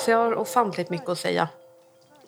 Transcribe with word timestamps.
Alltså 0.00 0.10
jag 0.10 0.18
har 0.18 0.34
ofantligt 0.34 0.90
mycket 0.90 1.08
att 1.08 1.18
säga 1.18 1.48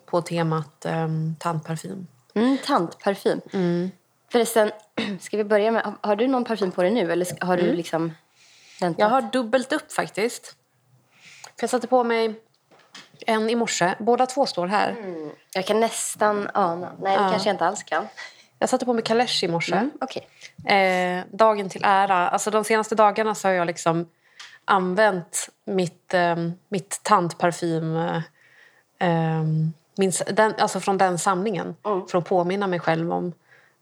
på 0.05 0.21
temat 0.21 0.85
um, 0.85 1.35
tandparfym. 1.39 2.07
Mm, 2.35 2.57
tandparfym. 2.65 3.41
Mm. 3.53 3.91
Förresten, 4.31 4.71
ska 5.19 5.37
vi 5.37 5.43
börja 5.43 5.71
med... 5.71 5.93
Har 6.01 6.15
du 6.15 6.27
någon 6.27 6.45
parfym 6.45 6.71
på 6.71 6.81
dig 6.81 6.91
nu 6.91 7.11
eller 7.11 7.45
har 7.45 7.57
du 7.57 7.63
Mm. 7.63 7.75
liksom 7.75 8.13
väntat? 8.81 8.99
Jag 8.99 9.09
har 9.09 9.21
dubbelt 9.21 9.73
upp 9.73 9.91
faktiskt. 9.91 10.55
För 11.43 11.63
jag 11.63 11.69
satte 11.69 11.87
på 11.87 12.03
mig 12.03 12.33
en 13.25 13.49
i 13.49 13.55
morse. 13.55 13.95
Båda 13.99 14.25
två 14.25 14.45
står 14.45 14.67
här. 14.67 14.95
Jag 15.53 15.65
kan 15.65 15.79
nästan 15.79 16.49
ana. 16.53 16.91
Nej, 16.99 17.17
det 17.17 17.29
kanske 17.31 17.49
jag 17.49 17.53
inte 17.53 17.65
alls 17.65 17.83
kan. 17.83 18.07
Jag 18.59 18.69
satte 18.69 18.85
på 18.85 18.93
mig 18.93 19.03
Kalesh 19.03 19.43
i 19.43 19.47
morse. 19.47 19.75
Mm, 19.75 19.91
Okej. 20.01 20.27
Eh, 20.77 21.23
dagen 21.31 21.69
till 21.69 21.81
ära. 21.85 22.29
Alltså 22.29 22.51
de 22.51 22.63
senaste 22.63 22.95
dagarna 22.95 23.35
så 23.35 23.47
har 23.47 23.53
jag 23.53 23.67
liksom 23.67 24.09
använt 24.65 25.49
mitt, 25.65 26.13
eh, 26.13 26.35
mitt 26.69 26.99
tandparfym 27.03 27.95
eh, 27.97 28.21
eh, 28.99 29.43
min, 29.95 30.11
den, 30.33 30.53
alltså 30.57 30.79
från 30.79 30.97
den 30.97 31.17
samlingen 31.17 31.75
för 31.83 32.17
att 32.17 32.25
påminna 32.25 32.67
mig 32.67 32.79
själv 32.79 33.13
om 33.13 33.33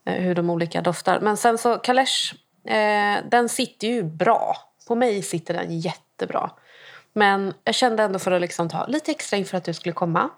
eh, 0.04 0.14
hur 0.14 0.34
de 0.34 0.50
olika 0.50 0.80
doftar. 0.80 1.20
Men 1.20 1.36
sen 1.36 1.58
så 1.58 1.78
Kalesh, 1.78 2.34
eh, 2.64 3.24
den 3.30 3.48
sitter 3.48 3.88
ju 3.88 4.02
bra. 4.02 4.56
På 4.88 4.94
mig 4.94 5.22
sitter 5.22 5.54
den 5.54 5.80
jättebra. 5.80 6.50
Men 7.12 7.54
jag 7.64 7.74
kände 7.74 8.02
ändå 8.02 8.18
för 8.18 8.30
att 8.32 8.40
liksom 8.40 8.68
ta 8.68 8.86
lite 8.86 9.10
extra 9.10 9.36
inför 9.36 9.56
att 9.56 9.64
du 9.64 9.74
skulle 9.74 9.92
komma. 9.92 10.30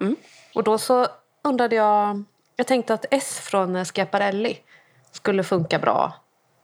Och 0.54 0.64
då 0.64 0.78
så 0.78 1.06
undrade 1.42 1.76
jag... 1.76 2.24
Jag 2.56 2.66
tänkte 2.66 2.94
att 2.94 3.06
S 3.10 3.40
från 3.42 3.76
eh, 3.76 3.84
Schiaparelli 3.84 4.58
skulle 5.12 5.44
funka 5.44 5.78
bra 5.78 6.12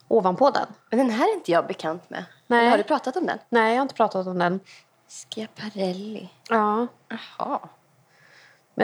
ovanpå 0.08 0.50
den. 0.50 0.66
Men 0.90 0.98
den 0.98 1.10
här 1.10 1.30
är 1.30 1.34
inte 1.34 1.52
jag 1.52 1.66
bekant 1.66 2.10
med. 2.10 2.24
Nej. 2.50 2.60
Eller 2.60 2.70
har 2.70 2.78
du 2.78 2.84
pratat 2.84 3.16
om 3.16 3.26
den? 3.26 3.38
Nej, 3.48 3.70
jag 3.70 3.78
har 3.78 3.82
inte 3.82 3.94
pratat 3.94 4.26
om 4.26 4.38
den. 4.38 4.60
Schiaparelli. 5.34 6.28
Ja. 6.48 6.86
Jaha. 7.08 7.60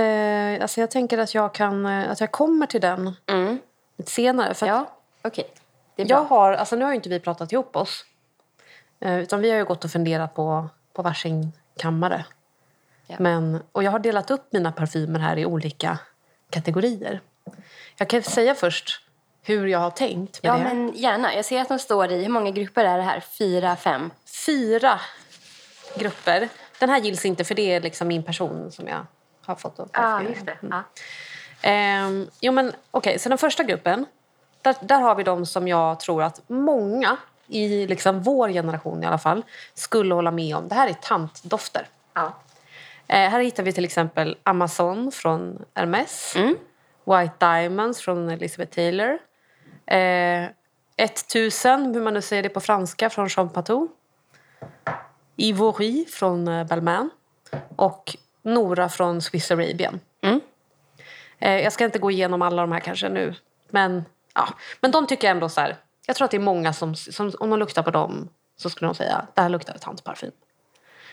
Eh, 0.03 0.62
alltså 0.62 0.81
jag 0.81 0.91
tänker 0.91 1.19
att 1.19 1.34
jag, 1.34 1.55
kan, 1.55 1.87
eh, 1.87 2.11
att 2.11 2.20
jag 2.20 2.33
kommer 2.33 2.67
till 2.67 2.81
den 2.81 3.17
Mm. 3.27 3.59
lite 3.97 4.11
senare. 4.11 4.55
För 4.55 4.67
Ja, 4.67 4.91
okej. 5.22 5.50
Det 5.97 6.03
är 6.03 6.06
bra. 6.06 6.17
jag 6.17 6.25
har, 6.25 6.53
alltså 6.53 6.77
nu 6.77 6.84
har 6.84 6.92
ju 6.92 6.97
inte 6.97 7.09
vi 7.09 7.20
pratat 7.20 7.53
ihop 7.53 7.77
oss. 7.77 8.05
Eh, 9.00 9.19
utan 9.19 9.41
vi 9.41 9.50
har 9.50 9.56
ju 9.59 9.64
gått 9.64 9.84
och 9.84 9.91
funderat 9.91 10.34
på, 10.34 10.69
på 10.92 11.03
varsin 11.03 11.53
kammare. 11.77 12.25
Ja. 13.06 13.17
Men, 13.19 13.62
och 13.72 13.83
jag 13.83 13.91
har 13.91 13.98
delat 13.98 14.31
upp 14.31 14.53
mina 14.53 14.72
parfymer 14.72 15.19
här 15.20 15.39
i 15.39 15.47
olika 15.47 15.98
kategorier. 16.50 17.20
Jag 17.97 18.09
kan 18.09 18.22
säga 18.22 18.55
först 18.55 19.06
hur 19.47 19.67
jag 19.67 19.79
har 19.79 19.91
tänkt 19.91 20.43
med 20.43 20.51
Ja, 20.51 20.57
det. 20.57 20.63
men 20.65 20.93
gärna. 20.95 21.35
Jag 21.35 21.45
ser 21.45 21.61
att 21.61 21.69
de 21.69 21.79
står 21.79 22.13
i... 22.13 22.23
Hur 22.23 22.29
många 22.29 22.51
grupper 22.51 22.85
är 22.85 22.97
det 22.97 23.03
här? 23.03 23.21
Fyra, 23.21 23.77
fem? 23.77 24.11
Fyra 24.47 25.01
grupper. 25.97 26.49
Den 26.79 26.91
här 26.91 27.01
gills 27.01 27.25
inte 27.25 27.45
för 27.45 27.55
det 27.55 27.73
är 27.75 27.81
liksom 27.81 28.09
min 28.09 28.23
person 28.23 28.73
som 28.73 28.89
jag 28.89 29.07
har 29.45 29.55
fått 29.55 29.79
upp. 29.79 29.93
det. 29.93 30.59
Ja. 30.71 30.83
Ehm, 31.63 32.31
jo 32.41 32.53
men 32.53 32.73
okej, 32.91 33.19
så 33.19 33.29
den 33.29 33.39
första 33.39 33.63
gruppen. 33.63 34.07
Där, 34.63 34.75
där 34.81 35.01
har 35.01 35.15
vi 35.15 35.23
de 35.23 35.47
som 35.47 35.69
jag 35.69 36.01
tror 36.01 36.23
att 36.23 36.41
många 36.47 37.17
i 37.49 37.87
liksom 37.87 38.23
vår 38.23 38.49
generation 38.49 39.03
i 39.03 39.07
alla 39.07 39.19
fall 39.19 39.43
skulle 39.75 40.15
hålla 40.15 40.31
med 40.31 40.57
om. 40.57 40.69
Det 40.69 40.75
här 40.75 40.89
är 40.89 40.93
tantdofter. 40.93 41.87
ja. 42.15 42.33
Eh, 43.09 43.31
här 43.31 43.41
hittar 43.41 43.63
vi 43.63 43.73
till 43.73 43.85
exempel 43.85 44.37
Amazon 44.43 45.13
från 45.13 45.65
Hermes. 45.75 46.37
Mm. 46.37 46.57
White 47.05 47.35
Diamonds 47.39 48.01
från 48.01 48.29
Elizabeth 48.31 48.75
Taylor. 48.75 49.19
Eh, 49.87 50.49
1000, 50.97 51.94
hur 51.94 52.03
man 52.03 52.15
nu 52.15 52.22
säger 52.22 52.43
det 52.43 52.49
på 52.49 52.61
franska, 52.61 53.11
från 53.11 53.28
Jean 53.28 53.49
Patou. 53.49 53.88
Ivory 55.37 56.05
från 56.05 56.49
eh, 56.49 56.66
Balmain. 56.66 57.11
Och 57.77 58.16
Nora 58.43 58.88
från 58.88 59.22
Swiss 59.22 59.50
Arabian. 59.50 60.00
Mm. 60.22 60.41
Eh, 61.38 61.61
jag 61.61 61.72
ska 61.72 61.84
inte 61.84 61.99
gå 61.99 62.11
igenom 62.11 62.43
alla 62.43 62.62
de 62.62 62.72
här 62.72 62.81
kanske 62.81 63.09
nu. 63.09 63.34
Men, 63.69 64.05
ja. 64.34 64.49
men 64.81 64.91
de 64.91 65.06
tycker 65.06 65.28
jag 65.28 65.34
ändå 65.34 65.49
så 65.49 65.61
här. 65.61 65.77
Jag 66.06 66.16
tror 66.16 66.25
att 66.25 66.31
det 66.31 66.37
är 66.37 66.41
många 66.41 66.72
som, 66.72 66.94
som 66.94 67.32
om 67.41 67.50
de 67.50 67.59
luktar 67.59 67.82
på 67.82 67.91
dem 67.91 68.28
så 68.56 68.71
skulle 68.71 68.88
de 68.88 68.94
säga 68.94 69.27
det 69.34 69.41
här 69.41 69.49
luktar 69.49 69.78
tantparfym. 69.78 70.32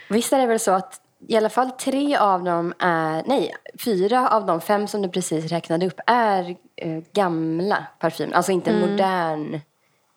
Visst 0.10 0.34
är 0.34 0.38
det 0.38 0.46
väl 0.46 0.60
så 0.60 0.72
att 0.72 1.02
i 1.28 1.36
alla 1.36 1.50
fall 1.50 1.72
tre 1.72 2.18
av 2.18 2.44
dem 2.44 2.74
är... 2.80 3.24
Nej, 3.26 3.56
fyra 3.80 4.30
av 4.30 4.46
de 4.46 4.62
fem 4.62 4.88
som 4.88 5.02
du 5.02 5.10
precis 5.10 5.52
räknade 5.52 5.86
upp 5.88 6.00
är 6.08 6.56
eh, 6.76 7.04
gamla 7.14 7.88
parfymer. 8.00 8.34
Alltså 8.34 8.52
inte 8.52 8.72
en 8.72 8.80
modern 8.80 9.60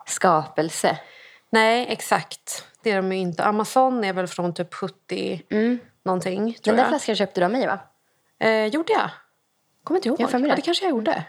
skapelse. 0.06 0.98
Nej, 1.50 1.86
exakt. 1.88 2.64
Det 2.82 2.90
är 2.90 2.96
de 2.96 3.12
ju 3.12 3.18
inte. 3.18 3.44
Amazon 3.44 4.04
är 4.04 4.12
väl 4.12 4.26
från 4.26 4.54
typ 4.54 4.74
70 4.74 5.42
någonting, 6.04 6.52
tror 6.52 6.62
Den 6.62 6.76
där 6.76 6.82
jag. 6.82 6.88
flaskan 6.88 7.16
köpte 7.16 7.40
du 7.40 7.44
av 7.44 7.50
mig, 7.50 7.66
va? 7.66 7.78
Eh, 8.38 8.66
gjorde 8.66 8.92
jag? 8.92 9.10
Kommer 9.84 9.98
inte 9.98 10.08
ihåg. 10.08 10.20
Jag 10.20 10.32
mig 10.32 10.42
ja, 10.42 10.48
det. 10.48 10.54
det 10.56 10.62
kanske 10.62 10.84
jag 10.84 10.90
gjorde. 10.90 11.24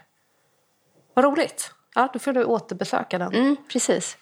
Vad 1.13 1.25
roligt. 1.25 1.71
Ja, 1.95 2.09
då 2.13 2.19
får 2.19 2.33
du 2.33 2.43
återbesöka 2.45 3.17
den. 3.17 3.33
Mm, 3.33 3.55
precis. 3.71 4.17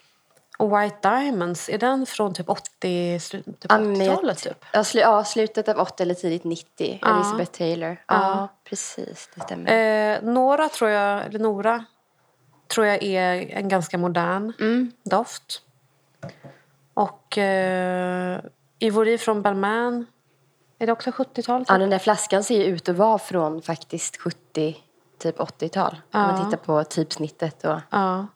Och 0.57 0.79
White 0.81 1.09
Diamonds, 1.09 1.69
är 1.69 1.77
den 1.77 2.05
från 2.05 2.33
typ 2.33 2.49
80, 2.49 3.17
slu- 3.17 3.43
typ 3.43 3.65
Ja, 3.69 3.77
men 3.79 4.01
jag- 4.01 4.13
80-talet? 4.15 4.37
Typ? 4.37 4.65
Ja, 4.73 4.83
slu, 4.83 4.99
ja, 5.01 5.23
slutet 5.23 5.67
av 5.69 5.77
80 5.79 6.03
eller 6.03 6.13
tidigt 6.13 6.43
90. 6.43 6.99
Ja. 7.01 7.15
Elizabeth 7.15 7.51
Taylor. 7.51 7.97
Ja, 8.07 8.47
precis. 8.63 9.29
Det 9.35 9.41
stämmer. 9.41 10.15
Eh, 10.15 10.21
Nora 10.23 10.69
tror 10.69 10.89
jag, 10.89 11.25
eller 11.25 11.39
Nora, 11.39 11.85
tror 12.67 12.85
jag 12.85 13.03
är 13.03 13.49
en 13.57 13.67
ganska 13.69 13.97
modern 13.97 14.53
Mm. 14.59 14.91
doft. 15.03 15.61
Och 16.93 17.37
eh, 17.37 18.39
Ivory 18.79 19.17
från 19.17 19.41
Balmain, 19.41 20.05
är 20.79 20.85
det 20.85 20.91
också 20.91 21.11
70-tal? 21.11 21.61
Typ? 21.61 21.69
Ja, 21.69 21.77
den 21.77 21.89
där 21.89 21.99
flaskan 21.99 22.43
ser 22.43 22.57
ju 22.57 22.63
ut 22.63 22.89
att 22.89 22.95
vara 22.95 23.17
från 23.19 23.61
faktiskt 23.61 24.17
70, 24.17 24.77
typ 25.19 25.39
80-tal. 25.39 25.95
Om 26.13 26.21
man 26.21 26.45
tittar 26.51 26.63
på 26.65 26.83
typsnittet 26.83 27.65
och 27.65 27.79
Ja. 27.89 28.27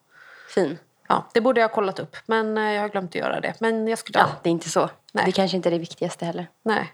fin. 0.56 0.78
Ja, 1.10 1.26
det 1.34 1.42
borde 1.42 1.62
jag 1.62 1.68
ha 1.68 1.76
kollat 1.76 2.00
upp, 2.00 2.16
men 2.26 2.58
eh, 2.58 2.64
jag 2.74 2.82
har 2.82 2.90
glömt 2.90 3.10
att 3.12 3.16
göra 3.16 3.40
det. 3.40 3.54
Men 3.60 3.88
jag 3.88 4.00
skulle... 4.00 4.20
Ja, 4.20 4.30
det 4.44 4.50
är 4.50 4.52
inte 4.52 4.70
så. 4.70 4.90
Nej. 5.12 5.26
Det 5.26 5.32
kanske 5.32 5.58
inte 5.58 5.70
är 5.70 5.72
det 5.72 5.80
viktigaste 5.80 6.26
heller. 6.26 6.48
Nej. 6.64 6.94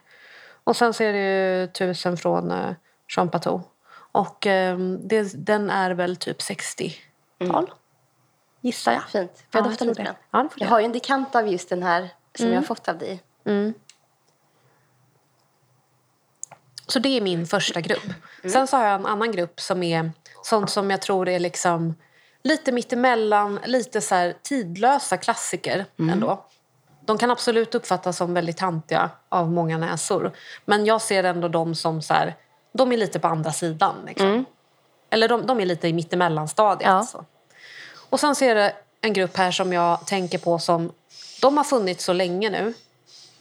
Och 0.64 0.76
sen 0.78 0.94
så 0.94 1.04
är 1.04 1.14
det 1.14 1.20
ju 1.60 1.68
tusen 1.68 2.18
från 2.18 2.52
eh, 2.52 2.72
Jean 3.16 3.30
Patou. 3.30 3.62
Och 4.12 4.48
eh, 4.48 4.78
det, 4.80 5.46
den 5.46 5.70
är 5.70 5.92
väl 5.92 6.16
typ 6.16 6.40
60-tal. 6.40 7.72
Gissar 8.62 8.92
jag. 8.92 9.04
Fint. 9.10 9.32
Får 9.32 9.44
Ja, 9.52 9.60
jag 9.60 9.66
jag 9.66 9.72
dofta 9.72 9.86
lite 9.86 10.00
det. 10.02 10.06
grann? 10.06 10.16
Ja, 10.32 10.50
det 10.56 10.64
Jag 10.64 10.68
har 10.70 10.80
ju 10.80 10.86
en 10.86 10.92
dekant 10.92 11.36
av 11.36 11.48
just 11.48 11.70
den 11.70 11.84
här 11.84 12.10
som 12.38 12.48
jag 12.48 12.56
har 12.56 12.62
fått 12.64 12.88
av 12.88 12.98
dig. 12.98 13.24
Så 16.88 17.00
det 17.00 17.10
är 17.10 17.22
min 17.22 17.46
första 17.48 17.82
grupp. 17.82 18.04
Sen 18.52 18.68
så 18.68 18.78
har 18.78 18.86
jag 18.86 18.96
en 18.96 19.06
annan 19.06 19.32
grupp 19.32 19.60
som 19.62 19.84
är 19.84 20.12
sånt 20.44 20.70
som 20.70 20.92
jag 20.92 21.02
tror 21.02 21.28
är 21.30 21.40
liksom 21.40 21.96
lite 22.46 22.72
mittemellan, 22.72 23.60
lite 23.66 24.02
så 24.02 24.16
här 24.16 24.36
tidlösa 24.42 25.18
klassiker 25.18 25.86
ändå. 25.98 26.46
De 27.06 27.18
kan 27.18 27.32
absolut 27.32 27.76
uppfattas 27.76 28.18
som 28.18 28.34
väldigt 28.34 28.58
tantiga 28.58 29.10
av 29.30 29.52
många 29.52 29.78
näsor. 29.78 30.32
Men 30.66 30.86
jag 30.86 31.02
ser 31.02 31.24
ändå 31.24 31.48
dem 31.48 31.76
som 31.76 32.02
så 32.02 32.14
här, 32.14 32.36
de 32.74 32.92
är 32.92 32.98
lite 32.98 33.20
på 33.20 33.28
andra 33.28 33.52
sidan. 33.52 33.96
Liksom. 34.08 34.46
Eller 35.10 35.28
de, 35.28 35.46
de 35.46 35.60
är 35.60 35.66
lite 35.66 35.88
i 35.88 35.94
mittemellanstadiet. 35.94 36.92
Ja. 36.92 37.04
Så. 37.04 37.26
Och 38.10 38.20
sen 38.20 38.36
så 38.36 38.46
är 38.46 38.56
det 38.56 38.74
en 39.02 39.14
grupp 39.14 39.38
här 39.38 39.52
som 39.52 39.74
jag 39.74 40.08
tänker 40.08 40.38
på 40.38 40.60
som... 40.60 40.92
De 41.42 41.58
har 41.58 41.64
funnits 41.64 42.06
så 42.06 42.14
länge 42.14 42.50
nu. 42.50 42.74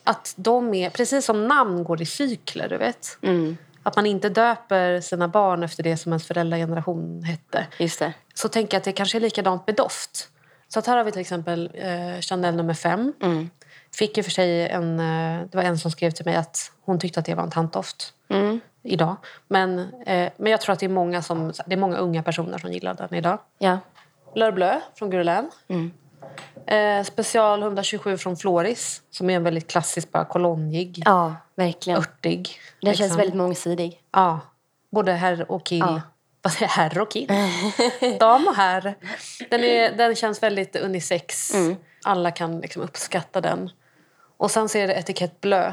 Att 0.05 0.35
de 0.37 0.75
är, 0.75 0.91
precis 0.91 1.25
som 1.25 1.49
namn 1.49 1.85
går 1.85 2.03
i 2.03 2.07
cykler, 2.07 2.69
du 2.69 2.77
vet. 2.77 3.19
Att 3.83 3.97
man 3.97 4.07
inte 4.07 4.29
döper 4.29 5.01
sina 5.01 5.29
barn 5.29 5.63
efter 5.63 5.83
det 5.83 5.97
som 5.97 6.13
ens 6.13 6.27
föräldrageneration 6.27 7.23
hette. 7.23 7.67
Just 7.79 7.99
det. 7.99 8.13
Så 8.35 8.49
tänker 8.49 8.75
jag 8.75 8.79
att 8.79 8.85
det 8.85 8.93
kanske 8.93 9.19
är 9.19 9.21
likadant 9.21 9.67
med 9.67 9.77
doft. 9.77 10.29
Så 10.69 10.83
här 10.87 10.97
har 10.97 11.05
vi 11.05 11.13
till 11.13 11.21
exempel 11.21 11.71
eh, 11.75 12.21
Chanel 12.21 12.57
nummer 12.57 12.75
fem. 12.75 13.13
Fick 13.95 14.17
ju 14.17 14.23
för 14.23 14.31
sig 14.31 14.69
en, 14.69 15.01
eh, 15.01 15.47
det 15.51 15.57
var 15.57 15.63
en 15.63 15.79
som 15.79 15.91
skrev 15.91 16.11
till 16.11 16.25
mig 16.25 16.35
att 16.37 16.73
hon 16.81 16.99
tyckte 16.99 17.21
att 17.21 17.27
det 17.27 17.35
var 17.35 17.43
en 17.43 17.51
tantdoft 17.51 18.13
idag. 18.83 19.17
Men, 19.49 19.79
eh, 20.07 20.33
men 20.37 20.53
jag 20.53 20.61
tror 20.61 20.73
att 20.73 20.79
det 20.79 20.87
är, 20.87 20.91
många 20.91 21.23
som, 21.23 21.53
det 21.67 21.73
är 21.73 21.77
många 21.77 21.97
unga 21.97 22.23
personer 22.23 22.59
som 22.59 22.73
gillar 22.73 22.95
den 22.95 23.15
idag. 23.15 23.39
Ja. 23.59 23.79
L'Heure 24.35 24.53
Bleu 24.53 24.81
från 24.95 25.11
Guerlain. 25.11 25.51
Eh, 26.67 27.05
special 27.05 27.63
127 27.63 28.17
från 28.17 28.37
Floris 28.37 29.03
som 29.11 29.31
är 29.31 29.37
en 29.37 29.45
väldigt 29.45 29.71
klassisk, 29.71 30.13
bara 30.13 30.25
kolonjig, 30.25 31.03
ja, 31.05 31.37
verkligen. 31.55 31.99
örtig. 31.99 32.59
Den 32.81 32.91
liksom. 32.91 33.07
känns 33.07 33.19
väldigt 33.19 33.37
mångsidig. 33.37 34.01
Ja, 34.13 34.41
både 34.91 35.13
herr 35.13 35.51
och 35.51 35.67
kill. 35.67 35.79
Ja. 35.79 36.01
Vad 36.45 36.53
säger 36.53 36.69
herr 36.69 36.99
och 36.99 37.11
kill? 37.11 37.29
Dam 38.21 38.49
och 38.49 38.55
herr. 38.55 38.95
Den, 39.51 39.65
är, 39.65 39.93
den 39.93 40.15
känns 40.15 40.43
väldigt 40.43 40.77
unisex. 40.77 41.53
Alla 42.05 42.31
kan 42.31 42.61
liksom 42.61 42.83
uppskatta 42.83 43.41
den. 43.41 43.71
Och 44.37 44.51
sen 44.51 44.69
så 44.69 44.79
är 44.79 44.87
det 44.87 44.95
Etikett 44.95 45.41
Bleu 45.41 45.73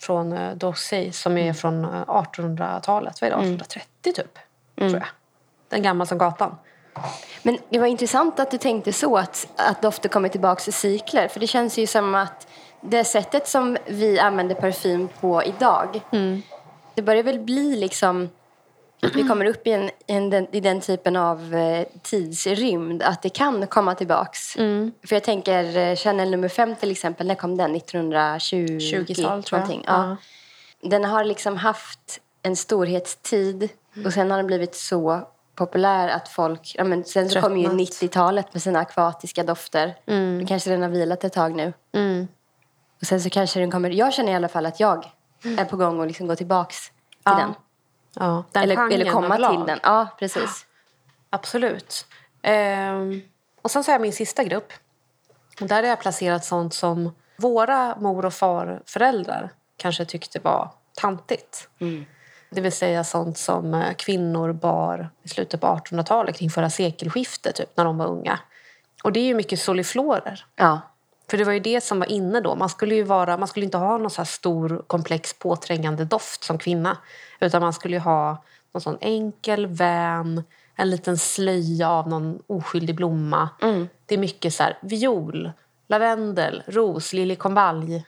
från 0.00 0.32
uh, 0.32 0.56
D'Orsay 0.56 1.10
som 1.10 1.38
är 1.38 1.52
från 1.52 1.84
eh, 1.84 1.90
1800-talet. 1.90 3.20
Vad 3.20 3.30
är 3.30 3.36
det? 3.36 3.42
1830 3.42 4.12
typ, 4.12 4.38
tror 4.78 4.92
jag. 4.92 5.08
Den 5.68 5.82
gammal 5.82 6.06
som 6.06 6.18
gatan. 6.18 6.56
Men 7.42 7.58
det 7.68 7.78
var 7.78 7.86
intressant 7.86 8.40
att 8.40 8.50
du 8.50 8.58
tänkte 8.58 8.92
så, 8.92 9.16
att, 9.16 9.48
att 9.56 9.82
dofter 9.82 10.08
kommer 10.08 10.28
tillbaka 10.28 10.62
i 10.68 10.72
cykler. 10.72 11.28
För 11.28 11.40
det 11.40 11.46
känns 11.46 11.78
ju 11.78 11.86
som 11.86 12.14
att 12.14 12.48
det 12.80 13.04
sättet 13.04 13.48
som 13.48 13.76
vi 13.86 14.18
använder 14.18 14.54
parfym 14.54 15.08
på 15.20 15.42
idag. 15.42 16.00
Det 16.94 17.02
börjar 17.02 17.22
väl 17.22 17.38
bli 17.40 17.76
liksom 17.76 18.28
vi 19.00 19.22
kommer 19.28 19.44
upp 19.44 19.66
i, 19.66 19.72
en, 19.72 19.84
i, 19.88 19.92
en, 20.06 20.54
i 20.54 20.60
den 20.60 20.80
typen 20.80 21.16
av 21.16 21.54
eh, 21.54 21.86
tidsrymd 22.02 23.02
att 23.02 23.22
det 23.22 23.28
kan 23.28 23.66
komma 23.66 23.94
tillbaks. 23.94 24.52
För 25.06 25.12
jag 25.16 25.24
tänker 25.24 25.76
eh, 25.76 25.96
Chanel 25.96 26.30
nummer 26.30 26.48
fem 26.48 26.74
till 26.76 26.90
exempel, 26.90 27.26
när 27.26 27.34
kom 27.34 27.56
den? 27.56 27.76
1920? 27.76 28.56
20-tal, 28.56 29.42
tror 29.42 29.60
jag. 29.60 29.68
någonting. 29.68 29.84
Ja. 29.86 30.16
Den 30.82 31.04
har 31.04 31.24
liksom 31.24 31.56
haft 31.56 32.20
en 32.42 32.56
storhetstid 32.56 33.68
och 34.06 34.12
sen 34.12 34.30
har 34.30 34.38
den 34.38 34.46
blivit 34.46 34.74
så 34.74 35.28
populär 35.54 36.08
att 36.08 36.28
folk... 36.28 36.74
Ja, 36.78 36.84
men 36.84 37.04
sen 37.04 37.28
så 37.30 37.40
kom 37.40 37.56
ju 37.56 37.64
Tröttnat. 37.64 37.80
90-talet 37.88 38.54
med 38.54 38.62
sina 38.62 38.78
akvatiska 38.78 39.42
dofter. 39.44 39.96
Mm. 40.06 40.46
kanske 40.46 40.70
den 40.70 40.82
har 40.82 40.88
vilat 40.88 41.24
ett 41.24 41.32
tag 41.32 41.54
nu. 41.54 41.72
Mm. 41.94 42.28
Och 43.00 43.06
sen 43.06 43.20
så 43.20 43.30
kanske 43.30 43.60
den 43.60 43.70
kommer... 43.70 43.90
Jag 43.90 44.12
känner 44.14 44.32
i 44.32 44.34
alla 44.34 44.48
fall 44.48 44.66
att 44.66 44.80
jag 44.80 45.10
är 45.58 45.64
på 45.64 45.76
gång 45.76 46.00
att 46.00 46.06
liksom 46.06 46.26
gå 46.26 46.36
tillbaks 46.36 46.86
till 46.88 46.94
Ja. 47.24 47.34
den. 47.36 47.54
Ja, 48.14 48.44
den 48.52 48.62
Eller, 48.62 48.92
eller 48.92 49.10
komma 49.12 49.26
överlag. 49.26 49.50
till 49.50 49.66
den. 49.66 49.78
Ja, 49.82 50.08
precis. 50.18 50.66
Absolut. 51.30 52.06
Ehm, 52.42 53.22
och 53.62 53.70
sen 53.70 53.84
så 53.84 53.90
har 53.90 53.94
jag 53.94 54.02
min 54.02 54.12
sista 54.12 54.44
grupp. 54.44 54.72
Och 55.60 55.66
där 55.66 55.82
har 55.82 55.88
jag 55.88 56.00
placerat 56.00 56.44
sånt 56.44 56.74
som 56.74 57.14
våra 57.36 57.96
mor 57.96 58.24
och 58.24 58.34
farföräldrar 58.34 59.52
kanske 59.76 60.04
tyckte 60.04 60.38
var 60.40 60.70
tantigt. 60.94 61.68
Det 62.50 62.60
vill 62.60 62.72
säga 62.72 63.04
sånt 63.04 63.38
som 63.38 63.74
eh, 63.74 63.94
kvinnor 63.94 64.52
bar 64.52 65.10
i 65.22 65.28
slutet 65.28 65.60
på 65.60 65.66
1800-talet 65.66 66.36
kring 66.36 66.50
förra 66.50 66.70
sekelskiftet, 66.70 67.54
typ, 67.54 67.76
när 67.76 67.84
de 67.84 67.98
var 67.98 68.06
unga. 68.06 68.38
Och 69.04 69.12
det 69.12 69.20
är 69.20 69.24
ju 69.24 69.34
mycket 69.34 69.60
soliflorer. 69.60 70.46
Ja. 70.56 70.80
För 71.30 71.38
det 71.38 71.44
var 71.44 71.52
ju 71.52 71.60
det 71.60 71.80
som 71.80 71.98
var 71.98 72.06
inne 72.06 72.40
då. 72.40 72.56
Man 72.56 72.68
skulle 72.68 72.94
ju 72.94 73.02
vara, 73.02 73.36
man 73.36 73.48
skulle 73.48 73.64
inte 73.64 73.78
ha 73.78 73.98
någon 73.98 74.10
så 74.10 74.20
här 74.20 74.26
stor, 74.26 74.84
komplex, 74.86 75.38
påträngande 75.38 76.04
doft 76.04 76.44
som 76.44 76.58
kvinna. 76.58 76.96
Utan 77.40 77.62
man 77.62 77.72
skulle 77.72 77.96
ju 77.96 78.00
ha 78.00 78.42
någon 78.72 78.80
sån 78.80 78.98
enkel, 79.00 79.66
vän, 79.66 80.42
en 80.74 80.90
liten 80.90 81.18
slöja 81.18 81.90
av 81.90 82.08
någon 82.08 82.42
oskyldig 82.46 82.94
blomma. 82.96 83.48
Det 84.06 84.14
är 84.14 84.18
mycket 84.18 84.54
så 84.54 84.62
här 84.62 84.78
viol, 84.82 85.50
lavendel, 85.88 86.62
ros, 86.66 87.12
liljekonvalj. 87.12 88.04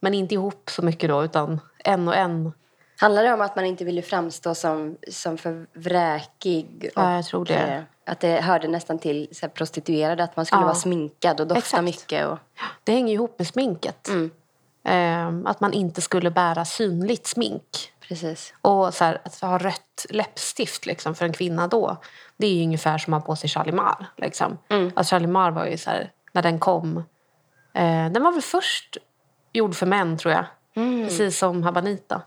Men 0.00 0.14
inte 0.14 0.34
ihop 0.34 0.70
så 0.70 0.82
mycket 0.82 1.08
då, 1.08 1.24
utan 1.24 1.60
en 1.78 2.08
och 2.08 2.16
en. 2.16 2.52
Handlar 2.98 3.22
det 3.22 3.32
om 3.32 3.40
att 3.40 3.56
man 3.56 3.64
inte 3.64 3.84
ville 3.84 4.02
framstå 4.02 4.54
som, 4.54 4.96
som 5.10 5.38
för 5.38 5.66
vräkig? 5.72 6.90
Ja, 6.94 7.14
jag 7.16 7.24
tror 7.24 7.44
det. 7.44 7.54
eh, 7.54 7.82
Att 8.12 8.20
det 8.20 8.40
hörde 8.40 8.68
nästan 8.68 8.98
till 8.98 9.28
så 9.32 9.48
prostituerade, 9.48 10.24
att 10.24 10.36
man 10.36 10.46
skulle 10.46 10.60
Ja. 10.62 10.66
vara 10.66 10.74
sminkad 10.74 11.40
och 11.40 11.46
dofta 11.46 11.58
Exakt. 11.58 11.82
mycket. 11.84 12.26
Och, 12.26 12.38
Det 12.84 12.92
hänger 12.92 13.14
ihop 13.14 13.38
med 13.38 13.46
sminket. 13.46 14.08
Ehm, 14.84 15.46
att 15.46 15.60
man 15.60 15.72
inte 15.72 16.00
skulle 16.00 16.30
bära 16.30 16.64
synligt 16.64 17.26
smink. 17.26 17.92
precis. 18.00 18.54
Och 18.62 18.94
så 18.94 19.04
här, 19.04 19.20
att 19.24 19.40
ha 19.40 19.58
rött 19.58 20.06
läppstift 20.10 20.86
liksom, 20.86 21.14
för 21.14 21.24
en 21.24 21.32
kvinna 21.32 21.66
då, 21.68 21.96
det 22.36 22.46
är 22.46 22.54
ju 22.54 22.62
ungefär 22.64 22.98
som 22.98 23.14
att 23.14 23.22
ha 23.22 23.26
på 23.26 23.36
sig 23.36 23.50
Chalimar. 23.50 24.06
Liksom. 24.16 24.58
Alltså, 24.94 25.14
Chalimar 25.14 25.50
var 25.50 25.66
ju 25.66 25.76
så 25.78 25.90
här, 25.90 26.10
när 26.32 26.42
den 26.42 26.58
kom, 26.58 26.96
eh, 27.74 28.10
den 28.10 28.22
var 28.22 28.32
väl 28.32 28.42
först 28.42 28.96
gjord 29.52 29.74
för 29.74 29.86
män 29.86 30.18
tror 30.18 30.34
jag. 30.34 30.44
Precis 31.08 31.38
som 31.38 31.62
Habanita. 31.62 32.22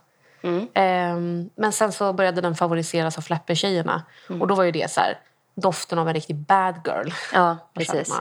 Ehm, 0.74 1.50
men 1.56 1.72
sen 1.72 1.92
så 1.92 2.14
började 2.14 2.42
den 2.42 2.56
favoriseras 2.56 3.18
av 3.18 3.22
flappertjejerna. 3.22 4.04
Och 4.42 4.48
då 4.48 4.56
var 4.56 4.64
ju 4.64 4.72
det 4.72 4.92
så 4.92 5.00
här, 5.02 5.20
doften 5.56 6.00
av 6.00 6.08
en 6.08 6.14
riktig 6.14 6.36
bad 6.36 6.76
girl. 6.86 7.10
Ja, 7.34 7.58
precis. 7.74 8.20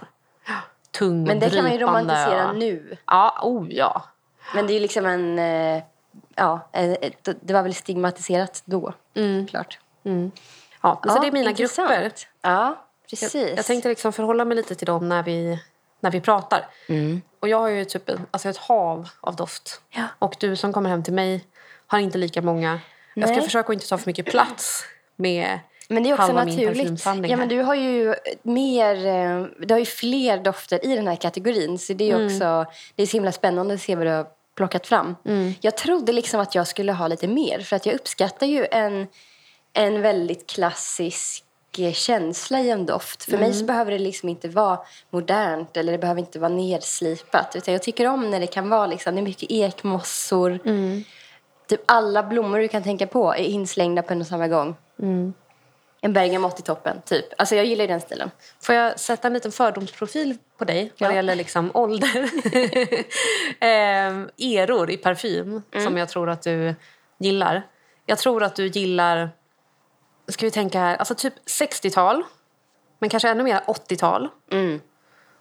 Tung 0.91 1.25
Men 1.25 1.39
det 1.41 1.51
kan 1.51 1.63
man 1.65 1.73
ju 1.73 1.79
romantisera 1.79 2.49
och- 2.51 2.57
nu. 2.57 2.97
Ja, 3.07 3.39
oh 3.43 3.67
ja. 3.73 4.03
Men 4.55 4.67
det 4.67 4.73
är 4.73 4.75
ju 4.75 4.81
liksom 4.81 5.07
en... 5.07 5.39
eh, 5.39 5.83
Ja, 6.35 6.69
eh, 6.73 6.91
ett- 6.93 7.29
det 7.41 7.53
var 7.53 7.63
väl 7.63 7.75
stigmatiserat 7.75 8.63
då, 8.65 8.93
klart. 9.51 9.79
ja 10.03 11.01
så 11.03 11.09
Ja, 11.09 11.19
det 11.21 11.27
är 11.27 11.33
mina 11.33 11.51
intressant. 11.51 11.89
grupper. 11.89 12.13
Ja, 12.43 12.85
precis. 13.11 13.35
Jag, 13.35 13.51
jag 13.59 13.65
tänkte 13.67 13.89
liksom 13.89 14.13
förhålla 14.13 14.45
mig 14.45 14.57
lite 14.57 14.75
till 14.75 14.87
dem 14.87 15.09
när 15.09 15.23
vi, 15.23 15.61
när 16.01 16.11
vi 16.11 16.21
pratar. 16.21 16.67
Och 17.41 17.49
jag 17.49 17.59
har 17.59 17.69
ju 17.69 17.85
typ 17.85 18.09
en, 18.09 18.27
alltså 18.31 18.49
ett 18.49 18.57
hav 18.57 19.09
av 19.21 19.37
doft. 19.37 19.81
Ja. 19.91 20.05
Och 20.19 20.37
du 20.41 20.57
som 20.57 20.73
kommer 20.73 20.91
hem 20.91 21.03
till 21.03 21.13
mig 21.15 21.45
har 21.89 21.99
inte 21.99 22.19
lika 22.19 22.43
många. 22.43 22.81
Jag 23.15 23.29
ska 23.29 23.37
Nej. 23.37 23.45
försöka 23.45 23.69
att 23.69 23.75
inte 23.75 23.89
ta 23.89 23.99
för 23.99 24.09
mycket 24.11 24.27
plats 24.27 24.85
med 25.17 25.59
Men 25.89 26.03
det 26.03 26.11
är 26.11 26.15
också 26.15 26.33
naturligt. 26.33 27.05
Ja, 27.05 27.37
men 27.37 27.49
du 27.49 27.63
har 27.63 27.75
ju 27.75 28.15
mer, 28.43 29.07
eh, 29.07 29.47
du 29.67 29.75
har 29.75 29.79
ju 29.79 29.85
fler 29.85 30.39
dofter 30.39 30.87
i 30.87 30.97
den 30.97 31.07
här 31.09 31.17
kategorin. 31.17 31.79
Så 31.79 31.93
det 31.93 32.11
är 32.11 32.15
Mm. 32.15 32.27
också 32.27 32.67
det 32.97 33.03
är 33.03 33.07
så 33.07 33.17
himla 33.17 33.33
spännande 33.33 33.75
att 33.75 33.81
se 33.81 33.95
vad 33.97 34.07
du 34.07 34.11
har 34.11 34.27
plockat 34.57 34.87
fram. 34.87 35.17
Mm. 35.25 35.55
Jag 35.61 35.77
trodde 35.77 36.13
liksom 36.13 36.41
att 36.41 36.55
jag 36.55 36.67
skulle 36.67 36.93
ha 36.93 37.09
lite 37.09 37.29
mer. 37.29 37.61
För 37.61 37.77
att 37.77 37.87
jag 37.87 37.95
uppskattar 37.95 38.47
ju 38.47 38.67
en, 38.71 39.07
en 39.73 40.03
väldigt 40.03 40.47
klassisk 40.51 41.45
eh, 41.79 41.93
känsla 41.93 42.61
i 42.61 42.71
en 42.71 42.87
doft. 42.87 43.25
För 43.25 43.33
Mm. 43.33 43.41
mig 43.41 43.53
så 43.59 43.65
behöver 43.65 43.93
det 43.93 43.99
liksom 43.99 44.29
inte 44.29 44.49
vara 44.49 44.79
modernt 45.11 45.77
eller 45.77 45.93
det 45.93 45.99
behöver 45.99 46.21
inte 46.21 46.39
vara 46.39 46.53
nedslipat. 46.53 47.57
Utan 47.57 47.73
jag 47.75 47.83
tycker 47.83 48.07
om 48.07 48.31
när 48.31 48.41
det 48.41 48.47
kan 48.47 48.69
vara 48.69 48.87
liksom, 48.87 49.15
det 49.15 49.21
är 49.21 49.23
mycket 49.23 49.51
ekmossor. 49.51 50.59
Mm. 50.65 51.05
Typ 51.69 51.81
alla 51.87 52.23
blommor 52.23 52.59
du 52.59 52.69
kan 52.69 52.83
tänka 52.83 53.07
på 53.07 53.33
är 53.35 53.45
inslängda 53.45 54.03
på 54.03 54.13
en 54.13 54.21
och 54.21 54.27
samma 54.27 54.49
gång. 54.49 54.77
Mm. 55.03 55.33
En 56.01 56.13
bergamott 56.13 56.59
i 56.61 56.63
toppen, 56.63 57.03
typ. 57.05 57.27
Alltså 57.39 57.55
jag 57.57 57.65
gillar 57.65 57.83
ju 57.85 57.89
den 57.89 58.01
stilen. 58.01 58.31
Får 58.61 58.75
jag 58.75 59.01
sätta 59.01 59.27
en 59.29 59.35
liten 59.35 59.53
fördomsprofil 59.53 60.37
på 60.59 60.65
dig 60.65 60.83
vad 60.99 61.07
Ja. 61.07 61.09
det 61.09 61.15
gäller 61.17 61.35
liksom 61.35 61.71
ålder? 61.75 62.31
Ehm, 63.61 64.31
eror 64.39 64.91
i 64.91 64.97
parfym 64.97 65.63
Mm. 65.73 65.85
som 65.85 65.97
jag 65.97 66.09
tror 66.09 66.31
att 66.31 66.43
du 66.43 66.75
gillar. 67.19 67.63
Jag 68.07 68.19
tror 68.19 68.43
att 68.43 68.57
du 68.57 68.67
gillar, 68.67 69.31
ska 70.29 70.47
vi 70.47 70.51
tänka 70.51 70.81
här, 70.81 70.97
alltså 70.97 71.15
typ 71.15 71.35
60-tal. 71.47 72.23
Men 72.99 73.11
kanske 73.11 73.29
ännu 73.29 73.45
mer 73.45 73.61
80-tal. 73.67 74.29
Mm. 74.53 74.81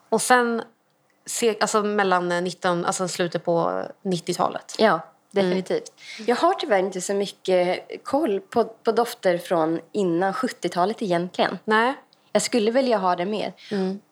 Och 0.09 0.21
sen 0.21 0.61
se, 1.25 1.57
alltså 1.61 1.83
mellan 1.83 2.29
19, 2.29 2.85
alltså 2.85 3.07
slutet 3.07 3.45
på 3.45 3.83
90-talet. 4.03 4.75
Ja, 4.79 4.99
definitivt. 5.31 5.93
Jag 6.27 6.35
har 6.35 6.53
tyvärr 6.53 6.79
inte 6.79 7.01
så 7.01 7.13
mycket 7.13 7.87
koll 8.03 8.39
på, 8.39 8.63
på 8.63 8.91
dofter 8.91 9.37
från 9.37 9.79
innan 9.91 10.33
70-talet 10.33 11.01
egentligen. 11.01 11.59
Nej. 11.65 11.93
Jag 12.31 12.41
skulle 12.41 12.71
vilja 12.71 12.97
ha 12.97 13.15
det 13.15 13.25
mer. 13.25 13.53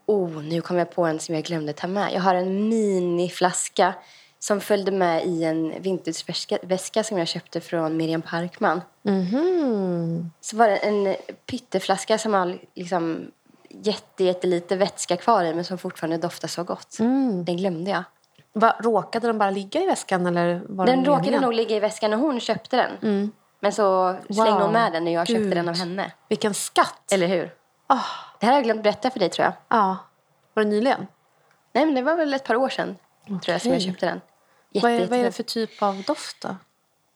Oh, 0.05 0.43
nu 0.43 0.62
kom 0.62 0.77
jag 0.77 0.91
på 0.91 1.05
en 1.05 1.19
som 1.19 1.36
jag 1.36 1.43
glömde 1.43 1.74
ta 1.74 1.88
med. 1.88 2.13
Jag 2.13 2.22
har 2.22 2.36
en 2.36 2.69
miniflaska 2.69 3.93
som 4.39 4.62
följde 4.62 4.91
med 4.91 5.25
i 5.25 5.43
en 5.43 5.81
vintageväska 5.81 6.57
väska 6.62 7.03
som 7.03 7.17
jag 7.17 7.27
köpte 7.27 7.62
från 7.62 7.98
Miriam 7.98 8.22
Parkman. 8.22 8.81
Mhm. 9.01 10.31
Så 10.41 10.57
var 10.57 10.67
det 10.67 10.77
en 10.77 11.15
pytteflaska 11.45 12.17
som 12.17 12.34
har 12.34 12.57
liksom 12.74 13.31
jätte, 13.69 14.24
jättelite 14.24 14.75
vätska 14.75 15.17
kvar 15.17 15.43
i 15.43 15.53
men 15.53 15.63
som 15.63 15.77
fortfarande 15.77 16.17
doftar 16.17 16.48
så 16.48 16.63
gott. 16.63 16.98
Den 17.45 17.57
glömde 17.57 17.91
jag. 17.91 18.03
Va, 18.57 18.75
råkade 18.79 19.27
den 19.27 19.38
bara 19.38 19.50
ligga 19.50 19.81
i 19.81 19.85
väskan? 19.85 20.25
Eller 20.25 20.62
var 20.69 20.85
Den 20.85 21.05
råkade 21.05 21.21
meningen? 21.21 21.41
nog 21.41 21.53
ligga 21.53 21.75
i 21.75 21.79
väskan 21.79 22.09
när 22.12 22.17
hon 22.17 22.39
köpte 22.39 22.77
den. 23.01 23.31
Men 23.59 23.71
så 23.71 24.15
slängde 24.29 24.51
Wow. 24.51 24.62
hon 24.62 24.71
med 24.71 24.91
den 24.93 25.05
när 25.05 25.12
jag 25.13 25.27
köpte 25.27 25.41
Gud. 25.43 25.55
den 25.55 25.69
av 25.69 25.75
henne. 25.75 26.12
Vilken 26.29 26.53
skatt! 26.53 27.12
Eller 27.12 27.27
hur? 27.27 27.53
Ah, 27.88 28.00
Det 28.39 28.45
här 28.45 28.53
har 28.53 28.57
jag 28.59 28.63
glömt 28.63 28.83
berätta 28.83 29.09
för 29.09 29.19
dig 29.19 29.29
tror 29.29 29.43
jag. 29.45 29.53
ja. 29.67 29.97
Var 30.53 30.63
det 30.63 30.69
nyligen? 30.69 31.07
Nej 31.74 31.85
men 31.85 31.95
det 31.95 32.01
var 32.01 32.15
väl 32.15 32.33
ett 32.33 32.43
par 32.43 32.55
år 32.55 32.69
sedan 32.69 32.95
tror 33.27 33.41
jag 33.47 33.62
som 33.62 33.71
jag 33.71 33.81
köpte 33.81 34.05
den. 34.05 34.21
Vad 34.81 34.91
är, 34.91 34.95
Jätte, 34.95 35.09
vad 35.09 35.19
är 35.19 35.24
det 35.24 35.25
jätte- 35.27 35.35
för 35.35 35.43
typ 35.43 35.81
av 35.81 36.01
doft 36.07 36.41
då? 36.41 36.55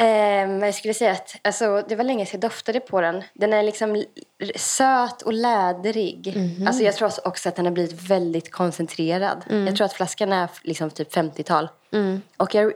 Ehm, 0.02 0.64
jag 0.64 0.76
skulle 0.76 0.94
säga 0.94 1.12
att 1.12 1.36
alltså, 1.44 1.84
det 1.88 1.96
var 1.96 2.04
länge 2.04 2.26
sedan 2.26 2.40
jag 2.42 2.52
doftade 2.52 2.80
på 2.80 3.02
den. 3.02 3.24
Den 3.34 3.54
är 3.54 3.64
liksom 3.64 4.04
söt 4.56 5.22
och 5.22 5.34
läderig. 5.34 6.34
Mhm. 6.36 6.68
Alltså, 6.68 6.84
jag 6.84 6.96
tror 6.96 7.28
också 7.28 7.50
att 7.50 7.56
den 7.56 7.66
har 7.66 7.72
blivit 7.72 8.02
väldigt 8.02 8.52
koncentrerad. 8.52 9.46
Mm. 9.50 9.68
Jag 9.68 9.76
tror 9.76 9.86
att 9.86 9.94
flaskan 9.94 10.34
är 10.34 10.50
liksom 10.64 10.90
typ 10.90 11.16
50-tal. 11.16 11.70
Och 12.38 12.56
jag 12.56 12.74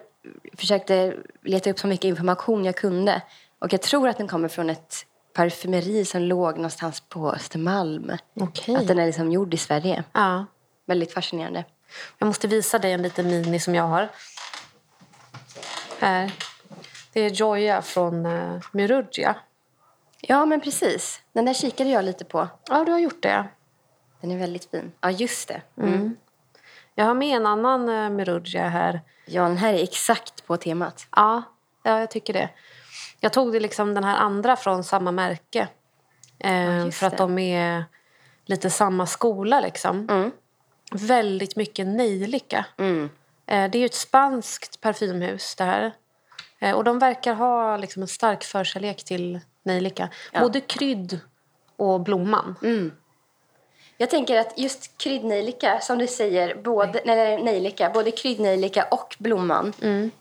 försökte 0.54 1.14
leta 1.44 1.70
upp 1.70 1.80
så 1.80 1.88
mycket 1.88 2.06
information 2.06 2.66
jag 2.66 2.76
kunde. 2.76 3.22
Och 3.60 3.74
jag 3.74 3.82
tror 3.82 4.10
att 4.10 4.18
den 4.18 4.28
kommer 4.28 4.48
från 4.48 4.70
ett 4.70 5.06
parfymeri 5.34 6.06
som 6.06 6.22
låg 6.22 6.56
någonstans 6.56 7.02
på 7.02 7.32
Östermalm. 7.32 8.12
Okej. 8.40 8.76
Att 8.76 8.88
den 8.88 9.00
är 9.00 9.06
liksom 9.06 9.32
gjord 9.32 9.54
i 9.54 9.58
Sverige. 9.58 10.04
Ja. 10.14 10.46
Väldigt 10.86 11.14
fascinerande. 11.14 11.66
Jag 12.18 12.28
måste 12.28 12.48
visa 12.48 12.80
dig 12.80 12.92
en 12.92 13.02
liten 13.02 13.28
mini 13.28 13.60
som 13.60 13.76
jag 13.76 13.84
har. 13.84 14.10
Här. 16.00 16.32
Det 17.14 17.22
är 17.22 17.30
Joya 17.30 17.82
från 17.82 18.26
uh, 18.26 18.62
Mirugia. 18.72 19.36
Ja, 20.22 20.46
men 20.46 20.62
precis. 20.62 21.22
Den 21.34 21.46
där 21.46 21.54
kikade 21.54 21.90
jag 21.90 22.06
lite 22.06 22.26
på. 22.26 22.48
Ja, 22.70 22.84
du 22.86 22.92
har 22.92 23.00
gjort 23.00 23.24
det. 23.24 23.46
Den 24.22 24.32
är 24.32 24.38
väldigt 24.38 24.72
fin. 24.72 24.92
Ja, 25.02 25.12
just 25.12 25.48
det. 25.48 25.62
Mm. 25.78 26.16
Jag 26.96 27.06
har 27.06 27.14
med 27.14 27.36
en 27.36 27.46
annan 27.46 27.90
uh, 27.90 28.10
Mirugia 28.10 28.68
här. 28.68 29.02
Ja, 29.26 29.44
den 29.44 29.58
här 29.58 29.74
är 29.74 29.84
exakt 29.84 30.48
på 30.48 30.58
temat. 30.58 31.08
Ja, 31.12 31.44
ja, 31.84 32.00
jag 32.00 32.12
tycker 32.12 32.34
det. 32.34 32.50
Jag 33.20 33.34
tog 33.34 33.54
det 33.54 33.60
liksom 33.60 33.94
den 33.94 34.04
här 34.04 34.18
andra 34.18 34.56
från 34.56 34.84
samma 34.84 35.12
märke. 35.12 35.68
Eh, 36.40 36.86
just 36.86 36.98
för 36.98 37.08
att 37.08 37.18
det. 37.18 37.24
de 37.24 37.40
är 37.40 37.86
lite 38.46 38.70
samma 38.70 39.06
skola 39.06 39.60
liksom. 39.60 40.10
Mm. 40.10 40.32
Väldigt 40.92 41.56
mycket 41.56 41.88
nejlika. 41.88 42.66
Mm. 42.78 43.10
Eh, 43.46 43.72
det 43.72 43.78
är 43.78 43.80
ju 43.80 43.86
ett 43.86 43.94
spanskt 43.94 44.82
parfymhus 44.82 45.56
det 45.56 45.64
här. 45.64 45.94
Eh, 46.64 46.76
och 46.76 46.84
de 46.84 47.00
verkar 47.00 47.34
ha 47.34 47.78
liksom 47.78 48.02
en 48.02 48.08
stark 48.08 48.44
förkärlek 48.44 49.04
till 49.04 49.40
nejlika. 49.64 50.10
Både 50.40 50.60
krydd 50.62 51.20
och 51.78 52.00
blomman. 52.02 52.56
Jag 53.98 54.10
tänker 54.10 54.40
att 54.40 54.60
just 54.60 54.98
kryddnejlika, 54.98 55.80
som 55.80 55.98
du 55.98 56.08
säger, 56.08 56.56
både, 56.56 57.00
eller 57.00 57.38
nejlika, 57.44 57.90
både 57.90 58.12
kryddnejlika 58.12 58.84
och 58.92 59.16
blomman 59.20 59.74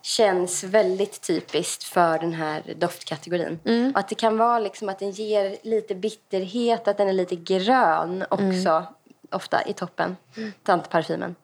känns 0.03 0.65
väldigt 0.65 1.21
typiskt 1.27 1.85
för 1.85 2.19
den 2.19 2.33
här 2.33 2.63
doftkategorin. 2.77 3.59
Och 3.95 4.01
att 4.01 4.09
det 4.09 4.15
kan 4.15 4.37
vara 4.39 4.59
liksom 4.59 4.89
att 4.89 4.99
den 4.99 5.11
ger 5.11 5.57
lite 5.63 5.95
bitterhet, 5.95 6.89
att 6.89 6.97
den 6.99 7.09
är 7.09 7.13
lite 7.13 7.37
grön 7.37 8.25
också, 8.31 8.85
ofta 9.31 9.63
i 9.67 9.73
toppen, 9.73 10.17
tantparfymen. 10.63 11.35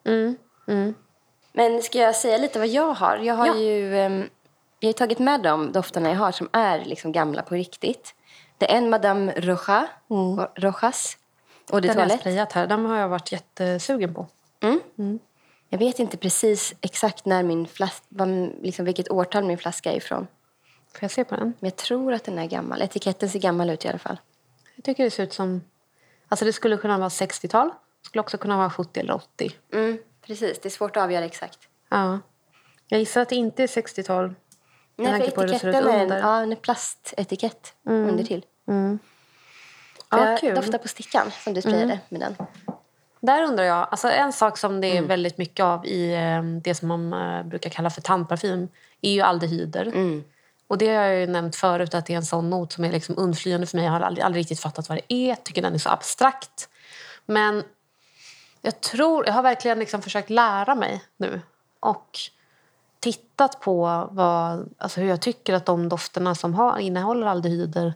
Men 1.53 1.81
ska 1.81 1.97
jag 1.97 2.15
säga 2.15 2.37
lite 2.37 2.59
vad 2.59 2.67
jag 2.67 2.93
har? 2.93 3.17
Jag 3.17 3.35
har 3.35 3.47
Ja. 3.47 3.55
ju 3.57 3.97
ehm, 3.99 4.29
jag 4.79 4.87
har 4.87 4.93
tagit 4.93 5.19
med 5.19 5.41
de 5.41 5.71
dofterna 5.71 6.09
jag 6.09 6.17
har 6.17 6.31
som 6.31 6.49
är 6.53 6.85
liksom 6.85 7.11
gamla 7.11 7.41
på 7.41 7.55
riktigt. 7.55 8.15
Det 8.57 8.71
är 8.71 8.77
en 8.77 8.89
Madame 8.89 9.33
Roja, 9.37 9.87
Rojas 10.55 11.17
och 11.71 11.81
det 11.81 11.87
Den 11.87 11.97
har 11.97 12.03
jag 12.31 12.47
här. 12.53 12.67
Den 12.67 12.85
har 12.85 12.97
jag 12.97 13.07
varit 13.09 13.31
jättesugen 13.31 14.13
på. 14.13 14.27
Jag 15.69 15.79
vet 15.79 15.99
inte 15.99 16.17
precis 16.17 16.73
exakt 16.81 17.25
när 17.25 17.43
min 17.43 17.67
flas- 17.67 18.03
vad- 18.09 18.51
liksom 18.61 18.85
vilket 18.85 19.11
årtal 19.11 19.43
min 19.43 19.57
flaska 19.57 19.91
är 19.91 19.97
ifrån. 19.97 20.27
Får 20.93 20.99
jag 21.03 21.11
se 21.11 21.23
på 21.23 21.35
den? 21.35 21.43
Men 21.59 21.69
jag 21.69 21.75
tror 21.75 22.13
att 22.13 22.23
den 22.23 22.39
är 22.39 22.45
gammal. 22.45 22.81
Etiketten 22.81 23.29
ser 23.29 23.39
gammal 23.39 23.69
ut 23.69 23.85
i 23.85 23.87
alla 23.87 23.99
fall. 23.99 24.17
Jag 24.75 24.83
tycker 24.85 25.03
det 25.03 25.11
ser 25.11 25.23
ut 25.23 25.33
som... 25.33 25.61
Alltså 26.27 26.45
det 26.45 26.53
skulle 26.53 26.77
kunna 26.77 26.97
vara 26.97 27.09
60-tal. 27.09 27.69
skulle 28.01 28.19
också 28.21 28.37
kunna 28.37 28.57
vara 28.57 28.69
70 28.69 28.99
eller 28.99 29.13
80. 29.13 29.51
Mm, 29.73 29.97
precis, 30.21 30.59
det 30.59 30.67
är 30.67 30.69
svårt 30.69 30.97
att 30.97 31.03
avgöra 31.03 31.25
exakt. 31.25 31.59
Ja. 31.89 32.19
Jag 32.87 32.99
gissar 32.99 33.21
att 33.21 33.29
det 33.29 33.35
inte 33.35 33.63
är 33.63 33.67
60-tal. 33.67 34.35
Nej, 35.03 35.11
tanke 35.11 35.31
på 35.31 35.41
hur 35.41 35.47
det 35.47 35.59
ser 35.59 35.67
ut 35.67 35.75
etiketten 35.75 35.93
är 35.93 35.97
en, 35.97 36.01
under. 36.01 36.19
ja, 36.19 36.41
en 36.41 36.55
plastetikett 36.55 37.73
under 37.83 38.23
till. 38.23 38.45
Ja, 38.65 40.17
Får 40.17 40.27
jag 40.27 40.39
kul. 40.39 40.55
dofta 40.55 40.77
på 40.77 40.87
stickan 40.87 41.31
som 41.43 41.53
du 41.53 41.61
sprayade 41.61 41.99
med 42.09 42.21
den? 42.21 42.35
Där 43.19 43.43
undrar 43.43 43.63
jag, 43.63 43.87
alltså 43.91 44.09
en 44.09 44.33
sak 44.33 44.57
som 44.57 44.81
det 44.81 44.97
är 44.97 45.01
väldigt 45.01 45.37
mycket 45.37 45.63
av 45.63 45.85
i 45.85 46.13
eh, 46.13 46.43
det 46.43 46.75
som 46.75 46.87
man 46.87 47.13
eh, 47.13 47.43
brukar 47.43 47.69
kalla 47.69 47.89
för 47.89 48.01
tandparfym 48.01 48.67
är 49.01 49.11
ju 49.11 49.21
aldehyder. 49.21 49.93
Och 50.67 50.77
det 50.77 50.87
har 50.87 51.03
jag 51.03 51.19
ju 51.19 51.27
nämnt 51.27 51.55
förut 51.55 51.93
att 51.93 52.05
det 52.05 52.13
är 52.13 52.17
en 52.17 52.25
sån 52.25 52.49
not 52.49 52.73
som 52.73 52.85
är 52.85 52.91
liksom 52.91 53.15
undflyende 53.17 53.67
för 53.67 53.77
mig. 53.77 53.85
Jag 53.85 53.91
har 53.91 54.01
aldrig, 54.01 54.25
aldrig 54.25 54.41
riktigt 54.41 54.59
fattat 54.59 54.89
vad 54.89 54.97
det 54.97 55.13
är. 55.13 55.35
tycker 55.35 55.61
den 55.61 55.73
är 55.73 55.77
så 55.77 55.89
abstrakt. 55.89 56.69
Men 57.25 57.63
jag 58.61 58.81
tror, 58.81 59.25
jag 59.25 59.33
har 59.33 59.43
verkligen 59.43 59.79
liksom 59.79 60.01
försökt 60.01 60.29
lära 60.29 60.75
mig 60.75 61.03
nu. 61.17 61.41
Och 61.79 62.19
tittat 62.99 63.59
på 63.59 64.07
vad, 64.11 64.69
alltså 64.77 65.01
hur 65.01 65.07
jag 65.09 65.21
tycker 65.21 65.53
att 65.53 65.65
de 65.65 65.89
dofterna 65.89 66.35
som 66.35 66.53
har, 66.53 66.77
innehåller 66.79 67.27
aldehyder 67.27 67.93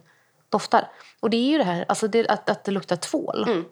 doftar. 0.48 0.88
Och 1.20 1.30
det 1.30 1.36
är 1.36 1.50
ju 1.50 1.58
det 1.58 1.64
här 1.64 1.84
alltså 1.88 2.08
det, 2.08 2.28
att, 2.28 2.50
att 2.50 2.64
det 2.64 2.70
luktar 2.70 2.96
tvål. 2.96 3.64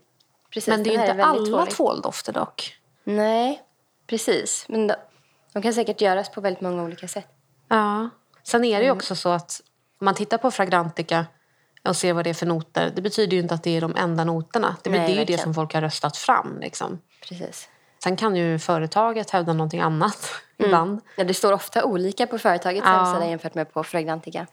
Precis, 0.50 0.68
Men 0.68 0.82
det 0.82 0.90
är 0.90 0.92
ju 0.94 1.00
inte 1.00 1.12
väldigt 1.12 1.26
alla 1.26 1.46
tvålig. 1.58 1.70
tvåldofter 1.74 2.32
dock. 2.32 2.76
Nej, 3.04 3.62
precis. 4.06 4.64
Men 4.68 4.86
de, 4.86 4.94
de 5.52 5.62
kan 5.62 5.74
säkert 5.74 6.00
göras 6.00 6.28
på 6.28 6.40
väldigt 6.40 6.60
många 6.60 6.82
olika 6.82 7.08
sätt. 7.08 7.26
Ja. 7.68 8.08
Sen 8.42 8.64
är 8.64 8.78
det 8.78 8.84
ju 8.84 8.88
Mm. 8.88 8.96
också 8.96 9.14
så 9.16 9.28
att 9.28 9.60
om 10.00 10.04
man 10.04 10.14
tittar 10.14 10.38
på 10.38 10.50
Fragrantica 10.50 11.26
och 11.84 11.96
ser 11.96 12.12
vad 12.12 12.24
det 12.24 12.30
är 12.30 12.34
för 12.34 12.46
noter. 12.46 12.92
Det 12.96 13.02
betyder 13.02 13.36
ju 13.36 13.42
inte 13.42 13.54
att 13.54 13.62
det 13.62 13.76
är 13.76 13.80
de 13.80 13.96
enda 13.96 14.24
noterna. 14.24 14.76
Det, 14.82 14.90
Nej, 14.90 15.00
det 15.06 15.12
är 15.14 15.18
ju 15.18 15.24
det 15.24 15.38
som 15.38 15.54
folk 15.54 15.74
har 15.74 15.80
röstat 15.80 16.16
fram. 16.16 16.58
Liksom. 16.60 16.98
Precis. 17.28 17.68
Sen 18.02 18.16
kan 18.16 18.36
ju 18.36 18.58
företaget 18.58 19.30
hävda 19.30 19.52
någonting 19.52 19.80
annat 19.80 20.30
Mm. 20.58 20.68
ibland. 20.70 21.00
Ja, 21.16 21.24
det 21.24 21.34
står 21.34 21.52
ofta 21.52 21.84
olika 21.84 22.26
på 22.26 22.38
företagets 22.38 22.86
Ja. 22.86 22.92
hemsida 22.92 23.26
jämfört 23.30 23.54
med 23.54 23.72
på 23.72 23.84
Fragrantica. 23.84 24.46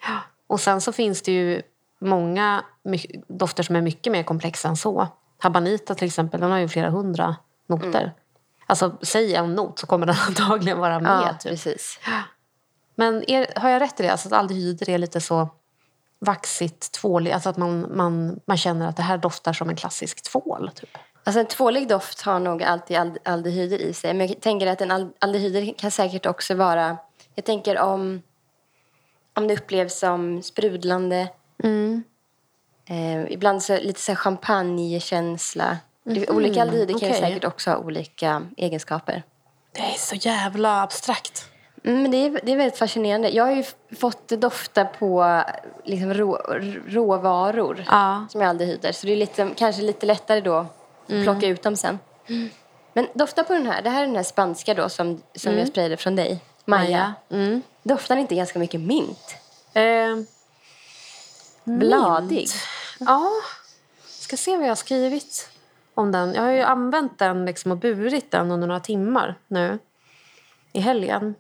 Och 0.47 0.59
sen 0.59 0.81
så 0.81 0.91
finns 0.91 1.21
det 1.21 1.31
ju 1.31 1.61
många 1.99 2.63
dofter 3.27 3.63
som 3.63 3.75
är 3.75 3.81
mycket 3.81 4.11
mer 4.13 4.23
komplexa 4.23 4.67
än 4.67 4.77
så. 4.77 5.07
Habanita 5.39 5.95
till 5.95 6.07
exempel, 6.07 6.39
den 6.41 6.51
har 6.51 6.57
ju 6.57 6.67
flera 6.67 6.89
hundra 6.89 7.35
noter. 7.67 8.01
Mm. 8.01 8.09
Alltså 8.65 8.97
säg 9.01 9.35
en 9.35 9.55
not 9.55 9.79
så 9.79 9.87
kommer 9.87 10.05
den 10.05 10.15
antagligen 10.27 10.79
vara 10.79 10.99
med. 10.99 11.21
Ja, 11.27 11.33
typ. 11.33 11.51
precis. 11.51 11.99
Men 12.95 13.29
är, 13.29 13.59
har 13.59 13.69
jag 13.69 13.81
rätt 13.81 13.99
i 13.99 14.03
det? 14.03 14.09
Alltså 14.11 14.27
att 14.27 14.33
aldehyder 14.33 14.89
är 14.89 14.97
lite 14.97 15.21
så 15.21 15.49
vaxigt, 16.19 16.91
tvåligt. 16.91 17.33
Alltså 17.33 17.49
att 17.49 17.57
man, 17.57 17.97
man, 17.97 18.39
man 18.45 18.57
känner 18.57 18.87
att 18.87 18.97
det 18.97 19.03
här 19.03 19.17
doftar 19.17 19.53
som 19.53 19.69
en 19.69 19.75
klassisk 19.75 20.23
tvål. 20.23 20.71
Typ. 20.75 20.97
Alltså 21.23 21.39
en 21.39 21.45
tvålig 21.45 21.87
doft 21.87 22.21
har 22.21 22.39
nog 22.39 22.63
alltid 22.63 22.97
ald- 22.97 23.17
aldehyder 23.25 23.77
i 23.81 23.93
sig. 23.93 24.13
Men 24.13 24.27
jag 24.27 24.41
tänker 24.41 24.67
att 24.67 24.81
en 24.81 24.91
al- 24.91 25.13
aldehyder 25.19 25.73
kan 25.77 25.91
säkert 25.91 26.25
också 26.25 26.55
vara... 26.55 26.97
Jag 27.35 27.45
tänker 27.45 27.79
om, 27.79 28.21
om 29.33 29.47
det 29.47 29.53
upplevs 29.53 29.99
som 29.99 30.43
sprudlande. 30.43 31.27
Eh, 32.89 33.31
ibland 33.31 33.63
så, 33.63 33.77
lite 33.77 33.99
så 34.01 34.11
här 34.11 34.15
champagnekänsla. 34.17 35.77
Det- 36.03 36.29
Olika 36.29 36.61
aldehyder 36.61 36.99
kan 36.99 37.09
ju 37.09 37.15
säkert 37.15 37.45
också 37.45 37.69
ha 37.71 37.77
olika 37.77 38.41
egenskaper. 38.57 39.23
Det 39.71 39.81
är 39.81 39.97
så 39.97 40.15
jävla 40.15 40.81
abstrakt. 40.81 41.45
Mm, 41.83 42.01
men 42.01 42.11
det, 42.11 42.17
är, 42.17 42.39
det 42.43 42.51
är 42.51 42.55
väldigt 42.57 42.77
fascinerande. 42.79 43.29
Jag 43.29 43.43
har 43.45 43.51
ju 43.51 43.63
fått 43.99 44.27
dofta 44.27 44.85
på 44.85 45.43
liksom 45.83 46.13
rå, 46.13 46.35
råvaror 46.87 47.83
Ja. 47.87 48.25
som 48.29 48.41
är 48.41 48.45
aldehyder. 48.45 48.91
Så 48.91 49.07
det 49.07 49.13
är 49.13 49.17
lite, 49.17 49.49
kanske 49.55 49.81
lite 49.81 50.05
lättare 50.05 50.41
då 50.41 50.65
att 51.09 51.23
plocka 51.23 51.47
ut 51.47 51.63
dem 51.63 51.75
sen. 51.75 51.99
Men 52.93 53.07
dofta 53.13 53.43
på 53.43 53.53
den 53.53 53.65
här. 53.65 53.81
Det 53.81 53.89
här 53.89 54.01
är 54.01 54.05
den 54.05 54.15
här 54.15 54.23
spanska 54.23 54.73
då 54.73 54.89
som, 54.89 55.21
som 55.35 55.57
jag 55.57 55.67
sprayade 55.67 55.97
från 55.97 56.15
dig. 56.15 56.39
Maja. 56.65 57.13
Mm. 57.29 57.61
Doftar 57.83 58.17
inte 58.17 58.35
ganska 58.35 58.59
mycket 58.59 58.81
mint? 58.81 59.35
Eh, 59.73 60.17
Bladig. 61.63 62.37
mint. 62.37 62.55
Ja. 62.99 63.31
Ska 64.05 64.37
se 64.37 64.55
vad 64.55 64.65
jag 64.65 64.71
har 64.71 64.75
skrivit 64.75 65.49
om 65.93 66.11
den. 66.11 66.33
Jag 66.33 66.41
har 66.41 66.51
ju 66.51 66.61
använt 66.61 67.19
den 67.19 67.45
liksom 67.45 67.71
och 67.71 67.77
burit 67.77 68.31
den 68.31 68.51
under 68.51 68.67
några 68.67 68.79
timmar 68.79 69.35
nu 69.47 69.79
i 70.73 70.79
helgen. 70.79 71.35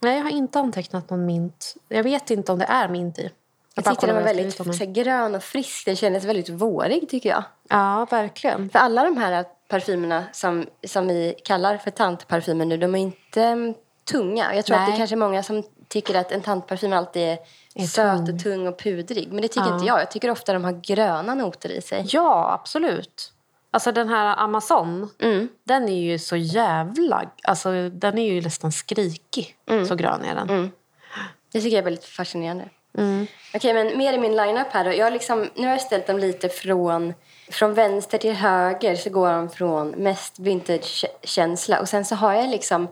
Nej, 0.00 0.16
jag 0.16 0.22
har 0.22 0.30
inte 0.30 0.60
antecknat 0.60 1.10
någon 1.10 1.26
mint. 1.26 1.74
Jag 1.88 2.02
vet 2.02 2.30
inte 2.30 2.52
om 2.52 2.58
det 2.58 2.64
är 2.64 2.88
mint 2.88 3.18
i. 3.18 3.30
Jag 3.74 3.84
bara 3.84 3.90
tyckte 3.90 4.06
den 4.06 4.14
var 4.14 4.22
jag 4.22 4.34
väldigt 4.34 4.76
så 4.76 4.86
grön 4.86 5.34
och 5.34 5.42
frisk. 5.42 5.86
Den 5.86 5.96
kändes 5.96 6.24
väldigt 6.24 6.48
vårig 6.48 7.08
tycker 7.08 7.28
jag. 7.28 7.42
Ja, 7.68 8.06
verkligen. 8.10 8.70
För 8.70 8.78
alla 8.78 9.04
de 9.04 9.16
här 9.16 9.44
parfymerna 9.68 10.24
som, 10.32 10.66
som 10.86 11.08
vi 11.08 11.34
kallar 11.44 11.76
för 11.76 11.90
tantparfymer 11.90 12.64
nu, 12.64 12.76
de 12.76 12.94
är 12.94 12.98
inte 12.98 13.42
mm, 13.42 13.74
tunga. 14.10 14.54
Jag 14.54 14.64
tror 14.64 14.76
att 14.76 14.82
det 14.82 14.86
Nej. 14.86 14.94
är 14.94 14.98
kanske 14.98 15.16
många 15.16 15.42
som 15.42 15.62
tycker 15.88 16.14
att 16.14 16.32
en 16.32 16.40
tantparfym 16.40 16.92
alltid 16.92 17.22
är, 17.22 17.38
Är 17.74 17.86
söt 17.86 18.26
tung. 18.26 18.34
och 18.36 18.42
tung 18.42 18.66
och 18.68 18.78
pudrig. 18.78 19.32
Men 19.32 19.42
det 19.42 19.48
tycker 19.48 19.66
Ja. 19.68 19.74
inte 19.74 19.86
jag. 19.86 20.00
Jag 20.00 20.10
tycker 20.10 20.30
ofta 20.30 20.52
de 20.52 20.64
har 20.64 20.72
gröna 20.72 21.34
noter 21.34 21.68
i 21.68 21.82
sig. 21.82 22.04
Ja, 22.08 22.52
absolut. 22.60 23.32
Alltså 23.70 23.92
den 23.92 24.08
här 24.08 24.36
Amazon, 24.36 25.10
Mm. 25.22 25.48
den 25.64 25.88
är 25.88 26.00
ju 26.00 26.18
så 26.18 26.36
jävla... 26.36 27.22
Alltså 27.42 27.88
den 27.88 28.18
är 28.18 28.32
ju 28.32 28.40
nästan 28.42 28.72
skrikig. 28.72 29.56
Mm. 29.70 29.86
Så 29.86 29.94
grön 29.94 30.24
är 30.24 30.34
den. 30.34 30.70
Det 31.52 31.60
tycker 31.60 31.76
jag 31.76 31.78
är 31.78 31.84
väldigt 31.84 32.04
fascinerande. 32.04 32.68
Mm. 32.98 33.26
Okej, 33.54 33.74
men 33.74 33.98
mer 33.98 34.12
i 34.12 34.18
min 34.18 34.36
lineup 34.36 34.66
här 34.70 34.84
då. 34.84 34.92
Jag 34.92 35.12
liksom, 35.12 35.50
nu 35.54 35.66
har 35.66 35.72
jag 35.72 35.80
ställt 35.80 36.06
dem 36.06 36.18
lite 36.18 36.48
från, 36.48 37.14
från 37.50 37.74
vänster 37.74 38.18
till 38.18 38.32
höger 38.32 38.96
så 38.96 39.10
går 39.10 39.32
de 39.32 39.50
från 39.50 39.90
mest 39.90 40.38
vintage-känsla. 40.38 41.80
Och 41.80 41.88
sen 41.88 42.04
så 42.04 42.14
har 42.14 42.34
jag 42.34 42.50
liksom 42.50 42.88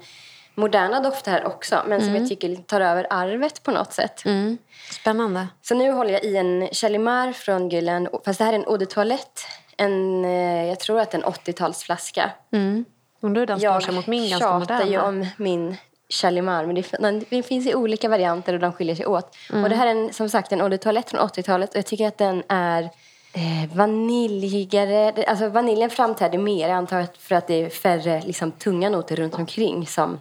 moderna 0.55 1.01
dofter 1.01 1.33
här 1.33 1.47
också 1.47 1.83
men 1.87 2.01
som 2.01 2.17
jag 2.17 2.29
tycker 2.29 2.57
tar 2.57 2.81
över 2.81 3.07
arvet 3.11 3.63
på 3.63 3.71
något 3.71 3.93
sätt. 3.93 4.25
Mm. 4.25 4.59
Spännande. 4.91 5.49
Så 5.63 5.75
nu 5.75 5.91
håller 5.91 6.13
jag 6.13 6.25
i 6.25 6.37
en 6.37 6.69
Chalimar 6.73 7.33
från 7.33 7.69
Gulen, 7.69 8.09
fast 8.25 8.39
det 8.39 8.45
här 8.45 8.53
är 8.53 8.57
en 8.57 8.65
eau 8.65 8.77
de 8.77 8.87
toilette. 8.87 9.43
En, 9.77 10.25
eh, 10.25 10.67
jag 10.67 10.81
tror 10.81 11.01
att 11.01 11.11
det 11.11 11.19
är 11.19 11.23
en 11.23 11.33
80-talsflaska. 11.33 12.31
Mm. 12.53 12.85
Undrar 13.21 13.41
hur 13.41 13.47
den 13.47 13.61
står 13.61 13.81
sig 13.81 13.95
mot 13.95 14.07
min 14.07 14.31
ganska 14.31 14.47
tjatar 14.47 14.59
moderna. 14.59 14.91
ju 14.91 14.99
om 14.99 15.27
min 15.37 15.77
Chalimar, 16.09 16.67
men 16.67 16.75
det, 16.75 16.93
den, 17.31 17.43
finns 17.43 17.67
i 17.67 17.75
olika 17.75 18.09
varianter 18.09 18.55
och 18.55 18.61
de 18.61 18.73
skiljer 18.73 18.95
sig 18.95 19.07
åt. 19.07 19.37
Mm. 19.51 19.65
Och 19.65 19.71
det 19.71 19.77
här 19.77 19.87
är 19.87 19.91
en, 19.91 20.13
som 20.13 20.29
sagt 20.29 20.53
en 20.53 20.61
eau 20.61 20.69
de 20.69 20.79
toilette 20.79 21.11
från 21.11 21.29
80-talet 21.29 21.71
och 21.71 21.77
jag 21.77 21.87
tycker 21.87 22.09
att 22.09 22.19
den 22.19 22.43
är 22.49 22.83
eh, 23.33 23.75
vaniljigare. 23.77 25.25
Alltså 25.29 25.49
vaniljen 25.49 25.91
framträder 25.91 26.39
mer, 26.39 26.69
jag 26.69 26.77
antar 26.77 27.07
för 27.19 27.35
att 27.35 27.47
det 27.47 27.55
är 27.65 27.71
färre 27.71 28.23
liksom, 28.27 28.53
tunga 28.53 28.91
noter 28.91 29.17
runt 29.17 29.35
omkring 29.35 29.87
som 29.87 30.19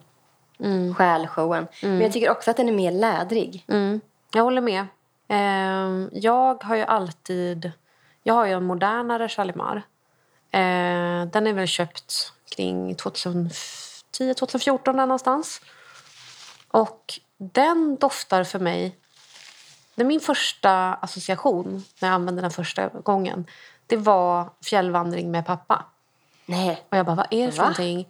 Mm. 0.59 0.95
stjäl 0.95 1.27
showen. 1.27 1.67
Men 1.81 2.01
jag 2.01 2.13
tycker 2.13 2.29
också 2.29 2.51
att 2.51 2.57
den 2.57 2.67
är 2.69 2.73
mer 2.73 2.91
lädrig. 2.91 3.65
Mm. 3.67 4.01
Jag 4.33 4.43
håller 4.43 4.61
med. 4.61 4.85
Ehm, 5.27 6.09
jag 6.13 6.63
har 6.63 6.75
ju 6.75 6.83
alltid... 6.83 7.71
Jag 8.23 8.33
har 8.33 8.45
ju 8.45 8.51
en 8.51 8.63
modernare 8.63 9.29
Chalimar. 9.29 9.81
Ehm, 10.51 11.29
den 11.29 11.47
är 11.47 11.53
väl 11.53 11.67
köpt 11.67 12.33
kring 12.55 12.95
2010-2014 12.95 14.79
där 14.83 14.93
någonstans. 14.93 15.61
Och 16.71 17.19
den 17.37 17.95
doftar 17.95 18.43
för 18.43 18.59
mig... 18.59 18.97
Det 19.95 20.03
min 20.03 20.19
första 20.19 20.93
association 20.93 21.83
när 21.99 22.09
jag 22.09 22.15
använde 22.15 22.41
den 22.41 22.51
första 22.51 22.87
gången. 22.87 23.45
Det 23.87 23.97
var 23.97 24.49
fjällvandring 24.63 25.31
med 25.31 25.45
pappa. 25.45 25.85
Nej. 26.45 26.83
Och 26.89 26.97
jag 26.97 27.05
bara, 27.05 27.15
vad 27.15 27.27
är 27.31 27.45
det 27.45 27.51
för 27.51 27.57
Va? 27.57 27.63
någonting? 27.63 28.07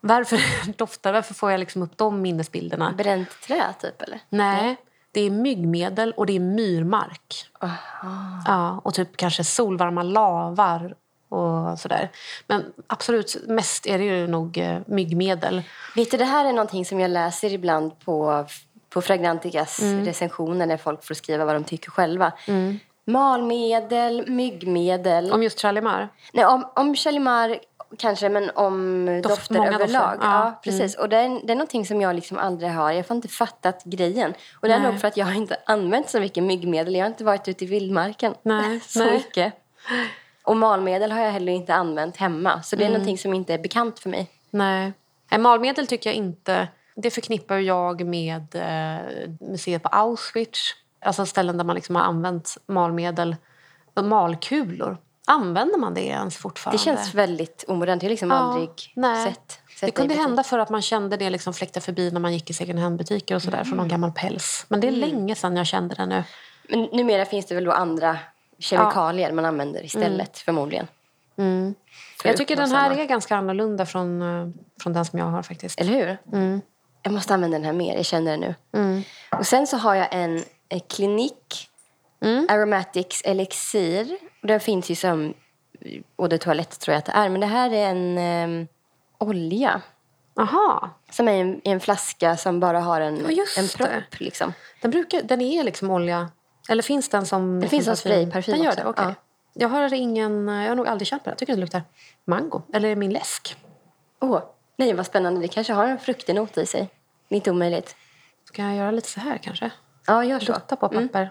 Varför 0.00 0.40
doftar 0.76 1.12
Varför 1.12 1.34
får 1.34 1.50
jag 1.50 1.60
liksom 1.60 1.82
upp 1.82 1.96
de 1.96 2.22
minnesbilderna? 2.22 2.92
Bränt 2.92 3.28
trä, 3.46 3.74
typ? 3.80 4.02
eller? 4.02 4.20
Nej, 4.28 4.76
det 5.12 5.20
är 5.20 5.30
myggmedel 5.30 6.12
och 6.12 6.26
det 6.26 6.36
är 6.36 6.40
myrmark. 6.40 7.50
Ja, 8.46 8.80
och 8.84 8.94
typ 8.94 9.16
kanske 9.16 9.44
solvarma 9.44 10.02
lavar 10.02 10.94
och 11.30 11.78
sådär. 11.78 12.08
Men 12.46 12.72
absolut, 12.86 13.36
mest 13.48 13.86
är 13.86 13.98
det 13.98 14.04
ju 14.04 14.26
nog 14.26 14.58
eh, 14.58 14.78
myggmedel. 14.86 15.62
Vet 15.96 16.10
du, 16.10 16.16
det 16.16 16.24
här 16.24 16.44
är 16.44 16.52
någonting 16.52 16.84
som 16.84 17.00
jag 17.00 17.10
läser 17.10 17.52
ibland 17.52 18.00
på, 18.04 18.46
på 18.88 19.02
Fragranticas 19.02 19.80
recensioner 19.82 20.66
när 20.66 20.76
folk 20.76 21.04
får 21.04 21.14
skriva 21.14 21.44
vad 21.44 21.54
de 21.54 21.64
tycker 21.64 21.90
själva. 21.90 22.32
Malmedel, 23.04 24.30
myggmedel. 24.30 25.32
Om 25.32 25.42
just 25.42 25.60
Chalimar. 25.60 26.08
Nej, 26.32 26.44
om, 26.44 26.66
om 26.76 26.96
Shalimar 26.96 27.58
kanske, 27.98 28.28
men 28.28 28.50
om 28.50 29.06
dofter 29.22 29.54
många 29.54 29.68
överlag. 29.68 30.12
dofter, 30.12 30.26
Ja, 30.28 30.44
ja. 30.44 30.60
precis. 30.64 30.94
Och 30.98 31.08
det 31.08 31.16
är, 31.16 31.46
det 31.46 31.52
är 31.52 31.56
någonting 31.56 31.86
som 31.86 32.00
jag 32.00 32.14
liksom 32.14 32.38
aldrig 32.38 32.70
har... 32.70 32.92
Jag 32.92 33.04
har 33.08 33.16
inte 33.16 33.28
fattat 33.28 33.84
grejen. 33.84 34.34
Och 34.60 34.68
det 34.68 34.74
är 34.74 34.80
Nej. 34.80 34.90
nog 34.92 35.00
för 35.00 35.08
att 35.08 35.16
jag 35.16 35.26
har 35.26 35.32
inte 35.32 35.56
använt 35.66 36.10
så 36.10 36.20
mycket 36.20 36.42
myggmedel. 36.44 36.94
Jag 36.94 37.02
har 37.02 37.06
inte 37.10 37.24
varit 37.24 37.48
ute 37.48 37.64
i 37.64 37.66
vildmarken 37.66 38.34
Nej, 38.42 38.80
så 38.86 38.98
nej. 39.04 39.12
mycket. 39.12 39.54
Och 40.50 40.56
malmedel 40.56 41.12
har 41.12 41.20
jag 41.20 41.32
heller 41.32 41.52
inte 41.52 41.74
använt 41.74 42.16
hemma. 42.16 42.62
Så 42.62 42.76
det 42.76 42.82
är 42.82 42.86
Mm. 42.86 42.92
någonting 42.92 43.18
som 43.18 43.34
inte 43.34 43.54
är 43.54 43.58
bekant 43.58 43.98
för 43.98 44.08
mig. 44.10 44.30
Nej. 44.50 44.92
Malmedel 45.38 45.86
tycker 45.86 46.10
jag 46.10 46.14
inte... 46.16 46.68
Det 46.96 47.10
förknippar 47.10 47.56
jag 47.56 48.06
med 48.06 48.54
eh, 48.54 49.28
museet 49.40 49.82
på 49.82 49.88
Auschwitz. 49.88 50.58
Alltså 51.04 51.26
ställen 51.26 51.56
där 51.56 51.64
man 51.64 51.76
liksom 51.76 51.96
har 51.96 52.02
använt 52.02 52.56
malmedel. 52.66 53.36
Malkulor. 54.02 54.96
Använder 55.26 55.78
man 55.78 55.94
det 55.94 56.00
ens 56.06 56.34
Det 56.34 56.40
fortfarande? 56.42 56.78
känns 56.82 57.14
väldigt 57.14 57.64
omodernt. 57.68 58.02
Jag 58.02 58.08
har 58.08 58.10
liksom 58.10 58.30
Ja, 58.30 58.36
aldrig 58.36 58.92
nej. 58.96 59.24
sett, 59.24 59.60
Det 59.80 59.90
kunde 59.90 60.14
hända 60.14 60.42
för 60.42 60.58
att 60.58 60.70
man 60.70 60.82
kände 60.82 61.16
det 61.16 61.30
liksom 61.30 61.54
fläkta 61.54 61.80
förbi 61.80 62.10
när 62.10 62.20
man 62.20 62.32
gick 62.32 62.50
i 62.50 62.52
second 62.52 62.78
hand-butiker 62.78 63.34
och 63.34 63.42
sådär 63.42 63.64
från 63.64 63.76
någon 63.76 63.88
gammal 63.88 64.12
päls. 64.12 64.66
Men 64.68 64.80
det 64.80 64.88
är 64.88 64.92
länge 64.92 65.34
sedan 65.34 65.56
jag 65.56 65.66
kände 65.66 65.94
det 65.94 66.06
nu. 66.06 66.24
Men 66.68 66.80
numera 66.92 67.24
finns 67.24 67.46
det 67.46 67.54
väl 67.54 67.64
då 67.64 67.72
andra 67.72 68.18
kemikalier 68.60 69.32
man 69.32 69.44
använder 69.44 69.84
istället 69.84 70.38
förmodligen. 70.38 70.86
För 71.36 71.42
Mm. 71.42 71.74
Jag 72.24 72.36
tycker 72.36 72.56
den 72.56 72.70
här 72.70 72.88
samma. 72.90 73.02
är 73.02 73.06
ganska 73.06 73.36
annorlunda 73.36 73.86
från, 73.86 74.22
eh, 74.22 74.48
från 74.82 74.92
den 74.92 75.04
som 75.04 75.18
jag 75.18 75.26
har 75.26 75.42
faktiskt. 75.42 75.80
Eller 75.80 75.92
hur? 75.92 76.18
Mm. 76.32 76.60
Jag 77.02 77.12
måste 77.12 77.34
använda 77.34 77.58
den 77.58 77.64
här 77.64 77.72
mer, 77.72 77.96
jag 77.96 78.04
känner 78.04 78.36
det 78.36 78.54
nu. 78.72 79.02
Och 79.38 79.46
sen 79.46 79.66
så 79.66 79.76
har 79.76 79.94
jag 79.94 80.08
en, 80.10 80.44
en 80.68 80.80
klinik, 80.80 81.66
Mm. 82.22 82.46
Aromatics 82.50 83.22
Elixir. 83.24 84.16
Den 84.42 84.60
finns 84.60 84.90
ju 84.90 84.94
som 84.94 85.34
eau 86.18 86.28
de 86.28 86.38
toalett 86.38 86.80
tror 86.80 86.92
jag 86.92 86.98
att 86.98 87.04
det 87.04 87.12
är. 87.12 87.28
Men 87.28 87.40
det 87.40 87.46
här 87.46 87.70
är 87.70 87.88
en 87.90 88.18
ehm, 88.18 88.66
olja. 89.18 89.80
Aha. 90.40 90.90
Som 91.10 91.28
är 91.28 91.32
i 91.32 91.40
en, 91.40 91.60
en 91.64 91.80
flaska 91.80 92.36
som 92.36 92.60
bara 92.60 92.80
har 92.80 93.00
en, 93.00 93.20
Ja, 93.24 93.30
just 93.30 93.58
en 93.58 93.68
propp. 93.68 94.20
Liksom. 94.20 94.52
Den, 94.80 94.90
brukar, 94.90 95.22
den 95.22 95.40
är 95.40 95.64
liksom 95.64 95.90
olja. 95.90 96.30
Eller 96.70 96.82
finns 96.82 97.08
den 97.08 97.26
som... 97.26 97.60
Det 97.60 97.68
finns 97.68 97.84
som 97.84 97.96
spray, 97.96 98.30
parfym 98.30 98.54
Den 98.54 98.62
gör 98.62 98.70
också. 98.70 98.82
det, 98.82 98.88
okej. 98.88 99.04
Ja. 99.04 99.14
Jag 99.52 99.68
har 99.68 99.94
ingen... 99.94 100.48
Jag 100.48 100.68
har 100.68 100.76
nog 100.76 100.88
aldrig 100.88 101.10
på 101.10 101.16
det. 101.24 101.30
Jag 101.30 101.38
tycker 101.38 101.54
det 101.54 101.60
luktar 101.60 101.82
mango. 102.24 102.62
Eller 102.72 102.88
är 102.88 102.94
det 102.94 102.96
min 102.96 103.12
läsk? 103.12 103.56
Åh, 104.20 104.42
nej 104.76 104.92
vad 104.92 105.06
spännande. 105.06 105.40
Det 105.40 105.48
kanske 105.48 105.72
har 105.72 105.86
en 105.86 105.98
fruktenot 105.98 106.58
i 106.58 106.66
sig. 106.66 106.88
Inte 107.28 107.50
omöjligt. 107.50 107.96
Ska 108.44 108.62
jag 108.62 108.76
göra 108.76 108.90
lite 108.90 109.08
så 109.08 109.20
här 109.20 109.38
kanske? 109.38 109.70
Ja, 110.06 110.24
gör 110.24 110.40
så. 110.40 110.52
Dutta 110.52 110.76
på 110.76 110.88
papper. 110.88 111.30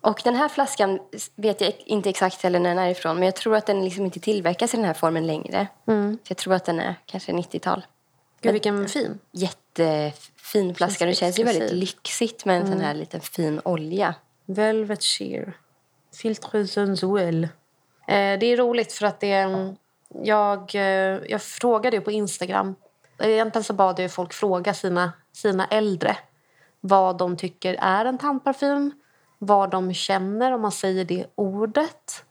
Och 0.00 0.20
den 0.24 0.34
här 0.34 0.48
flaskan 0.48 0.98
vet 1.36 1.60
jag 1.60 1.72
inte 1.78 2.10
exakt 2.10 2.42
heller 2.42 2.60
när 2.60 2.68
den 2.68 2.78
är 2.78 2.90
ifrån. 2.90 3.14
Men 3.16 3.24
jag 3.24 3.36
tror 3.36 3.56
att 3.56 3.66
den 3.66 3.84
liksom 3.84 4.04
inte 4.04 4.20
tillverkas 4.20 4.74
i 4.74 4.76
den 4.76 4.86
här 4.86 4.94
formen 4.94 5.26
längre. 5.26 5.66
Mm. 5.86 6.18
Så 6.22 6.30
jag 6.30 6.36
tror 6.38 6.54
att 6.54 6.64
den 6.64 6.80
är 6.80 6.94
kanske 7.06 7.32
90-tal. 7.32 7.86
Gud, 8.40 8.52
vilken 8.52 8.88
fin. 8.88 9.18
Jättefin 9.32 10.74
flaska. 10.74 11.06
Det 11.06 11.14
känns 11.14 11.38
ju 11.38 11.44
väldigt 11.44 11.72
lyxigt 11.72 12.44
med 12.44 12.60
en 12.60 12.66
sån 12.66 12.80
här 12.80 12.94
liten 12.94 13.20
fin 13.20 13.60
olja. 13.64 14.14
Velvet 14.46 15.02
sheer. 15.02 15.56
Filtre 16.14 16.66
sensuel. 16.66 17.44
Eh, 17.44 18.38
det 18.38 18.46
är 18.46 18.56
roligt 18.56 18.92
för 18.92 19.06
att 19.06 19.20
det... 19.20 19.74
Jag, 20.22 20.74
eh, 20.74 20.82
jag 21.28 21.42
frågade 21.42 21.96
ju 21.96 22.02
på 22.02 22.10
Instagram. 22.10 22.74
Egentligen 23.18 23.64
så 23.64 23.72
bad 23.72 24.00
jag 24.00 24.12
folk 24.12 24.32
fråga 24.32 24.74
sina, 24.74 25.12
sina 25.32 25.66
äldre 25.66 26.16
vad 26.80 27.18
de 27.18 27.36
tycker 27.36 27.76
är 27.80 28.04
en 28.04 28.18
tandparfym, 28.18 28.92
vad 29.38 29.70
de 29.70 29.94
känner 29.94 30.52
om 30.52 30.60
man 30.60 30.72
säger 30.72 31.04
det 31.04 31.26
ordet 31.34 32.24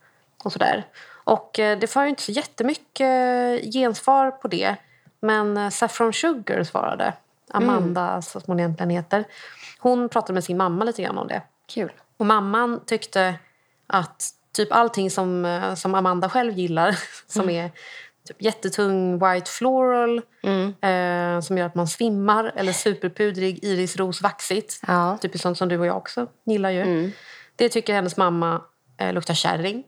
och 0.43 0.53
sådär. 0.53 0.85
Och 1.23 1.59
eh, 1.59 1.79
det 1.79 1.87
får 1.87 2.03
ju 2.03 2.09
inte 2.09 2.21
så 2.21 2.31
jättemycket 2.31 3.73
gensvar 3.73 4.31
på 4.31 4.47
det. 4.47 4.75
Men 5.19 5.57
eh, 5.57 5.69
Saffron 5.69 6.13
Sugar 6.13 6.63
svarade. 6.63 7.13
Amanda, 7.51 8.21
som 8.21 8.41
hon 8.45 8.59
egentligen 8.59 8.89
heter. 8.89 9.25
Hon 9.79 10.09
pratade 10.09 10.33
med 10.33 10.43
sin 10.43 10.57
mamma 10.57 10.85
lite 10.85 11.01
grann 11.01 11.17
om 11.17 11.27
det. 11.27 11.41
Kul. 11.67 11.91
Och 12.17 12.25
mamman 12.25 12.79
tyckte 12.85 13.35
att 13.87 14.29
typ 14.51 14.71
allting 14.71 15.11
som, 15.11 15.45
eh, 15.45 15.75
som 15.75 15.95
Amanda 15.95 16.29
själv 16.29 16.53
gillar 16.53 16.99
som 17.27 17.49
är 17.49 17.71
typ 18.27 18.41
jättetung 18.41 19.19
white 19.19 19.51
floral 19.51 20.17
eh, 20.81 21.41
som 21.41 21.57
gör 21.57 21.65
att 21.65 21.75
man 21.75 21.87
svimmar 21.87 22.51
eller 22.55 22.73
superpudrig 22.73 23.63
irisrosvaxigt. 23.63 24.79
Ja. 24.87 25.17
Typiskt 25.21 25.43
sånt 25.43 25.57
som 25.57 25.69
du 25.69 25.79
och 25.79 25.85
jag 25.85 25.97
också 25.97 26.27
gillar 26.45 26.69
ju. 26.69 27.11
Det 27.55 27.69
tycker 27.69 27.93
hennes 27.93 28.17
mamma 28.17 28.61
eh, 28.97 29.13
luktar 29.13 29.33
kärring. 29.33 29.83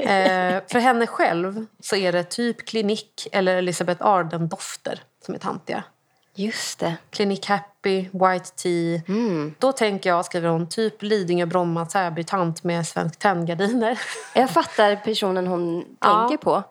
Eh, 0.00 0.62
för 0.68 0.78
henne 0.78 1.06
själv 1.06 1.66
så 1.80 1.96
är 1.96 2.12
det 2.12 2.22
typ 2.24 2.66
klinik 2.66 3.28
eller 3.32 3.56
Elizabeth 3.56 4.06
Arden-dofter 4.06 5.00
som 5.24 5.34
är 5.34 5.38
tantiga. 5.38 5.82
Just 6.34 6.78
det. 6.78 6.96
Clinic 7.10 7.46
Happy, 7.46 8.00
White 8.12 8.50
Tea. 8.56 9.00
Då 9.58 9.72
tänker 9.72 10.10
jag, 10.10 10.24
skriver 10.24 10.48
hon, 10.48 10.68
typ 10.68 11.02
Lidingö, 11.02 11.46
Bromma, 11.46 11.86
Täby, 11.86 12.24
tant 12.24 12.64
med 12.64 12.86
svensk 12.86 13.18
tenngardiner. 13.18 13.98
Jag 14.34 14.50
fattar 14.50 14.96
personen 14.96 15.46
hon 15.46 15.84
Ja. 16.00 16.18
tänker 16.28 16.44
på. 16.44 16.62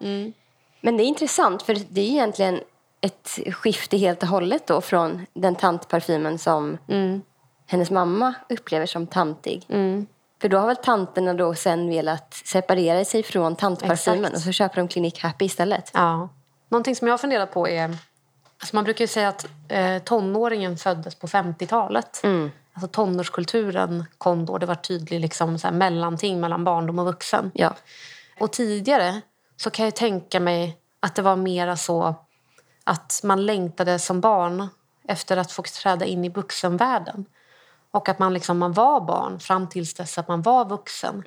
Men 0.81 0.97
det 0.97 1.03
är 1.03 1.05
intressant 1.05 1.61
för 1.63 1.77
det 1.89 2.01
är 2.01 2.05
egentligen 2.05 2.59
ett 3.01 3.39
skifte 3.51 3.97
helt 3.97 4.23
och 4.23 4.29
hållet 4.29 4.67
då 4.67 4.81
från 4.81 5.25
den 5.33 5.55
tantparfymen 5.55 6.37
som 6.37 6.77
hennes 7.65 7.91
mamma 7.91 8.33
upplever 8.49 8.85
som 8.85 9.07
tantig. 9.07 9.65
För 10.41 10.49
då 10.49 10.57
har 10.57 10.67
väl 10.67 10.75
tanterna 10.75 11.33
då 11.33 11.55
sen 11.55 11.89
velat 11.89 12.33
separera 12.33 13.05
sig 13.05 13.23
från 13.23 13.55
tantparfymen 13.55 14.19
Exakt. 14.19 14.35
och 14.35 14.41
så 14.41 14.51
köper 14.51 14.77
de 14.77 14.87
Clinic 14.87 15.19
Happy 15.19 15.45
istället. 15.45 15.91
Ja. 15.93 16.29
Någonting 16.69 16.95
som 16.95 17.07
jag 17.07 17.13
har 17.13 17.17
funderat 17.17 17.51
på 17.51 17.67
är... 17.67 17.97
Alltså 18.59 18.75
man 18.75 18.83
brukar 18.83 19.03
ju 19.03 19.07
säga 19.07 19.29
att 19.29 19.45
eh, 19.67 19.97
tonåringen 19.99 20.77
föddes 20.77 21.15
på 21.15 21.27
50-talet. 21.27 22.21
Alltså 22.73 22.87
tonårskulturen 22.87 24.05
kom 24.17 24.45
då. 24.45 24.57
Det 24.57 24.65
var 24.65 24.75
tydlig 24.75 25.19
liksom, 25.19 25.59
så 25.59 25.67
här, 25.67 25.73
mellanting 25.73 26.39
mellan 26.39 26.63
barndom 26.63 26.99
och 26.99 27.05
vuxen. 27.05 27.51
Ja. 27.53 27.75
Och 28.39 28.51
tidigare 28.51 29.21
så 29.55 29.69
kan 29.69 29.85
jag 29.85 29.95
tänka 29.95 30.39
mig 30.39 30.77
att 30.99 31.15
det 31.15 31.21
var 31.21 31.35
mera 31.35 31.77
så 31.77 32.15
att 32.83 33.21
man 33.23 33.45
längtade 33.45 33.99
som 33.99 34.21
barn 34.21 34.67
efter 35.07 35.37
att 35.37 35.51
få 35.51 35.63
träda 35.63 36.05
in 36.05 36.25
i 36.25 36.29
vuxenvärlden. 36.29 37.25
Och 37.91 38.09
att 38.09 38.19
man, 38.19 38.33
liksom, 38.33 38.57
man 38.57 38.73
var 38.73 39.01
barn 39.01 39.39
fram 39.39 39.67
tills 39.69 39.93
dess 39.93 40.17
att 40.17 40.27
man 40.27 40.41
var 40.41 40.65
vuxen. 40.65 41.23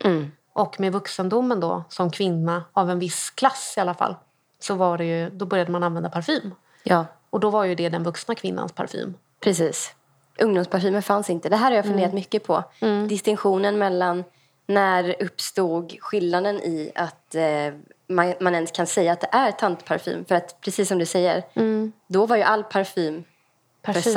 Och 0.52 0.80
med 0.80 0.92
vuxendomen 0.92 1.60
då, 1.60 1.84
som 1.88 2.10
kvinna 2.10 2.64
av 2.72 2.90
en 2.90 2.98
viss 2.98 3.30
klass 3.30 3.74
i 3.76 3.80
alla 3.80 3.94
fall, 3.94 4.14
så 4.58 4.74
var 4.74 4.98
det 4.98 5.04
ju, 5.04 5.30
då 5.30 5.46
började 5.46 5.72
man 5.72 5.82
använda 5.82 6.08
parfym. 6.10 6.54
ja, 6.82 7.06
Och 7.30 7.40
då 7.40 7.50
var 7.50 7.64
ju 7.64 7.74
det 7.74 7.88
den 7.88 8.02
vuxna 8.02 8.34
kvinnans 8.34 8.72
parfym. 8.72 9.14
precis. 9.40 9.94
Ungdomsparfymer 10.38 11.00
fanns 11.00 11.30
inte. 11.30 11.48
Det 11.48 11.56
här 11.56 11.70
har 11.70 11.76
jag 11.76 11.84
funderat 11.84 12.12
mycket 12.14 12.44
på. 12.46 12.64
Distinktionen 13.08 13.78
mellan 13.78 14.24
när 14.66 15.22
uppstod 15.22 15.96
skillnaden 16.00 16.56
i 16.56 16.92
att 16.94 17.34
eh, 17.34 17.74
man, 18.08 18.34
man 18.40 18.54
ens 18.54 18.70
kan 18.70 18.86
säga 18.86 19.12
att 19.12 19.20
det 19.20 19.28
är 19.32 19.52
tantparfym. 19.52 20.24
För 20.24 20.34
att 20.34 20.60
precis 20.60 20.88
som 20.88 20.98
du 20.98 21.06
säger, 21.06 21.44
då 22.06 22.26
var 22.26 22.36
ju 22.36 22.42
all 22.42 22.64
parfym, 22.64 23.24
för 23.84 23.92
Parfym. 23.92 24.12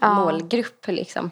Samma 0.00 0.24
målgrupp. 0.24 0.86
Liksom. 0.86 1.30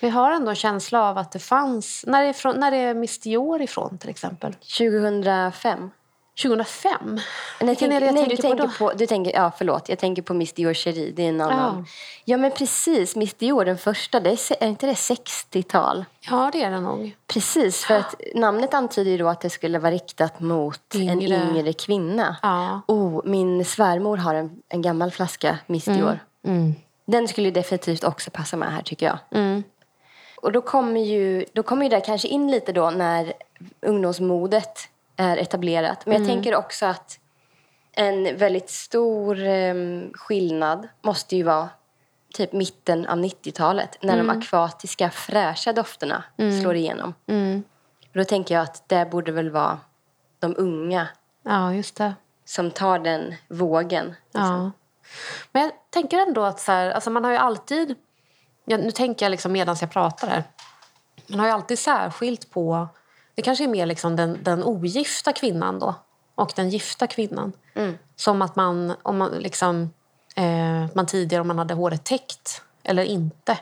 Vi 0.00 0.08
har 0.08 0.30
ändå 0.30 0.50
en 0.50 0.56
känsla 0.56 1.02
av 1.08 1.18
att 1.18 1.32
det 1.32 1.38
fanns... 1.38 2.04
När 2.06 2.22
är, 2.22 2.32
från, 2.32 2.60
när 2.60 2.72
är 2.72 2.94
Miss 2.94 3.18
Dior 3.18 3.62
ifrån 3.62 3.98
till 3.98 4.10
exempel? 4.10 4.52
2005. 4.52 5.90
2005? 6.42 7.20
Nej, 7.60 7.76
tänk, 7.76 7.90
nej 7.90 8.00
tänker 8.00 8.30
du 8.30 8.36
på 8.36 8.42
tänker 8.42 8.66
då? 8.66 8.70
på, 8.78 8.92
du 8.92 9.06
tänker, 9.06 9.32
ja 9.32 9.52
förlåt, 9.58 9.88
jag 9.88 9.98
tänker 9.98 10.22
på 10.22 10.34
Miss 10.34 10.52
Dior 10.52 10.74
Cherie, 10.74 11.12
det 11.12 11.22
är 11.22 11.28
en 11.28 11.40
annan. 11.40 11.76
Ja. 11.78 11.84
Ja, 12.24 12.36
men 12.36 12.50
precis, 12.50 13.16
Miss 13.16 13.34
Dior 13.34 13.64
den 13.64 13.78
första, 13.78 14.20
det 14.20 14.30
är, 14.30 14.62
är 14.62 14.68
inte 14.68 14.86
det 14.86 14.92
60-tal? 14.92 16.04
Ja, 16.20 16.50
det 16.52 16.62
är 16.62 16.70
det 16.70 16.80
nog. 16.80 17.16
Precis, 17.26 17.84
för 17.84 17.94
att 17.94 18.14
namnet 18.34 18.74
antyder 18.74 19.10
ju 19.10 19.18
då 19.18 19.28
att 19.28 19.40
det 19.40 19.50
skulle 19.50 19.78
vara 19.78 19.92
riktat 19.92 20.40
mot 20.40 20.94
Yngre. 20.94 21.34
en 21.36 21.56
yngre 21.56 21.72
kvinna. 21.72 22.36
Ja. 22.42 22.80
Oh, 22.86 23.20
min 23.24 23.64
svärmor 23.64 24.16
har 24.16 24.34
en, 24.34 24.62
en 24.68 24.82
gammal 24.82 25.10
flaska 25.10 25.58
Miss 25.66 25.84
Dior. 25.84 26.18
Den 27.10 27.28
skulle 27.28 27.50
definitivt 27.50 28.04
också 28.04 28.30
passa 28.30 28.56
med 28.56 28.72
här 28.72 28.82
tycker 28.82 29.06
jag. 29.06 29.18
Och 30.42 30.52
då 30.52 30.60
kommer, 30.60 31.00
ju, 31.00 31.44
då 31.52 31.62
kommer 31.62 31.82
ju 31.82 31.88
det 31.88 32.00
kanske 32.00 32.28
in 32.28 32.50
lite 32.50 32.72
då 32.72 32.90
när 32.90 33.32
ungdomsmodet 33.80 34.88
är 35.16 35.36
etablerat. 35.36 36.06
Men 36.06 36.18
jag 36.18 36.26
tänker 36.26 36.54
också 36.54 36.86
att 36.86 37.18
En 37.92 38.36
väldigt 38.36 38.70
stor 38.70 39.46
um, 39.46 40.12
skillnad 40.14 40.88
måste 41.02 41.36
ju 41.36 41.42
vara 41.42 41.68
typ 42.34 42.52
mitten 42.52 43.06
av 43.06 43.18
90-talet 43.18 43.98
när 44.00 44.14
mm. 44.14 44.26
de 44.26 44.38
akvatiska 44.38 45.10
fräscha 45.10 45.72
dofterna 45.72 46.24
mm. 46.36 46.60
slår 46.60 46.74
igenom. 46.74 47.14
Mm. 47.26 47.62
Då 48.12 48.24
tänker 48.24 48.54
jag 48.54 48.62
att 48.62 48.88
det 48.88 49.10
borde 49.10 49.32
väl 49.32 49.50
vara 49.50 49.78
de 50.38 50.54
unga 50.58 51.08
ja, 51.42 51.74
just 51.74 51.96
det. 51.96 52.14
som 52.44 52.70
tar 52.70 52.98
den 52.98 53.34
vågen. 53.48 54.14
Liksom. 54.32 54.42
Ja. 54.42 54.70
Men 55.52 55.62
jag 55.62 55.72
tänker 55.90 56.18
ändå 56.18 56.44
att 56.44 56.60
så 56.60 56.72
här, 56.72 56.90
alltså 56.90 57.10
man 57.10 57.24
har 57.24 57.30
ju 57.30 57.36
alltid... 57.36 57.96
Ja, 58.64 58.76
nu 58.76 58.90
tänker 58.90 59.26
jag 59.26 59.30
liksom 59.30 59.52
medan 59.52 59.76
jag 59.80 59.90
pratar 59.90 60.28
här. 60.28 60.44
Man 61.26 61.40
har 61.40 61.46
ju 61.46 61.52
alltid 61.52 61.78
särskilt 61.78 62.50
på... 62.50 62.88
Det 63.34 63.42
kanske 63.42 63.64
är 63.64 63.68
mer 63.68 63.86
liksom 63.86 64.16
den, 64.16 64.38
den 64.42 64.64
ogifta 64.64 65.32
kvinnan 65.32 65.78
då 65.78 65.94
och 66.34 66.52
den 66.56 66.70
gifta 66.70 67.06
kvinnan. 67.06 67.52
Mm. 67.74 67.98
Som 68.16 68.42
att 68.42 68.56
man, 68.56 68.94
om 69.02 69.18
man, 69.18 69.30
liksom, 69.30 69.90
eh, 70.36 70.86
man 70.94 71.06
tidigare 71.06 71.40
om 71.40 71.48
man 71.48 71.58
hade 71.58 71.74
håret 71.74 72.04
täckt 72.04 72.62
eller 72.82 73.02
inte. 73.02 73.58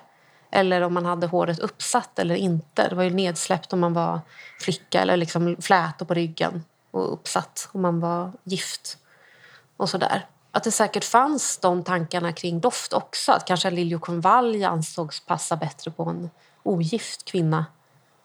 Eller 0.50 0.80
om 0.80 0.94
man 0.94 1.06
hade 1.06 1.26
håret 1.26 1.58
uppsatt 1.58 2.18
eller 2.18 2.34
inte. 2.34 2.88
Det 2.88 2.94
var 2.94 3.02
ju 3.02 3.10
nedsläppt 3.10 3.72
om 3.72 3.80
man 3.80 3.92
var 3.92 4.20
flicka 4.60 5.00
eller 5.00 5.16
liksom 5.16 5.56
flätor 5.60 6.06
på 6.06 6.14
ryggen 6.14 6.64
och 6.90 7.12
uppsatt 7.12 7.68
om 7.72 7.82
man 7.82 8.00
var 8.00 8.32
gift. 8.44 8.98
Och 9.76 9.90
sådär. 9.90 10.26
Att 10.58 10.64
det 10.64 10.70
säkert 10.70 11.04
fanns 11.04 11.58
de 11.58 11.84
tankarna 11.84 12.32
kring 12.32 12.60
doft 12.60 12.92
också. 12.92 13.32
Att 13.32 13.44
kanske 13.44 13.70
liljekonvalj 13.70 14.64
ansågs 14.64 15.20
passa 15.20 15.56
bättre 15.56 15.90
på 15.90 16.02
en 16.02 16.30
ogift 16.62 17.24
kvinna 17.24 17.66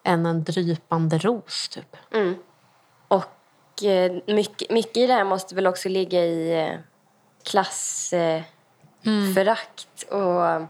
än 0.03 0.25
en 0.25 0.43
drypande 0.43 1.17
ros. 1.17 1.69
Typ. 1.69 1.95
Mm. 2.13 2.35
Och 3.07 3.83
eh, 3.83 4.11
mycket, 4.27 4.71
mycket 4.71 4.97
i 4.97 5.07
det 5.07 5.13
här 5.13 5.23
måste 5.23 5.55
väl 5.55 5.67
också 5.67 5.89
ligga 5.89 6.25
i 6.25 6.61
eh, 6.61 6.79
klassförakt 7.43 8.45
eh, 10.11 10.17
mm. 10.17 10.27
och 10.27 10.67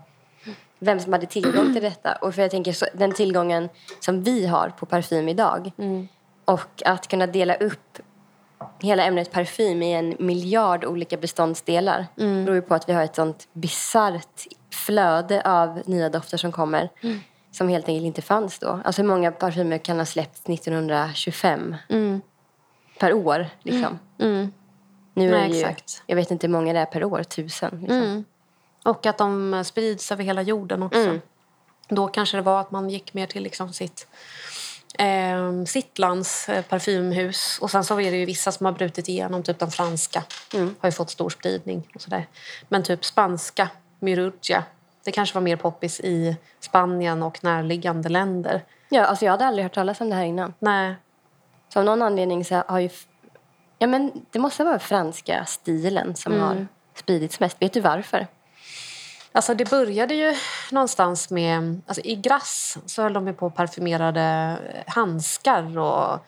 vem 0.80 1.00
som 1.00 1.14
hade 1.14 1.26
tillgång 1.26 1.74
till 1.74 1.84
detta. 1.84 2.16
Och 2.16 2.36
för 2.36 2.42
jag 2.42 2.52
tänker 2.52 2.74
så, 2.74 2.86
den 2.94 3.14
tillgången 3.14 3.70
som 4.00 4.24
vi 4.24 4.46
har 4.48 4.70
på 4.70 4.86
parfym 4.86 5.30
idag 5.30 5.72
mm. 5.78 6.08
och 6.46 6.82
att 6.86 7.08
kunna 7.08 7.28
dela 7.28 7.56
upp 7.56 8.00
hela 8.80 9.04
ämnet 9.04 9.32
parfym 9.32 9.84
i 9.84 9.94
en 9.94 10.16
miljard 10.20 10.86
olika 10.86 11.18
beståndsdelar 11.18 12.08
mm. 12.18 12.46
beror 12.46 12.56
ju 12.56 12.62
på 12.62 12.76
att 12.76 12.90
vi 12.90 12.94
har 12.94 13.04
ett 13.04 13.16
sånt 13.16 13.48
bisarrt 13.54 14.48
flöde 14.72 15.42
av 15.46 15.82
nya 15.86 16.10
dofter 16.10 16.38
som 16.38 16.52
kommer 16.52 16.90
mm. 17.02 17.20
som 17.52 17.70
helt 17.70 17.88
enkelt 17.88 18.06
inte 18.06 18.22
fanns 18.22 18.60
då. 18.60 18.82
Alltså 18.86 19.02
hur 19.02 19.10
många 19.10 19.32
parfymer 19.32 19.78
kan 19.78 19.98
ha 19.98 20.06
släppts 20.06 20.42
1925 20.50 21.76
mm. 21.90 22.22
per 23.00 23.14
år 23.14 23.48
liksom? 23.62 24.00
Mm. 24.20 24.36
Mm. 24.36 24.52
Nu 25.14 25.36
är 25.36 25.48
det 25.48 25.56
ju, 25.56 25.62
exakt. 25.62 26.04
jag 26.06 26.16
vet 26.16 26.32
inte 26.32 26.48
hur 26.48 26.52
många 26.52 26.74
det 26.74 26.80
är 26.80 26.86
per 26.86 27.04
år, 27.04 27.24
tusen. 27.24 27.78
Liksom. 27.82 27.98
Mm. 27.98 28.24
Och 28.86 29.06
att 29.06 29.18
de 29.18 29.64
sprids 29.66 30.12
över 30.12 30.24
hela 30.24 30.42
jorden 30.42 30.84
också. 30.84 31.20
Då 31.88 32.08
kanske 32.08 32.38
det 32.38 32.42
var 32.42 32.62
att 32.62 32.72
man 32.72 32.90
gick 32.90 33.14
mer 33.14 33.28
till 33.28 33.44
liksom 33.44 33.74
sitt, 33.74 34.08
eh, 35.00 35.82
lands 35.96 36.50
eh, 36.50 36.64
parfymhus. 36.64 37.60
Och 37.62 37.72
sen 37.72 37.84
så 37.84 38.02
är 38.02 38.12
det 38.12 38.18
ju 38.18 38.26
vissa 38.26 38.52
som 38.52 38.66
har 38.66 38.74
brutit 38.74 39.10
igenom, 39.10 39.44
typ 39.44 39.60
den 39.60 39.72
franska. 39.72 40.24
Mm. 40.54 40.76
Har 40.80 40.88
ju 40.88 40.92
fått 40.94 41.10
stor 41.10 41.30
spridning 41.30 41.88
och 41.96 42.02
sådär. 42.02 42.28
Men 42.70 42.84
typ 42.84 43.06
spanska, 43.06 43.70
Mirugia. 44.00 44.64
Det 45.04 45.12
kanske 45.12 45.36
var 45.36 45.42
mer 45.42 45.56
poppis 45.56 46.00
i 46.00 46.38
Spanien 46.60 47.24
och 47.24 47.44
närliggande 47.44 48.10
länder. 48.10 48.62
Ja, 48.90 49.06
alltså 49.06 49.26
jag 49.26 49.32
hade 49.32 49.46
aldrig 49.46 49.64
hört 49.64 49.74
talas 49.74 50.02
om 50.02 50.10
det 50.10 50.16
här 50.16 50.24
innan. 50.24 50.54
Nej. 50.60 50.96
Så 51.70 51.80
av 51.80 51.86
någon 51.86 52.02
anledning 52.02 52.46
så 52.46 52.64
har 52.68 52.80
ju... 52.80 52.90
Ja, 53.80 53.88
men 53.88 54.12
det 54.32 54.40
måste 54.40 54.64
vara 54.64 54.80
franska 54.80 55.46
stilen 55.46 56.16
som 56.16 56.34
mm. 56.34 56.46
har 56.46 56.68
spridits 56.96 57.40
mest. 57.40 57.62
Vet 57.62 57.74
du 57.74 57.80
varför? 57.80 58.28
Alltså 59.36 59.54
det 59.54 59.70
började 59.70 60.14
ju 60.14 60.36
någonstans 60.72 61.30
med... 61.30 61.82
Alltså 61.88 62.02
I 62.02 62.16
Grass 62.16 62.78
så 62.86 63.02
höll 63.02 63.14
de 63.14 63.34
på 63.34 63.50
parfymerade 63.50 64.58
handskar 64.88 65.78
och, 65.78 66.20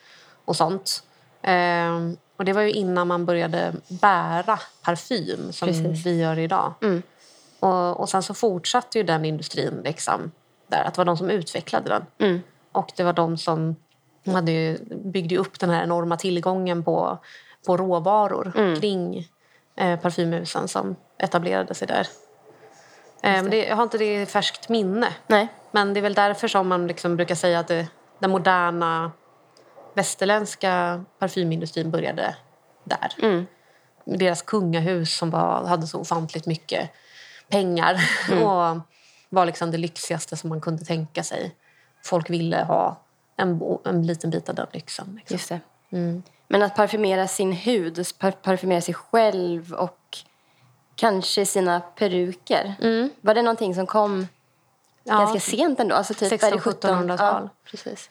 och 0.45 0.55
sånt. 0.55 1.03
Ehm, 1.41 2.17
och 2.37 2.45
Det 2.45 2.53
var 2.53 2.61
ju 2.61 2.71
innan 2.71 3.07
man 3.07 3.25
började 3.25 3.73
bära 3.87 4.59
parfym 4.81 5.51
som 5.53 5.67
Precis. 5.67 6.05
vi 6.05 6.21
gör 6.21 6.39
idag. 6.39 6.73
Mm. 6.81 7.03
Och, 7.59 7.99
och 7.99 8.09
Sen 8.09 8.23
så 8.23 8.33
fortsatte 8.33 8.97
ju 8.97 9.03
den 9.03 9.25
industrin 9.25 9.81
liksom, 9.83 10.31
där. 10.67 10.83
Att 10.83 10.93
det 10.93 10.97
var 10.97 11.05
de 11.05 11.17
som 11.17 11.29
utvecklade 11.29 11.89
den. 11.89 12.05
Mm. 12.29 12.41
Och 12.71 12.91
det 12.95 13.03
var 13.03 13.13
de 13.13 13.37
som 13.37 13.75
hade 14.25 14.51
ju, 14.51 14.77
byggde 15.03 15.37
upp 15.37 15.59
den 15.59 15.69
här 15.69 15.83
enorma 15.83 16.17
tillgången 16.17 16.83
på, 16.83 17.17
på 17.65 17.77
råvaror 17.77 18.53
mm. 18.55 18.79
kring 18.79 19.27
eh, 19.75 19.99
parfymhusen 19.99 20.67
som 20.67 20.95
etablerade 21.17 21.73
sig 21.73 21.87
där. 21.87 22.07
Eh, 23.25 23.43
det. 23.43 23.49
Det, 23.49 23.65
jag 23.65 23.75
har 23.75 23.83
inte 23.83 23.97
det 23.97 24.21
i 24.21 24.25
färskt 24.25 24.69
minne. 24.69 25.13
Nej. 25.27 25.47
Men 25.71 25.93
det 25.93 25.99
är 25.99 26.01
väl 26.01 26.13
därför 26.13 26.47
som 26.47 26.67
man 26.67 26.87
liksom 26.87 27.15
brukar 27.15 27.35
säga 27.35 27.59
att 27.59 27.67
det, 27.67 27.87
den 28.19 28.31
moderna 28.31 29.11
västerländska 29.93 31.03
parfymindustrin 31.19 31.91
började 31.91 32.35
där. 32.83 33.13
Mm. 33.21 33.45
Deras 34.05 34.41
kungahus 34.41 35.17
som 35.17 35.29
var, 35.29 35.65
hade 35.65 35.87
så 35.87 35.99
ofantligt 35.99 36.45
mycket 36.45 36.89
pengar 37.49 37.97
mm. 38.31 38.43
och 38.43 38.77
var 39.29 39.45
liksom 39.45 39.71
det 39.71 39.77
lyxigaste 39.77 40.37
som 40.37 40.49
man 40.49 40.61
kunde 40.61 40.85
tänka 40.85 41.23
sig. 41.23 41.55
Folk 42.03 42.29
ville 42.29 42.63
ha 42.63 43.01
en, 43.37 43.61
en 43.85 44.07
liten 44.07 44.29
bit 44.29 44.49
av 44.49 44.55
den 44.55 44.67
lyxen. 44.71 45.15
Liksom. 45.15 45.35
Just 45.35 45.49
det. 45.49 45.59
Mm. 45.91 46.23
Men 46.47 46.61
att 46.61 46.75
parfymera 46.75 47.27
sin 47.27 47.51
hud, 47.51 48.05
parfymera 48.41 48.81
sig 48.81 48.93
själv 48.93 49.73
och 49.73 49.97
kanske 50.95 51.45
sina 51.45 51.79
peruker. 51.79 52.75
Mm. 52.81 53.09
Var 53.21 53.33
det 53.33 53.41
någonting 53.41 53.75
som 53.75 53.87
kom 53.87 54.27
ja. 55.03 55.19
ganska 55.19 55.39
sent 55.39 55.79
ändå? 55.79 55.95
Alltså 55.95 56.13
typ 56.13 56.31
1600-1700-tal. 56.31 57.17
Ja, 57.43 57.49
precis. 57.71 58.09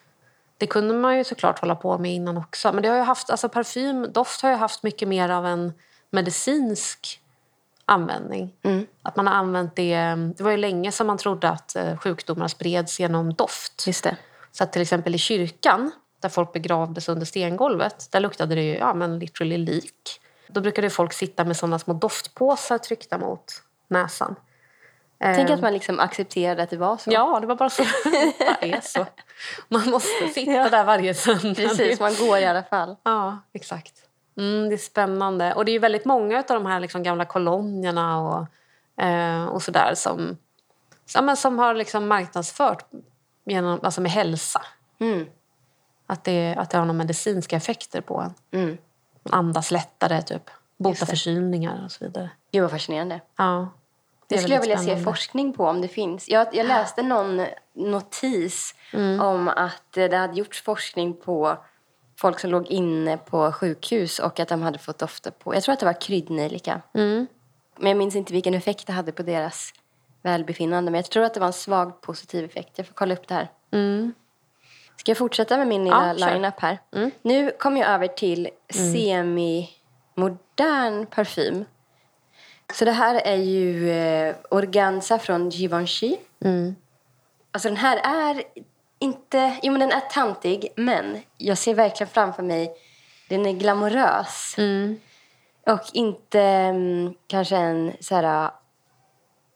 Det 0.58 0.66
kunde 0.66 0.94
man 0.94 1.16
ju 1.18 1.24
såklart 1.24 1.58
hålla 1.58 1.74
på 1.74 1.98
med 1.98 2.14
innan 2.14 2.36
också. 2.36 2.72
Men 2.72 2.82
det 2.82 2.88
har 2.88 2.96
ju 2.96 3.02
haft, 3.02 3.30
alltså 3.30 3.48
parfym, 3.48 4.12
doft 4.12 4.42
har 4.42 4.50
ju 4.50 4.56
haft 4.56 4.82
mycket 4.82 5.08
mer 5.08 5.28
av 5.28 5.46
en 5.46 5.72
medicinsk 6.10 7.20
användning. 7.84 8.52
Mm. 8.62 8.86
Att 9.02 9.16
man 9.16 9.26
har 9.26 9.34
använt 9.34 9.76
det, 9.76 9.96
det 10.36 10.40
var 10.40 10.50
ju 10.50 10.56
länge 10.56 10.92
som 10.92 11.06
man 11.06 11.18
trodde 11.18 11.48
att 11.48 11.76
eh, 11.76 11.96
sjukdomar 11.96 12.48
spreds 12.48 13.00
genom 13.00 13.34
doft. 13.34 13.86
Just 13.86 14.04
det. 14.04 14.16
Så 14.52 14.64
att 14.64 14.72
till 14.72 14.82
exempel 14.82 15.14
i 15.14 15.18
kyrkan, 15.18 15.90
där 16.20 16.28
folk 16.28 16.52
begravdes 16.52 17.08
under 17.08 17.26
stengolvet, 17.26 18.08
där 18.10 18.20
luktade 18.20 18.54
det 18.54 18.62
ju 18.62 18.74
ja, 18.74 18.94
men 18.94 19.18
literally 19.18 19.58
lik. 19.58 20.20
Då 20.46 20.60
brukade 20.60 20.90
folk 20.90 21.12
sitta 21.12 21.44
med 21.44 21.56
såna 21.56 21.78
små 21.78 21.94
doftpåsar 21.94 22.78
tryckta 22.78 23.18
mot 23.18 23.62
näsan. 23.88 24.36
Tänk 25.18 25.50
att 25.50 25.56
ehm. 25.56 25.60
man 25.60 25.72
liksom 25.72 26.00
accepterade 26.00 26.62
att 26.62 26.70
det 26.70 26.76
var 26.76 26.96
så. 26.96 27.12
Ja, 27.12 27.40
det 27.40 27.46
var 27.46 27.56
bara 27.56 27.70
så. 27.70 27.82
det 28.60 28.72
är 28.72 28.80
så. 28.80 29.06
Man 29.68 29.90
måste 29.90 30.28
sitta 30.28 30.52
ja. 30.52 30.68
där 30.68 30.84
varje 30.84 31.14
söndag. 31.14 31.54
Precis, 31.54 32.00
man 32.00 32.14
går 32.14 32.38
i 32.38 32.44
alla 32.44 32.62
fall. 32.62 32.96
Ja, 33.02 33.38
exakt. 33.52 33.92
Mm, 34.36 34.68
det 34.68 34.74
är 34.74 34.78
spännande. 34.78 35.54
Och 35.54 35.64
det 35.64 35.72
är 35.72 35.78
väldigt 35.78 36.04
många 36.04 36.38
av 36.38 36.44
de 36.46 36.66
här 36.66 36.80
liksom 36.80 37.02
gamla 37.02 37.24
kolonierna 37.24 38.20
och, 38.20 38.46
eh, 39.04 39.44
och 39.44 39.62
sådär 39.62 39.94
som, 39.94 40.36
som, 41.06 41.36
som 41.36 41.58
har 41.58 41.74
liksom 41.74 42.08
marknadsfört 42.08 42.84
genom, 43.44 43.80
alltså 43.82 44.00
med 44.00 44.10
hälsa. 44.10 44.62
Mm. 44.98 45.26
Att, 46.06 46.24
det, 46.24 46.54
att 46.58 46.70
det 46.70 46.78
har 46.78 46.84
några 46.84 46.98
medicinska 46.98 47.56
effekter 47.56 48.00
på 48.00 48.20
en. 48.20 48.60
Mm 48.60 48.78
andas 49.30 49.70
lättare, 49.70 50.22
typ. 50.22 50.50
bota 50.76 51.06
förkylningar 51.06 51.84
och 51.84 51.92
så 51.92 52.04
vidare. 52.04 52.30
Gud 52.52 52.62
vad 52.62 52.70
fascinerande. 52.70 53.20
Ja. 53.36 53.68
Det, 54.28 54.34
det 54.34 54.40
skulle 54.40 54.54
jag 54.54 54.60
vilja 54.60 54.76
spännande. 54.76 55.00
se 55.00 55.04
forskning 55.04 55.52
på 55.52 55.66
om 55.66 55.80
det 55.80 55.88
finns. 55.88 56.28
Jag, 56.28 56.48
jag 56.52 56.66
läste 56.66 57.02
någon 57.02 57.46
notis 57.72 58.74
mm. 58.92 59.20
om 59.20 59.48
att 59.48 59.82
det 59.90 60.16
hade 60.16 60.38
gjorts 60.38 60.62
forskning 60.62 61.14
på 61.14 61.58
folk 62.16 62.40
som 62.40 62.50
låg 62.50 62.66
inne 62.66 63.16
på 63.16 63.52
sjukhus 63.52 64.18
och 64.18 64.40
att 64.40 64.48
de 64.48 64.62
hade 64.62 64.78
fått 64.78 64.98
dofta 64.98 65.30
på, 65.30 65.54
jag 65.54 65.62
tror 65.62 65.72
att 65.72 65.80
det 65.80 65.86
var 65.86 66.00
kryddnejlika. 66.00 66.80
Mm. 66.94 67.26
Men 67.76 67.88
jag 67.88 67.98
minns 67.98 68.16
inte 68.16 68.32
vilken 68.32 68.54
effekt 68.54 68.86
det 68.86 68.92
hade 68.92 69.12
på 69.12 69.22
deras 69.22 69.72
välbefinnande. 70.22 70.90
Men 70.90 70.98
jag 70.98 71.10
tror 71.10 71.24
att 71.24 71.34
det 71.34 71.40
var 71.40 71.46
en 71.46 71.52
svag 71.52 72.00
positiv 72.00 72.44
effekt. 72.44 72.78
Jag 72.78 72.86
får 72.86 72.94
kolla 72.94 73.14
upp 73.14 73.28
det 73.28 73.34
här. 73.34 73.50
Mm. 73.70 74.14
Ska 74.96 75.10
jag 75.10 75.18
fortsätta 75.18 75.56
med 75.56 75.66
min 75.66 75.84
lilla 75.84 76.14
ja, 76.18 76.26
line-up 76.26 76.60
här? 76.60 76.78
Mm. 76.92 77.10
Nu 77.22 77.50
kommer 77.50 77.80
jag 77.80 77.90
över 77.90 78.08
till 78.08 78.50
mm. 78.74 78.92
semi-modern 78.92 81.06
parfym. 81.06 81.64
Så 82.72 82.84
det 82.84 82.92
här 82.92 83.14
är 83.14 83.36
ju 83.36 83.90
eh, 83.90 84.34
Organza 84.50 85.18
från 85.18 85.50
Givenchy. 85.50 86.16
Mm. 86.44 86.74
Alltså 87.52 87.68
den 87.68 87.76
här 87.76 88.00
är 88.04 88.42
inte... 88.98 89.56
Jo, 89.62 89.72
men 89.72 89.80
den 89.80 89.92
är 89.92 90.00
tantig, 90.00 90.68
men 90.76 91.20
jag 91.38 91.58
ser 91.58 91.74
verkligen 91.74 92.10
framför 92.10 92.42
mig... 92.42 92.76
Den 93.28 93.46
är 93.46 93.52
glamorös. 93.52 94.54
Mm. 94.58 95.00
Och 95.66 95.80
inte 95.92 96.70
um, 96.74 97.14
kanske 97.26 97.56
en 97.56 97.92
så 98.00 98.14
här... 98.14 98.50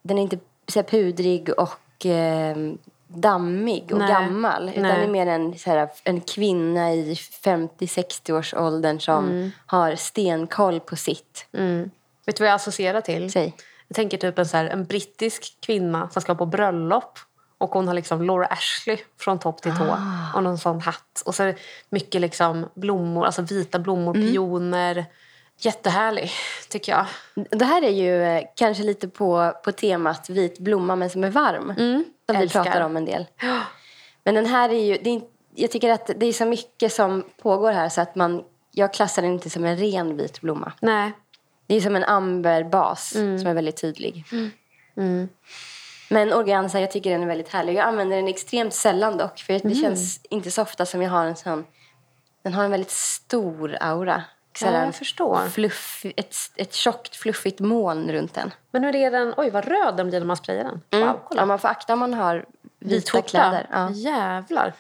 Den 0.03 0.18
är 0.18 0.22
inte 0.22 0.38
så 0.66 0.83
pudrig 0.83 1.59
och 1.59 2.05
um, 2.05 2.79
dammig 3.09 3.88
och 3.92 3.99
Nej. 3.99 4.09
gammal. 4.09 4.68
Utan 4.68 4.83
Nej. 4.83 4.99
det 4.99 5.05
är 5.05 5.09
mer 5.09 5.27
en, 5.27 5.59
så 5.59 5.71
här, 5.71 5.88
en 6.05 6.21
kvinna 6.21 6.92
i 6.94 7.14
50-60 7.14 8.33
års 8.38 8.55
åldern 8.55 9.01
som 9.01 9.51
har 9.66 9.97
stenkoll 9.97 10.81
på 10.81 10.97
sitt. 10.97 11.47
Mm. 11.53 11.90
Vet 12.27 12.37
du 12.37 12.42
vad 12.42 12.49
jag 12.49 12.55
associerar 12.55 13.01
till? 13.01 13.33
Säg. 13.33 13.55
Jag 13.88 13.97
tänker 13.97 14.18
typ 14.18 14.38
en, 14.38 14.47
så 14.47 14.57
här, 14.57 14.64
en 14.64 14.85
brittisk 14.85 15.57
kvinna 15.61 16.09
som 16.11 16.23
ska 16.23 16.35
på 16.35 16.47
bröllop. 16.47 17.18
Och 17.59 17.71
hon 17.71 17.87
har 17.88 17.94
liksom 17.94 18.23
Laura 18.23 18.47
Ashley 18.47 18.99
från 19.21 19.38
topp 19.38 19.62
till 19.62 19.77
tå. 19.77 19.85
Ah. 19.85 20.35
Och 20.35 20.42
någon 20.42 20.59
sån 20.59 20.81
hatt. 20.81 21.23
Och 21.27 21.35
så 21.35 21.53
mycket 21.90 22.21
liksom 22.21 22.68
blommor, 22.75 23.27
alltså 23.27 23.42
vita 23.42 23.79
blommor, 23.79 24.16
Mm. 24.16 24.29
pioner. 24.29 25.07
Jättehärlig, 25.61 26.31
tycker 26.68 26.92
jag. 26.92 27.07
Det 27.51 27.64
här 27.64 27.83
är 27.83 27.90
ju 27.90 28.23
eh, 28.23 28.42
kanske 28.57 28.83
lite 28.85 29.09
på, 29.09 29.53
på 29.64 29.73
temat 29.73 30.31
vit 30.31 30.59
blomma 30.59 30.97
men 30.97 31.11
som 31.11 31.25
är 31.25 31.31
varm. 31.31 31.73
som 31.77 32.05
vi 32.37 32.37
älskar. 32.42 32.64
pratar 32.64 32.81
om 32.81 32.97
en 32.97 33.05
del. 33.05 33.27
Men 34.25 34.35
den 34.35 34.47
här 34.47 34.68
är 34.68 34.85
ju... 34.85 34.99
Det 35.03 35.11
är, 35.11 35.21
jag 35.55 35.71
tycker 35.71 35.90
att 35.90 36.11
det 36.16 36.27
är 36.27 36.33
så 36.33 36.44
mycket 36.44 36.92
som 36.92 37.25
pågår 37.42 37.73
här 37.73 37.88
så 37.88 38.01
att 38.01 38.14
man... 38.14 38.44
Jag 38.71 38.92
klassar 38.94 39.23
den 39.23 39.33
inte 39.33 39.51
som 39.51 39.64
en 39.64 39.77
ren 39.77 40.16
vit 40.16 40.40
blomma. 40.40 40.73
Nej. 40.81 41.12
Det 41.66 41.75
är 41.75 41.81
som 41.81 41.97
en 41.97 42.05
amberbas 42.05 43.14
Mm. 43.14 43.38
som 43.38 43.49
är 43.49 43.55
väldigt 43.55 43.81
tydlig. 43.81 44.25
Men 46.11 46.33
organza, 46.33 46.81
jag 46.81 46.90
tycker 46.90 47.11
den 47.11 47.23
är 47.23 47.27
väldigt 47.27 47.49
härlig. 47.49 47.75
Jag 47.75 47.85
använder 47.88 48.16
den 48.16 48.29
extremt 48.29 48.75
sällan 48.75 49.16
dock. 49.16 49.38
För 49.40 49.53
Mm. 49.53 49.68
det 49.68 49.75
känns 49.75 50.21
inte 50.31 50.51
så 50.51 50.62
ofta 50.62 50.87
som 50.87 51.03
jag 51.03 51.11
har 51.11 51.25
en 51.25 51.37
sån... 51.37 51.64
Den 52.42 52.53
har 52.55 52.64
en 52.64 52.71
väldigt 52.71 52.90
stor 52.90 53.77
aura. 53.81 54.25
Sådär 54.59 54.79
Ja, 54.79 54.85
jag 54.85 54.94
förstår. 54.94 55.49
Fluff, 55.49 56.05
ett, 56.16 56.35
ett 56.57 56.75
tjockt, 56.75 57.16
fluffigt 57.16 57.61
moln 57.61 58.12
runt 58.12 58.35
den. 58.35 58.51
Men 58.71 58.85
hur 58.85 58.97
är 58.97 59.11
den? 59.11 59.35
Oj, 59.37 59.51
vad 59.51 59.64
röd 59.64 59.97
den 59.97 60.09
blir 60.09 60.18
när 60.21 60.27
man 60.27 60.37
sprayar 60.37 60.64
den. 60.64 61.03
Wow, 61.03 61.21
kolla. 61.29 61.42
Ja, 61.42 61.47
man 61.47 61.59
får 61.59 61.68
akta 61.68 61.92
om 61.92 61.99
man 61.99 62.14
har 62.14 62.44
Vit 62.79 62.92
vita 62.92 63.11
skjorta. 63.12 63.29
kläder. 63.29 63.66
Ja. 63.73 63.90
Jävlar. 63.90 64.73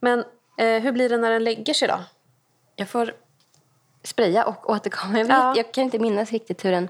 Men 0.00 0.18
eh, 0.58 0.82
hur 0.82 0.92
blir 0.92 1.08
den 1.08 1.20
när 1.20 1.30
den 1.30 1.44
lägger 1.44 1.74
sig 1.74 1.88
då? 1.88 1.98
Jag 2.76 2.88
får 2.88 3.14
spraya 4.02 4.44
och 4.44 4.70
återkomma. 4.70 5.18
Jag, 5.18 5.24
vet, 5.24 5.34
Ja. 5.36 5.52
jag 5.56 5.72
kan 5.72 5.84
inte 5.84 5.98
minnas 5.98 6.32
riktigt 6.32 6.64
hur 6.64 6.70
den... 6.70 6.88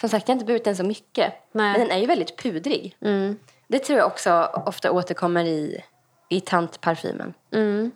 Som 0.00 0.08
sagt, 0.08 0.28
jag 0.28 0.34
har 0.34 0.36
inte 0.40 0.46
burit 0.46 0.64
den 0.64 0.76
så 0.76 0.84
mycket. 0.84 1.32
Nej. 1.52 1.72
Men 1.72 1.80
den 1.80 1.90
är 1.90 1.98
ju 2.00 2.06
väldigt 2.06 2.36
pudrig. 2.42 2.96
Mm. 3.00 3.38
Det 3.68 3.78
tror 3.78 3.98
jag 3.98 4.06
också 4.06 4.50
ofta 4.66 4.90
återkommer 4.90 5.44
i, 5.44 5.84
i 6.28 6.40
tantparfymen. 6.40 7.34
Mm. 7.52 7.90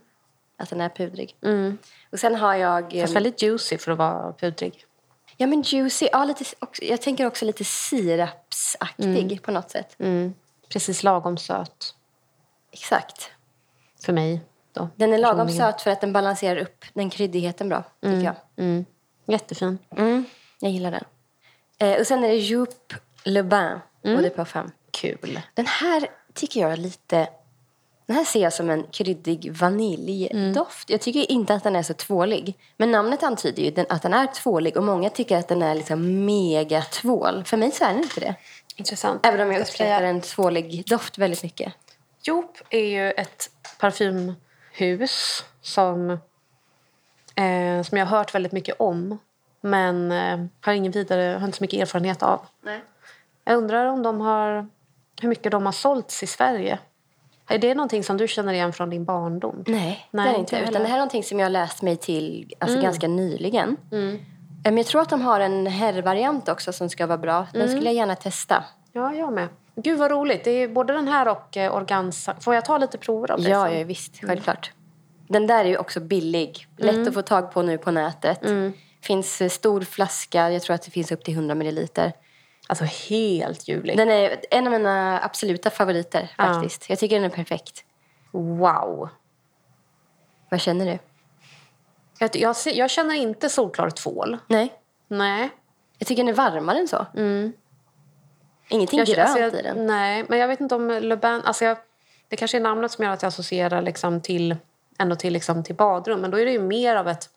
Att 0.62 0.70
den 0.70 0.80
är 0.80 0.88
pudrig. 0.88 1.36
Mm. 1.42 1.78
Och 2.12 2.18
sen 2.18 2.34
har 2.34 2.54
jag... 2.54 2.92
Fast 3.00 3.16
väldigt 3.16 3.42
juicy 3.42 3.78
för 3.78 3.92
att 3.92 3.98
vara 3.98 4.32
pudrig. 4.32 4.84
Ja, 5.36 5.46
men 5.46 5.62
juicy. 5.62 6.08
Ja, 6.12 6.24
lite, 6.24 6.44
jag 6.82 7.02
tänker 7.02 7.26
också 7.26 7.44
lite 7.44 7.64
sirapsaktig 7.64 9.42
på 9.42 9.50
något 9.50 9.70
sätt. 9.70 9.96
Mm. 9.98 10.34
Precis 10.68 11.02
lagom 11.02 11.38
söt 11.38 11.94
Exakt. 12.72 13.30
för 14.04 14.12
mig. 14.12 14.40
Då, 14.72 14.88
Den 14.96 15.12
är 15.12 15.18
lagom 15.18 15.48
söt 15.48 15.82
för 15.82 15.90
att 15.90 16.00
den 16.00 16.12
balanserar 16.12 16.56
upp 16.56 16.84
den 16.94 17.10
kryddigheten 17.10 17.68
bra, 17.68 17.84
tycker 18.02 18.22
jag. 18.22 18.34
Mm. 18.56 18.84
Jättefin. 19.26 19.78
Mm, 19.96 20.24
jag 20.60 20.70
gillar 20.70 20.90
den. 20.90 21.04
Eh, 21.78 22.00
och 22.00 22.06
sen 22.06 22.24
är 22.24 22.28
det 22.28 22.36
Joop 22.36 22.94
Le 23.24 23.42
Bain, 23.42 23.78
mm. 24.04 24.30
på 24.36 24.44
fem. 24.44 24.70
Kul. 24.90 25.40
Den 25.54 25.66
här 25.66 26.08
tycker 26.34 26.60
jag 26.60 26.72
är 26.72 26.76
lite... 26.76 27.28
Den 28.12 28.16
här 28.16 28.24
ser 28.24 28.42
jag 28.42 28.52
som 28.52 28.70
en 28.70 28.82
kryddig 28.82 29.52
vaniljdoft. 29.52 30.90
Jag 30.90 31.00
tycker 31.00 31.30
inte 31.32 31.54
att 31.54 31.64
den 31.64 31.76
är 31.76 31.82
så 31.82 31.94
tvålig. 31.94 32.58
Men 32.76 32.90
namnet 32.90 33.22
antyder 33.22 33.62
ju 33.62 33.86
att 33.88 34.02
den 34.02 34.14
är 34.14 34.26
tvålig 34.26 34.76
och 34.76 34.82
många 34.82 35.10
tycker 35.10 35.36
att 35.36 35.48
den 35.48 35.62
är 35.62 35.74
liksom 35.74 36.24
mega 36.24 36.82
tvål. 36.82 37.44
För 37.44 37.56
mig 37.56 37.70
så 37.70 37.84
är 37.84 37.88
den 37.88 38.02
inte 38.02 38.20
det. 38.20 38.34
Intressant. 38.76 39.26
Även 39.26 39.40
om 39.40 39.52
jag 39.52 39.60
uppskattar 39.60 40.02
en 40.02 40.20
tvålig 40.20 40.84
doft 40.86 41.18
väldigt 41.18 41.42
mycket. 41.42 41.72
Joop 42.22 42.58
är 42.70 42.84
ju 42.84 43.10
ett 43.10 43.50
parfymhus 43.78 45.44
som, 45.62 46.10
eh, 46.10 47.82
som 47.82 47.98
jag 47.98 48.06
har 48.06 48.18
hört 48.18 48.34
väldigt 48.34 48.52
mycket 48.52 48.80
om 48.80 49.18
men 49.60 50.12
eh, 50.12 50.46
har 50.60 50.72
ingen 50.72 50.92
vidare, 50.92 51.38
har 51.38 51.46
inte 51.46 51.58
så 51.58 51.64
mycket 51.64 51.80
erfarenhet 51.80 52.22
av. 52.22 52.46
Nej. 52.60 52.80
Jag 53.44 53.56
undrar 53.56 53.86
om 53.86 54.02
de 54.02 54.20
har, 54.20 54.68
hur 55.20 55.28
mycket 55.28 55.52
de 55.52 55.66
har 55.66 55.72
sålts 55.72 56.22
i 56.22 56.26
Sverige. 56.26 56.78
Är 57.48 57.58
det 57.58 57.74
någonting 57.74 58.04
som 58.04 58.16
du 58.16 58.28
känner 58.28 58.52
igen 58.52 58.72
från 58.72 58.90
din 58.90 59.04
barndom? 59.04 59.64
Nej, 59.66 60.08
Nej, 60.10 60.28
det 60.28 60.34
är 60.34 60.38
inte. 60.38 60.58
Utan 60.58 60.82
det 60.82 60.88
här 60.88 60.94
är 60.94 60.98
någonting 60.98 61.24
som 61.24 61.38
jag 61.38 61.44
har 61.44 61.50
läst 61.50 61.82
mig 61.82 61.96
till 61.96 62.54
alltså 62.58 62.80
ganska 62.80 63.08
nyligen. 63.08 63.76
Men 64.64 64.76
jag 64.76 64.86
tror 64.86 65.00
att 65.00 65.10
de 65.10 65.20
har 65.20 65.40
en 65.40 65.66
herrvariant 65.66 66.48
också 66.48 66.72
som 66.72 66.90
ska 66.90 67.06
vara 67.06 67.18
bra. 67.18 67.46
Den 67.52 67.68
skulle 67.68 67.84
jag 67.84 67.94
gärna 67.94 68.14
testa. 68.14 68.64
Ja, 68.92 69.14
jag 69.14 69.32
med. 69.32 69.48
Gud 69.74 69.98
vad 69.98 70.10
roligt. 70.10 70.44
Det 70.44 70.50
är 70.50 70.68
både 70.68 70.92
den 70.92 71.08
här 71.08 71.28
och 71.28 71.56
eh, 71.56 71.74
Organza. 71.76 72.34
Får 72.40 72.54
jag 72.54 72.64
ta 72.64 72.78
lite 72.78 72.98
prover 72.98 73.30
av 73.30 73.40
det 73.42 73.48
Ja, 73.48 73.70
ja 73.70 73.84
visst. 73.84 74.20
Självklart. 74.22 74.72
Den 75.28 75.46
där 75.46 75.64
är 75.64 75.68
ju 75.68 75.76
också 75.76 76.00
billig. 76.00 76.66
Lätt 76.76 77.08
att 77.08 77.14
få 77.14 77.22
tag 77.22 77.52
på 77.52 77.62
nu 77.62 77.78
på 77.78 77.90
nätet. 77.90 78.40
Finns 79.02 79.40
eh, 79.40 79.48
stor 79.48 79.80
flaska. 79.80 80.50
Jag 80.50 80.62
tror 80.62 80.74
att 80.74 80.82
det 80.82 80.90
finns 80.90 81.12
upp 81.12 81.24
till 81.24 81.34
100 81.34 81.54
milliliter. 81.54 82.12
Alltså 82.66 82.84
helt 82.84 83.68
ljuvlig. 83.68 83.96
Den 83.96 84.10
är 84.10 84.40
en 84.50 84.66
av 84.66 84.72
mina 84.72 85.20
absoluta 85.20 85.70
favoriter 85.70 86.28
Ja. 86.38 86.44
faktiskt. 86.44 86.90
Jag 86.90 86.98
tycker 86.98 87.16
den 87.16 87.24
är 87.24 87.34
perfekt. 87.34 87.84
Wow. 88.30 89.08
Vad 90.48 90.60
känner 90.60 90.86
du? 90.86 90.98
Jag, 92.18 92.30
jag, 92.36 92.56
jag 92.74 92.90
känner 92.90 93.14
inte 93.14 93.48
solklar 93.48 93.90
tvål. 93.90 94.38
Nej. 94.46 94.72
Nej. 95.08 95.50
Jag 95.98 96.06
tycker 96.08 96.22
den 96.22 96.28
är 96.32 96.36
varmare 96.36 96.78
än 96.78 96.88
så. 96.88 97.06
Ingenting 98.68 98.98
Jag, 98.98 99.08
grönt 99.08 99.18
alltså, 99.18 99.38
jag, 99.38 99.54
i 99.54 99.62
den. 99.62 99.86
Nej, 99.86 100.24
men 100.28 100.38
jag 100.38 100.48
vet 100.48 100.60
inte 100.60 100.74
om 100.74 100.88
Le 100.88 101.16
Bain... 101.16 101.42
Alltså 101.44 101.64
jag, 101.64 101.76
det 102.28 102.36
kanske 102.36 102.56
är 102.56 102.60
namnet 102.60 102.90
som 102.92 103.04
gör 103.04 103.12
att 103.12 103.22
jag 103.22 103.28
associerar 103.28 103.82
liksom 103.82 104.20
till, 104.20 104.56
ändå 104.98 105.16
till, 105.16 105.32
liksom 105.32 105.64
till 105.64 105.74
badrum. 105.74 106.20
Men 106.20 106.30
då 106.30 106.40
är 106.40 106.44
det 106.44 106.52
ju 106.52 106.60
mer 106.62 106.96
av 106.96 107.08
ett, 107.08 107.28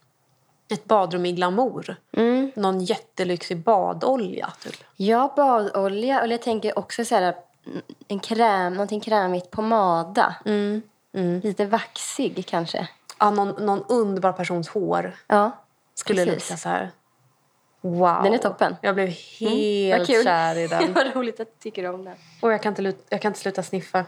ett 0.70 0.86
badrum 0.86 1.26
i 1.26 1.32
glamour. 1.32 1.96
Mm. 2.18 2.52
Någon 2.56 2.80
jättelyxig 2.80 3.58
badolja, 3.58 4.54
typ. 4.64 4.76
Ja, 4.96 5.34
badolja. 5.36 6.22
Och 6.22 6.28
jag 6.28 6.42
tänker 6.42 6.80
också 6.80 7.06
så 7.06 7.16
här, 7.16 7.36
mm, 7.68 7.82
en 8.08 8.20
kräm, 8.20 8.74
någonting 8.74 9.02
krämigt 9.02 9.52
pomada. 9.52 10.36
Mm. 10.46 10.82
Lite 11.44 11.66
vaxig 11.66 12.46
kanske. 12.48 12.88
Ja, 13.20 13.30
någon, 13.30 13.66
någon 13.66 13.84
underbar 13.90 14.32
persons 14.32 14.70
hår 14.70 15.12
Ja, 15.28 15.52
skulle 15.94 16.26
precis. 16.26 16.50
lukta 16.50 16.58
så 16.58 16.70
här. 16.70 16.92
Wow. 17.82 18.24
Den 18.24 18.34
är 18.34 18.38
toppen. 18.38 18.76
Jag 18.82 18.96
blev 18.96 19.08
helt 19.40 20.00
Vad 20.00 20.08
kul. 20.08 20.24
kär 20.24 20.58
i 20.58 20.68
den. 20.68 20.94
Vad 20.94 21.16
roligt 21.16 21.40
att 21.40 21.48
du 21.48 21.54
tycker 21.60 21.94
om 21.94 22.06
den. 22.06 22.16
Och 22.42 22.54
jag 22.54 22.62
kan, 22.64 22.72
inte, 22.72 22.94
jag 23.10 23.22
kan 23.22 23.30
inte 23.30 23.40
sluta 23.40 23.64
sniffa. 23.64 24.06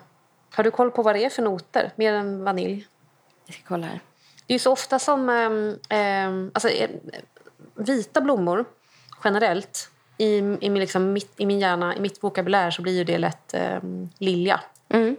Har 0.53 0.63
du 0.63 0.71
koll 0.71 0.91
på 0.91 1.03
vad 1.03 1.15
det 1.15 1.25
är 1.25 1.29
för 1.29 1.41
noter? 1.43 1.91
Mer 1.95 2.13
än 2.13 2.43
vanilj? 2.43 2.87
Jag 3.45 3.53
ska 3.55 3.63
kolla 3.67 3.85
här. 3.87 3.99
Det 4.47 4.53
är 4.53 4.59
så 4.59 4.71
ofta 4.71 4.99
som... 4.99 5.29
ehm, 5.29 5.79
ehm, 5.89 6.51
alltså, 6.53 6.69
eh, 6.69 6.89
vita 7.75 8.21
blommor, 8.21 8.65
generellt, 9.23 9.89
i, 10.17 10.37
i, 10.37 10.41
min, 10.41 10.79
liksom, 10.79 11.13
mitt, 11.13 11.33
i 11.37 11.45
min 11.45 11.59
hjärna, 11.59 11.95
i 11.95 11.99
mitt 11.99 12.23
vokabulär, 12.23 12.71
så 12.71 12.81
blir 12.81 12.97
ju 12.97 13.03
det 13.03 13.17
lätt 13.17 13.53
um, 13.81 14.09
lilja. 14.17 14.59
Mm. 14.89 15.15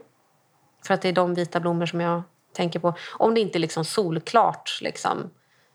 För 0.87 0.95
att 0.95 1.03
det 1.03 1.09
är 1.09 1.13
de 1.13 1.35
vita 1.35 1.61
blommor 1.61 1.87
som 1.87 2.01
jag 2.01 2.23
tänker 2.53 2.79
på. 2.79 2.95
Om 3.13 3.35
det 3.35 3.41
inte 3.41 3.59
är 3.59 3.61
liksom 3.61 3.85
solklart, 3.85 4.79
liksom, 4.83 5.31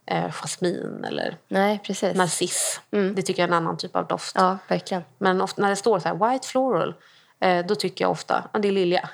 eh, 0.06 0.32
jasmin 0.32 1.06
eller 1.08 1.38
Nej, 1.48 1.80
precis. 1.84 2.16
narciss. 2.16 2.82
Det 2.90 3.22
tycker 3.22 3.42
jag 3.42 3.50
är 3.50 3.54
en 3.54 3.64
annan 3.64 3.78
typ 3.78 3.96
av 3.96 4.08
doft. 4.08 4.36
Ja, 4.36 4.58
verkligen. 4.68 5.04
Men 5.18 5.42
ofta, 5.42 5.62
när 5.62 5.70
det 5.70 5.76
står 5.76 6.00
så 6.00 6.08
här, 6.08 6.32
white 6.32 6.48
floral, 6.48 6.96
eh, 7.40 7.66
då 7.66 7.76
tycker 7.76 8.06
jag 8.06 8.12
ofta 8.12 8.50
att 8.52 8.62
det 8.62 8.68
är 8.68 8.72
lilja. 8.72 9.10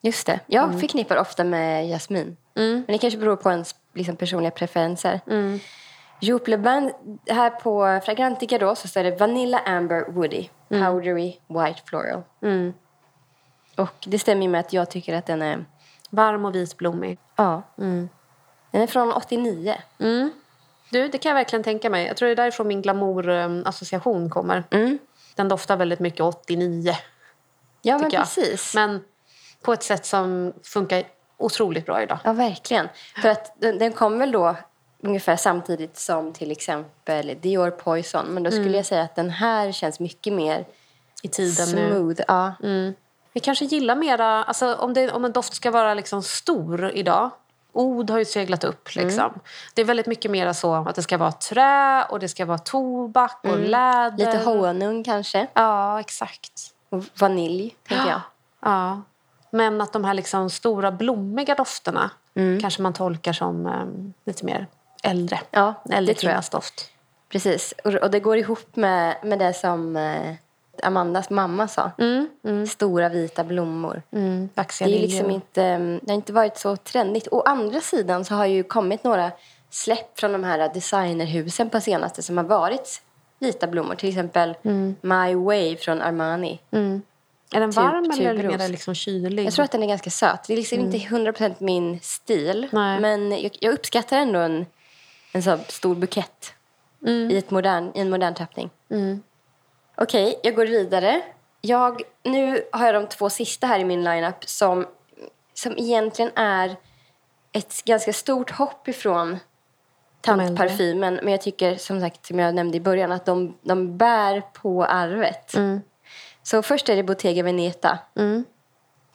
Just 0.00 0.26
det. 0.26 0.40
Jag 0.46 0.80
förknippar 0.80 1.16
ofta 1.16 1.44
med 1.44 1.88
jasmin. 1.88 2.36
Men 2.62 2.84
det 2.86 2.98
kanske 2.98 3.18
beror 3.18 3.36
på 3.36 3.50
ens 3.50 3.74
liksom, 3.94 4.16
personliga 4.16 4.50
preferenser. 4.50 5.20
Mm. 5.26 5.58
Joop 6.20 6.48
Le 6.48 6.56
Bain, 6.58 6.92
här 7.26 7.50
på 7.50 8.00
Fragrantica 8.04 8.58
då, 8.58 8.74
så 8.74 8.88
står 8.88 9.02
det 9.02 9.16
Vanilla 9.20 9.58
Amber 9.58 10.04
Woody, 10.10 10.48
Powdery 10.68 11.36
White 11.46 11.80
Floral. 11.84 12.22
Och 13.76 14.06
det 14.06 14.18
stämmer 14.18 14.42
ju 14.42 14.48
med 14.48 14.60
att 14.60 14.72
jag 14.72 14.90
tycker 14.90 15.14
att 15.14 15.26
den 15.26 15.42
är... 15.42 15.64
Varm 16.10 16.44
och 16.44 16.54
vitblommig. 16.54 17.18
Ja. 17.36 17.62
Den 17.76 18.08
är 18.82 18.86
från 18.86 19.12
89. 19.12 19.74
Mm. 19.98 20.30
Du, 20.90 21.08
det 21.08 21.18
kan 21.18 21.30
jag 21.30 21.34
verkligen 21.36 21.62
tänka 21.62 21.90
mig. 21.90 22.06
Jag 22.06 22.16
tror 22.16 22.26
det 22.26 22.32
är 22.32 22.36
därifrån 22.36 22.68
min 22.68 22.82
glamour-association 22.82 24.30
kommer. 24.30 24.64
Mm. 24.70 24.98
Den 25.34 25.48
doftar 25.48 25.76
väldigt 25.76 26.00
mycket 26.00 26.20
89, 26.20 26.94
Ja, 27.82 27.98
men 27.98 28.10
jag. 28.10 28.22
precis. 28.22 28.74
Men 28.74 29.04
på 29.62 29.72
ett 29.72 29.82
sätt 29.82 30.06
som 30.06 30.52
funkar 30.62 31.04
otroligt 31.38 31.86
bra 31.86 32.02
idag. 32.02 32.18
Ja, 32.24 32.32
verkligen. 32.32 32.88
För 33.22 33.28
att 33.28 33.54
den, 33.60 33.78
den 33.78 33.92
kom 33.92 34.18
väl 34.18 34.32
då 34.32 34.56
ungefär 35.00 35.36
samtidigt 35.36 35.96
som 35.98 36.32
till 36.32 36.50
exempel 36.50 37.36
Dior 37.40 37.70
Poison. 37.70 38.26
Men 38.26 38.42
då 38.42 38.50
skulle 38.50 38.76
jag 38.76 38.86
säga 38.86 39.02
att 39.02 39.14
den 39.14 39.30
här 39.30 39.72
känns 39.72 40.00
mycket 40.00 40.32
mer 40.32 40.64
I 41.22 41.28
tiden 41.28 41.68
nu. 41.68 41.90
smooth. 41.90 42.20
Ja. 42.28 42.54
Vi 43.32 43.40
kanske 43.40 43.64
gillar 43.64 43.96
mera... 43.96 44.44
Alltså, 44.44 44.74
om, 44.74 44.94
det, 44.94 45.12
om 45.12 45.24
en 45.24 45.32
doft 45.32 45.54
ska 45.54 45.70
vara 45.70 45.94
liksom 45.94 46.22
stor 46.22 46.90
idag... 46.90 47.30
Od 47.72 48.10
har 48.10 48.18
ju 48.18 48.24
seglat 48.24 48.64
upp. 48.64 48.94
Liksom. 48.94 49.40
Det 49.74 49.80
är 49.80 49.84
väldigt 49.84 50.06
mycket 50.06 50.30
mer 50.30 50.52
så 50.52 50.74
att 50.74 50.94
det 50.94 51.02
ska 51.02 51.18
vara 51.18 51.32
trä 51.32 52.04
och 52.10 52.18
det 52.18 52.28
ska 52.28 52.44
vara 52.44 52.58
tobak 52.58 53.40
och 53.42 53.58
läder. 53.58 54.16
Lite 54.16 54.38
honung 54.38 55.04
kanske. 55.04 55.46
Ja, 55.54 56.00
exakt. 56.00 56.52
Och 56.88 57.04
vanilj, 57.20 57.76
tänker 57.88 58.10
jag. 58.10 58.20
Ja. 58.60 59.02
Men 59.56 59.80
att 59.80 59.92
de 59.92 60.04
här 60.04 60.14
liksom 60.14 60.50
stora 60.50 60.90
blommiga 60.92 61.54
dofterna 61.54 62.10
Mm. 62.34 62.60
kanske 62.60 62.82
man 62.82 62.92
tolkar 62.92 63.32
som 63.32 63.66
eh, 63.66 63.72
lite 64.26 64.44
mer 64.44 64.66
äldre. 65.02 65.40
Ja, 65.50 65.74
äldre 65.90 66.12
det 66.14 66.18
tror 66.20 66.30
jag. 66.30 66.34
kvinnas-doft. 66.34 66.90
Precis. 67.28 67.74
Och, 67.84 67.94
och 67.94 68.10
det 68.10 68.20
går 68.20 68.36
ihop 68.36 68.76
med, 68.76 69.16
med 69.24 69.38
det 69.38 69.52
som 69.54 69.96
eh, 69.96 70.34
Amandas 70.82 71.30
mamma 71.30 71.68
sa. 71.68 71.90
Stora 72.68 73.08
vita 73.08 73.44
blommor. 73.44 74.02
Mm, 74.12 74.48
Det, 74.54 74.84
är 74.84 74.86
liksom 74.88 75.30
inte, 75.30 75.62
mm, 75.62 76.00
det 76.02 76.10
har 76.12 76.16
inte 76.16 76.32
varit 76.32 76.58
så 76.58 76.76
trendigt. 76.76 77.28
Å 77.30 77.40
andra 77.40 77.80
sidan 77.80 78.24
så 78.24 78.34
har 78.34 78.46
ju 78.46 78.62
kommit 78.62 79.04
några 79.04 79.30
släpp 79.70 80.18
från 80.18 80.32
de 80.32 80.44
här 80.44 80.74
designerhusen 80.74 81.70
på 81.70 81.80
senaste 81.80 82.22
som 82.22 82.36
har 82.36 82.44
varit 82.44 83.02
vita 83.38 83.66
blommor. 83.66 83.94
Till 83.94 84.08
exempel 84.08 84.54
Mm. 84.62 84.96
My 85.00 85.34
Way 85.34 85.76
från 85.76 86.02
Armani. 86.02 86.60
Är 87.56 87.60
den 87.60 87.70
typ- 87.70 87.76
varm 87.76 88.04
eller 88.10 88.34
tuberos. 88.34 88.58
mer 88.58 88.68
liksom 88.68 88.94
kylig? 88.94 89.46
Jag 89.46 89.52
tror 89.52 89.64
att 89.64 89.72
den 89.72 89.82
är 89.82 89.86
ganska 89.86 90.10
söt. 90.10 90.44
Det 90.46 90.52
är 90.52 90.56
liksom 90.56 90.80
inte 90.80 90.96
100% 90.98 91.54
min 91.58 92.00
stil. 92.00 92.58
Mm. 92.58 92.68
Nej. 92.72 93.00
Men 93.00 93.42
jag, 93.42 93.56
jag 93.60 93.74
uppskattar 93.74 94.16
ändå 94.18 94.38
en, 94.38 94.66
en 95.32 95.42
så 95.42 95.58
stor 95.68 95.94
bukett 95.94 96.52
Mm. 97.06 97.30
i, 97.30 97.36
ett 97.38 97.50
modern, 97.50 97.92
i 97.94 98.00
en 98.00 98.10
modern 98.10 98.34
tappning. 98.34 98.70
Okej, 99.96 100.40
jag 100.42 100.54
går 100.54 100.66
vidare. 100.66 101.22
Jag, 101.60 102.02
nu 102.22 102.64
har 102.72 102.86
jag 102.86 102.94
de 102.94 103.06
två 103.06 103.30
sista 103.30 103.66
här 103.66 103.78
i 103.78 103.84
min 103.84 104.04
lineup 104.04 104.48
som, 104.48 104.86
som 105.54 105.72
egentligen 105.78 106.30
är 106.34 106.76
ett 107.52 107.84
ganska 107.84 108.12
stort 108.12 108.50
hopp 108.50 108.88
ifrån 108.88 109.38
tantparfymen. 110.20 111.20
Men 111.22 111.32
jag 111.32 111.40
tycker 111.40 111.76
som 111.76 112.00
sagt, 112.00 112.26
som 112.26 112.38
jag 112.38 112.54
nämnde 112.54 112.76
i 112.76 112.80
början, 112.80 113.12
att 113.12 113.24
de, 113.26 113.56
de 113.62 113.96
bär 113.98 114.40
på 114.40 114.84
arvet. 114.84 115.52
Så 116.46 116.62
först 116.62 116.88
är 116.88 116.96
det 116.96 117.02
Bottega 117.02 117.42
Veneta. 117.42 117.98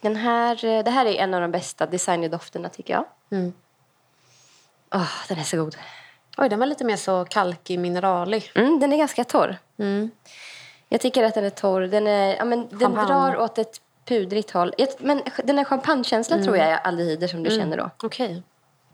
Den 0.01 0.15
här, 0.15 0.65
eh, 0.65 0.83
det 0.83 0.91
här 0.91 1.05
är 1.05 1.15
en 1.15 1.33
av 1.33 1.41
de 1.41 1.51
bästa 1.51 1.85
designerdofterna 1.85 2.69
tycker 2.69 2.93
jag. 2.93 3.05
Åh, 4.93 5.11
den 5.27 5.37
är 5.37 5.43
så 5.43 5.57
god. 5.57 5.75
Oj, 6.37 6.49
den 6.49 6.59
var 6.59 6.65
lite 6.65 6.83
mer 6.83 6.95
så 6.95 7.25
kalkig, 7.25 7.79
mineralig. 7.79 8.51
Mm, 8.55 8.79
den 8.79 8.93
är 8.93 8.97
ganska 8.97 9.23
torr. 9.23 9.57
Jag 10.89 11.01
tycker 11.01 11.23
att 11.23 11.33
den 11.33 11.45
är 11.45 11.49
torr. 11.49 11.81
Den, 11.81 12.07
är, 12.07 12.35
ja, 12.35 12.45
men 12.45 12.67
den 12.71 12.93
drar 12.93 13.37
åt 13.37 13.57
ett 13.57 13.81
pudrigt 14.05 14.51
håll. 14.51 14.73
Men 14.99 15.21
den 15.43 15.57
här 15.57 15.65
champagnekänslan 15.65 16.43
tror 16.43 16.57
jag 16.57 16.67
är 16.67 16.77
aldehyder 16.77 17.27
som 17.27 17.43
du 17.43 17.49
känner 17.49 17.77
då. 17.77 17.89
Okej. 18.03 18.43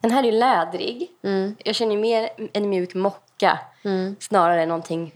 Den 0.02 0.12
här 0.12 0.24
är 0.24 0.32
ju 0.32 0.40
lädrig. 0.40 1.12
Jag 1.58 1.76
känner 1.76 1.98
mer 1.98 2.30
en 2.54 2.70
mjuk 2.70 2.94
mocka 2.94 3.60
snarare 4.20 4.62
än 4.62 4.70
någonting 4.70 5.14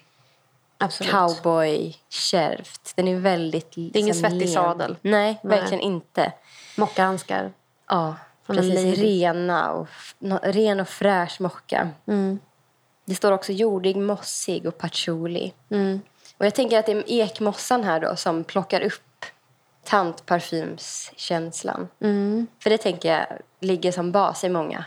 Absolut. 0.82 1.12
cowboy-kärvt. 1.12 2.94
Den 2.96 3.08
är 3.08 3.16
väldigt 3.16 3.72
Det 3.72 3.96
är 3.96 3.98
ingen 3.98 4.16
svettig 4.16 4.50
sadel. 4.50 4.98
Nej, 5.02 5.40
Nej. 5.44 5.60
verkligen 5.60 5.84
inte. 5.84 6.34
Mockahandskar. 6.78 7.52
Ja, 7.90 8.16
precis. 8.48 9.00
Rena 9.00 9.72
och, 9.72 9.88
ren 10.42 10.80
och 10.80 10.90
fräsch 10.90 11.42
mocka. 11.42 11.90
Det 13.06 13.16
står 13.16 13.32
också 13.32 13.52
jordig, 13.52 13.98
mossig 13.98 14.66
och 14.66 14.78
patchouli. 14.78 15.54
Och 16.38 16.46
jag 16.46 16.56
tänker 16.56 16.80
att 16.80 16.86
det 16.86 16.92
är 16.92 17.12
ekmossan 17.12 17.84
här 17.84 18.00
då 18.00 18.16
som 18.16 18.44
plockar 18.44 18.82
upp 18.82 19.02
tantparfymskänslan. 19.84 21.88
För 22.64 22.70
det 22.70 22.78
tänker 22.78 23.10
jag 23.10 23.26
ligger 23.60 23.92
som 23.92 24.12
bas 24.12 24.44
i 24.44 24.50
många 24.50 24.86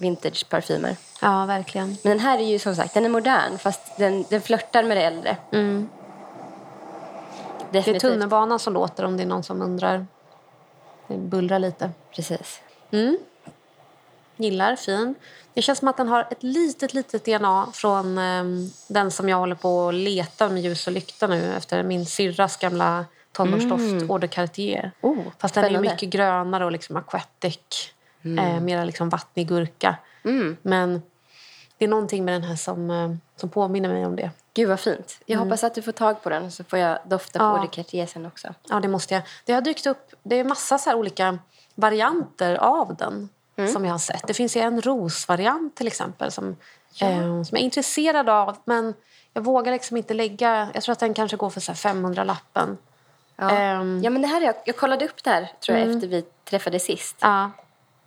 vintageparfymer. 0.00 0.96
Ja, 1.20 1.46
verkligen. 1.46 1.88
Men 1.88 2.10
den 2.10 2.20
här 2.20 2.38
är 2.38 2.44
ju 2.44 2.58
som 2.58 2.76
sagt, 2.76 2.94
den 2.94 3.04
är 3.04 3.08
modern 3.08 3.58
fast 3.58 3.96
den, 3.98 4.24
den 4.28 4.40
flörtar 4.40 4.84
med 4.84 4.96
det 4.96 5.02
äldre. 5.02 5.36
Det 7.70 7.78
är 7.78 7.98
tunnelbanan 7.98 8.58
som 8.58 8.74
låter 8.74 9.04
om 9.04 9.16
det 9.16 9.22
är 9.22 9.26
någon 9.26 9.42
som 9.42 9.62
undrar. 9.62 10.06
Det 11.06 11.16
bullrar 11.16 11.58
lite. 11.58 11.90
Precis. 12.14 12.60
Gillar, 14.36 14.76
fin. 14.76 15.14
Det 15.54 15.62
känns 15.62 15.78
som 15.78 15.88
att 15.88 15.96
den 15.96 16.08
har 16.08 16.28
ett 16.30 16.42
litet, 16.42 16.94
litet 16.94 17.24
DNA 17.24 17.66
från 17.72 18.18
ehm, 18.18 18.70
den 18.88 19.10
som 19.10 19.28
jag 19.28 19.36
håller 19.36 19.54
på 19.54 19.88
att 19.88 19.94
leta 19.94 20.48
med 20.48 20.62
ljus 20.62 20.86
och 20.86 20.92
lykta 20.92 21.26
nu 21.26 21.54
efter 21.54 21.82
min 21.82 22.06
syrras 22.06 22.56
gamla 22.56 23.04
tonårsdoft, 23.32 23.82
Eau 24.10 24.18
de 24.18 24.28
Cartier. 24.28 24.92
Oh, 25.00 25.18
Fast 25.38 25.54
den 25.54 25.64
är 25.64 25.68
spännande. 25.68 25.90
mycket 25.90 26.10
grönare 26.10 26.64
och 26.64 26.72
liksom 26.72 26.96
aquatic. 26.96 27.58
Eh, 28.38 28.60
mera 28.60 28.84
liksom 28.84 29.08
vattnig 29.08 29.48
gurka. 29.48 29.96
Men 30.62 31.02
det 31.78 31.84
är 31.84 31.88
någonting 31.88 32.24
med 32.24 32.34
den 32.34 32.42
här 32.42 32.56
som, 32.56 32.90
eh, 32.90 33.14
som 33.36 33.48
påminner 33.48 33.88
mig 33.88 34.06
om 34.06 34.16
det. 34.16 34.30
Gud 34.54 34.68
vad 34.68 34.80
fint. 34.80 35.18
Jag 35.26 35.38
hoppas 35.38 35.64
att 35.64 35.74
du 35.74 35.82
får 35.82 35.92
tag 35.92 36.22
på 36.22 36.30
den 36.30 36.50
så 36.50 36.64
får 36.64 36.78
jag 36.78 36.98
dofta 37.06 37.38
på 37.38 37.44
Ja. 37.44 37.56
Eau 37.56 37.62
de 37.62 37.68
Cartier 37.68 38.06
sen 38.06 38.26
också. 38.26 38.54
Ja, 38.68 38.80
det 38.80 38.88
måste 38.88 39.14
jag. 39.14 39.22
Det 39.44 39.52
har 39.52 39.60
dykt 39.60 39.86
upp 39.86 40.14
det 40.22 40.36
är 40.36 40.44
massa 40.44 40.78
så 40.78 40.94
olika 40.94 41.38
varianter 41.74 42.54
av 42.54 42.96
den 42.96 43.28
som 43.72 43.84
jag 43.84 43.92
har 43.92 43.98
sett. 43.98 44.26
Det 44.26 44.34
finns 44.34 44.56
ju 44.56 44.60
en 44.60 44.80
rosvariant 44.82 45.76
till 45.76 45.86
exempel 45.86 46.32
som, 46.32 46.56
eh, 47.00 47.18
som 47.18 47.46
jag 47.50 47.60
är 47.60 47.64
intresserad 47.64 48.28
av. 48.28 48.56
Men 48.64 48.94
jag 49.32 49.42
vågar 49.42 49.72
liksom 49.72 49.96
inte 49.96 50.14
lägga... 50.14 50.70
Jag 50.74 50.82
tror 50.82 50.92
att 50.92 50.98
den 50.98 51.14
kanske 51.14 51.36
går 51.36 51.50
för 51.50 51.60
så 51.60 51.72
här 51.72 51.76
500 51.76 52.24
lappen. 52.24 52.78
Ja. 53.36 53.50
Ehm. 53.50 54.00
ja, 54.04 54.10
men 54.10 54.22
det 54.22 54.28
här, 54.28 54.40
jag, 54.40 54.54
jag 54.64 54.76
kollade 54.76 55.04
upp 55.04 55.24
det 55.24 55.30
här 55.30 55.48
tror 55.60 55.78
jag 55.78 55.88
efter 55.94 56.08
vi 56.08 56.22
träffades 56.44 56.84
sist. 56.84 57.16
Ja. 57.20 57.50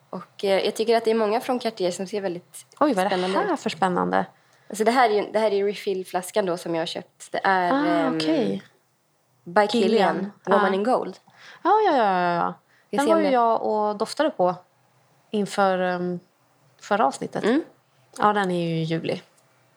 Och 0.10 0.44
eh, 0.44 0.66
jag 0.66 0.76
tycker 0.76 0.98
att 0.98 1.06
det 1.06 1.12
är 1.12 1.16
många 1.16 1.42
från 1.42 1.60
Cartier 1.60 1.92
som 1.92 2.08
ser 2.08 2.22
väldigt 2.22 2.66
Oj, 2.80 2.94
vad 2.94 3.06
är 3.06 3.10
det 3.10 3.16
spännande 3.18 3.40
här 3.48 3.54
ut. 3.54 3.60
för 3.60 3.70
spännande? 3.70 4.26
Alltså 4.70 4.84
det 4.84 4.92
här 4.92 5.10
är 5.10 5.34
det 5.34 5.40
här 5.40 5.54
är 5.54 5.66
refillflaskan 5.66 6.46
då 6.46 6.58
som 6.58 6.76
jag 6.76 6.82
har 6.82 6.86
köpt. 6.86 7.32
Det 7.32 7.40
är 7.44 7.72
Ah, 7.72 7.86
ehm, 7.86 8.16
okej. 8.16 8.64
by 9.44 9.68
Kilian. 9.68 10.32
Woman 10.46 10.72
Ah. 10.72 10.74
in 10.76 10.84
Gold. 10.84 11.18
Ja, 11.64 11.72
ja, 11.86 11.98
ja. 11.98 12.34
ja, 12.34 12.54
Den 12.90 13.08
var 13.08 13.20
ju 13.20 13.30
jag 13.30 13.62
och 13.62 13.96
doftade 13.98 14.30
på 14.30 14.56
inför 15.32 15.80
um, 15.80 16.20
förra 16.82 17.06
avsnittet. 17.06 17.44
Ja, 18.18 18.34
den 18.34 18.52
är 18.52 18.68
ju 18.70 18.84
ljuvlig. 18.84 19.24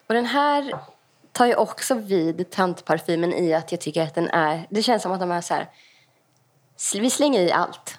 Och 0.07 0.15
den 0.15 0.27
här 0.27 0.73
tar 1.39 1.47
ju 1.47 1.55
också 1.55 1.95
vid 1.95 2.51
tantparfymen 2.51 3.33
i 3.35 3.55
att 3.55 3.73
jag 3.73 3.81
tycker 3.81 4.03
att 4.03 4.15
den 4.15 4.29
är... 4.31 4.67
Det 4.71 4.83
känns 4.83 5.03
som 5.03 5.13
att 5.13 5.21
de 5.21 5.31
är 5.31 5.41
så 5.41 5.55
här... 5.55 5.67
Vi 6.95 7.11
slänger 7.11 7.41
i 7.41 7.53
allt. 7.53 7.97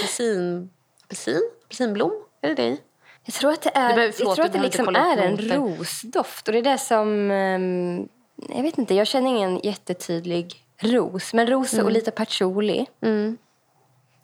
Apelsin... 0.00 0.70
Apelsin? 1.04 1.40
Apelsinblom? 1.64 2.12
Är 2.40 2.48
det 2.48 2.54
det 2.54 2.62
i? 2.68 2.80
Jag 3.24 3.34
tror 3.34 3.52
att 3.52 3.62
det 3.62 3.70
är, 3.74 3.94
behöver- 3.94 4.12
förlåt, 4.12 4.28
jag 4.28 4.34
tror 4.36 4.46
att 4.46 4.52
det 4.52 4.62
liksom 4.62 4.96
är 4.96 5.16
en 5.16 5.36
rosdoft. 5.38 6.48
Och 6.48 6.52
det 6.52 6.58
är 6.58 6.62
det 6.62 6.78
som... 6.78 7.30
ehm, 7.30 8.08
jag 8.48 8.62
vet 8.62 8.78
inte, 8.78 8.94
jag 8.94 9.06
känner 9.06 9.30
ingen 9.30 9.58
jättetydlig 9.62 10.64
ros. 10.80 11.34
Men 11.34 11.46
ros 11.46 11.72
Mm. 11.72 11.84
och 11.86 11.92
lite 11.92 12.10
patchouli. 12.10 12.86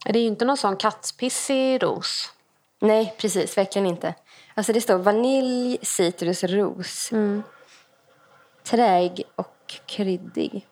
Det 0.05 0.19
är 0.19 0.23
ju 0.23 0.27
inte 0.29 0.45
någon 0.45 0.57
sån 0.57 0.77
kattpissig 0.77 1.83
ros. 1.83 2.33
Nej, 2.81 3.15
precis. 3.19 3.59
Verkligen 3.59 3.87
inte. 3.87 4.15
Alltså 4.55 4.73
det 4.73 4.81
står 4.81 4.99
vanilj, 4.99 5.79
citrus, 5.83 6.45
ros. 6.45 7.11
Träig 8.65 9.23
och 9.37 9.75
kryddig. 9.87 10.67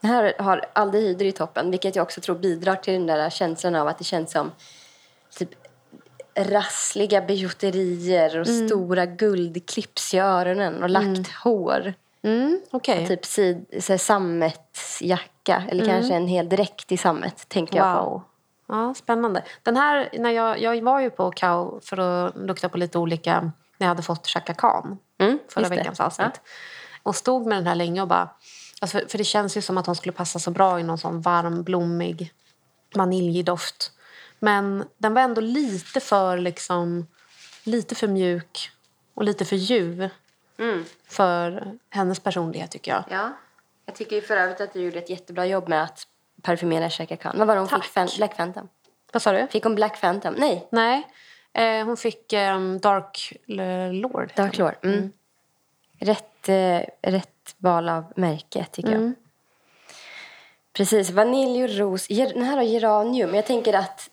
Det 0.00 0.06
här 0.06 0.34
har 0.38 0.66
aldehyder 0.72 1.24
i 1.26 1.32
toppen, 1.32 1.70
vilket 1.70 1.96
jag 1.96 2.02
också 2.02 2.20
tror 2.20 2.38
bidrar 2.38 2.76
till 2.76 2.92
den 2.94 3.06
där 3.06 3.30
känslan 3.30 3.74
av 3.74 3.88
att 3.88 3.98
det 3.98 4.04
känns 4.04 4.32
som 4.32 4.52
typ 5.38 5.50
rassliga 6.34 7.20
bijouterier 7.20 8.40
och 8.40 8.46
stora 8.48 9.06
guldclips 9.06 10.14
i 10.14 10.18
öronen 10.18 10.82
och 10.82 10.90
lagt 10.90 11.32
hår. 11.44 11.94
Mm, 12.22 12.60
Okej. 12.70 13.06
Typ 13.06 13.24
sid, 13.24 13.66
sammetsjacka 13.98 15.64
eller 15.68 15.86
kanske 15.86 16.14
en 16.14 16.26
hel 16.26 16.48
dräkt 16.48 16.92
i 16.92 16.96
sammet, 16.96 17.48
tänker 17.48 17.76
jag 17.76 18.04
på. 18.04 18.22
Ja, 18.70 18.94
spännande. 18.94 19.44
Den 19.62 19.76
här, 19.76 20.08
när 20.12 20.30
jag, 20.30 20.60
jag 20.60 20.82
var 20.82 21.00
ju 21.00 21.10
på 21.10 21.30
Kao 21.30 21.80
för 21.82 21.98
att 21.98 22.36
lukta 22.36 22.68
på 22.68 22.78
lite 22.78 22.98
olika... 22.98 23.40
När 23.78 23.86
jag 23.86 23.88
hade 23.88 24.02
fått 24.02 24.26
Chaka 24.26 24.54
Khan 24.54 24.98
Mm, 25.18 25.38
förra 25.48 25.68
veckans 25.68 26.00
avsnitt. 26.00 26.40
Och 27.02 27.16
stod 27.16 27.46
med 27.46 27.58
den 27.58 27.66
här 27.66 27.74
länge 27.74 28.02
och 28.02 28.08
bara... 28.08 28.30
Alltså 28.80 28.98
för, 28.98 29.06
för 29.06 29.18
det 29.18 29.24
känns 29.24 29.56
ju 29.56 29.62
som 29.62 29.78
att 29.78 29.84
de 29.84 29.94
skulle 29.94 30.12
passa 30.12 30.38
så 30.38 30.50
bra 30.50 30.80
i 30.80 30.82
någon 30.82 30.98
sån 30.98 31.20
varm, 31.20 31.62
blommig 31.62 32.32
vaniljdoft. 32.94 33.92
Men 34.38 34.84
den 34.98 35.14
var 35.14 35.22
ändå 35.22 35.40
lite 35.40 36.00
för 36.00 36.38
liksom... 36.38 37.06
Lite 37.64 37.94
för 37.94 38.08
mjuk 38.08 38.70
och 39.14 39.24
lite 39.24 39.44
för 39.44 39.56
ljuv 39.56 40.08
för 41.08 41.72
hennes 41.90 42.20
personlighet 42.20 42.70
tycker 42.70 42.92
jag. 42.92 43.04
Ja. 43.10 43.32
Jag 43.86 43.94
tycker 43.94 44.16
ju 44.16 44.22
för 44.22 44.36
övrigt 44.36 44.60
att 44.60 44.72
du 44.72 44.80
gjorde 44.80 44.98
ett 44.98 45.10
jättebra 45.10 45.46
jobb 45.46 45.68
med 45.68 45.82
att 45.82 46.06
parfymera 46.42 46.90
Chaka 46.90 47.16
Khan. 47.16 47.38
Vad 47.38 47.46
var 47.46 47.54
det 47.54 47.60
hon 47.60 47.68
Tack. 47.68 47.84
fick? 47.84 47.92
Fan, 47.92 48.08
Black 48.16 48.36
Phantom? 48.36 48.68
Vad 49.12 49.22
sa 49.22 49.32
du? 49.32 49.46
Fick 49.46 49.64
hon 49.64 49.74
Black 49.74 50.00
Phantom? 50.00 50.34
Nej, 50.38 50.68
Nej, 50.70 51.06
eh, 51.52 51.86
hon 51.86 51.96
fick 51.96 52.32
ehm, 52.32 52.78
Dark 52.78 53.32
Lord. 53.46 54.32
Dark. 54.36 54.58
Lord. 54.58 54.74
Mm. 54.82 55.12
Rätt, 55.98 56.48
eh, 56.48 57.10
rätt 57.10 57.54
val 57.58 57.88
av 57.88 58.12
märke, 58.16 58.66
tycker 58.72 58.92
jag. 58.92 59.12
Precis. 60.72 61.10
Vanilj 61.10 61.64
och 61.64 61.70
ros. 61.70 62.08
Den 62.08 62.42
här 62.42 62.56
har 62.56 62.62
geranium. 62.62 63.34
Jag 63.34 63.46
tänker 63.46 63.72
att 63.74 64.10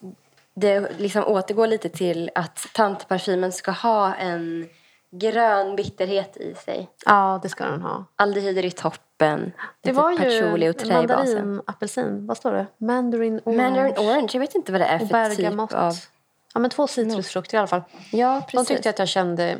det 0.54 0.98
liksom 0.98 1.24
återgår 1.24 1.66
lite 1.66 1.88
till 1.88 2.30
att 2.34 2.66
tantparfymen 2.74 3.52
ska 3.52 3.70
ha 3.70 4.14
en 4.14 4.68
grön 5.10 5.76
bitterhet 5.76 6.36
i 6.36 6.54
sig. 6.54 6.88
Ja, 7.06 7.40
det 7.42 7.48
ska 7.48 7.64
den 7.64 7.82
ha. 7.82 8.04
Aldehyder 8.16 8.64
i 8.64 8.70
topp. 8.70 9.00
Toppen. 9.18 9.52
Det 9.80 9.92
var 9.92 10.10
ju 10.10 10.16
patchouli 10.16 10.68
och 10.68 10.76
trä 10.78 11.02
i 11.02 11.06
basen. 11.06 11.34
mandarin, 11.34 11.62
apelsin. 11.66 12.26
Vad 12.26 12.36
står 12.36 12.52
det? 12.52 12.66
Mandarin 12.78 13.40
orange. 13.44 13.62
Mandarin 13.62 13.94
orange, 13.98 14.28
jag 14.32 14.40
vet 14.40 14.54
inte 14.54 14.72
vad 14.72 14.80
det 14.80 14.86
är 14.86 14.98
för 14.98 15.04
typ 15.06 15.38
bergamott. 15.38 15.72
av... 15.72 15.94
Ja, 16.54 16.60
men 16.60 16.70
två 16.70 16.86
citrusfrukter 16.86 17.54
i 17.54 17.58
alla 17.58 17.66
fall. 17.66 17.82
Ja, 18.12 18.34
De 18.34 18.50
precis. 18.50 18.68
tyckte 18.68 18.88
jag 18.88 18.92
att 18.92 18.98
jag 18.98 19.08
kände 19.08 19.58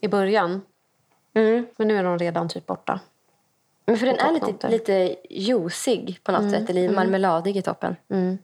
i 0.00 0.08
början. 0.08 0.60
Mm. 1.34 1.66
Men 1.76 1.88
nu 1.88 1.96
är 1.98 2.04
de 2.04 2.18
redan 2.18 2.48
typ 2.48 2.66
borta. 2.66 3.00
Men 3.86 3.96
för 3.96 4.06
den 4.06 4.18
är 4.18 4.32
lite, 4.32 4.68
lite 4.68 5.16
juicig 5.30 6.20
på 6.22 6.32
något 6.32 6.50
sätt, 6.50 6.70
eller 6.70 6.90
marmeladig 6.90 7.56
i 7.56 7.62
toppen. 7.62 7.96
Mm. 8.10 8.38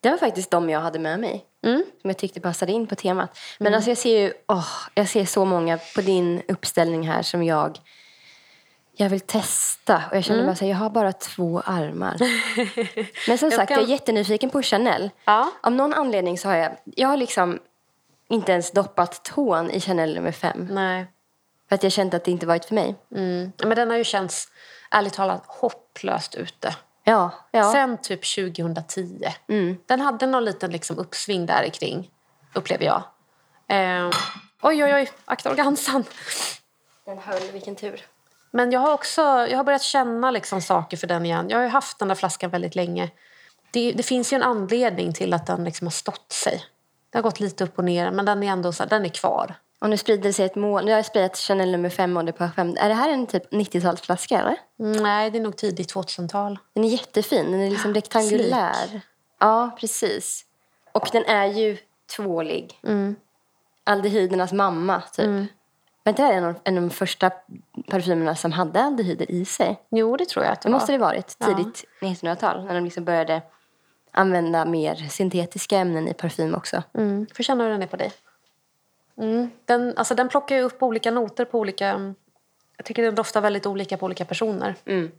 Det 0.00 0.10
var 0.10 0.16
faktiskt 0.16 0.50
de 0.50 0.70
jag 0.70 0.80
hade 0.80 0.98
med 0.98 1.20
mig. 1.20 1.44
Mm. 1.62 1.84
Som 2.00 2.10
jag 2.10 2.16
tyckte 2.18 2.40
passade 2.40 2.72
in 2.72 2.86
på 2.86 2.94
temat. 2.94 3.38
Men 3.58 3.74
alltså 3.74 3.90
jag 3.90 3.98
ser 3.98 4.20
ju, 4.20 4.32
åh, 4.48 4.66
jag 4.94 5.08
ser 5.08 5.24
så 5.24 5.44
många 5.44 5.78
på 5.94 6.00
din 6.00 6.42
uppställning 6.48 7.08
här 7.08 7.22
som 7.22 7.42
jag 7.42 7.78
jag 8.92 9.08
vill 9.08 9.20
testa. 9.20 10.02
Och 10.10 10.16
jag 10.16 10.24
känner 10.24 10.44
bara 10.46 10.56
så 10.56 10.64
här, 10.64 10.72
jag 10.72 10.78
har 10.78 10.90
bara 10.90 11.12
två 11.12 11.60
armar. 11.64 12.16
Men 13.28 13.38
som 13.38 13.50
sagt, 13.50 13.68
kan- 13.68 13.76
jag 13.80 13.84
är 13.88 13.92
jättenyfiken 13.92 14.50
på 14.50 14.62
Chanel. 14.62 15.10
Ja. 15.24 15.50
Av 15.62 15.72
någon 15.72 15.94
anledning 15.94 16.38
så 16.38 16.48
har 16.48 16.56
jag, 16.56 16.76
jag 16.84 17.08
har 17.08 17.16
liksom 17.16 17.58
inte 18.28 18.52
ens 18.52 18.70
doppat 18.70 19.24
tån 19.24 19.70
i 19.70 19.80
Chanel 19.80 20.14
nummer 20.14 20.32
fem. 20.32 20.68
Nej. 20.70 21.06
För 21.68 21.74
att 21.74 21.82
jag 21.82 21.92
kände 21.92 22.16
att 22.16 22.24
det 22.24 22.30
inte 22.30 22.46
varit 22.46 22.64
för 22.64 22.74
mig. 22.74 22.94
Mm. 23.16 23.52
Men 23.64 23.76
den 23.76 23.90
har 23.90 23.96
ju 23.96 24.04
känts, 24.04 24.48
ärligt 24.90 25.12
talat, 25.14 25.42
hopplöst 25.46 26.34
ute. 26.34 26.76
Ja, 27.04 27.30
ja. 27.50 27.72
Sen 27.72 27.98
typ 27.98 28.34
2010. 28.34 29.24
Mm. 29.48 29.76
Den 29.86 30.00
hade 30.00 30.26
någon 30.26 30.44
liten 30.44 30.70
liksom 30.70 30.98
uppsving 30.98 31.46
där 31.46 31.68
kring, 31.68 32.10
upplever 32.54 32.84
jag. 32.84 33.02
Eh, 33.68 34.10
oj, 34.62 34.84
oj, 34.84 34.94
oj, 34.94 35.10
akta 35.24 35.50
organsan. 35.50 36.04
Den 37.04 37.18
höll, 37.18 37.50
vilken 37.52 37.76
tur. 37.76 38.04
Men 38.50 38.72
jag 38.72 38.80
har 38.80 38.94
också 38.94 39.20
jag 39.22 39.56
har 39.56 39.64
börjat 39.64 39.82
känna 39.82 40.30
liksom 40.30 40.60
saker 40.60 40.96
för 40.96 41.06
den 41.06 41.26
igen. 41.26 41.46
Jag 41.48 41.58
har 41.58 41.62
ju 41.62 41.70
haft 41.70 41.98
den 41.98 42.08
där 42.08 42.14
flaskan 42.14 42.50
väldigt 42.50 42.74
länge. 42.74 43.10
Det, 43.70 43.92
det 43.92 44.02
finns 44.02 44.32
ju 44.32 44.34
en 44.34 44.42
anledning 44.42 45.12
till 45.12 45.34
att 45.34 45.46
den 45.46 45.64
liksom 45.64 45.86
har 45.86 45.92
stått 45.92 46.32
sig. 46.32 46.64
Det 47.10 47.18
har 47.18 47.22
gått 47.22 47.40
lite 47.40 47.64
upp 47.64 47.78
och 47.78 47.84
ner, 47.84 48.10
men 48.10 48.24
den 48.24 48.42
är 48.42 48.52
ändå 48.52 48.72
så 48.72 48.82
här, 48.82 48.90
den 48.90 49.04
är 49.04 49.08
kvar. 49.08 49.54
Och 49.80 49.90
nu 49.90 49.96
sprider 49.96 50.32
sig 50.32 50.46
ett 50.46 50.54
mål. 50.54 50.84
Nu 50.84 50.90
har 50.90 50.98
jag 50.98 51.06
sprayat 51.06 51.36
Chanel 51.36 51.70
nummer 51.70 51.88
fem 51.88 52.16
och 52.16 52.24
det 52.24 52.32
på 52.32 52.48
fem. 52.56 52.76
Är 52.80 52.88
det 52.88 52.94
här 52.94 53.10
en 53.10 53.26
typ 53.26 53.52
90-talsflaska 53.52 54.40
eller? 54.40 54.56
Mm, 54.80 55.02
nej, 55.02 55.30
det 55.30 55.38
är 55.38 55.42
nog 55.42 55.56
tidigt 55.56 55.94
2000-tal. 55.94 56.58
Den 56.74 56.84
är 56.84 56.88
jättefin. 56.88 57.50
Den 57.50 57.60
är 57.60 57.70
liksom 57.70 57.94
rektangulär. 57.94 59.00
Ja, 59.38 59.70
precis. 59.80 60.44
Och 60.92 61.08
den 61.12 61.24
är 61.24 61.46
ju 61.46 61.78
tvålig. 62.16 62.78
Mm. 62.82 63.16
Aldehydernas 63.84 64.52
mamma, 64.52 65.02
typ. 65.12 65.26
Men 66.04 66.14
det 66.14 66.22
är 66.22 66.32
en 66.32 66.44
av, 66.44 66.54
en 66.64 66.76
av 66.76 66.82
de 66.82 66.90
första 66.90 67.30
parfymerna 67.88 68.34
som 68.36 68.52
hade 68.52 68.80
aldehyder 68.82 69.30
i 69.30 69.44
sig. 69.44 69.80
Jo, 69.90 70.16
det 70.16 70.28
tror 70.28 70.44
jag 70.44 70.52
att 70.52 70.60
det 70.62 70.68
Det 70.68 70.72
var. 70.72 70.78
måste 70.80 70.92
det 70.92 70.98
varit 70.98 71.38
tidigt 71.38 71.84
1900-tal. 72.00 72.64
När 72.64 72.74
de 72.74 72.84
liksom 72.84 73.04
började 73.04 73.42
använda 74.10 74.64
mer 74.64 74.94
syntetiska 74.94 75.78
ämnen 75.78 76.08
i 76.08 76.14
parfym 76.14 76.54
också. 76.54 76.82
Mm. 76.94 77.26
Får 77.34 77.42
känna 77.42 77.64
hur 77.64 77.70
den 77.70 77.82
är 77.82 77.86
på 77.86 77.96
dig. 77.96 78.12
Mm. 79.18 79.50
Den, 79.64 79.94
alltså, 79.96 80.14
den 80.14 80.28
plockar 80.28 80.56
ju 80.56 80.62
upp 80.62 80.82
olika 80.82 81.10
noter 81.10 81.44
på 81.44 81.58
olika... 81.58 82.14
Jag 82.76 82.84
tycker 82.86 83.02
den 83.02 83.14
doftar 83.14 83.40
väldigt 83.40 83.66
olika 83.66 83.96
på 83.96 84.06
olika 84.06 84.24
personer. 84.24 84.74
Mm. 84.84 85.10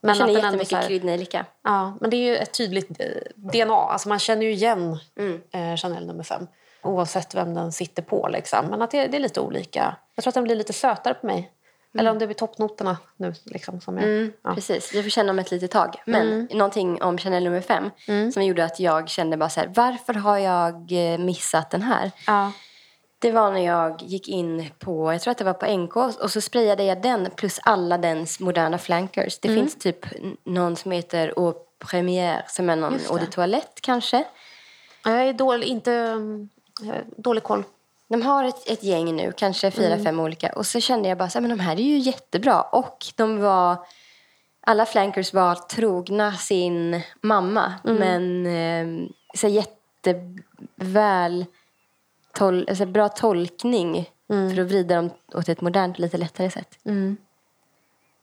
Men 0.00 0.08
Jag 0.08 0.16
känner 0.16 0.38
att 0.38 0.44
jättemycket 0.44 0.72
här- 0.78 0.86
kryddnejlika. 0.88 1.46
Ja, 1.62 1.96
men 2.00 2.10
det 2.10 2.16
är 2.16 2.24
ju 2.30 2.36
ett 2.36 2.54
tydligt 2.54 3.00
eh, 3.00 3.06
DNA. 3.34 3.74
Alltså 3.74 4.08
man 4.08 4.18
känner 4.18 4.42
ju 4.42 4.52
igen 4.52 4.98
Mm. 5.18 5.40
eh, 5.50 5.76
Chanel 5.76 6.06
nummer 6.06 6.22
fem. 6.22 6.46
Oavsett 6.84 7.34
vem 7.34 7.54
den 7.54 7.72
sitter 7.72 8.02
på. 8.02 8.28
Liksom. 8.28 8.66
Men 8.66 8.82
att 8.82 8.90
det, 8.90 9.06
det 9.06 9.16
är 9.16 9.20
lite 9.20 9.40
olika. 9.40 9.96
Jag 10.14 10.22
tror 10.22 10.30
att 10.30 10.34
den 10.34 10.44
blir 10.44 10.56
lite 10.56 10.72
sötare 10.72 11.14
på 11.14 11.26
mig. 11.26 11.50
Eller 11.98 12.10
om 12.10 12.18
det 12.18 12.26
blir 12.26 12.34
toppnoterna 12.34 12.96
nu. 13.16 13.34
Liksom, 13.44 13.80
som 13.80 13.96
jag, 13.98 14.04
Mm, 14.04 14.32
ja. 14.42 14.54
Precis, 14.54 14.94
vi 14.94 15.02
får 15.02 15.10
känna 15.10 15.30
om 15.30 15.38
ett 15.38 15.50
litet 15.50 15.70
tag. 15.70 16.02
Men 16.06 16.48
någonting 16.52 17.02
om 17.02 17.18
Chanel 17.18 17.44
nummer 17.44 17.60
fem 17.60 17.90
som 18.32 18.44
gjorde 18.44 18.64
att 18.64 18.80
jag 18.80 19.08
kände 19.08 19.36
bara 19.36 19.48
så 19.48 19.60
här, 19.60 19.72
varför 19.74 20.14
har 20.14 20.38
jag 20.38 20.74
eh, 20.92 21.18
missat 21.18 21.70
den 21.70 21.82
här? 21.82 22.10
Ja. 22.26 22.52
Det 23.18 23.32
var 23.32 23.52
när 23.52 23.60
jag 23.60 24.02
gick 24.02 24.28
in 24.28 24.70
på, 24.78 25.12
jag 25.12 25.20
tror 25.20 25.30
att 25.30 25.38
det 25.38 25.44
var 25.44 25.52
på 25.52 25.76
NK 25.76 25.96
och 25.96 26.30
så 26.30 26.40
sprayade 26.40 26.84
jag 26.84 27.02
den 27.02 27.30
plus 27.36 27.60
alla 27.62 27.98
dens 27.98 28.40
moderna 28.40 28.78
flankers. 28.78 29.38
Det 29.38 29.48
finns 29.48 29.78
typ 29.78 30.06
någon 30.44 30.76
som 30.76 30.90
heter 30.90 31.32
Au 31.36 31.54
Première 31.84 32.42
som 32.46 32.70
är 32.70 32.76
någon 32.76 32.94
eau 32.94 33.18
de 33.18 33.26
toilette 33.26 33.80
kanske. 33.80 34.24
Jag 35.04 35.28
är 35.28 35.32
dålig, 35.32 35.66
inte, 35.66 35.92
mm, 35.92 36.48
dålig 37.16 37.42
koll. 37.42 37.64
De 38.08 38.22
har 38.22 38.44
ett, 38.44 38.70
ett 38.70 38.82
gäng 38.82 39.16
nu, 39.16 39.32
kanske 39.36 39.70
fyra, 39.70 39.98
fem 40.04 40.20
olika. 40.20 40.52
Och 40.52 40.66
så 40.66 40.80
kände 40.80 41.08
jag 41.08 41.18
bara 41.18 41.30
så 41.30 41.38
här, 41.38 41.48
men 41.48 41.56
de 41.58 41.62
här 41.62 41.76
är 41.76 41.82
ju 41.82 41.98
jättebra. 41.98 42.62
Och 42.62 43.06
de 43.16 43.40
var, 43.40 43.76
alla 44.60 44.86
flankers 44.86 45.34
var 45.34 45.54
trogna 45.54 46.32
sin 46.32 47.00
mamma. 47.20 47.74
Men 47.98 48.46
eh, 48.46 48.86
så 49.34 49.48
jätteväl, 49.48 51.46
tol, 52.32 52.66
alltså 52.68 52.86
bra 52.86 53.08
tolkning. 53.08 54.10
För 54.28 54.60
att 54.60 54.66
vrida 54.68 54.96
dem 54.96 55.10
åt 55.34 55.48
ett 55.48 55.60
modernt, 55.60 55.98
lite 55.98 56.18
lättare 56.18 56.50
sätt. 56.50 56.78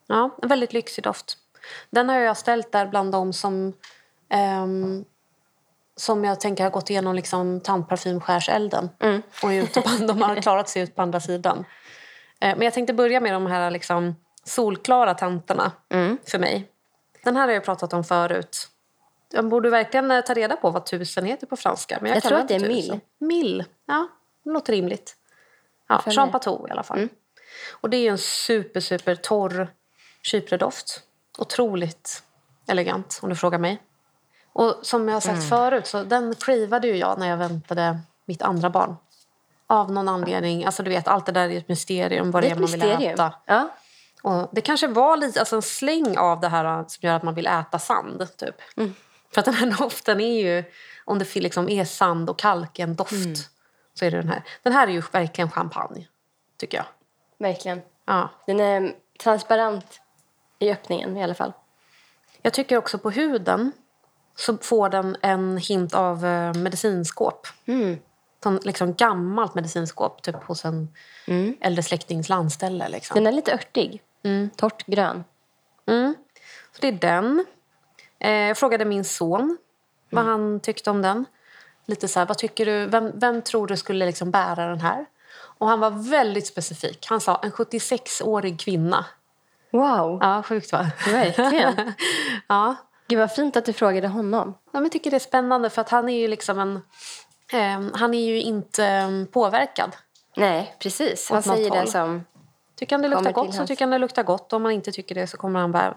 Ja, 0.08 0.30
en 0.42 0.50
väldigt 0.50 0.74
lyxig 0.74 1.04
doft. 1.04 1.38
Den 1.90 2.10
har 2.10 2.18
jag 2.18 2.38
ställt 2.38 2.72
där 2.72 2.86
bland 2.86 3.12
de 3.12 3.34
som, 3.34 3.74
ehm, 4.30 5.06
som 5.96 6.24
jag 6.24 6.40
tänker 6.40 6.64
har 6.64 6.72
gått 6.72 6.90
igenom 6.90 7.16
liksom 7.16 7.62
tandparfymskärselden. 7.62 8.90
Och 9.44 9.54
är 9.54 9.64
ute 9.64 9.82
på, 9.82 9.90
de 10.08 10.22
har 10.22 10.36
klarat 10.36 10.70
sig 10.70 10.82
ut 10.82 10.96
på 10.96 11.02
andra 11.02 11.20
sidan. 11.20 11.66
Eh, 12.42 12.56
men 12.56 12.62
jag 12.62 12.74
tänkte 12.74 12.94
börja 12.94 13.20
med 13.20 13.34
de 13.34 13.46
här 13.46 13.72
liksom 13.72 14.16
solklara 14.44 15.14
tanterna 15.14 15.72
för 16.28 16.40
mig. 16.40 16.68
Den 17.24 17.36
här 17.36 17.48
har 17.48 17.54
jag 17.54 17.64
pratat 17.64 17.94
om 17.94 18.04
förut. 18.04 18.68
Jag 19.34 19.50
borde 19.50 19.70
verkligen 19.70 20.12
eh, 20.12 20.22
ta 20.22 20.34
reda 20.34 20.56
på 20.56 20.70
vad 20.70 20.86
tusen 20.86 21.26
heter 21.26 21.48
på 21.48 21.56
franska. 21.56 21.98
Men 22.02 22.10
jag, 22.10 22.16
Jag 22.16 22.24
tror 22.24 22.38
att 22.38 22.48
det 22.48 22.56
är 22.56 22.60
tusen. 22.60 23.02
Mill, 23.20 23.64
ja. 23.86 24.08
Det 24.44 24.50
låter 24.50 24.74
rimligt. 24.74 25.16
Ja. 25.88 26.04
Jean 26.06 26.32
Patou 26.32 26.68
i 26.68 26.72
alla 26.72 26.84
fall. 26.84 27.08
Och 27.72 27.90
det 27.90 27.98
är 27.98 28.12
en 28.12 28.18
super, 28.18 28.80
super 28.80 29.16
torr 29.16 29.68
Chypredoft. 30.24 31.02
Otroligt 31.38 32.24
elegant 32.68 33.20
om 33.24 33.30
du 33.30 33.36
frågar 33.36 33.60
mig. 33.60 33.82
Och 34.54 34.80
som 34.82 35.08
jag 35.08 35.16
har 35.16 35.22
sagt 35.22 35.50
förut, 35.50 35.88
så 35.88 36.04
den 36.04 36.36
cravade 36.36 36.88
ju 36.88 36.96
jag 36.98 37.20
när 37.20 37.28
jag 37.30 37.38
väntade 37.38 38.00
mitt 38.26 38.42
andra 38.42 38.70
barn. 38.70 38.96
Av 39.68 39.92
någon 39.92 40.10
anledning. 40.10 40.66
Alltså 40.66 40.84
du 40.84 40.90
vet, 40.90 41.08
allt 41.08 41.26
det 41.26 41.32
där 41.32 41.50
är 41.50 41.58
ett 41.58 41.68
mysterium. 41.68 42.32
Vad 42.32 42.44
Det 42.44 42.48
är 42.48 42.56
man 42.56 42.66
vill 42.66 42.80
mysterium. 42.80 43.14
äta. 43.14 43.34
Ja. 43.46 43.70
Och 44.22 44.50
det 44.52 44.62
kanske 44.62 44.88
var 44.88 45.18
lite, 45.18 45.40
alltså 45.40 45.56
en 45.56 45.62
släng 45.62 46.18
av 46.18 46.40
det 46.40 46.48
här 46.48 46.86
som 46.88 47.08
gör 47.08 47.16
att 47.16 47.24
man 47.24 47.34
vill 47.34 47.48
äta 47.48 47.80
sand. 47.80 48.28
Typ. 48.38 48.56
För 49.34 49.40
att 49.40 49.46
den 49.46 49.54
här 49.54 49.78
doften 49.80 50.22
är 50.22 50.42
ju, 50.42 50.64
om 51.06 51.20
det 51.20 51.36
liksom 51.36 51.70
är 51.70 51.86
sand 51.86 52.30
och 52.30 52.40
kalken 52.40 52.96
doft 52.96 53.50
så 53.94 54.06
är 54.06 54.12
det 54.12 54.18
den 54.18 54.30
här. 54.30 54.44
Den 54.64 54.74
här 54.74 54.88
är 54.88 54.92
ju 54.92 55.02
verkligen 55.12 55.52
champagne, 55.52 56.08
tycker 56.58 56.78
jag. 56.78 56.86
Verkligen. 57.40 57.82
Ja. 58.06 58.30
Den 58.46 58.60
är 58.60 58.94
transparent 59.20 60.02
i 60.60 60.72
öppningen 60.72 61.18
i 61.18 61.24
alla 61.24 61.34
fall. 61.36 61.54
Jag 62.42 62.54
tycker 62.54 62.78
också 62.78 62.98
på 62.98 63.10
huden 63.12 63.72
så 64.36 64.58
får 64.58 64.90
den 64.90 65.18
en 65.22 65.58
hint 65.58 65.94
av 65.94 66.26
eh, 66.26 66.54
medicinskåp. 66.54 67.48
Mm. 67.66 67.98
Som 68.44 68.60
liksom 68.64 68.94
gammalt 68.94 69.56
medicinskåp, 69.56 70.22
typ 70.22 70.44
hos 70.44 70.66
en 70.66 70.90
äldre 71.62 71.84
släktings 71.84 72.30
landställe. 72.30 72.90
Liksom. 72.90 73.16
Den 73.16 73.28
är 73.28 73.32
lite 73.32 73.54
örtig. 73.54 74.02
Torrt 74.56 74.86
grön. 74.86 75.24
Mm. 75.88 76.16
Så 76.72 76.82
det 76.82 76.88
är 76.88 76.92
den. 76.92 77.46
Eh, 78.20 78.32
jag 78.32 78.58
frågade 78.58 78.86
min 78.86 79.04
son 79.04 79.58
vad 80.10 80.26
han 80.26 80.60
tyckte 80.60 80.90
om 80.90 81.02
den. 81.02 81.26
Lite 81.86 82.08
så 82.08 82.20
här, 82.20 82.26
vad 82.26 82.38
tycker 82.38 82.66
du, 82.66 82.86
vem, 82.86 83.12
vem 83.20 83.42
tror 83.42 83.68
du 83.68 83.78
skulle 83.78 84.06
liksom 84.06 84.32
bära 84.32 84.66
den 84.68 84.82
här? 84.82 85.06
Och 85.58 85.68
han 85.68 85.80
var 85.80 86.10
väldigt 86.10 86.48
specifik. 86.48 87.06
Han 87.10 87.22
sa 87.22 87.36
en 87.44 87.52
76-årig 87.52 88.60
kvinna. 88.60 89.06
Wow, 89.72 90.20
Ja, 90.22 90.44
sjukt 90.44 90.72
va? 90.72 90.88
verkligen. 91.08 91.94
ja. 92.48 92.76
Gud 93.12 93.20
vad 93.20 93.32
fint 93.32 93.58
att 93.58 93.66
du 93.66 93.74
frågade 93.74 94.08
honom. 94.08 94.54
Ja, 94.72 94.82
jag 94.82 94.92
tycker 94.92 95.12
det 95.12 95.18
är 95.18 95.20
spännande 95.20 95.70
för 95.70 95.82
att 95.82 95.90
han 95.90 96.10
är 96.10 96.20
ju 96.20 96.28
liksom 96.28 96.60
en... 96.60 96.76
Eh, 97.54 97.98
han 97.98 98.14
är 98.14 98.26
ju 98.26 98.42
inte 98.42 98.86
eh, 98.86 99.26
påverkad. 99.32 99.96
Nej, 100.36 100.76
precis. 100.80 101.30
Han 101.30 101.44
säger 101.44 101.72
det 101.72 101.78
håll. 101.78 101.88
som... 101.88 102.26
Tycker 102.76 102.96
han 102.96 103.02
det 103.02 103.08
luktar 103.08 103.32
gott 103.32 103.54
så 103.54 103.60
hans- 103.60 103.68
tycker 103.68 103.86
han 103.86 103.92
det 103.92 103.98
luktar 103.98 104.24
gott. 104.24 104.54
Om 104.54 104.66
han 104.66 104.74
inte 104.74 104.92
tycker 104.92 105.16
det 105.16 105.28
så 105.28 105.38
kommer 105.38 105.60
han 105.60 105.72
vara 105.72 105.94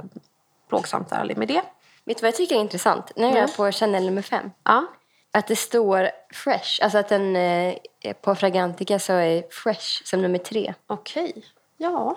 plågsamt 0.68 1.12
ärlig 1.12 1.36
med 1.36 1.48
det. 1.48 1.62
Vet 2.04 2.16
du 2.18 2.22
vad 2.22 2.28
jag 2.28 2.34
tycker 2.36 2.56
är 2.56 2.60
intressant? 2.60 3.12
Nu 3.16 3.26
är 3.26 3.30
Nej. 3.30 3.40
jag 3.40 3.56
på 3.56 3.72
Chanel 3.72 4.04
nummer 4.04 4.22
fem. 4.22 4.50
Ja. 4.64 4.86
Att 5.32 5.46
det 5.46 5.56
står 5.56 6.10
fresh. 6.32 6.84
Alltså 6.84 6.98
att 6.98 7.08
den 7.08 7.36
eh, 7.36 7.74
på 8.20 8.34
Fragrantica 8.34 8.98
så 8.98 9.12
är 9.12 9.44
fresh 9.50 10.04
som 10.04 10.22
nummer 10.22 10.38
tre. 10.38 10.74
Okej. 10.86 11.44
Ja. 11.76 12.16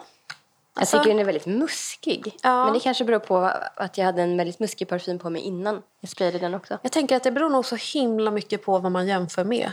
Jag 0.78 0.82
Alltså- 0.82 0.98
tycker 0.98 1.10
den 1.10 1.20
är 1.20 1.24
väldigt 1.26 1.46
muskig. 1.46 2.38
Ja. 2.44 2.66
Men 2.66 2.74
det 2.74 2.80
kanske 2.80 3.04
beror 3.04 3.20
på 3.20 3.38
att 3.76 3.98
jag 3.98 4.06
hade 4.06 4.22
en 4.22 4.38
väldigt 4.38 4.60
muskig 4.60 4.88
parfym 4.88 5.20
på 5.20 5.30
mig 5.30 5.42
innan 5.42 5.82
jag 6.00 6.10
sprayade 6.10 6.40
den 6.40 6.54
också. 6.54 6.78
Jag 6.82 6.92
tänker 6.92 7.16
att 7.16 7.24
det 7.24 7.32
beror 7.32 7.50
nog 7.50 7.66
så 7.66 7.76
himla 7.76 8.32
mycket 8.32 8.64
på 8.66 8.80
vad 8.80 8.92
man 8.92 9.08
jämför 9.08 9.44
med. 9.44 9.72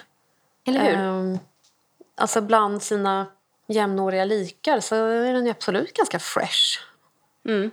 Eller 0.67 0.81
hur? 0.81 0.95
Ehm, 0.95 1.39
alltså 2.17 2.41
bland 2.41 2.83
sina 2.83 3.27
jämnåriga 3.67 4.25
likar 4.25 4.81
så 4.81 4.95
är 4.95 5.33
den 5.33 5.45
ju 5.45 5.51
absolut 5.51 5.93
ganska 5.93 6.19
fresh. 6.19 6.81
Mm. 7.47 7.71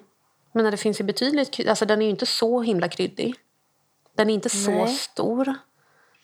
Men 0.51 0.71
det 0.71 0.77
finns 0.77 0.99
ju 0.99 1.03
betydligt... 1.03 1.67
Alltså 1.69 1.85
den 1.85 2.01
är 2.01 2.05
ju 2.05 2.11
inte 2.11 2.25
så 2.25 2.61
himla 2.61 2.89
kryddig. 2.89 3.35
Den 4.15 4.29
är 4.29 4.33
inte 4.33 4.49
så 4.49 4.71
Nej. 4.71 4.87
stor. 4.87 5.53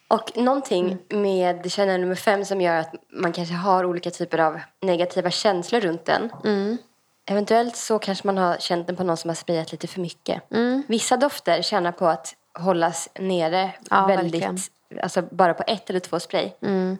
Och 0.07 0.37
någonting 0.37 0.97
med 1.09 1.71
Chanel 1.71 2.01
nummer 2.01 2.15
fem 2.15 2.45
som 2.45 2.61
gör 2.61 2.75
att 2.75 2.95
man 3.09 3.33
kanske 3.33 3.53
har 3.55 3.85
olika 3.85 4.11
typer 4.11 4.37
av 4.37 4.59
negativa 4.81 5.31
känslor 5.31 5.79
runt 5.79 6.05
den. 6.05 6.31
Mm. 6.43 6.77
Eventuellt 7.29 7.75
så 7.75 7.99
kanske 7.99 8.27
man 8.27 8.37
har 8.37 8.57
känt 8.57 8.87
den 8.87 8.95
på 8.95 9.03
någon 9.03 9.17
som 9.17 9.29
har 9.29 9.35
sprayat 9.35 9.71
lite 9.71 9.87
för 9.87 9.99
mycket. 10.01 10.51
Mm. 10.51 10.83
Vissa 10.87 11.17
dofter 11.17 11.61
tjänar 11.61 11.91
på 11.91 12.07
att 12.07 12.33
hållas 12.59 13.09
nere 13.19 13.71
Ja, 13.89 14.05
väldigt, 14.07 14.33
verkligen. 14.43 14.57
alltså 15.03 15.21
bara 15.21 15.53
på 15.53 15.63
ett 15.67 15.89
eller 15.89 15.99
två 15.99 16.19
spray. 16.19 16.49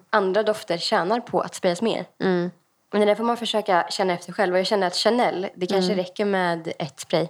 Andra 0.10 0.44
dofter 0.44 0.78
tjänar 0.78 1.20
på 1.20 1.42
att 1.42 1.56
sprayas 1.56 1.82
mer. 1.82 2.06
Mm. 2.24 2.52
Men 2.92 3.00
det 3.02 3.06
där 3.08 3.16
får 3.16 3.24
man 3.24 3.38
försöka 3.38 3.88
känna 3.90 4.14
efter 4.14 4.34
själv. 4.34 4.54
Och 4.54 4.60
jag 4.60 4.68
känner 4.68 4.88
att 4.88 4.96
Chanel, 4.96 5.48
det 5.56 5.66
kanske 5.68 5.94
Mm. 5.94 6.06
räcker 6.06 6.26
med 6.26 6.74
ett 6.80 7.00
spray. 7.00 7.28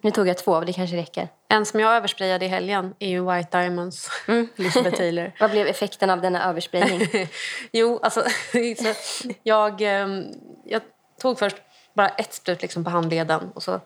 Nu 0.00 0.10
tog 0.14 0.28
jag 0.28 0.38
två, 0.38 0.60
det 0.60 0.72
kanske 0.72 0.96
räcker. 0.96 1.28
En 1.48 1.66
som 1.66 1.80
jag 1.80 1.96
översprayade 1.96 2.44
i 2.44 2.48
helgen 2.48 2.94
är 2.98 3.08
ju 3.08 3.32
White 3.32 3.58
Diamonds. 3.60 4.08
Elizabeth 4.58 4.96
Taylor. 4.96 5.32
Vad 5.40 5.50
blev 5.50 5.66
effekten 5.66 6.10
av 6.10 6.20
denna 6.20 6.44
översprayning? 6.50 7.00
jo, 7.72 8.00
alltså... 8.02 8.22
så 8.78 8.94
jag, 9.42 9.80
ehm, 9.80 10.24
jag 10.64 10.82
tog 11.20 11.38
först 11.38 11.56
bara 11.98 12.08
ett 12.08 12.34
sprut 12.34 12.62
liksom 12.62 12.84
på 12.84 12.90
handleden 12.90 13.50
och 13.54 13.62
så 13.62 13.80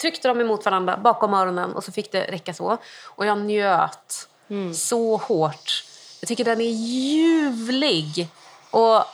tryckte 0.00 0.28
de 0.28 0.40
emot 0.40 0.64
varandra 0.64 0.96
bakom 0.96 1.34
öronen 1.34 1.72
och 1.72 1.84
så 1.84 1.92
fick 1.92 2.12
det 2.12 2.24
räcka 2.24 2.54
så. 2.54 2.78
Och 3.04 3.26
jag 3.26 3.38
njöt 3.38 4.28
så 4.74 5.16
hårt. 5.16 5.84
Jag 6.20 6.28
tycker 6.28 6.44
den 6.44 6.60
är 6.60 6.70
ljuvlig. 6.70 8.28
Och 8.70 9.04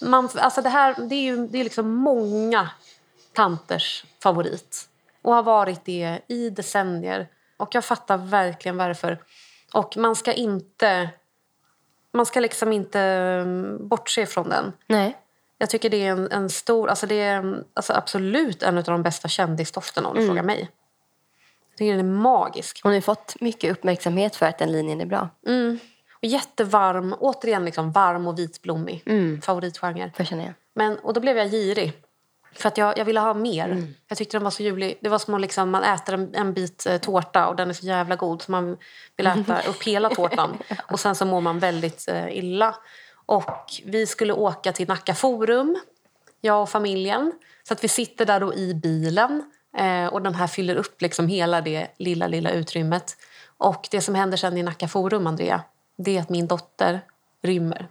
man, 0.00 0.28
alltså 0.34 0.62
det 0.62 0.68
här 0.68 0.94
det 0.98 1.14
är 1.14 1.22
ju 1.22 1.46
det 1.46 1.60
är 1.60 1.64
liksom 1.64 1.94
många 1.94 2.70
tanters 3.32 4.04
favorit 4.22 4.88
och 5.22 5.34
har 5.34 5.42
varit 5.42 5.84
det 5.84 6.20
i 6.28 6.50
decennier. 6.50 7.28
Och 7.56 7.74
jag 7.74 7.84
fattar 7.84 8.16
verkligen 8.16 8.76
varför. 8.76 9.18
Och 9.72 9.96
man 9.96 10.16
ska 10.16 10.32
inte 10.32 11.10
man 12.12 12.26
ska 12.26 12.40
liksom 12.40 12.72
inte 12.72 13.00
mm, 13.00 13.88
bortse 13.88 14.26
från 14.26 14.48
den. 14.48 14.72
Nej. 14.86 15.16
Jag 15.58 15.70
tycker 15.70 15.90
det 15.90 16.06
är 16.06 16.12
en, 16.12 16.32
en 16.32 16.50
stor, 16.50 16.88
alltså 16.88 17.06
det 17.06 17.20
är 17.20 17.38
mm, 17.38 17.64
alltså 17.74 17.92
absolut 17.92 18.62
en 18.62 18.78
av 18.78 18.84
de 18.84 19.02
bästa 19.02 19.28
kändisdofterna 19.28 20.08
om 20.08 20.16
du 20.16 20.26
frågar 20.26 20.42
mig. 20.42 20.70
Jag 21.70 21.78
tycker 21.78 21.96
den 21.96 22.06
är 22.06 22.12
magisk. 22.12 22.80
Hon 22.82 22.92
har 22.92 23.00
fått 23.00 23.40
mycket 23.40 23.72
uppmärksamhet 23.72 24.36
för 24.36 24.46
att 24.46 24.58
den 24.58 24.72
linjen 24.72 25.00
är 25.00 25.06
bra. 25.06 25.28
Mm. 25.46 25.78
Och 26.12 26.24
jättevarm, 26.24 27.14
återigen 27.18 27.64
liksom 27.64 27.92
varm 27.92 28.26
och 28.26 28.38
vitblommig. 28.38 29.02
Favoritgenre. 29.42 30.12
Får 30.16 30.24
känna 30.24 30.44
jag. 30.44 30.54
Men, 30.74 30.98
och 30.98 31.14
då 31.14 31.20
blev 31.20 31.38
jag 31.38 31.50
girig. 31.50 31.92
För 32.52 32.68
att 32.68 32.78
jag, 32.78 32.98
jag 32.98 33.04
ville 33.04 33.20
ha 33.20 33.34
mer. 33.34 33.86
Jag 34.08 34.18
tyckte 34.18 34.36
den 34.36 34.44
var 34.44 34.50
så 34.50 34.62
ljuvlig. 34.62 34.98
Det 35.00 35.08
var 35.08 35.18
som 35.18 35.34
att 35.34 35.40
liksom, 35.40 35.70
man 35.70 35.82
äter 35.82 36.14
en, 36.14 36.34
en 36.34 36.52
bit 36.52 36.86
eh, 36.86 36.98
tårta 36.98 37.48
och 37.48 37.56
den 37.56 37.70
är 37.70 37.74
så 37.74 37.86
jävla 37.86 38.16
god 38.16 38.42
så 38.42 38.52
man 38.52 38.76
vill 39.16 39.26
äta 39.26 39.60
upp 39.68 39.82
hela 39.82 40.10
tårtan. 40.10 40.58
Och 40.88 41.00
sen 41.00 41.14
så 41.14 41.24
mår 41.24 41.40
man 41.40 41.58
väldigt 41.58 42.08
eh, 42.08 42.38
illa. 42.38 42.74
Och 43.28 43.72
vi 43.84 44.06
skulle 44.06 44.32
åka 44.32 44.72
till 44.72 44.88
Nacka 44.88 45.14
Forum, 45.14 45.80
jag 46.40 46.62
och 46.62 46.68
familjen. 46.68 47.32
Så 47.62 47.74
att 47.74 47.84
vi 47.84 47.88
sitter 47.88 48.26
där 48.26 48.40
då 48.40 48.54
i 48.54 48.74
bilen 48.74 49.42
eh, 49.76 50.06
och 50.06 50.22
den 50.22 50.34
här 50.34 50.46
fyller 50.46 50.76
upp 50.76 51.02
liksom 51.02 51.28
hela 51.28 51.60
det 51.60 51.88
lilla, 51.98 52.26
lilla 52.26 52.50
utrymmet. 52.50 53.16
Och 53.58 53.88
det 53.90 54.00
som 54.00 54.14
händer 54.14 54.36
sen 54.36 54.56
i 54.56 54.62
Nacka 54.62 54.88
Forum, 54.88 55.26
Andrea, 55.26 55.62
det 55.96 56.16
är 56.16 56.20
att 56.20 56.28
min 56.28 56.46
dotter 56.46 57.00
rymmer. 57.42 57.88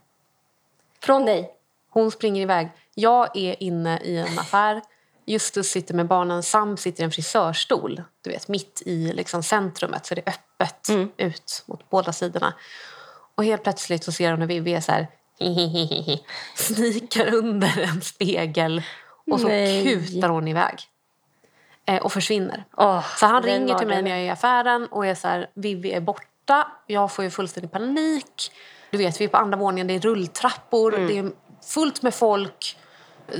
Från 0.99 1.25
dig. 1.25 1.53
Hon 1.89 2.11
springer 2.11 2.41
iväg. 2.41 2.69
Jag 2.93 3.37
är 3.37 3.63
inne 3.63 3.99
i 3.99 4.17
en 4.17 4.39
affär. 4.39 4.81
Justus 5.25 5.67
sitter 5.67 5.93
med 5.93 6.07
barnen. 6.07 6.43
Sam 6.43 6.77
sitter 6.77 7.01
i 7.01 7.05
en 7.05 7.11
frisörstol. 7.11 8.03
Du 8.21 8.29
vet, 8.29 8.47
mitt 8.47 8.81
i 8.85 9.13
liksom 9.13 9.43
centrumet. 9.43 10.05
Så 10.05 10.15
det 10.15 10.21
är 10.25 10.33
öppet 10.33 10.87
ut 11.17 11.63
mot 11.65 11.89
båda 11.89 12.13
sidorna. 12.13 12.53
Och 13.35 13.45
helt 13.45 13.63
plötsligt 13.63 14.03
så 14.03 14.11
ser 14.11 14.31
hon 14.31 14.41
hur 14.41 14.47
Vivi 14.47 14.73
är 14.73 14.81
så 14.81 14.91
här... 14.91 15.07
Snikar 16.55 17.33
under 17.33 17.79
en 17.79 18.01
spegel. 18.01 18.81
Och 19.31 19.39
så 19.39 19.47
Nej. 19.47 19.83
kutar 19.83 20.29
hon 20.29 20.47
iväg. 20.47 20.79
Eh, 21.85 22.01
och 22.01 22.13
försvinner. 22.13 22.63
Åh, 22.77 23.05
Så 23.17 23.25
han 23.25 23.43
ringer 23.43 23.75
till 23.75 23.87
mig 23.87 24.01
när 24.01 24.11
jag 24.11 24.19
är 24.19 24.23
i 24.23 24.29
affären 24.29 24.87
och 24.91 25.05
är 25.05 25.15
så 25.15 25.27
här, 25.27 25.49
Vivi 25.53 25.91
är 25.91 26.01
borta. 26.01 26.67
Jag 26.87 27.11
får 27.11 27.23
ju 27.25 27.29
fullständig 27.31 27.71
panik. 27.71 28.51
Du 28.91 28.97
vet, 28.97 29.21
vi 29.21 29.25
är 29.25 29.29
på 29.29 29.37
andra 29.37 29.57
våningen, 29.57 29.87
det 29.87 29.93
är 29.95 29.99
rulltrappor, 29.99 30.95
Mm. 30.95 31.07
det 31.07 31.17
är 31.17 31.31
fullt 31.73 32.01
med 32.01 32.13
folk. 32.13 32.77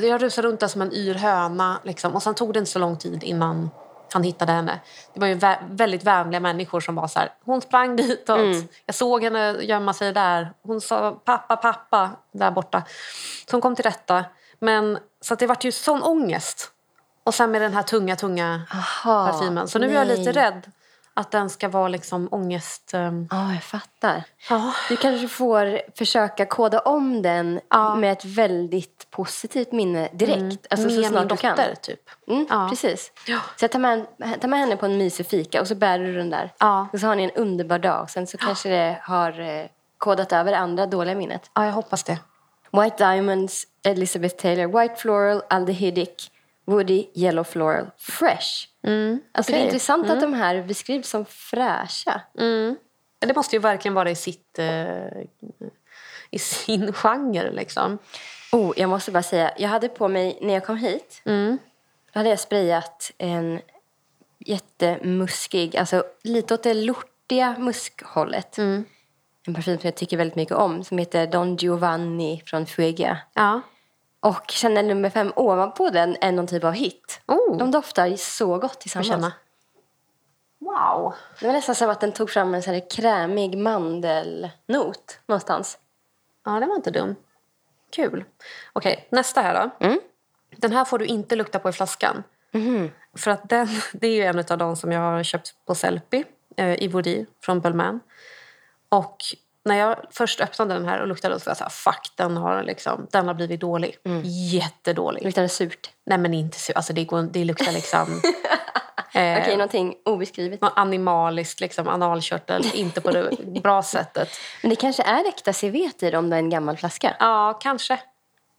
Jag 0.01 0.23
rusar 0.23 0.41
runt 0.43 0.59
där 0.59 0.67
som 0.67 0.81
en 0.81 0.93
yr 0.93 1.13
höna. 1.13 1.79
Liksom. 1.83 2.15
Och 2.15 2.23
sen 2.23 2.35
tog 2.35 2.53
det 2.53 2.59
inte 2.59 2.71
så 2.71 2.79
lång 2.79 2.97
tid 2.97 3.23
innan 3.23 3.69
han 4.13 4.23
hittade 4.23 4.51
henne. 4.51 4.79
Det 5.13 5.19
var 5.19 5.27
ju 5.27 5.35
vä- 5.35 5.57
väldigt 5.69 6.03
vänliga 6.03 6.39
människor 6.39 6.79
som 6.79 6.95
var 6.95 7.07
så 7.07 7.19
här, 7.19 7.29
hon 7.45 7.61
sprang 7.61 7.95
ditåt. 7.95 8.39
Mm. 8.39 8.67
Jag 8.85 8.95
såg 8.95 9.23
henne 9.23 9.51
gömma 9.61 9.93
sig 9.93 10.13
där. 10.13 10.53
Hon 10.63 10.81
sa 10.81 11.11
pappa, 11.11 11.55
pappa 11.55 12.09
där 12.31 12.51
borta. 12.51 12.83
Så 13.49 13.51
hon 13.55 13.61
kom 13.61 13.75
till 13.75 13.85
rätta. 13.85 14.25
Men 14.59 14.99
så 15.21 15.35
det 15.35 15.47
vart 15.47 15.63
ju 15.63 15.71
sån 15.71 16.03
ångest. 16.03 16.71
Och 17.23 17.33
sen 17.33 17.51
med 17.51 17.61
den 17.61 17.73
här 17.73 17.83
tunga, 17.83 18.15
tunga 18.15 18.61
Aha, 18.73 19.31
parfymen. 19.31 19.67
Så 19.67 19.79
nu 19.79 19.89
är 19.89 19.93
jag 19.93 20.07
nej. 20.07 20.17
lite 20.17 20.31
rädd 20.31 20.71
att 21.17 21.31
den 21.31 21.49
ska 21.49 21.67
vara 21.69 21.87
liksom 21.87 22.27
ångest... 22.31 22.93
ehm, 22.93 23.27
Ja, 23.31 23.53
jag 23.53 23.63
fattar. 23.63 24.23
Ja. 24.49 24.73
Du 24.89 24.95
kanske 24.97 25.27
får 25.27 25.81
försöka 25.97 26.45
koda 26.45 26.79
om 26.79 27.21
den 27.21 27.59
Ja. 27.69 27.95
med 27.95 28.11
ett 28.11 28.25
väldigt 28.25 29.07
positivt 29.11 29.71
minne 29.71 30.09
direkt. 30.13 30.67
Alltså 30.69 30.89
så 30.89 30.95
med 30.95 31.01
min 31.01 31.09
snart 31.09 31.29
du 31.29 31.37
kan. 31.37 31.57
dotter, 31.57 31.75
typ. 31.75 31.99
Mm, 32.27 32.47
Ja. 32.49 32.67
Precis. 32.69 33.11
Så 33.57 33.63
jag 33.63 33.71
tar 33.71 33.79
med, 33.79 34.05
tar 34.41 34.47
med 34.47 34.59
henne 34.59 34.75
på 34.77 34.85
en 34.85 34.97
mysig 34.97 35.25
fika 35.27 35.61
och 35.61 35.67
så 35.67 35.75
bär 35.75 35.99
du 35.99 36.13
den 36.17 36.29
där. 36.29 36.53
Och 36.93 36.99
så 36.99 37.07
har 37.07 37.15
ni 37.15 37.23
en 37.23 37.31
underbar 37.31 37.79
dag. 37.79 38.09
Sen 38.09 38.27
så 38.27 38.37
kanske 38.37 38.69
det 38.69 38.99
har 39.03 39.39
eh, 39.39 39.65
kodat 39.97 40.33
över 40.33 40.51
det 40.51 40.57
andra 40.57 40.85
dåliga 40.85 41.15
minnet. 41.15 41.51
Ja, 41.53 41.65
jag 41.65 41.73
hoppas 41.73 42.03
det. 42.03 42.17
White 42.71 43.11
Diamonds, 43.11 43.63
Elizabeth 43.85 44.35
Taylor, 44.35 44.81
White 44.81 44.95
Floral, 44.95 45.41
Aldehydic, 45.49 46.31
Woody, 46.67 47.07
Yellow 47.15 47.43
Floral, 47.43 47.85
Fresh. 47.97 48.67
Alltså 49.31 49.51
det 49.51 49.57
är 49.57 49.63
intressant 49.65 50.09
att 50.09 50.21
de 50.21 50.33
här 50.33 50.63
beskrivs 50.63 51.09
som 51.09 51.25
fräscha. 51.25 52.21
Det 53.19 53.35
måste 53.35 53.55
ju 53.55 53.59
verkligen 53.59 53.93
vara 53.95 54.11
i, 54.11 54.15
sitt, 54.15 54.59
eh, 54.59 55.07
i 56.31 56.39
sin 56.39 56.93
genre. 56.93 57.51
Liksom. 57.51 57.97
Oh, 58.51 58.73
jag 58.77 58.89
måste 58.89 59.11
bara 59.11 59.23
säga, 59.23 59.51
jag 59.57 59.69
hade 59.69 59.89
på 59.89 60.07
mig 60.07 60.37
när 60.41 60.53
jag 60.53 60.65
kom 60.65 60.77
hit, 60.77 61.21
då 62.13 62.19
hade 62.19 62.29
jag 62.29 62.39
sprayat 62.39 63.11
en 63.17 63.61
jättemuskig, 64.39 65.77
alltså 65.77 66.03
lite 66.23 66.53
åt 66.53 66.63
det 66.63 66.73
lortiga 66.73 67.55
muskhållet. 67.59 68.57
En 69.47 69.53
parfym 69.53 69.77
som 69.77 69.87
jag 69.87 69.95
tycker 69.95 70.17
väldigt 70.17 70.35
mycket 70.35 70.55
om, 70.55 70.83
som 70.83 70.97
heter 70.97 71.27
Don 71.27 71.55
Giovanni 71.55 72.43
från 72.45 72.65
Fuegia. 72.65 73.17
Ja. 73.33 73.61
Och 74.19 74.51
Chanel 74.51 74.85
nummer 74.85 75.09
fem 75.09 75.33
ovanpå 75.35 75.89
den 75.89 76.17
är 76.21 76.31
någon 76.31 76.47
typ 76.47 76.63
av 76.63 76.73
hit. 76.73 77.21
Oh. 77.27 77.57
De 77.57 77.71
doftar 77.71 78.15
så 78.15 78.57
gott 78.57 78.79
tillsammans. 78.79 79.07
känna. 79.07 79.33
Wow. 80.59 81.13
Det 81.39 81.45
var 81.45 81.53
nästan 81.53 81.75
som 81.75 81.89
att 81.89 82.01
den 82.01 82.11
tog 82.11 82.29
fram 82.29 82.53
en 82.53 82.63
sån 82.63 82.73
här 82.73 82.89
krämig 82.89 83.57
mandelnot 83.57 85.19
någonstans. 85.25 85.77
Ja, 86.45 86.51
det 86.51 86.65
var 86.65 86.75
inte 86.75 86.91
dum. 86.91 87.15
Kul. 87.89 88.23
Okej, 88.73 89.07
nästa 89.11 89.41
här 89.41 89.53
då. 89.79 89.85
Mm. 89.85 89.99
Den 90.55 90.71
här 90.71 90.85
får 90.85 90.99
du 90.99 91.05
inte 91.05 91.35
lukta 91.35 91.59
på 91.59 91.69
i 91.69 91.73
flaskan. 91.73 92.23
För 93.17 93.31
att 93.31 93.49
den, 93.49 93.67
det 93.93 94.07
är 94.07 94.15
ju 94.15 94.23
en 94.23 94.39
av 94.39 94.57
de 94.57 94.75
som 94.75 94.91
jag 94.91 95.01
har 95.01 95.23
köpt 95.23 95.55
på 95.65 95.75
Sellpy 95.75 96.23
eh, 96.57 96.83
i 96.83 96.87
Vody 96.87 97.25
från 97.41 97.59
Bellman. 97.59 97.99
Och 98.89 99.17
när 99.67 99.75
jag 99.75 99.97
först 100.11 100.41
öppnade 100.41 100.73
den 100.73 100.85
här 100.85 101.01
och 101.01 101.07
luktade 101.07 101.39
så 101.39 101.45
var 101.45 101.49
jag 101.51 101.57
så 101.57 101.63
här, 101.63 101.69
fuck, 101.69 102.11
den 102.15 102.37
har, 102.37 102.63
liksom, 102.63 103.07
den 103.11 103.27
har 103.27 103.33
blivit 103.33 103.61
dålig. 103.61 103.97
Jättedålig. 104.51 105.23
Luktar 105.23 105.41
det 105.41 105.49
surt? 105.49 105.89
Nej 106.05 106.17
men 106.17 106.33
inte 106.33 106.59
så, 106.59 106.73
alltså 106.73 106.93
det, 106.93 107.05
går, 107.05 107.21
det 107.21 107.45
luktar 107.45 107.71
liksom... 107.71 108.01
eh, 109.13 109.41
Okej, 109.41 109.51
någonting 109.51 109.95
obeskrivet. 110.05 110.59
animaliskt, 110.61 111.59
liksom 111.59 111.87
analkörtel, 111.87 112.65
inte 112.73 113.01
på 113.01 113.11
det 113.11 113.31
bra 113.63 113.83
sättet. 113.83 114.29
Men 114.61 114.69
det 114.69 114.75
kanske 114.75 115.03
är 115.03 115.27
äkta 115.27 115.53
civet 115.53 116.03
i 116.03 116.11
det 116.11 116.17
om 116.17 116.29
det 116.29 116.35
är 116.35 116.39
en 116.39 116.49
gammal 116.49 116.77
flaska. 116.77 117.15
Ja, 117.19 117.59
kanske. 117.61 117.99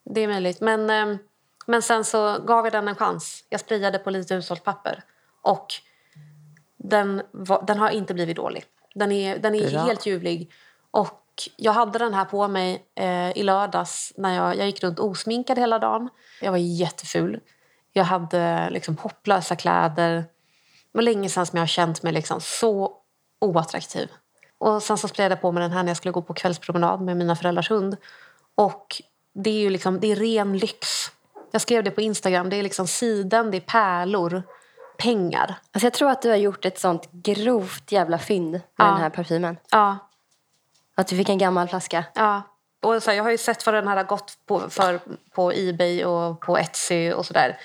Det 0.05 0.21
är 0.21 0.29
möjligt. 0.29 0.61
Men, 0.61 0.91
ehm, 0.91 1.19
men 1.67 1.83
sen 1.83 2.05
så 2.05 2.39
gav 2.39 2.67
jag 2.67 2.73
den 2.73 2.89
en 2.89 2.97
chans. 2.97 3.45
Jag 3.49 3.61
sprayade 3.61 3.99
på 3.99 4.11
lite 4.11 4.35
hushållt 4.35 4.65
papper. 4.65 5.03
Och 5.43 5.67
den, 6.77 7.23
var, 7.31 7.65
den 7.67 7.79
har 7.79 7.91
inte 7.91 8.15
blivit 8.15 8.37
dålig. 8.37 8.65
Den 8.95 9.13
är, 9.13 9.39
den 9.39 9.55
är 9.55 9.71
Bra. 9.71 9.81
helt 9.81 10.07
ljuvlig. 10.07 10.51
Och 10.91 11.25
jag 11.57 11.73
hade 11.73 11.99
den 11.99 12.15
här 12.15 12.25
på 12.25 12.49
mig 12.49 12.85
eh, 12.95 13.31
i 13.39 13.43
lördags 13.43 14.13
när 14.17 14.35
jag, 14.37 14.57
jag 14.57 14.67
gick 14.67 14.83
runt 14.83 14.99
osminkad 14.99 15.59
hela 15.59 15.79
dagen. 15.79 16.09
Jag 16.41 16.51
var 16.51 16.59
jätteful. 16.59 17.41
Jag 17.93 18.05
hade 18.05 18.71
liksom 18.71 18.97
hopplösa 18.97 19.57
kläder. 19.57 20.15
Det 20.15 20.25
var 20.93 21.03
länge 21.03 21.29
sedan 21.29 21.47
som 21.47 21.57
jag 21.57 21.63
har 21.63 21.67
känt 21.67 22.03
mig 22.03 22.13
liksom 22.13 22.41
så 22.41 22.97
oattraktiv. 23.41 24.11
Och 24.59 24.83
sen 24.83 24.99
så 24.99 25.09
sprayade 25.09 25.33
jag 25.35 25.41
på 25.43 25.53
mig 25.53 25.61
den 25.63 25.71
här 25.73 25.83
när 25.83 25.91
jag 25.91 25.97
skulle 25.97 26.13
gå 26.13 26.23
på 26.23 26.35
kvällspromenad 26.35 27.01
med 27.01 27.17
mina 27.17 27.37
föräldrars 27.37 27.71
hund. 27.71 27.97
Och 28.55 29.03
det 29.35 29.51
är 29.51 29.61
ju 29.61 29.71
liksom, 29.71 30.01
det 30.01 30.13
är 30.13 30.17
ren 30.17 30.59
lyx. 30.59 30.89
Jag 31.51 31.61
skrev 31.61 31.85
det 31.85 31.91
på 31.91 32.01
Instagram. 32.01 32.51
Det 32.51 32.57
är 32.57 32.63
liksom 32.63 32.87
siden, 32.87 33.51
det 33.51 33.57
är 33.57 33.61
pärlor. 33.61 34.43
pengar. 34.99 35.55
Alltså 35.73 35.87
jag 35.87 35.93
tror 35.95 36.11
att 36.11 36.23
du 36.23 36.29
har 36.31 36.37
gjort 36.37 36.65
ett 36.65 36.79
sånt 36.79 37.09
grovt 37.13 37.93
jävla 37.93 38.19
fynd 38.19 38.51
med 38.53 38.61
Ja. 38.77 38.85
den 38.85 38.97
här 38.97 39.11
parfymen. 39.11 39.57
Ja, 39.71 39.99
Att 40.99 41.07
du 41.09 41.17
fick 41.17 41.29
en 41.29 41.39
gammal 41.39 41.69
flaska. 41.69 42.05
ja. 42.15 42.43
Och 42.83 43.03
så 43.03 43.11
här, 43.11 43.17
jag 43.17 43.25
har 43.25 43.31
ju 43.31 43.39
sett 43.39 43.67
vad 43.67 43.75
den 43.75 43.89
här 43.89 43.97
har 43.97 44.05
gått 44.05 44.33
på, 44.47 44.71
för 44.71 45.01
på 45.35 45.53
Ebay 45.53 46.05
och 46.05 46.41
på 46.41 46.59
Etsy 46.59 47.13
och 47.13 47.27
sådär. 47.27 47.59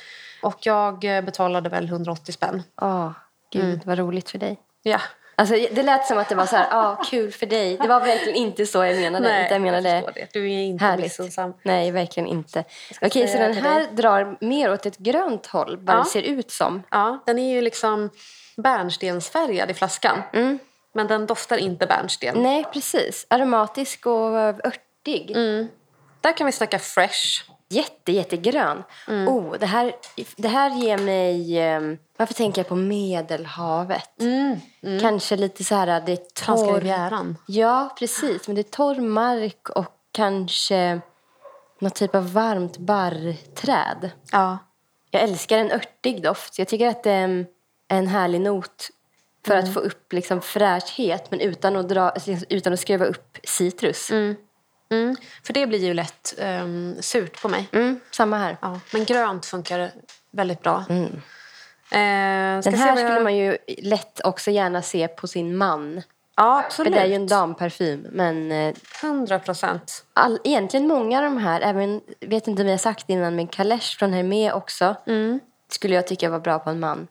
Och 0.44 0.58
jag 0.60 1.04
eh, 1.18 1.22
betalade 1.24 1.70
väl 1.70 1.86
180 1.86 2.32
spänn. 2.34 2.64
Åh, 2.82 3.12
gud 3.52 3.64
Mm. 3.64 3.80
vad 3.86 3.98
roligt 3.98 4.30
för 4.30 4.38
dig. 4.38 4.58
Ja. 4.84 5.02
Alltså, 5.36 5.56
det 5.72 5.84
lät 5.84 6.06
som 6.08 6.18
att 6.18 6.30
det 6.30 6.36
var 6.36 6.46
så 6.46 6.56
här, 6.56 6.68
ah, 6.72 6.96
kul 6.96 7.32
för 7.32 7.46
dig. 7.46 7.78
Det 7.78 7.88
var 7.88 8.00
verkligen 8.00 8.36
inte 8.38 8.66
så 8.66 8.84
jag 8.86 8.96
menade. 8.96 9.46
utan 9.46 9.52
jag 9.52 9.62
menade 9.62 9.92
förstår 10.06 10.12
det. 10.14 10.28
Du 10.34 10.52
är 10.52 10.58
inte 10.64 10.86
härligt. 10.86 11.04
missunnsam. 11.06 11.54
Nej, 11.64 11.92
verkligen 11.92 12.28
inte. 12.28 12.64
Okej, 13.02 13.28
så 13.28 13.38
den 13.38 13.54
här 13.54 13.80
dig. 13.80 13.88
drar 13.92 14.38
mer 14.42 14.72
åt 14.74 14.86
ett 14.86 14.98
grönt 14.98 15.46
håll, 15.48 15.78
vad 15.82 15.96
Ja. 15.96 16.00
det 16.00 16.06
ser 16.10 16.22
ut 16.22 16.52
som. 16.52 16.84
Ja, 16.90 17.24
den 17.26 17.40
är 17.40 17.54
ju 17.54 17.62
liksom 17.62 18.10
bärnstensfärgad 18.58 19.72
i 19.72 19.74
flaskan. 19.74 20.22
Mm. 20.34 20.60
Men 20.94 21.08
den 21.08 21.26
doftar 21.26 21.58
inte 21.58 21.86
bärnsten. 21.88 22.44
Nej, 22.44 22.66
precis. 22.74 23.26
Aromatisk 23.30 24.06
och 24.06 24.38
örtig. 24.38 25.32
Mm. 25.32 25.68
Där 26.22 26.38
kan 26.38 26.46
vi 26.46 26.52
snacka 26.52 26.80
fresh. 26.80 27.44
Jätte, 27.70 28.12
jättegrön. 28.12 28.84
Mm. 29.08 29.28
Oh, 29.28 29.58
det, 29.60 29.66
här, 29.66 29.96
det 30.36 30.48
här 30.48 30.70
ger 30.70 30.98
mig... 30.98 31.68
Um, 31.76 31.98
varför 32.18 32.34
tänker 32.34 32.60
jag 32.62 32.68
på 32.68 32.76
Medelhavet? 32.76 34.10
Kanske 35.02 35.36
lite 35.36 35.64
så 35.64 35.76
här... 35.76 36.02
Det 36.02 36.12
är 36.12 36.18
Mm. 36.18 36.26
Franska 36.36 36.66
torr... 36.66 36.76
rivieran. 36.82 37.38
Ja, 37.48 37.96
precis. 38.00 38.48
Men 38.48 38.56
det 38.56 38.62
är 38.62 38.72
torr 38.72 39.02
mark 39.02 39.70
och 39.70 39.92
kanske 40.12 41.02
något 41.80 41.96
typ 41.96 42.16
av 42.16 42.34
varmt 42.34 42.78
barrträd. 42.78 44.12
Ja. 44.32 44.58
Jag 45.12 45.22
älskar 45.22 45.58
en 45.58 45.72
örtig 45.72 46.24
doft. 46.24 46.60
Jag 46.60 46.68
tycker 46.68 46.88
att 46.88 47.04
det 47.04 47.12
är 47.12 47.46
en 47.88 48.08
härlig 48.08 48.42
not 48.42 48.90
för 49.48 49.56
att 49.58 49.74
få 49.74 49.80
upp 49.80 50.14
liksom 50.14 50.42
fräschhet 50.42 51.32
men 51.32 51.40
utan 51.40 51.76
att, 51.76 51.90
dra, 51.90 52.14
liksom, 52.26 52.46
utan 52.50 52.74
att 52.74 52.80
skruva 52.80 53.06
upp 53.06 53.38
citrus. 53.44 54.12
Mm. 54.12 54.36
Mm. 54.92 55.16
För 55.44 55.54
det 55.54 55.68
blir 55.68 55.80
ju 55.86 55.94
lätt 55.94 56.34
um, 56.62 56.96
surt 57.00 57.42
på 57.42 57.48
mig. 57.50 57.68
samma 58.12 58.38
här. 58.38 58.58
Ja. 58.62 58.80
Men 58.94 59.06
grönt 59.06 59.46
funkar 59.46 59.92
väldigt 60.32 60.62
bra. 60.62 60.78
Eh, 60.90 62.62
ska 62.62 62.72
Den 62.72 62.74
här 62.80 62.88
jag- 62.88 62.98
skulle 62.98 63.20
man 63.20 63.36
ju 63.38 63.58
lätt 63.68 64.22
också 64.24 64.52
gärna 64.52 64.82
se 64.82 65.08
på 65.08 65.28
sin 65.28 65.58
man. 65.58 66.02
Ja, 66.36 66.60
För 66.62 66.66
absolut. 66.66 66.94
det 66.94 67.00
är 67.00 67.06
ju 67.06 67.16
en 67.16 67.28
damparfym. 67.28 68.08
Men 68.12 68.52
eh, 68.52 68.74
100 69.02 69.40
procent. 69.40 70.06
all, 70.14 70.40
egentligen 70.44 70.88
många 70.88 71.18
av 71.18 71.24
de 71.24 71.38
här, 71.38 71.62
även, 71.62 72.02
vet 72.20 72.48
inte 72.48 72.62
om 72.62 72.68
jag 72.68 72.74
har 72.74 72.78
sagt 72.80 73.10
innan, 73.10 73.36
men 73.36 73.48
Kalesh 73.48 73.98
från 73.98 74.14
Hermé 74.14 74.52
också, 74.52 74.96
skulle 75.72 75.96
jag 75.96 76.08
tycka 76.08 76.30
var 76.30 76.40
bra 76.40 76.60
på 76.60 76.70
en 76.70 76.80
man. 76.80 77.08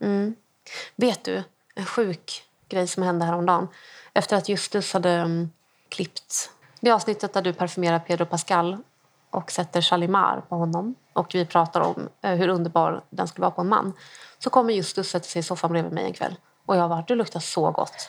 Vet 0.96 1.24
du, 1.24 1.42
en 1.74 1.86
sjuk 1.86 2.42
grej 2.68 2.86
som 2.86 3.02
hände 3.02 3.24
häromdagen. 3.24 3.68
Efter 4.14 4.36
att 4.36 4.48
Justus 4.48 4.92
hade 4.92 5.18
um, 5.22 5.50
klippt 5.88 6.50
det 6.80 6.90
avsnittet 6.90 7.32
där 7.32 7.42
du 7.42 7.52
parfymerar 7.52 7.98
Pedro 7.98 8.26
Pascal 8.26 8.76
och 9.30 9.50
sätter 9.50 9.80
Chalimar 9.80 10.42
på 10.48 10.54
honom 10.56 10.94
och 11.12 11.34
vi 11.34 11.46
pratar 11.46 11.80
om 11.80 12.08
eh, 12.22 12.30
hur 12.34 12.48
underbar 12.48 13.04
den 13.10 13.28
skulle 13.28 13.42
vara 13.42 13.50
på 13.50 13.60
en 13.60 13.68
man. 13.68 13.92
Så 14.38 14.50
kommer 14.50 14.74
Justus 14.74 15.10
sätta 15.10 15.24
sig 15.28 15.40
i 15.40 15.42
soffan 15.42 15.72
bredvid 15.72 15.92
mig 15.92 16.04
en 16.04 16.12
kväll 16.12 16.36
och 16.66 16.76
jag 16.76 16.90
bara, 16.90 17.04
du 17.06 17.14
luktar 17.14 17.40
så 17.40 17.70
gott. 17.70 17.94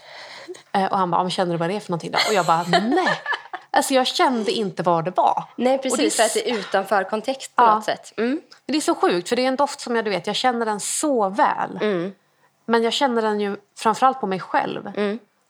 Eh, 0.71 0.85
och 0.91 0.97
han 0.97 1.11
bara, 1.11 1.17
"Ja, 1.17 1.23
men 1.23 1.31
känner 1.31 1.51
du 1.51 1.57
vad 1.57 1.69
det 1.69 1.75
är 1.75 1.79
för 1.79 1.91
någonting 1.91 2.11
då? 2.11 2.17
Och 2.27 2.33
jag 2.33 2.45
bara, 2.45 2.63
nej. 2.63 3.07
Alltså 3.71 3.93
jag 3.93 4.07
kände 4.07 4.51
inte 4.51 4.83
vad 4.83 5.05
det 5.05 5.11
var. 5.17 5.43
Nej, 5.55 5.75
Och 5.75 5.81
precis. 5.83 5.97
det 6.17 6.23
är 6.23 6.27
för 6.27 6.39
att 6.39 6.45
det 6.45 6.51
är 6.51 6.57
utanför 6.59 7.03
kontext 7.03 7.55
på 7.55 7.63
Ja. 7.63 7.75
något 7.75 7.83
sätt. 7.85 8.13
Mm. 8.17 8.29
Men 8.31 8.41
Det 8.73 8.77
är 8.77 8.81
så 8.81 8.95
sjukt, 8.95 9.29
för 9.29 9.35
det 9.35 9.41
är 9.43 9.47
en 9.47 9.55
doft 9.55 9.79
som 9.79 9.95
jag, 9.95 10.05
du 10.05 10.11
vet, 10.11 10.27
jag 10.27 10.35
känner 10.35 10.65
den 10.65 10.79
så 10.79 11.29
väl. 11.29 11.79
Men 12.65 12.83
jag 12.83 12.93
känner 12.93 13.21
den 13.21 13.39
ju 13.39 13.57
framförallt 13.77 14.19
på 14.19 14.27
mig 14.27 14.39
själv. 14.39 14.91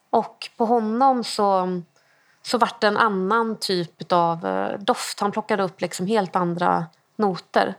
Och 0.09 0.49
på 0.57 0.65
honom 0.65 1.23
så, 1.23 1.81
så 2.41 2.57
vart 2.57 2.81
det 2.81 2.87
en 2.87 2.97
annan 2.97 3.55
typ 3.55 4.11
av 4.11 4.45
eh, 4.45 4.79
doft. 4.79 5.19
Han 5.19 5.31
plockade 5.31 5.63
upp 5.63 5.81
liksom 5.81 6.07
helt 6.07 6.35
andra 6.35 6.85
noter. 7.15 7.75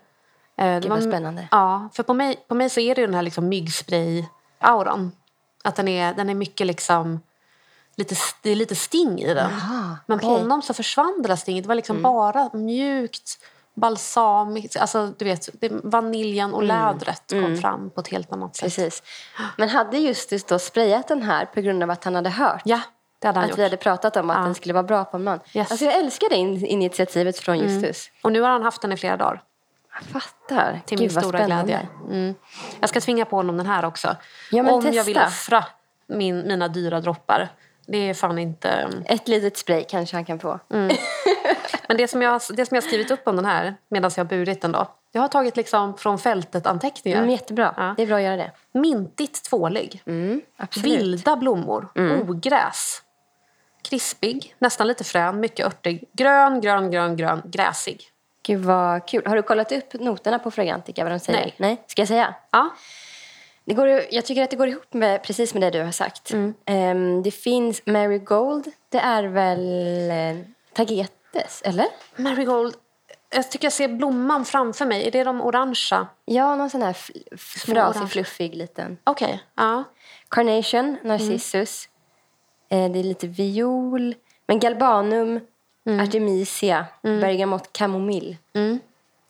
Eh, 0.56 0.66
det 0.66 0.80
Gud, 0.80 0.90
vad 0.90 1.02
spännande. 1.02 1.48
Ja, 1.50 1.88
för 1.92 2.02
på 2.02 2.14
mig, 2.14 2.44
på 2.48 2.54
mig 2.54 2.70
så 2.70 2.80
är 2.80 2.94
det 2.94 3.00
ju 3.00 3.06
den 3.06 3.14
här 3.14 3.22
liksom 3.22 3.52
myggspray-auran. 3.52 5.10
Att 5.64 5.76
den 5.76 5.88
är, 5.88 6.14
den 6.14 6.30
är 6.30 6.34
mycket 6.34 6.66
liksom... 6.66 7.20
Lite, 7.96 8.14
det 8.42 8.50
är 8.50 8.56
lite 8.56 8.74
sting 8.74 9.20
i 9.20 9.34
den. 9.34 9.50
Jaha, 9.50 9.98
Men 10.06 10.18
på 10.18 10.26
okej. 10.26 10.36
Mm. 10.36 10.42
honom 10.42 10.62
så 10.62 10.74
försvann 10.74 11.22
det 11.22 11.28
där 11.28 11.36
stinget. 11.36 11.64
Det 11.64 11.68
var 11.68 11.74
liksom 11.74 12.02
bara 12.02 12.50
mjukt, 12.52 13.38
balsamiskt. 13.74 14.76
Alltså, 14.76 15.06
du 15.18 15.24
vet, 15.24 15.48
vaniljen 15.82 16.54
och 16.54 16.62
lädret 16.62 17.22
kom 17.30 17.56
fram 17.56 17.90
på 17.90 18.00
ett 18.00 18.08
helt 18.08 18.32
annat 18.32 18.56
sätt. 18.56 18.62
Mm. 18.62 18.70
Precis. 18.88 19.02
Men 19.56 19.68
hade 19.68 19.98
Justus 19.98 20.44
då 20.44 20.58
sprayat 20.58 21.08
den 21.08 21.22
här 21.22 21.44
på 21.46 21.60
grund 21.60 21.82
av 21.82 21.90
att 21.90 22.04
han 22.04 22.14
hade 22.14 22.30
hört 22.30 22.62
Ja, 22.64 22.80
det 23.18 23.26
hade 23.26 23.38
han 23.38 23.44
att 23.44 23.50
gjort. 23.50 23.58
vi 23.58 23.62
hade 23.62 23.76
pratat 23.76 24.16
om 24.16 24.30
att 24.30 24.36
Ja. 24.36 24.42
den 24.42 24.54
skulle 24.54 24.74
vara 24.74 24.82
bra 24.82 25.04
på 25.04 25.16
en 25.16 25.24
man? 25.24 25.40
Yes. 25.52 25.70
Alltså 25.70 25.84
jag 25.84 25.94
älskar 25.94 26.28
det 26.28 26.36
in- 26.36 26.66
initiativet 26.66 27.38
från 27.38 27.58
Justus. 27.58 28.10
Och 28.22 28.32
nu 28.32 28.40
har 28.40 28.48
han 28.50 28.62
haft 28.62 28.82
den 28.82 28.92
i 28.92 28.96
flera 28.96 29.16
dagar. 29.16 29.42
Jag 29.94 30.22
fattar. 30.22 30.80
Till 30.86 30.98
Gud, 30.98 31.12
min 31.12 31.22
stora 31.22 31.38
spännande. 31.38 31.64
glädje. 31.72 31.88
Mm. 32.10 32.34
Jag 32.80 32.88
ska 32.88 33.00
tvinga 33.00 33.24
på 33.24 33.36
honom 33.36 33.56
den 33.56 33.66
här 33.66 33.84
också. 33.84 34.16
Ja, 34.50 34.62
men 34.62 34.74
Om 34.74 34.84
jag 34.84 34.92
testa. 34.94 35.02
vill 35.06 35.18
offra 35.18 35.64
min, 36.06 36.46
mina 36.48 36.68
dyra 36.68 37.00
droppar. 37.00 37.48
Det 37.86 37.98
är 38.10 38.14
fan 38.14 38.38
inte... 38.38 38.88
Ett 39.06 39.28
litet 39.28 39.56
spray 39.56 39.84
kanske 39.88 40.16
han 40.16 40.24
kan 40.24 40.38
få. 40.38 40.58
Mm. 40.72 40.96
Men 41.88 41.96
det 41.96 42.08
som, 42.08 42.22
jag, 42.22 42.40
det 42.50 42.66
som 42.66 42.74
jag 42.74 42.84
skrivit 42.84 43.10
upp 43.10 43.28
om 43.28 43.36
den 43.36 43.44
här 43.44 43.74
medan 43.88 44.10
jag 44.16 44.24
har 44.24 44.28
burit 44.28 44.62
den 44.62 44.72
då. 44.72 44.86
Jag 45.12 45.20
har 45.20 45.28
tagit 45.28 45.56
liksom 45.56 45.96
från 45.96 46.18
fältet 46.18 46.66
anteckningar. 46.66 47.18
Mm, 47.18 47.30
jättebra. 47.30 47.74
Ja. 47.76 47.94
Det 47.96 48.02
är 48.02 48.06
bra 48.06 48.16
att 48.16 48.22
göra 48.22 48.36
det. 48.36 48.50
Mintigt 48.72 49.44
tvålig. 49.44 50.02
Mm. 50.06 50.40
Vilda 50.82 51.36
blommor. 51.36 51.88
Ogräs. 52.28 53.02
Krispig, 53.82 54.54
nästan 54.58 54.86
lite 54.86 55.04
frän, 55.04 55.40
mycket 55.40 55.66
örtig. 55.66 56.04
Grön, 56.12 56.60
grön, 56.60 56.90
grön, 56.90 57.16
grön, 57.16 57.42
gräsig. 57.44 58.02
Gud 58.46 58.64
vad 58.64 59.06
kul. 59.08 59.22
Har 59.26 59.36
du 59.36 59.42
kollat 59.42 59.72
upp 59.72 59.92
noterna 59.94 60.38
på 60.38 60.50
Fragrantica? 60.50 61.04
Vad 61.04 61.12
de 61.12 61.18
säger? 61.18 61.38
Nej. 61.40 61.54
Nej. 61.56 61.82
Ska 61.86 62.00
jag 62.02 62.08
säga? 62.08 62.34
Ja, 62.50 62.70
Det 63.64 63.74
går, 63.74 63.88
jag 64.10 64.24
tycker 64.24 64.42
att 64.42 64.50
det 64.50 64.56
går 64.56 64.68
ihop 64.68 64.94
med, 64.94 65.22
precis 65.22 65.54
med 65.54 65.62
det 65.62 65.78
du 65.78 65.84
har 65.84 65.92
sagt. 65.92 66.32
Ehm, 66.64 67.22
det 67.22 67.30
finns 67.30 67.82
Marigold. 67.86 68.66
Det 68.88 68.98
är 68.98 69.24
väl 69.24 69.60
eh, 70.10 70.44
Tagetes, 71.34 71.62
eller? 71.64 71.86
Marigold. 72.16 72.74
Jag 73.30 73.50
tycker 73.50 73.66
jag 73.66 73.72
ser 73.72 73.88
blomman 73.88 74.44
framför 74.44 74.86
mig. 74.86 75.06
Är 75.06 75.10
det 75.10 75.24
de 75.24 75.40
orangea? 75.40 76.06
Ja, 76.24 76.56
någon 76.56 76.70
sån 76.70 76.82
här 76.82 76.96
frasig, 77.36 78.08
fluffig 78.08 78.54
liten. 78.54 78.98
Okej. 79.04 79.42
Ja. 79.54 79.84
Carnation, 80.28 80.96
Narcissus. 81.02 81.88
Eh, 82.68 82.92
det 82.92 82.98
är 82.98 83.02
lite 83.02 83.26
viol. 83.26 84.14
Men 84.46 84.58
Galbanum, 84.60 85.40
Artemisia, 86.00 86.86
Bergamott, 87.02 87.72
Kamomill. 87.72 88.36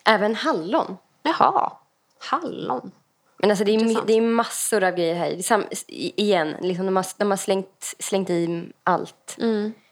Även 0.04 0.34
hallon. 0.34 0.96
Jaha. 1.22 1.72
Hallon. 2.18 2.90
Men 3.38 3.50
alltså 3.50 3.64
det 3.64 3.74
är, 3.74 4.06
det 4.06 4.12
är 4.12 4.20
massor 4.20 4.84
av 4.84 4.94
grejer 4.94 5.14
här. 5.14 5.30
Det 5.30 5.38
är 5.38 5.42
sam, 5.42 5.64
igen, 5.86 6.56
liksom 6.60 6.86
de 6.86 6.96
har, 6.96 7.06
de 7.16 7.30
har 7.30 7.36
slängt, 7.36 7.94
slängt 7.98 8.30
i 8.30 8.72
allt. 8.84 9.36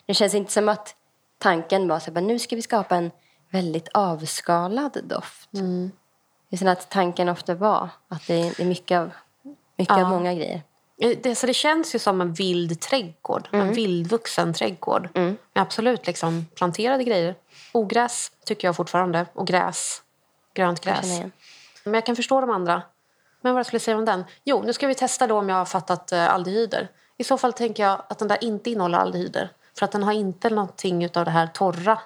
Det 0.07 0.15
känns 0.15 0.35
inte 0.35 0.53
som 0.53 0.69
att 0.69 0.97
tanken 1.43 1.89
var 1.89 2.11
bara, 2.11 2.21
nu 2.21 2.39
ska 2.39 2.57
vi 2.57 2.63
skapa 2.63 2.97
en 2.97 3.11
väldigt 3.51 3.89
avskalad 3.95 4.99
doft. 5.05 5.49
Är 6.51 6.57
som 6.57 6.69
att 6.69 6.91
tanken 6.91 7.29
ofta 7.29 7.55
var 7.55 7.89
att 8.09 8.27
det 8.27 8.35
är, 8.35 8.65
mycket, 8.65 8.99
av, 8.99 9.11
mycket 9.77 9.97
av 9.97 10.09
många 10.09 10.35
grejer. 10.35 10.63
Eh, 11.03 11.19
Det, 11.23 11.35
så 11.35 11.47
det 11.47 11.55
känns 11.55 11.95
ju 11.95 11.99
som 11.99 12.21
en 12.21 12.33
vild 12.33 12.81
trädgård. 12.81 13.49
En 13.53 13.73
vildvuxen 13.73 14.55
trädgård. 14.55 15.09
Med 15.15 15.63
absolut 15.63 16.07
liksom 16.07 16.47
planterade 16.55 17.05
grejer. 17.05 17.35
Ogräs 17.73 18.33
tycker 18.45 18.69
jag 18.69 18.77
fortfarande. 18.77 19.27
Och 19.33 19.47
gräs. 19.47 20.03
Grönt 20.55 20.81
gräs. 20.81 21.07
igen. 21.07 21.33
Men 21.85 21.95
jag 21.95 22.07
kan 22.07 22.17
förstå 22.17 22.41
de 22.41 22.51
andra. 22.51 22.83
Men 23.41 23.53
vad 23.53 23.59
jag 23.59 23.67
skulle 23.67 23.81
säga 23.81 23.97
om 23.97 24.05
den? 24.05 24.25
Jo, 24.45 24.63
nu 24.63 24.73
ska 24.73 24.87
vi 24.87 24.95
testa 24.95 25.27
då 25.27 25.39
om 25.39 25.49
jag 25.49 25.57
har 25.57 25.65
fattat 25.65 26.13
eh, 26.13 26.35
aldehyder. 26.35 26.89
I 27.17 27.25
så 27.25 27.39
fall 27.39 27.53
tänker 27.53 27.83
jag 27.83 28.03
att 28.09 28.19
den 28.19 28.29
där 28.29 28.45
inte 28.45 28.71
innehåller 28.71 28.99
aldehyder. 28.99 29.51
För 29.79 29.85
att 29.85 29.93
den 29.93 30.03
har 30.03 30.13
inte 30.13 30.51
någonting 30.51 31.09
av 31.15 31.25
det 31.25 31.31
här 31.31 31.47
torra. 31.47 31.99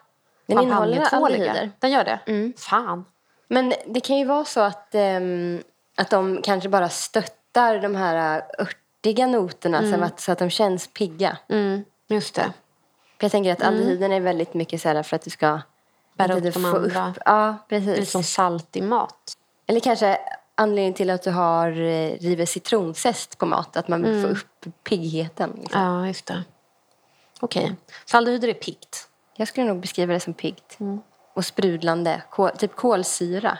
Den 0.46 0.62
innehåller 0.62 1.14
aldehyder. 1.14 1.70
Den 1.78 1.90
gör 1.90 2.04
det? 2.04 2.52
Fan. 2.58 3.04
Men 3.48 3.72
det 3.86 4.00
kan 4.00 4.18
ju 4.18 4.24
vara 4.24 4.44
så 4.44 4.60
att, 4.60 4.94
ehm, 4.94 5.62
att 5.96 6.10
de 6.10 6.40
kanske 6.42 6.68
bara 6.68 6.88
stöttar 6.88 7.78
de 7.78 7.94
här 7.94 8.38
äh, 8.38 8.66
örtiga 8.66 9.26
noterna 9.26 9.92
så, 9.92 10.04
att, 10.04 10.20
så 10.20 10.32
att 10.32 10.38
de 10.38 10.50
känns 10.50 10.86
pigga. 10.86 11.38
Mm, 11.48 11.84
just 12.08 12.34
det. 12.34 12.52
Jag 13.20 13.30
tänker 13.30 13.52
att 13.52 13.62
aldehyden 13.62 14.12
är 14.12 14.20
väldigt 14.20 14.54
mycket 14.54 14.82
så 14.82 14.88
här 14.88 15.02
för 15.02 15.16
att 15.16 15.22
du 15.22 15.30
ska 15.30 15.60
Bära 16.16 16.36
upp 16.36 16.54
de 16.54 16.64
andra. 16.64 17.10
Upp, 17.10 17.18
ja, 17.24 17.56
Det 17.68 17.76
är 17.76 17.80
precis. 17.80 18.10
som 18.10 18.22
salt 18.22 18.76
i 18.76 18.82
mat. 18.82 19.32
Eller 19.66 19.80
kanske 19.80 20.18
anledningen 20.54 20.94
till 20.94 21.10
att 21.10 21.22
du 21.22 21.30
har 21.30 21.68
eh, 21.70 22.10
river 22.18 22.46
citronzest 22.46 23.38
på 23.38 23.46
mat. 23.46 23.76
Att 23.76 23.88
man 23.88 24.02
vill 24.02 24.22
få 24.22 24.28
upp 24.28 24.66
piggheten. 24.84 25.52
Liksom. 25.60 25.80
Ja, 25.82 26.06
just 26.06 26.26
det. 26.26 26.44
Okej. 27.40 27.76
Så 28.04 28.16
aldehyder 28.16 28.48
är 28.48 28.54
piggt. 28.54 29.08
Jag 29.36 29.48
skulle 29.48 29.66
nog 29.66 29.80
beskriva 29.80 30.12
det 30.12 30.20
som 30.20 30.34
piggt. 30.34 30.78
Och 31.34 31.44
sprudlande. 31.44 32.22
Kol, 32.30 32.50
typ 32.50 32.76
kolsyra. 32.76 33.58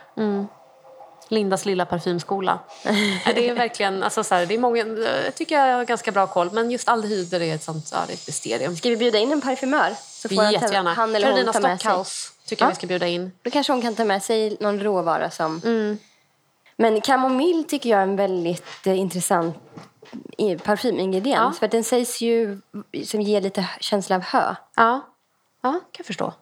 Lindas 1.29 1.65
lilla 1.67 1.87
parfymskola. 1.87 2.59
Det 3.25 3.49
är 3.49 3.55
verkligen, 3.65 4.03
alltså 4.03 4.25
så 4.25 4.35
här, 4.35 4.47
det 4.47 4.55
är 4.55 4.59
många, 4.59 4.87
jag 5.25 5.35
tycker 5.35 5.59
jag 5.59 5.77
har 5.77 5.85
ganska 5.85 6.13
bra 6.13 6.27
koll, 6.27 6.51
men 6.53 6.71
just 6.71 6.89
aldehyder 6.89 7.41
är 7.43 7.55
ett 7.55 7.63
sånt, 7.63 7.89
ja, 7.93 7.99
det 8.07 8.13
är 8.13 8.15
ett 8.15 8.27
mysterium. 8.27 8.77
Ska 8.77 8.89
vi 8.89 8.97
bjuda 8.97 9.19
in 9.19 9.33
en 9.33 9.41
parfymör? 9.41 9.95
Så 10.03 10.29
får 10.29 10.45
Jättegärna. 10.45 10.95
han 10.95 11.15
eller 11.17 11.33
hon 11.33 11.53
ta 11.53 11.61
med 11.61 11.63
sig. 11.63 11.79
Stockhaus 11.79 12.33
tycker 12.47 12.63
jag 12.65 12.69
Ja. 12.69 12.71
vi 12.71 12.77
ska 12.77 12.87
bjuda 12.87 13.07
in. 13.07 13.33
Då 13.43 13.51
kanske 13.51 13.73
hon 13.73 13.83
kan 13.83 13.95
ta 13.95 14.05
med 14.05 14.23
sig 14.23 14.57
någon 14.61 14.81
råvara 14.81 15.31
som... 15.31 15.61
Mm. 15.65 15.99
Men 16.77 17.01
kamomill 17.01 17.65
tycker 17.69 17.91
jag 17.91 17.99
är 17.99 18.03
en 18.03 18.17
väldigt 18.17 18.87
eh, 18.87 18.99
intressant 18.99 19.57
parfymingrediens. 20.65 21.55
Ja. 21.55 21.61
För 21.61 21.69
den 21.69 21.85
sägs 21.85 22.21
ju 22.21 22.61
som 23.05 23.21
ger 23.21 23.41
lite 23.41 23.69
känsla 23.81 24.17
av 24.17 24.23
hö. 24.23 24.55
Ja, 24.77 25.01
ja 25.63 25.73
kan 25.73 25.81
jag 25.99 26.07
förstå. 26.07 26.33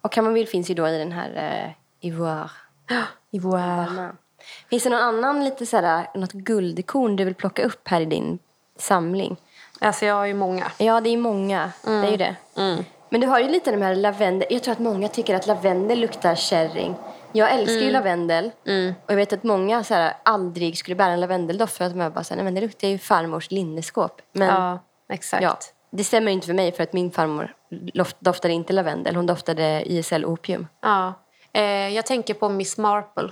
Och 0.00 0.12
kamomill 0.12 0.48
finns 0.48 0.70
ju 0.70 0.74
då 0.74 0.88
i 0.88 0.98
den 0.98 1.12
här 1.12 1.30
eh, 1.34 2.06
ivoire. 2.08 2.50
Ivoire. 3.30 4.12
Finns 4.70 4.82
det 4.82 4.90
någon 4.90 5.02
annan 5.02 5.44
lite 5.44 5.66
sådär, 5.66 6.10
något 6.14 6.32
guldkorn 6.32 7.16
du 7.16 7.24
vill 7.24 7.34
plocka 7.34 7.62
upp 7.62 7.88
här 7.88 8.00
i 8.00 8.04
din 8.04 8.38
samling? 8.76 9.36
Alltså 9.80 10.06
jag 10.06 10.14
har 10.14 10.26
ju 10.26 10.34
många. 10.34 10.72
Ja, 10.78 11.00
det 11.00 11.10
är 11.10 11.16
många. 11.16 11.72
Det 11.82 11.90
är 11.90 12.10
ju 12.10 12.16
det. 12.16 12.36
Men 13.08 13.20
du 13.20 13.26
har 13.26 13.40
ju 13.40 13.48
lite 13.48 13.70
de 13.70 13.82
här 13.82 13.94
lavendel. 13.94 14.48
Jag 14.50 14.62
tror 14.62 14.72
att 14.72 14.78
många 14.78 15.08
tycker 15.08 15.34
att 15.34 15.46
lavendel 15.46 16.00
luktar 16.00 16.34
kärring. 16.34 16.94
Jag 17.32 17.52
älskar 17.52 17.80
ju 17.80 17.90
lavendel. 17.90 18.50
Och 19.04 19.10
jag 19.12 19.16
vet 19.16 19.32
att 19.32 19.42
många 19.42 19.84
så 19.84 19.94
här, 19.94 20.12
aldrig 20.22 20.78
skulle 20.78 20.94
bära 20.96 21.12
en 21.12 21.20
lavendeldoft 21.20 21.76
för 21.76 21.84
att 21.84 21.92
de 21.98 22.10
bara 22.10 22.24
säger, 22.24 22.36
nej 22.36 22.44
men 22.44 22.54
det 22.54 22.60
luktar 22.60 22.88
ju 22.88 22.98
farmors 22.98 23.50
linneskåp. 23.50 24.22
Men 24.32 24.48
Ja, 24.48 24.78
exakt. 25.08 25.42
ja, 25.42 25.58
det 25.90 26.04
stämmer 26.04 26.32
inte 26.32 26.46
för 26.46 26.54
mig 26.54 26.72
för 26.72 26.82
att 26.82 26.92
min 26.92 27.10
farmor 27.10 27.54
doftade 28.18 28.54
inte 28.54 28.72
lavendel. 28.72 29.16
Hon 29.16 29.26
doftade 29.26 29.82
ISL-opium. 29.86 30.66
Ja. 30.82 31.12
Eh, 31.52 31.62
jag 31.88 32.06
tänker 32.06 32.34
på 32.34 32.48
Miss 32.48 32.78
Marple 32.78 33.28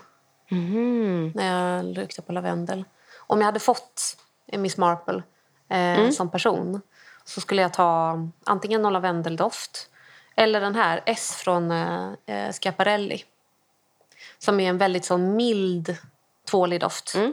Mhm. 0.51 1.33
när 1.35 1.77
jag 1.77 1.85
luktar 1.85 2.23
på 2.23 2.33
lavendel. 2.33 2.85
Om 3.27 3.39
jag 3.39 3.47
hade 3.47 3.61
fått 3.61 4.17
Miss 4.53 4.77
Marple 4.77 5.23
eh, 5.69 5.79
Mm. 6.01 6.13
som 6.13 6.31
person 6.31 6.81
så 7.25 7.41
skulle 7.41 7.63
jag 7.63 7.73
ta 7.73 8.19
antingen 8.45 8.83
någon 8.83 8.93
lavendeldoft 8.93 9.91
eller 10.37 10.61
den 10.61 10.75
här 10.75 11.03
S 11.07 11.37
från 11.37 11.71
eh, 11.71 12.09
eh, 12.27 12.53
Schiaparelli 12.53 13.25
som 14.39 14.61
är 14.61 14.69
en 14.69 14.79
väldigt 14.79 15.05
så 15.05 15.19
mild, 15.19 15.97
tvålig 16.51 16.81
doft. 16.81 17.15
Mm. 17.15 17.33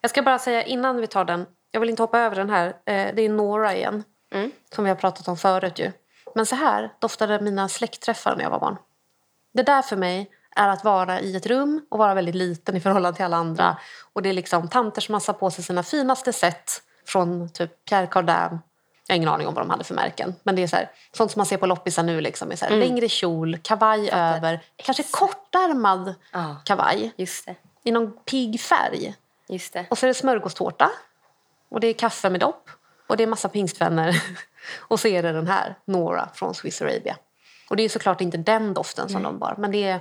Jag 0.00 0.10
ska 0.10 0.22
bara 0.22 0.38
säga 0.38 0.62
innan 0.62 0.96
vi 0.96 1.06
tar 1.06 1.24
den, 1.24 1.46
jag 1.70 1.80
vill 1.80 1.90
inte 1.90 2.02
hoppa 2.02 2.18
över 2.18 2.36
den 2.36 2.50
här, 2.50 2.66
eh, 2.66 3.14
det 3.14 3.22
är 3.22 3.28
Nora 3.28 3.74
igen 3.74 4.04
Mm. 4.34 4.50
som 4.74 4.84
vi 4.84 4.90
har 4.90 4.96
pratat 4.96 5.28
om 5.28 5.36
förut 5.36 5.78
ju. 5.78 5.92
Men 6.34 6.46
så 6.46 6.56
här 6.56 6.92
doftade 6.98 7.40
mina 7.40 7.68
släktträffar 7.68 8.36
när 8.36 8.42
jag 8.42 8.50
var 8.50 8.60
barn. 8.60 8.76
Det 9.52 9.62
där 9.62 9.82
för 9.82 9.96
mig 9.96 10.30
är 10.56 10.68
att 10.68 10.84
vara 10.84 11.20
i 11.20 11.36
ett 11.36 11.46
rum 11.46 11.86
och 11.90 11.98
vara 11.98 12.14
väldigt 12.14 12.34
liten 12.34 12.76
i 12.76 12.80
förhållande 12.80 13.16
till 13.16 13.24
alla 13.24 13.36
andra. 13.36 13.76
Och 14.12 14.22
det 14.22 14.28
är 14.28 14.32
liksom 14.32 14.68
tanter 14.68 15.00
som 15.00 15.14
har 15.14 15.32
på 15.32 15.50
sig 15.50 15.64
sina 15.64 15.82
finaste 15.82 16.32
set 16.32 16.82
från 17.06 17.48
typ 17.48 17.84
Pierre 17.84 18.06
Cardin. 18.06 18.58
Jag 19.10 19.14
har 19.14 19.16
ingen 19.16 19.28
aning 19.28 19.46
om 19.46 19.54
vad 19.54 19.64
de 19.64 19.70
hade 19.70 19.84
för 19.84 19.94
märken. 19.94 20.34
Men 20.42 20.56
det 20.56 20.62
är 20.62 20.66
så 20.66 20.76
här, 20.76 20.90
sånt 21.16 21.30
som 21.30 21.40
man 21.40 21.46
ser 21.46 21.56
på 21.56 21.66
loppisar 21.66 22.02
nu. 22.02 22.20
Liksom, 22.20 22.52
är 22.52 22.56
så 22.56 22.64
här, 22.64 22.76
Längre 22.76 23.08
kjol, 23.08 23.58
kavaj 23.62 24.10
över, 24.10 24.60
kanske 24.76 25.02
kortärmad 25.10 26.14
Ja. 26.32 26.56
kavaj 26.64 27.12
Just 27.16 27.46
det. 27.46 27.54
i 27.84 27.90
någon 27.92 28.12
pigg 28.24 28.60
färg. 28.60 29.14
Just 29.48 29.72
det. 29.72 29.86
Och 29.90 29.98
så 29.98 30.06
är 30.06 30.08
det 30.08 30.14
smörgåstårta. 30.14 30.90
Och 31.70 31.80
det 31.80 31.86
är 31.86 31.92
kaffe 31.92 32.30
med 32.30 32.40
dopp. 32.40 32.70
Och 33.06 33.16
det 33.16 33.22
är 33.22 33.26
massa 33.26 33.48
pingstvänner. 33.48 34.22
och 34.78 35.00
så 35.00 35.08
är 35.08 35.22
det 35.22 35.32
den 35.32 35.46
här, 35.46 35.74
Nora 35.84 36.28
från 36.34 36.54
Swiss 36.54 36.82
Arabia. 36.82 37.16
Och 37.70 37.76
det 37.76 37.82
är 37.82 37.88
såklart 37.88 38.20
inte 38.20 38.36
den 38.36 38.74
doften 38.74 39.08
som 39.08 39.22
de 39.22 39.38
bar. 39.38 39.54
Men 39.58 39.70
det 39.72 39.84
är, 39.84 40.00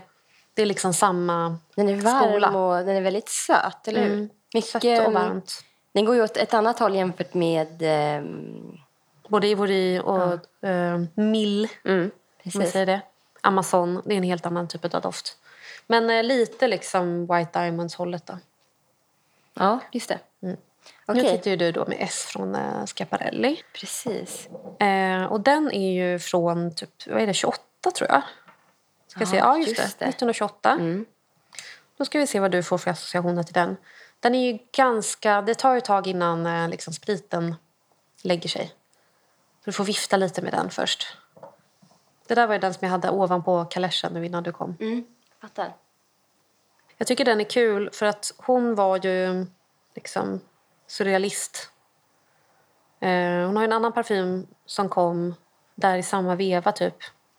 det 0.53 0.62
är 0.62 0.66
liksom 0.66 0.93
samma 0.93 1.57
Den 1.76 1.89
är 1.89 1.95
varm 1.95 2.30
skola. 2.32 2.49
och 2.49 2.86
den 2.86 2.95
är 2.95 3.01
väldigt 3.01 3.30
söt, 3.30 3.88
eller 3.88 4.01
hur? 4.03 4.14
Mm. 4.14 4.30
Sött 4.64 5.07
och 5.07 5.14
varmt. 5.14 5.64
Den 5.93 6.05
går 6.05 6.16
ju 6.16 6.24
åt 6.24 6.38
ett 6.38 6.53
annat 6.53 6.80
håll 6.80 6.95
jämfört 6.95 7.34
med... 7.34 7.82
ehm, 7.82 8.78
Både 9.30 9.48
Ivory 9.48 10.00
och 10.00 10.66
eh, 10.68 11.00
Mill. 11.16 11.68
mm, 11.86 12.12
precis. 12.44 12.72
säger 12.72 12.86
det. 12.86 13.02
Amazon, 13.42 14.02
det 14.06 14.14
är 14.14 14.18
en 14.18 14.24
helt 14.24 14.46
annan 14.46 14.68
typ 14.68 14.94
av 14.94 15.02
doft. 15.02 15.38
Men 15.88 16.10
eh, 16.10 16.24
lite 16.24 16.68
liksom 16.68 17.22
White 17.28 17.60
Diamonds-hållet 17.60 18.26
då. 18.26 18.38
Ja, 19.54 19.80
just 19.92 20.10
det. 20.10 20.20
Nu 20.40 20.58
Okej, 21.06 21.30
sitter 21.30 21.52
ju 21.52 21.58
du 21.58 21.72
då 21.72 21.86
med 21.86 21.98
S 22.00 22.26
från 22.28 22.56
eh, 22.56 22.86
Schiaparelli. 22.86 23.62
precis. 23.74 24.50
Eh, 24.80 25.24
och 25.24 25.42
den 25.42 25.72
är 25.72 25.92
ju 25.92 26.20
från 26.20 26.76
typ, 26.76 27.08
vad 27.08 27.22
är 27.22 27.28
det, 27.28 27.34
28 27.34 27.62
tror 27.96 28.10
jag. 28.10 28.22
Ska 29.08 29.20
Ja, 29.20 29.26
se. 29.26 29.38
ja 29.38 29.58
just, 29.58 29.70
just 29.70 30.00
det. 30.00 30.06
det. 30.06 30.10
1928. 30.10 30.72
Mm. 30.72 31.06
Då 31.98 32.06
ska 32.06 32.20
vi 32.20 32.28
se 32.28 32.40
vad 32.40 32.52
du 32.52 32.64
får 32.64 32.78
för 32.78 32.92
associationer 32.92 33.44
till 33.44 33.54
den. 33.54 33.78
Den 34.20 34.36
är 34.36 34.52
ju 34.52 34.58
ganska, 34.72 35.42
det 35.42 35.56
tar 35.56 35.72
ju 35.72 35.78
ett 35.78 35.86
tag 35.86 36.08
innan 36.08 36.46
eh, 36.46 36.70
liksom, 36.70 36.94
spriten 36.94 37.56
lägger 38.24 38.50
sig. 38.50 38.72
Så 39.60 39.66
du 39.66 39.72
får 39.72 39.84
vifta 39.84 40.18
lite 40.18 40.41
med 40.41 40.53
den 40.53 40.70
först. 40.70 41.18
Det 42.28 42.36
där 42.36 42.47
var 42.47 42.60
den 42.60 42.74
som 42.74 42.86
jag 42.86 42.91
hade 42.91 43.10
ovanpå 43.10 43.66
kaleschen 43.66 44.14
nu 44.14 44.26
innan 44.26 44.43
du 44.43 44.51
kom. 44.51 44.78
Mm, 44.80 45.05
fattar. 45.41 45.74
Jag 46.97 47.07
tycker 47.07 47.26
den 47.26 47.39
är 47.41 47.49
kul 47.49 47.89
för 47.93 48.05
att 48.05 48.34
hon 48.38 48.76
var 48.76 49.05
ju 49.05 49.45
liksom 49.95 50.39
surrealist. 50.88 51.72
Eh, 52.99 53.45
hon 53.45 53.55
har 53.55 53.64
en 53.64 53.74
annan 53.74 53.93
parfym 53.93 54.47
som 54.66 54.89
kom 54.89 55.36
där 55.76 55.97
i 55.97 56.03
samma 56.03 56.36
veva 56.36 56.72
typ. 56.72 56.95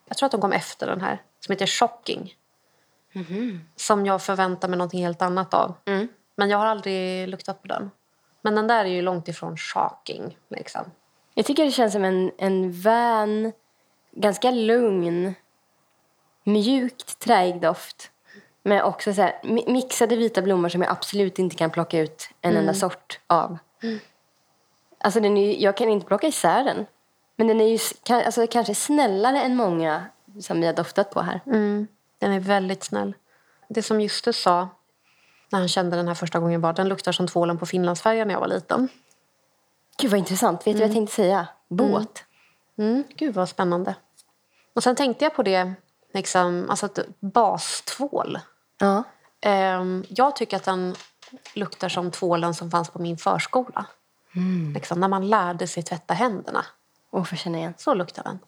Jag 0.09 0.17
tror 0.17 0.27
att 0.27 0.33
de 0.33 0.41
kom 0.41 0.53
efter 0.53 0.87
den 0.87 1.01
här. 1.01 1.23
Som 1.41 1.53
heter 1.53 1.67
Shocking. 1.67 2.35
Som 3.77 4.07
jag 4.07 4.23
förväntar 4.23 4.69
mig 4.69 4.79
något 4.79 4.93
helt 4.93 5.23
annat 5.23 5.55
av. 5.55 5.75
Mm. 5.85 6.09
Men 6.35 6.51
jag 6.51 6.59
har 6.59 6.67
aldrig 6.67 7.29
luktat 7.29 7.63
på 7.63 7.69
den. 7.69 7.91
Men 8.43 8.55
den 8.55 8.67
där 8.67 8.85
är 8.85 8.89
ju 8.89 9.03
långt 9.03 9.29
ifrån 9.29 9.57
shocking. 9.57 10.39
Liksom. 10.49 10.91
Jag 11.41 11.47
tycker 11.47 11.65
det 11.65 11.71
känns 11.71 11.93
som 11.93 12.05
en, 12.05 12.31
en 12.39 12.73
vän, 12.73 13.53
ganska 14.13 14.51
lugn, 14.51 15.35
mjukt 16.45 17.19
träig 17.19 17.61
doft. 17.61 18.11
Men 18.63 18.83
också 18.83 19.15
så 19.15 19.23
här, 19.23 19.41
mi- 19.43 19.71
mixade 19.73 20.17
vita 20.17 20.43
blommor 20.43 20.69
som 20.69 20.83
jag 20.83 20.91
absolut 20.91 21.39
inte 21.39 21.57
kan 21.57 21.71
plocka 21.71 21.99
ut 21.99 22.29
en 22.41 22.57
enda 22.57 22.75
sort 22.75 23.21
av. 23.27 23.59
Alltså 24.99 25.21
den 25.21 25.37
är, 25.37 25.63
jag 25.63 25.77
kan 25.77 25.89
inte 25.89 26.07
plocka 26.07 26.27
isär 26.27 26.65
den. 26.65 26.87
Men 27.37 27.47
den 27.47 27.61
är 27.61 27.69
ju 27.69 27.79
alltså, 28.09 28.47
kanske 28.47 28.75
snällare 28.75 29.43
än 29.43 29.57
många 29.57 30.05
som 30.41 30.61
vi 30.61 30.67
har 30.67 30.75
doftat 30.75 31.11
på 31.11 31.21
här. 31.21 31.41
Mm, 31.47 31.87
den 32.19 32.33
är 32.33 32.41
väldigt 32.41 32.85
snäll. 32.85 33.15
Det 33.69 33.83
som 33.83 34.01
Justus 34.01 34.43
sa 34.43 34.69
när 35.51 35.59
han 35.59 35.69
kände 35.69 35.97
den 35.97 36.09
här 36.09 36.15
första 36.15 36.39
gången 36.39 36.61
var 36.61 36.73
den 36.73 36.89
luktar 36.89 37.13
som 37.13 37.27
tvålen 37.27 37.59
på 37.59 37.67
Finlandsfärjan 37.67 38.29
när 38.29 38.35
jag 38.35 38.41
var 38.41 38.49
liten. 38.49 38.89
Gud 40.01 40.11
vad 40.11 40.19
intressant. 40.19 40.67
Vet 40.67 40.75
du 40.75 40.81
vad 40.81 40.89
jag 40.89 40.95
tänkte 40.95 41.15
säga? 41.15 41.49
Båt. 41.69 42.25
Mm, 42.79 43.05
gud 43.17 43.35
vad 43.35 43.49
spännande. 43.49 43.95
Och 44.75 44.83
sen 44.83 44.97
tänkte 44.97 45.25
jag 45.25 45.35
på 45.35 45.43
det, 45.43 45.73
liksom, 46.15 46.67
alltså 46.71 46.87
ett 46.87 47.21
bastvål. 47.21 48.39
Ja. 48.79 49.03
Ehm, 49.41 50.05
jag 50.09 50.37
tycker 50.37 50.57
att 50.57 50.65
den 50.65 50.95
luktar 51.55 51.89
som 51.89 52.11
tvålen 52.11 52.55
som 52.55 52.71
fanns 52.71 52.91
på 52.91 52.99
min 52.99 53.17
förskola. 53.19 53.87
Liksom, 54.75 55.01
när 55.01 55.09
man 55.09 55.29
lärde 55.29 55.67
sig 55.67 55.83
tvätta 55.83 56.15
händerna. 56.15 56.65
Åh, 57.11 57.25
får 57.25 57.37
känna 57.37 57.59
igen. 57.59 57.75
Så 57.77 57.95
luktar 57.95 58.23
den. 58.23 58.39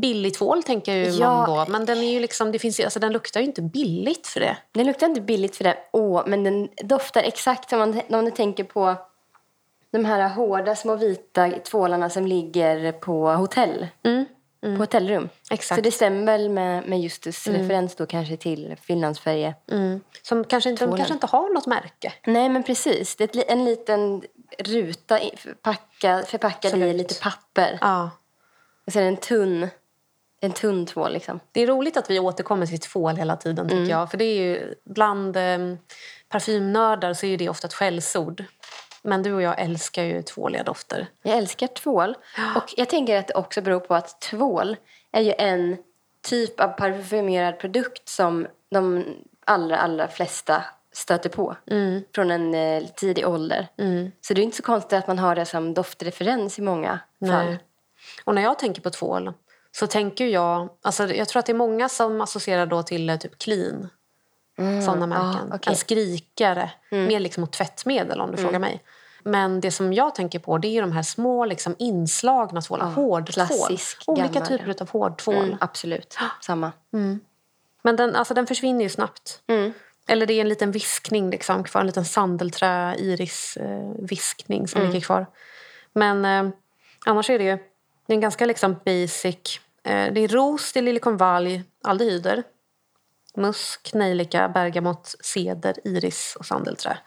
Billig 0.00 0.34
tvål 0.34 0.62
tänker 0.62 0.92
ju 0.92 1.04
Ja. 1.04 1.30
man 1.30 1.50
då. 1.66 1.72
Men 1.72 1.84
den, 1.84 1.98
är 1.98 2.12
ju 2.12 2.20
liksom, 2.20 2.52
det 2.52 2.58
finns, 2.58 2.80
alltså, 2.80 3.00
den 3.00 3.12
luktar 3.12 3.40
ju 3.40 3.46
inte 3.46 3.62
billigt 3.62 4.26
för 4.26 4.40
det. 4.40 4.56
Den 4.72 4.86
luktar 4.86 5.06
inte 5.06 5.20
billigt 5.20 5.56
för 5.56 5.64
det. 5.64 5.76
Åh, 5.92 6.22
men 6.26 6.44
den 6.44 6.68
doftar 6.82 7.22
exakt 7.22 7.70
som 7.70 7.78
man, 7.78 8.00
om 8.08 8.24
du 8.24 8.30
tänker 8.30 8.64
på 8.64 8.96
de 9.94 10.04
här 10.04 10.28
hårda 10.28 10.76
små 10.76 10.96
vita 10.96 11.50
tvålarna 11.50 12.10
som 12.10 12.26
ligger 12.26 12.92
på 12.92 13.28
hotell. 13.28 13.86
På 14.60 14.68
hotellrum. 14.68 15.28
Exakt. 15.50 15.78
Så 15.78 15.82
det 15.82 15.92
stämmer 15.92 16.32
väl 16.32 16.48
med, 16.48 16.88
med 16.88 17.00
Justus 17.00 17.46
referens 17.46 17.96
då 17.96 18.06
kanske 18.06 18.36
till 18.36 18.76
Finlandsfärge. 18.82 19.54
Mm. 19.70 20.00
Som 20.22 20.44
kanske 20.44 20.70
inte, 20.70 20.86
de 20.86 20.96
kanske 20.96 21.14
inte 21.14 21.26
har 21.26 21.54
något 21.54 21.66
märke. 21.66 22.12
Nej, 22.26 22.48
men 22.48 22.62
precis. 22.62 23.16
Det 23.16 23.36
är 23.36 23.52
en 23.52 23.64
liten 23.64 24.22
ruta 24.58 25.18
förpackad, 25.36 26.82
i 26.82 26.92
lite 26.92 27.20
papper. 27.20 27.78
Ja. 27.80 28.10
Och 28.86 28.92
det 28.92 29.00
en 29.00 29.16
tunn, 29.16 29.68
en 30.40 30.52
tunn 30.52 30.86
tvål 30.86 31.12
liksom. 31.12 31.40
Det 31.52 31.60
är 31.60 31.66
roligt 31.66 31.96
att 31.96 32.10
vi 32.10 32.18
återkommer 32.18 32.66
till 32.66 32.80
tvål 32.80 33.16
hela 33.16 33.36
tiden. 33.36 33.68
tycker 33.68 33.90
jag. 33.90 34.10
För 34.10 34.18
det 34.18 34.24
är 34.24 34.42
ju, 34.42 34.74
Bland 34.84 35.36
eh, 35.36 35.58
parfymnördar 36.28 37.14
så 37.14 37.26
är 37.26 37.36
det 37.36 37.48
ofta 37.48 37.66
ett 37.66 37.74
skällsord. 37.74 38.44
Men 39.04 39.22
du 39.22 39.32
och 39.32 39.42
jag 39.42 39.60
älskar 39.60 40.02
ju 40.02 40.22
tvåliga 40.22 40.62
dofter. 40.62 41.06
Jag 41.22 41.38
älskar 41.38 41.66
tvål. 41.66 42.16
Och 42.56 42.74
jag 42.76 42.88
tänker 42.88 43.18
att 43.18 43.28
det 43.28 43.34
också 43.34 43.60
beror 43.60 43.80
på 43.80 43.94
att 43.94 44.20
tvål 44.20 44.76
är 45.12 45.20
ju 45.20 45.32
en 45.38 45.76
typ 46.22 46.60
av 46.60 46.68
parfymerad 46.68 47.58
produkt 47.58 48.08
som 48.08 48.46
de 48.70 49.04
allra, 49.46 49.78
allra 49.78 50.08
flesta 50.08 50.64
stöter 50.92 51.30
på 51.30 51.56
från 52.14 52.30
en 52.30 52.54
eh, 52.54 52.84
tidig 52.86 53.28
ålder. 53.28 53.68
Så 54.20 54.34
det 54.34 54.40
är 54.40 54.44
inte 54.44 54.56
så 54.56 54.62
konstigt 54.62 54.92
att 54.92 55.06
man 55.06 55.18
har 55.18 55.34
det 55.34 55.46
som 55.46 55.74
doftreferens 55.74 56.58
i 56.58 56.62
många 56.62 57.00
fall. 57.20 57.46
Nej. 57.46 57.58
Och 58.24 58.34
när 58.34 58.42
jag 58.42 58.58
tänker 58.58 58.82
på 58.82 58.90
tvål 58.90 59.32
så 59.72 59.86
tänker 59.86 60.26
jag... 60.26 60.68
Alltså 60.82 61.14
jag 61.14 61.28
tror 61.28 61.40
att 61.40 61.46
det 61.46 61.52
är 61.52 61.54
många 61.54 61.88
som 61.88 62.20
associerar 62.20 62.66
då 62.66 62.82
till 62.82 63.10
eh, 63.10 63.16
typ 63.16 63.38
clean. 63.38 63.88
Såna 64.84 65.06
märken. 65.06 65.52
Ah, 65.52 65.56
okej. 65.56 65.70
En 65.70 65.76
skrikare, 65.76 66.70
mer 66.90 67.20
liksom 67.20 67.40
mot 67.40 67.52
tvättmedel 67.52 68.20
om 68.20 68.30
du 68.30 68.36
frågar 68.36 68.58
mig. 68.58 68.82
Men 69.22 69.60
det 69.60 69.70
som 69.70 69.92
jag 69.92 70.14
tänker 70.14 70.38
på 70.38 70.58
det 70.58 70.68
är 70.68 70.80
de 70.80 70.92
här 70.92 71.02
små 71.02 71.44
liksom, 71.44 71.76
inslagna 71.78 72.60
tvålarna. 72.60 72.90
hårdtvål. 72.90 73.46
klassisk, 73.46 74.02
Olika 74.06 74.28
gammal, 74.28 74.48
typer 74.48 74.82
av 74.82 74.90
hårdtvål. 74.90 75.44
Mm, 75.44 75.56
absolut. 75.60 76.18
Samma. 76.40 76.72
Men 77.82 77.96
den, 77.96 78.16
alltså, 78.16 78.34
den 78.34 78.46
försvinner 78.46 78.82
ju 78.82 78.88
snabbt. 78.88 79.42
Eller 80.06 80.26
det 80.26 80.34
är 80.34 80.40
en 80.40 80.48
liten 80.48 80.70
viskning 80.70 81.30
liksom, 81.30 81.64
kvar. 81.64 81.80
En 81.80 81.86
liten 81.86 82.04
sandelträ, 82.04 82.94
iris 82.98 83.56
eh, 83.56 83.92
viskning 83.98 84.68
som 84.68 84.82
ligger 84.82 85.00
kvar. 85.00 85.26
Men 85.92 86.24
eh, 86.24 86.54
annars 87.06 87.30
är 87.30 87.38
det 87.38 87.44
ju 87.44 87.58
det 88.06 88.12
är 88.12 88.14
en 88.14 88.20
ganska 88.20 88.46
liksom, 88.46 88.76
basic. 88.84 89.60
Eh, 89.82 90.12
det 90.12 90.20
är 90.20 90.28
ros, 90.28 90.72
det 90.72 90.80
är 90.80 90.82
liljekonvalj, 90.82 91.62
aldehyder. 91.82 92.42
Musk, 93.36 93.94
nejlika, 93.94 94.48
bergamott, 94.48 95.14
ceder, 95.20 95.76
iris 95.84 96.36
och 96.38 96.46
sandelträ. 96.46 96.98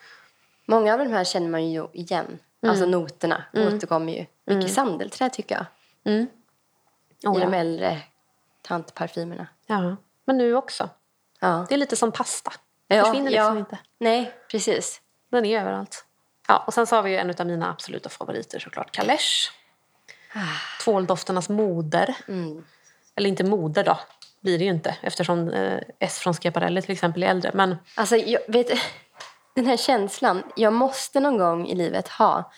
Många 0.66 0.94
av 0.94 1.00
de 1.00 1.08
här 1.14 1.24
känner 1.24 1.50
man 1.50 1.72
ju 1.72 1.88
igen. 1.94 2.40
Alltså 2.68 2.84
Mm. 2.86 2.92
noterna 3.02 3.44
återkommer 3.54 4.14
ju. 4.14 4.26
Mycket 4.46 4.74
sandelträ 4.74 5.30
tycker 5.30 5.56
jag. 5.56 5.66
Oh, 7.32 7.38
I 7.38 7.40
de 7.46 7.54
äldre 7.54 8.02
tantparfymerna. 8.62 9.48
ja. 9.66 9.96
Men 10.26 10.38
nu 10.38 10.56
också. 10.56 10.90
Ja. 11.40 11.66
Det 11.70 11.76
är 11.76 11.78
lite 11.80 11.96
som 11.96 12.12
pasta. 12.12 12.54
Ja, 12.88 13.04
Försvinner 13.06 13.32
liksom 13.32 13.54
ja. 13.54 13.60
inte. 13.60 13.78
Nej, 13.98 14.34
precis. 14.52 15.02
Den 15.32 15.46
är 15.46 15.60
överallt. 15.62 16.06
Ja, 16.48 16.64
och 16.68 16.74
sen 16.74 16.88
så 16.88 16.96
har 16.96 17.04
vi 17.04 17.12
ju 17.12 17.18
en 17.18 17.30
av 17.40 17.48
mina 17.48 17.70
absoluta 17.70 18.10
favoriter 18.10 18.60
såklart, 18.60 18.92
Kalesh. 18.92 19.52
Tvåldofternas 20.84 21.50
moder. 21.50 22.16
Eller 23.16 23.30
inte 23.30 23.44
moder 23.44 23.84
då, 23.84 24.00
blir 24.42 24.58
det 24.58 24.64
ju 24.64 24.70
inte 24.70 24.96
eftersom 25.02 25.50
eh, 25.50 25.80
S 26.00 26.20
från 26.20 26.34
Schiaparelli 26.34 26.82
till 26.82 26.92
exempel 26.92 27.24
är 27.24 27.28
äldre. 27.28 27.52
Men 27.54 27.76
Alltså, 27.96 28.16
jag, 28.16 28.40
vet, 28.48 28.68
den 29.56 29.66
här 29.66 29.78
känslan 29.78 30.44
jag 30.56 30.74
måste 30.74 31.20
någon 31.20 31.38
gång 31.38 31.68
i 31.68 31.76
livet 31.76 32.08
ha 32.08 32.52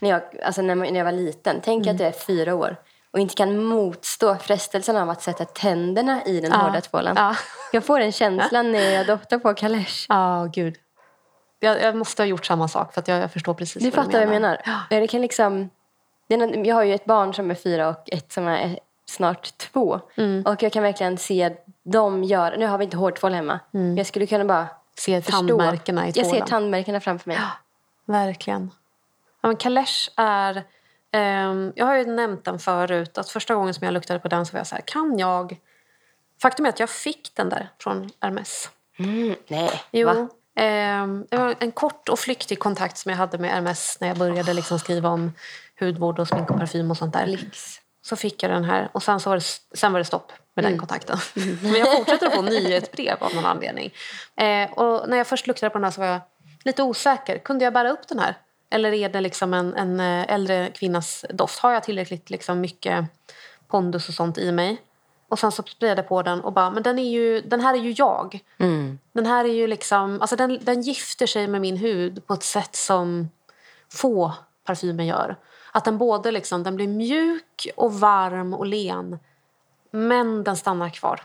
när 0.00 0.10
jag, 0.10 0.22
alltså 0.44 0.62
när, 0.62 0.74
när 0.74 0.94
jag 0.96 1.04
var 1.04 1.12
liten. 1.12 1.60
Tänk 1.64 1.86
Mm. 1.86 1.94
att 1.96 2.00
jag 2.00 2.08
är 2.08 2.12
fyra 2.18 2.54
år 2.54 2.76
och 3.12 3.18
inte 3.18 3.34
kan 3.34 3.64
motstå 3.64 4.36
frestelsen 4.36 4.96
av 4.96 5.10
att 5.10 5.22
sätta 5.22 5.44
tänderna 5.44 6.24
i 6.24 6.40
den 6.40 6.52
hårda 6.52 6.80
tvålen. 6.80 7.14
Ja. 7.18 7.36
Jag 7.72 7.84
får 7.84 8.00
den 8.00 8.12
känslan 8.12 8.72
när 8.72 8.90
jag 8.90 9.06
doftar 9.06 9.38
på 9.38 9.54
Kalesh. 9.54 10.06
ja, 10.08 10.48
gud. 10.52 10.76
Jag, 11.60 11.82
jag 11.82 11.96
måste 11.96 12.22
ha 12.22 12.26
gjort 12.26 12.46
samma 12.46 12.68
sak 12.68 12.94
för 12.94 13.00
att 13.00 13.08
jag, 13.08 13.22
jag 13.22 13.32
förstår 13.32 13.54
precis 13.54 13.82
Du 13.82 13.90
vad 13.90 13.94
fattar 14.04 14.12
vad 14.12 14.22
jag 14.22 14.28
menar? 14.42 15.06
Kan 15.06 15.22
liksom, 15.22 15.70
det 16.28 16.34
är 16.34 16.38
någon- 16.38 16.64
jag 16.64 16.74
har 16.74 16.82
ju 16.82 16.94
ett 16.94 17.04
barn 17.04 17.34
som 17.34 17.50
är 17.50 17.54
fyra 17.54 17.88
och 17.88 18.02
ett 18.12 18.32
som 18.32 18.48
är 18.48 18.78
snart 19.10 19.58
två. 19.58 20.00
Mm. 20.16 20.42
Och 20.46 20.62
jag 20.62 20.72
kan 20.72 20.82
verkligen 20.82 21.18
se 21.18 21.56
dem 21.82 22.24
göra... 22.24 22.56
Nu 22.56 22.66
har 22.66 22.78
vi 22.78 22.84
inte 22.84 22.96
hårtvål 22.96 23.32
hemma. 23.34 23.60
Men 23.70 23.96
jag 23.96 24.06
skulle 24.06 24.26
kunna 24.26 24.44
bara 24.44 24.66
Se 24.98 25.22
förstå. 25.22 25.36
tandmärkena 25.38 26.04
i 26.04 26.06
Jag 26.06 26.14
ser 26.14 26.22
tvålen. 26.32 26.46
tandmärkena 26.46 27.00
framför 27.00 27.28
mig. 27.30 27.38
Verkligen. 28.06 28.70
Ja, 29.40 29.46
men 29.48 29.56
Kalesh 29.56 30.10
är... 30.16 30.62
ehm, 31.12 31.72
jag 31.76 31.86
har 31.86 31.96
ju 31.96 32.04
nämnt 32.06 32.44
den 32.44 32.58
förut. 32.58 33.18
Att 33.18 33.28
första 33.28 33.54
gången 33.54 33.74
som 33.74 33.84
jag 33.84 33.94
luktade 33.94 34.18
på 34.20 34.28
den 34.28 34.46
så 34.46 34.52
var 34.52 34.60
jag 34.60 34.66
så 34.66 34.74
här, 34.74 34.82
kan 34.86 35.18
jag... 35.18 35.56
Faktum 36.42 36.64
är 36.66 36.68
att 36.70 36.80
jag 36.80 36.90
fick 36.90 37.30
den 37.34 37.48
där 37.48 37.68
från 37.78 38.10
Hermes. 38.20 38.70
Mm, 38.98 39.34
nej, 39.48 39.70
Jo. 39.90 40.06
va? 40.08 40.28
ehm, 40.56 41.26
det 41.30 41.36
var 41.36 41.54
en 41.60 41.72
kort 41.72 42.08
och 42.08 42.18
flyktig 42.18 42.58
kontakt 42.58 42.96
som 42.98 43.10
jag 43.10 43.16
hade 43.18 43.38
med 43.38 43.50
Hermes 43.50 43.96
när 44.00 44.08
jag 44.08 44.18
började 44.18 44.52
liksom 44.54 44.78
skriva 44.78 45.08
om 45.08 45.32
hudvård 45.80 46.18
och 46.18 46.28
smink 46.28 46.50
och 46.50 46.58
parfym 46.58 46.90
och 46.90 46.96
sånt 46.96 47.12
där. 47.12 47.26
Lyx. 47.26 47.79
Så 48.02 48.16
fick 48.16 48.42
jag 48.42 48.50
den 48.52 48.64
här 48.64 48.88
och 48.92 49.02
sen, 49.02 49.20
så 49.20 49.30
var 49.30 49.36
det, 49.36 49.76
sen 49.76 49.92
var 49.92 49.98
det 49.98 50.04
stopp 50.04 50.32
med 50.54 50.64
Mm. 50.64 50.72
den 50.72 50.78
kontakten. 50.78 51.18
Men 51.62 51.74
jag 51.74 51.96
fortsätter 51.96 52.26
att 52.26 52.34
få 52.34 52.42
nyhetsbrev 52.42 53.16
av 53.20 53.34
någon 53.34 53.44
anledning. 53.46 53.92
Eh, 54.36 54.70
och 54.72 55.08
när 55.08 55.16
jag 55.16 55.26
först 55.26 55.46
luktade 55.46 55.70
på 55.70 55.78
den 55.78 55.84
här 55.84 55.90
så 55.90 56.00
var 56.00 56.08
jag 56.08 56.20
lite 56.64 56.82
osäker. 56.82 57.38
Kunde 57.38 57.64
jag 57.64 57.72
bära 57.72 57.90
upp 57.90 58.08
den 58.08 58.18
här? 58.18 58.34
Eller 58.70 58.92
är 58.92 59.08
det 59.08 59.20
liksom 59.20 59.54
en, 59.54 59.74
en 59.74 60.00
eh, 60.00 60.34
äldre 60.34 60.70
kvinnas 60.74 61.24
doft? 61.30 61.58
Har 61.58 61.72
jag 61.72 61.82
tillräckligt 61.82 62.30
liksom 62.30 62.60
mycket 62.60 63.04
pondus 63.68 64.08
och 64.08 64.14
sånt 64.14 64.38
i 64.38 64.52
mig? 64.52 64.82
Och 65.28 65.38
sen 65.38 65.52
så 65.52 65.62
spred 65.62 65.98
jag 65.98 66.08
på 66.08 66.22
den 66.22 66.40
och 66.40 66.52
bara, 66.52 66.70
men 66.70 66.82
den, 66.82 66.98
är 66.98 67.10
ju, 67.10 67.40
den 67.40 67.60
här 67.60 67.74
är 67.74 67.78
ju 67.78 67.94
jag. 67.98 68.40
Den 69.12 69.26
här 69.26 69.44
är 69.44 69.52
ju 69.52 69.66
liksom, 69.66 70.20
alltså 70.20 70.36
den, 70.36 70.58
den 70.62 70.82
gifter 70.82 71.26
sig 71.26 71.46
med 71.48 71.60
min 71.60 71.76
hud 71.76 72.26
på 72.26 72.34
ett 72.34 72.42
sätt 72.42 72.76
som 72.76 73.28
få 73.92 74.32
parfymer 74.64 75.04
gör. 75.04 75.36
Att 75.72 75.84
den 75.84 75.98
både 75.98 76.30
liksom, 76.30 76.62
den 76.62 76.76
blir 76.76 76.88
mjuk 76.88 77.68
och 77.76 77.94
varm 77.94 78.54
och 78.54 78.66
len. 78.66 79.18
Men 79.90 80.44
den 80.44 80.56
stannar 80.56 80.88
kvar. 80.90 81.20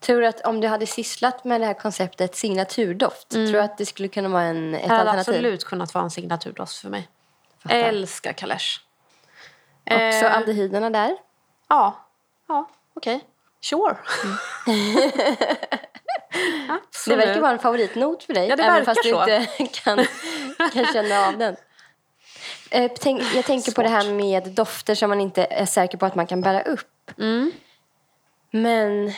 Tror 0.00 0.20
du 0.20 0.26
att 0.26 0.40
om 0.40 0.60
du 0.60 0.68
hade 0.68 0.86
sysslat 0.86 1.44
med 1.44 1.60
det 1.60 1.66
här 1.66 1.74
konceptet 1.74 2.36
signaturdoft, 2.36 3.28
tror 3.28 3.46
du 3.52 3.60
att 3.60 3.78
det 3.78 3.86
skulle 3.86 4.08
kunna 4.08 4.28
vara 4.28 4.42
en, 4.42 4.74
ett 4.74 4.82
Det 4.82 4.88
hade 4.88 5.00
alternativ? 5.10 5.34
absolut 5.34 5.64
kunnat 5.64 5.94
vara 5.94 6.04
en 6.04 6.10
signaturdoft 6.10 6.76
för 6.76 6.88
mig. 6.88 7.08
Fattar. 7.62 7.76
Älskar 7.76 8.32
Kalesh. 8.32 8.80
Också 9.84 9.94
Eh, 9.96 10.36
aldehyderna 10.36 10.90
där. 10.90 11.16
Ja, 11.68 12.06
ja 12.48 12.68
okej. 12.96 13.20
Sure. 13.60 13.96
Det 16.34 16.78
Absolut. 16.88 17.18
verkar 17.28 17.40
vara 17.40 17.52
en 17.52 17.58
favoritnot 17.58 18.24
för 18.24 18.34
dig, 18.34 18.48
Ja, 18.48 18.56
det 18.56 18.62
även 18.62 18.84
fast 18.84 19.02
du 19.02 19.10
så. 19.10 19.20
inte 19.20 19.46
kan, 19.84 20.06
kan 20.72 20.86
känna 20.92 21.26
av 21.28 21.38
den. 21.38 21.56
Eh, 22.74 22.90
tänk, 23.00 23.22
jag 23.34 23.44
tänker 23.44 23.72
på 23.72 23.82
det 23.82 23.88
här 23.88 24.12
med 24.14 24.48
dofter 24.50 24.94
som 24.94 25.08
man 25.08 25.20
inte 25.20 25.44
är 25.44 25.66
säker 25.66 25.98
på 25.98 26.06
att 26.06 26.14
man 26.14 26.26
kan 26.26 26.40
bära 26.40 26.62
upp. 26.62 27.10
Mm. 27.18 27.52
Men 28.50 29.12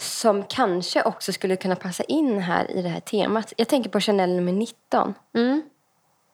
som 0.00 0.42
kanske 0.44 1.02
också 1.02 1.32
skulle 1.32 1.56
kunna 1.56 1.76
passa 1.76 2.02
in 2.04 2.38
här 2.38 2.70
i 2.70 2.82
det 2.82 2.88
här 2.88 3.00
temat. 3.00 3.52
Jag 3.56 3.68
tänker 3.68 3.90
på 3.90 4.00
Chanel 4.00 4.30
nummer 4.30 4.52
19. 4.52 5.14
Mm. 5.34 5.62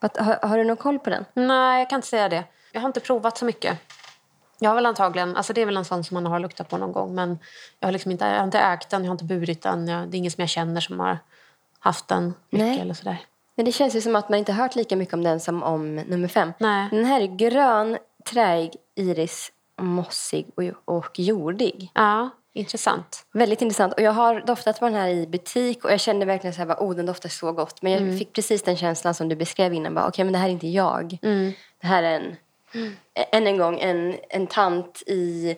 Vad- 0.01 0.17
Har, 0.19 0.49
har 0.49 0.59
du 0.59 0.65
någon 0.65 0.77
koll 0.77 0.99
på 0.99 1.11
den? 1.11 1.25
Nej, 1.35 1.79
jag 1.79 1.91
kan 1.91 1.97
inte 1.99 2.09
säga 2.09 2.29
det. 2.29 2.45
Jag 2.73 2.81
har 2.81 2.87
inte 2.89 3.01
provat 3.01 3.39
så 3.39 3.45
mycket. 3.45 3.79
Jag 4.59 4.71
har 4.71 4.75
väl 4.75 4.87
antagligen, 4.87 5.37
alltså 5.37 5.53
det 5.53 5.61
är 5.61 5.67
väl 5.67 5.77
en 5.77 5.85
sån 5.85 6.05
som 6.05 6.15
man 6.15 6.27
har 6.27 6.39
luktat 6.41 6.69
på 6.69 6.77
någon 6.79 6.93
gång 6.93 7.15
men 7.15 7.39
jag 7.81 7.87
har, 7.89 7.93
liksom 7.93 8.11
inte, 8.11 8.25
jag 8.25 8.37
har 8.37 8.45
inte 8.45 8.59
ägt 8.59 8.91
den, 8.91 9.05
jag 9.05 9.09
har 9.11 9.15
inte 9.15 9.25
burit 9.25 9.63
den. 9.63 9.89
Jag, 9.89 10.09
det 10.09 10.17
är 10.17 10.19
ingen 10.19 10.31
som 10.31 10.43
jag 10.43 10.49
känner 10.49 10.81
som 10.81 11.01
har 11.01 11.19
haft 11.79 12.09
den 12.09 12.35
mycket 12.51 12.67
Nej. 12.69 12.81
eller 12.81 12.95
sådär. 12.95 13.19
Men 13.55 13.65
det 13.65 13.73
känns 13.73 13.97
ju 13.97 14.01
som 14.01 14.17
att 14.17 14.29
man 14.29 14.39
inte 14.39 14.53
hört 14.53 14.77
lika 14.77 14.97
mycket 14.97 15.15
om 15.15 15.23
den 15.23 15.41
som 15.41 15.63
om 15.63 15.95
nummer 15.95 16.29
fem. 16.29 16.53
Nej. 16.59 16.89
Den 16.91 17.05
här 17.05 17.21
är 17.21 17.27
grön, 17.27 17.99
träig, 18.25 18.73
iris, 18.97 19.53
mossig 19.81 20.47
och, 20.57 20.97
och 20.99 21.19
jordig. 21.19 21.91
Ja, 21.95 22.31
intressant. 22.53 23.27
Väldigt 23.33 23.63
intressant. 23.63 23.95
Och 23.95 24.03
jag 24.03 24.13
har 24.13 24.41
doftat 24.41 24.79
på 24.81 24.85
den 24.85 24.95
här 24.95 25.09
i 25.09 25.27
butik 25.27 25.85
och 25.85 25.93
jag 25.93 26.01
kände 26.01 26.27
verkligen 26.27 26.55
så 26.55 26.59
här, 26.59 26.67
bara, 26.67 26.79
oh 26.81 26.97
den 26.97 27.07
doftar 27.07 27.29
så 27.29 27.53
gott. 27.53 27.83
Men 27.83 27.93
jag 27.93 28.19
fick 28.19 28.33
precis 28.33 28.63
den 28.63 28.77
känslan 28.77 29.15
som 29.15 29.29
du 29.29 29.37
beskrev 29.37 29.75
innan. 29.75 29.99
Okej, 29.99 30.25
men 30.25 30.33
det 30.33 30.39
här 30.39 30.49
är 30.49 30.53
inte 30.53 30.69
jag. 30.69 31.19
Det 31.81 31.87
här 31.87 32.03
är 32.03 32.21
en, 32.21 32.37
än 33.33 33.47
en 33.47 33.59
gång 33.59 33.81
en, 33.81 34.17
en 34.29 34.47
tant 34.47 35.03
i 35.07 35.57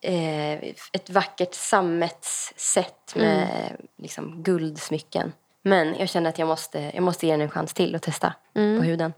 eh, 0.00 0.52
ett 0.92 1.10
vackert 1.10 1.54
sammetssätt 1.54 3.14
med 3.16 3.48
liksom, 3.96 4.42
guldsmycken. 4.42 5.32
Men 5.62 5.94
jag 5.98 6.08
känner 6.08 6.30
att 6.30 6.38
jag 6.38 6.48
måste, 6.48 6.90
jag 6.94 7.02
måste 7.02 7.26
ge 7.26 7.32
den 7.32 7.40
en 7.40 7.50
chans 7.50 7.74
till 7.74 7.94
och 7.94 8.02
testa 8.02 8.34
på 8.52 8.60
huden. 8.84 9.12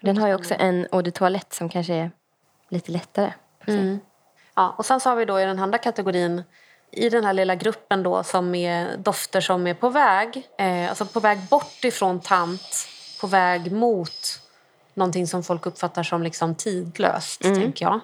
Den 0.00 0.18
har 0.18 0.28
ju 0.28 0.34
också 0.34 0.54
en 0.58 0.86
eau 0.92 1.02
de 1.02 1.10
toilette 1.10 1.56
som 1.56 1.68
kanske 1.68 1.94
är 1.94 2.10
lite 2.68 2.92
lättare. 2.92 3.32
Se. 3.66 3.98
Ja, 4.54 4.74
och 4.78 4.86
sen 4.86 5.00
så 5.00 5.08
har 5.08 5.16
vi 5.16 5.24
då 5.24 5.40
i 5.40 5.44
den 5.44 5.58
andra 5.58 5.78
kategorin 5.78 6.42
i 6.90 7.08
den 7.08 7.24
här 7.24 7.32
lilla 7.32 7.54
gruppen 7.54 8.02
då 8.02 8.22
som 8.22 8.54
är 8.54 8.96
dofter 8.96 9.40
som 9.40 9.66
är 9.66 9.74
på 9.74 9.88
väg, 9.88 10.48
eh, 10.58 10.88
alltså 10.88 11.06
på 11.06 11.20
väg 11.20 11.38
bort 11.50 11.84
ifrån 11.84 12.20
tant, 12.20 12.88
på 13.20 13.26
väg 13.26 13.72
mot 13.72 14.40
någonting 14.94 15.26
som 15.26 15.42
folk 15.42 15.66
uppfattar 15.66 16.02
som 16.02 16.22
liksom 16.22 16.54
tidlöst, 16.54 17.40
tänker 17.54 17.84
jag. 17.84 18.00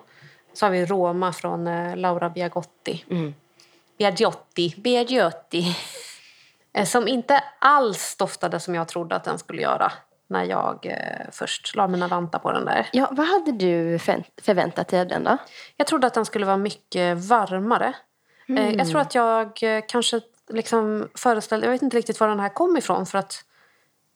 Så 0.54 0.66
har 0.66 0.70
vi 0.70 0.86
Roma 0.86 1.32
från 1.32 1.66
eh, 1.66 1.96
Laura 1.96 2.30
Biagotti. 2.30 3.04
Biagiotti. 3.98 4.74
Biagiotti. 4.76 5.76
Eh, 6.72 6.84
som 6.84 7.08
inte 7.08 7.44
alls 7.58 8.16
doftade 8.16 8.60
som 8.60 8.74
jag 8.74 8.88
trodde 8.88 9.16
att 9.16 9.24
den 9.24 9.38
skulle 9.38 9.62
göra 9.62 9.92
när 10.26 10.44
jag 10.44 10.86
eh, 10.86 11.30
först 11.32 11.74
la 11.76 11.88
mina 11.88 12.08
vantar 12.08 12.38
på 12.38 12.52
den 12.52 12.64
där. 12.64 12.88
Ja, 12.92 13.08
vad 13.10 13.26
hade 13.26 13.52
du 13.52 13.98
förvänt- 13.98 14.40
förväntat 14.42 14.88
dig 14.88 15.00
av 15.00 15.06
den 15.06 15.24
då? 15.24 15.36
Jag 15.76 15.86
trodde 15.86 16.06
att 16.06 16.14
den 16.14 16.24
skulle 16.24 16.46
vara 16.46 16.56
mycket 16.56 17.16
varmare. 17.18 17.92
Eh, 18.48 18.70
Jag 18.74 18.88
tror 18.88 19.00
att 19.00 19.14
jag 19.14 19.60
kanske 19.88 20.20
liksom 20.48 21.08
föreställde... 21.14 21.66
Jag 21.66 21.72
vet 21.72 21.82
inte 21.82 21.96
riktigt 21.96 22.20
var 22.20 22.28
den 22.28 22.40
här 22.40 22.48
kom 22.48 22.76
ifrån. 22.76 23.06
för 23.06 23.18
att 23.18 23.44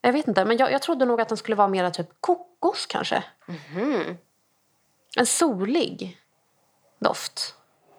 Jag 0.00 0.12
vet 0.12 0.28
inte, 0.28 0.44
men 0.44 0.56
jag, 0.56 0.72
jag 0.72 0.82
trodde 0.82 1.04
nog 1.04 1.20
att 1.20 1.28
den 1.28 1.36
skulle 1.38 1.56
vara 1.56 1.68
mer 1.68 1.90
typ 1.90 2.08
kokos 2.20 2.86
kanske. 2.86 3.24
En 5.16 5.26
solig 5.26 6.18
doft. 6.98 7.54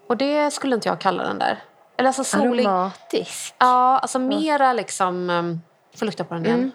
Och 0.07 0.17
det 0.17 0.51
skulle 0.51 0.75
inte 0.75 0.89
jag 0.89 0.99
kalla 1.01 1.23
den 1.23 1.39
där. 1.39 1.63
Eller 1.97 2.07
alltså 2.07 2.23
solig... 2.23 2.65
Aromatisk. 2.65 3.55
Ja, 3.57 3.97
alltså 3.99 4.19
mera 4.19 4.73
liksom... 4.73 5.29
Um, 5.29 5.61
får 5.95 6.05
lukta 6.05 6.23
på 6.23 6.33
den 6.33 6.45
igen. 6.45 6.71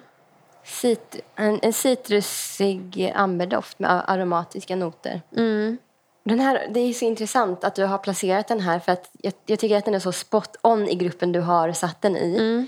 Cit- 0.65 1.21
en, 1.37 1.59
en 1.63 1.73
citrusig 1.73 3.13
amberdoft 3.15 3.79
med 3.79 4.03
aromatiska 4.07 4.77
noter. 4.77 5.23
Mm. 5.37 5.79
Den 6.25 6.41
här, 6.41 6.69
det 6.71 6.81
är 6.81 6.93
så 6.93 7.05
intressant 7.05 7.65
att 7.65 7.75
du 7.75 7.85
har 7.85 7.99
placerat 7.99 8.49
den 8.49 8.61
här 8.61 8.79
för 8.79 8.93
att 8.93 9.11
jag, 9.13 9.33
jag 9.47 9.59
tycker 9.59 9.77
att 9.79 9.85
den 9.85 9.95
är 9.95 9.99
så 9.99 10.13
spot 10.13 10.57
on 10.63 10.89
i 10.89 10.95
gruppen 10.95 11.33
du 11.33 11.41
har 11.41 11.73
satt 11.73 12.03
den 12.03 12.17
i. 12.17 12.67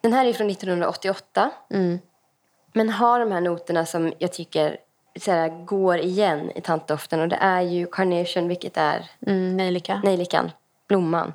Den 0.00 0.12
här 0.12 0.24
är 0.26 0.32
från 0.32 0.50
1988. 0.50 1.50
Men 2.72 2.90
har 2.90 3.20
de 3.20 3.32
här 3.32 3.40
noterna 3.40 3.86
som 3.86 4.12
jag 4.18 4.32
tycker 4.32 4.76
här, 5.26 5.64
går 5.64 5.98
igen 5.98 6.50
i 6.54 6.60
tantdoften 6.60 7.20
och 7.20 7.28
det 7.28 7.36
är 7.36 7.60
ju 7.60 7.86
carnation 7.86 8.48
vilket 8.48 8.76
är 8.76 9.10
Mm, 9.26 9.56
nejlika. 9.56 10.00
nejlikan, 10.04 10.50
blomman. 10.88 11.32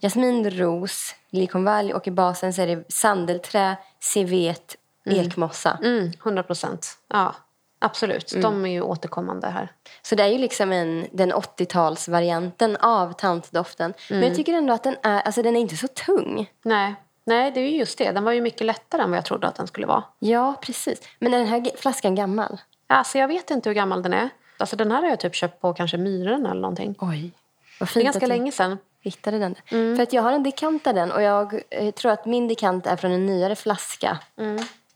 Jasmin, 0.00 0.50
ros, 0.50 1.14
liljekonvalj 1.30 1.94
och 1.94 2.08
i 2.08 2.10
basen 2.10 2.52
så 2.52 2.62
är 2.62 2.66
det 2.66 2.84
sandelträ, 2.92 3.76
civet, 4.00 4.76
ekmossa. 5.04 5.78
Mm, 5.82 6.12
100 6.22 6.42
procent. 6.42 6.98
Ja, 7.08 7.34
absolut. 7.78 8.34
De 8.42 8.66
är 8.66 8.70
ju 8.70 8.80
återkommande 8.80 9.48
här. 9.48 9.68
Så 10.02 10.14
det 10.14 10.22
är 10.22 10.28
ju 10.28 10.38
liksom 10.38 10.72
en, 10.72 11.06
den 11.12 11.32
80-talsvarianten 11.32 12.76
av 12.80 13.12
tantdoften. 13.12 13.94
Men 14.10 14.22
jag 14.22 14.34
tycker 14.34 14.52
ändå 14.52 14.74
att 14.74 14.82
den 14.82 14.96
är, 15.02 15.20
alltså 15.20 15.42
den 15.42 15.56
är 15.56 15.60
inte 15.60 15.76
så 15.76 15.88
tung. 15.88 16.50
Nej. 16.62 16.94
Nej, 17.26 17.50
det 17.50 17.60
är 17.60 17.70
ju 17.70 17.76
just 17.76 17.98
det. 17.98 18.12
Den 18.12 18.24
var 18.24 18.32
ju 18.32 18.40
mycket 18.40 18.66
lättare 18.66 19.02
än 19.02 19.10
vad 19.10 19.16
jag 19.16 19.24
trodde 19.24 19.46
att 19.46 19.54
den 19.54 19.66
skulle 19.66 19.86
vara. 19.86 20.02
Ja, 20.18 20.54
precis. 20.62 21.00
Men 21.18 21.34
är 21.34 21.38
den 21.38 21.46
här 21.46 21.70
flaskan 21.76 22.14
gammal? 22.14 22.60
Alltså, 22.86 23.18
jag 23.18 23.28
vet 23.28 23.50
inte 23.50 23.68
hur 23.68 23.74
gammal 23.74 24.02
den 24.02 24.12
är. 24.12 24.28
Alltså, 24.56 24.76
den 24.76 24.90
här 24.90 25.02
har 25.02 25.08
jag 25.08 25.20
typ 25.20 25.34
köpt 25.34 25.60
på 25.60 25.74
kanske 25.74 25.96
Myren 25.96 26.46
eller 26.46 26.60
någonting. 26.60 26.94
Oj. 26.98 27.32
Vad 27.80 27.88
Det 27.88 27.90
är 27.90 27.94
fint 27.94 28.04
ganska 28.04 28.26
länge 28.26 28.52
sedan. 28.52 28.78
Hittade 29.04 29.38
den. 29.38 29.54
För 29.96 30.02
att 30.02 30.12
jag 30.12 30.22
har 30.22 30.32
en 30.32 30.42
dekant 30.42 30.86
av 30.86 30.94
den 30.94 31.12
och 31.12 31.22
jag 31.22 31.62
eh, 31.70 31.90
tror 31.90 32.12
att 32.12 32.26
min 32.26 32.48
dekant 32.48 32.86
är 32.86 32.96
från 32.96 33.12
en 33.12 33.26
nyare 33.26 33.56
flaska. 33.56 34.18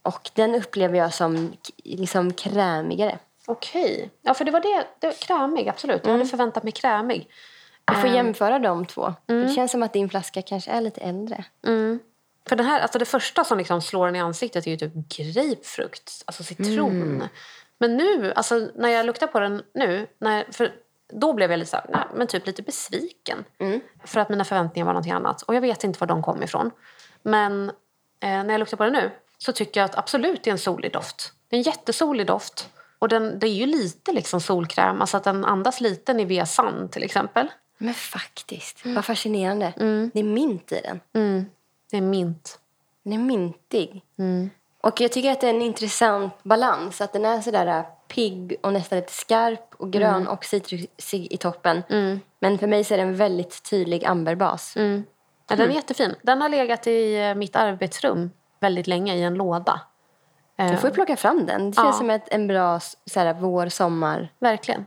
Och 0.01 0.29
den 0.33 0.55
upplever 0.55 0.97
jag 0.97 1.13
som 1.13 1.53
liksom 1.83 2.33
krämigare. 2.33 3.17
Okej. 3.45 4.09
Ja, 4.21 4.33
för 4.33 4.45
det 4.45 4.51
var 4.51 4.59
det. 4.59 4.87
det 4.99 5.07
var 5.07 5.13
krämig, 5.13 5.69
absolut. 5.69 6.01
Jag 6.05 6.11
hade 6.11 6.25
förväntat 6.25 6.63
mig 6.63 6.71
krämig. 6.73 7.27
Jag 7.85 8.01
får 8.01 8.09
jämföra 8.09 8.59
de 8.59 8.85
två. 8.85 9.13
Det 9.25 9.49
känns 9.55 9.71
som 9.71 9.83
att 9.83 9.93
din 9.93 10.09
flaska 10.09 10.41
kanske 10.41 10.71
är 10.71 10.81
lite 10.81 11.01
äldre. 11.01 11.43
För 12.49 12.55
den 12.55 12.65
här, 12.65 12.79
alltså 12.79 12.99
det 12.99 13.05
första 13.05 13.43
som 13.43 13.57
liksom 13.57 13.81
slår 13.81 14.07
en 14.07 14.15
i 14.15 14.19
ansiktet 14.19 14.67
är 14.67 14.71
ju 14.71 14.77
typ 14.77 14.93
grapefrukt, 15.17 16.23
alltså 16.25 16.43
citron. 16.43 17.23
Men 17.77 17.97
nu, 17.97 18.33
alltså 18.33 18.69
när 18.75 18.89
jag 18.89 19.05
luktar 19.05 19.27
på 19.27 19.39
den 19.39 19.63
nu, 19.73 20.07
när, 20.19 20.45
för 20.51 20.71
då 21.09 21.33
blev 21.33 21.51
jag 21.51 21.57
lite, 21.57 21.71
så 21.71 21.77
här, 21.77 21.85
nej, 21.89 22.03
men 22.13 22.27
typ 22.27 22.47
lite 22.47 22.61
besviken. 22.61 23.45
För 24.03 24.19
att 24.19 24.29
mina 24.29 24.45
förväntningar 24.45 24.85
var 24.85 24.93
någonting 24.93 25.11
annat. 25.11 25.41
Och 25.41 25.55
jag 25.55 25.61
vet 25.61 25.83
inte 25.83 25.99
var 25.99 26.07
de 26.07 26.23
kom 26.23 26.43
ifrån. 26.43 26.71
Men 27.21 27.69
eh, 27.69 28.43
när 28.43 28.49
jag 28.49 28.59
luktar 28.59 28.77
på 28.77 28.83
den 28.83 28.93
nu 28.93 29.11
så 29.37 29.51
tycker 29.51 29.79
jag 29.79 29.85
att 29.85 29.97
absolut 29.97 30.43
det 30.43 30.49
är 30.49 30.51
en 30.51 30.57
solig 30.57 30.93
doft. 30.93 31.33
Det 31.49 31.55
är 31.55 31.57
en 31.57 31.63
jättesolig 31.63 32.27
doft. 32.27 32.69
Och 32.99 33.09
den, 33.09 33.39
det 33.39 33.47
är 33.47 33.53
ju 33.53 33.65
lite 33.65 34.11
liksom 34.11 34.41
solkräm, 34.41 35.01
alltså 35.01 35.17
att 35.17 35.23
den 35.23 35.45
andas 35.45 35.81
lite 35.81 36.13
Nivea 36.13 36.45
Sun 36.45 36.89
till 36.91 37.03
exempel. 37.03 37.47
Men 37.77 37.93
faktiskt, 37.93 38.85
vad 38.85 39.05
fascinerande. 39.05 39.73
Det 40.13 40.19
är 40.19 40.23
mint 40.23 40.71
i 40.71 40.81
den. 40.83 40.99
Mm. 41.13 41.45
Det 41.91 41.97
är 41.97 42.01
mint. 42.01 42.59
Den 43.03 43.13
är 43.13 43.17
mintig. 43.17 44.03
Och 44.81 45.01
jag 45.01 45.11
tycker 45.11 45.31
att 45.31 45.41
det 45.41 45.47
är 45.47 45.53
en 45.53 45.61
intressant 45.61 46.43
balans. 46.43 47.01
Att 47.01 47.13
den 47.13 47.25
är 47.25 47.41
sådär 47.41 47.67
äh, 47.67 47.85
pigg 48.09 48.55
och 48.63 48.73
nästan 48.73 48.99
lite 48.99 49.13
skarp 49.13 49.75
och 49.77 49.91
grön 49.91 50.27
och 50.27 50.45
citrusig 50.45 51.27
i 51.33 51.37
toppen. 51.37 51.83
Men 52.39 52.57
för 52.57 52.67
mig 52.67 52.83
så 52.83 52.93
är 52.93 52.97
det 52.97 53.03
en 53.03 53.15
väldigt 53.15 53.69
tydlig 53.69 54.05
amberbas. 54.05 54.73
Ja, 54.75 55.55
den 55.55 55.69
är 55.71 55.75
jättefin. 55.75 56.15
Den 56.21 56.41
har 56.41 56.49
legat 56.49 56.87
i 56.87 57.19
eh, 57.21 57.35
mitt 57.35 57.55
arbetsrum 57.55 58.31
väldigt 58.59 58.87
länge 58.87 59.15
i 59.15 59.23
en 59.23 59.33
låda. 59.33 59.81
Du 60.55 60.77
får 60.77 60.89
ju 60.89 60.93
plocka 60.93 61.15
fram 61.17 61.45
den. 61.45 61.71
Det 61.71 61.75
känns 61.75 61.85
Ja. 61.87 61.93
som 61.93 62.09
ett, 62.09 62.27
en 62.31 62.47
bra 62.47 62.79
sådär, 63.05 63.33
vår, 63.33 63.69
sommar. 63.69 64.29
Verkligen. 64.39 64.85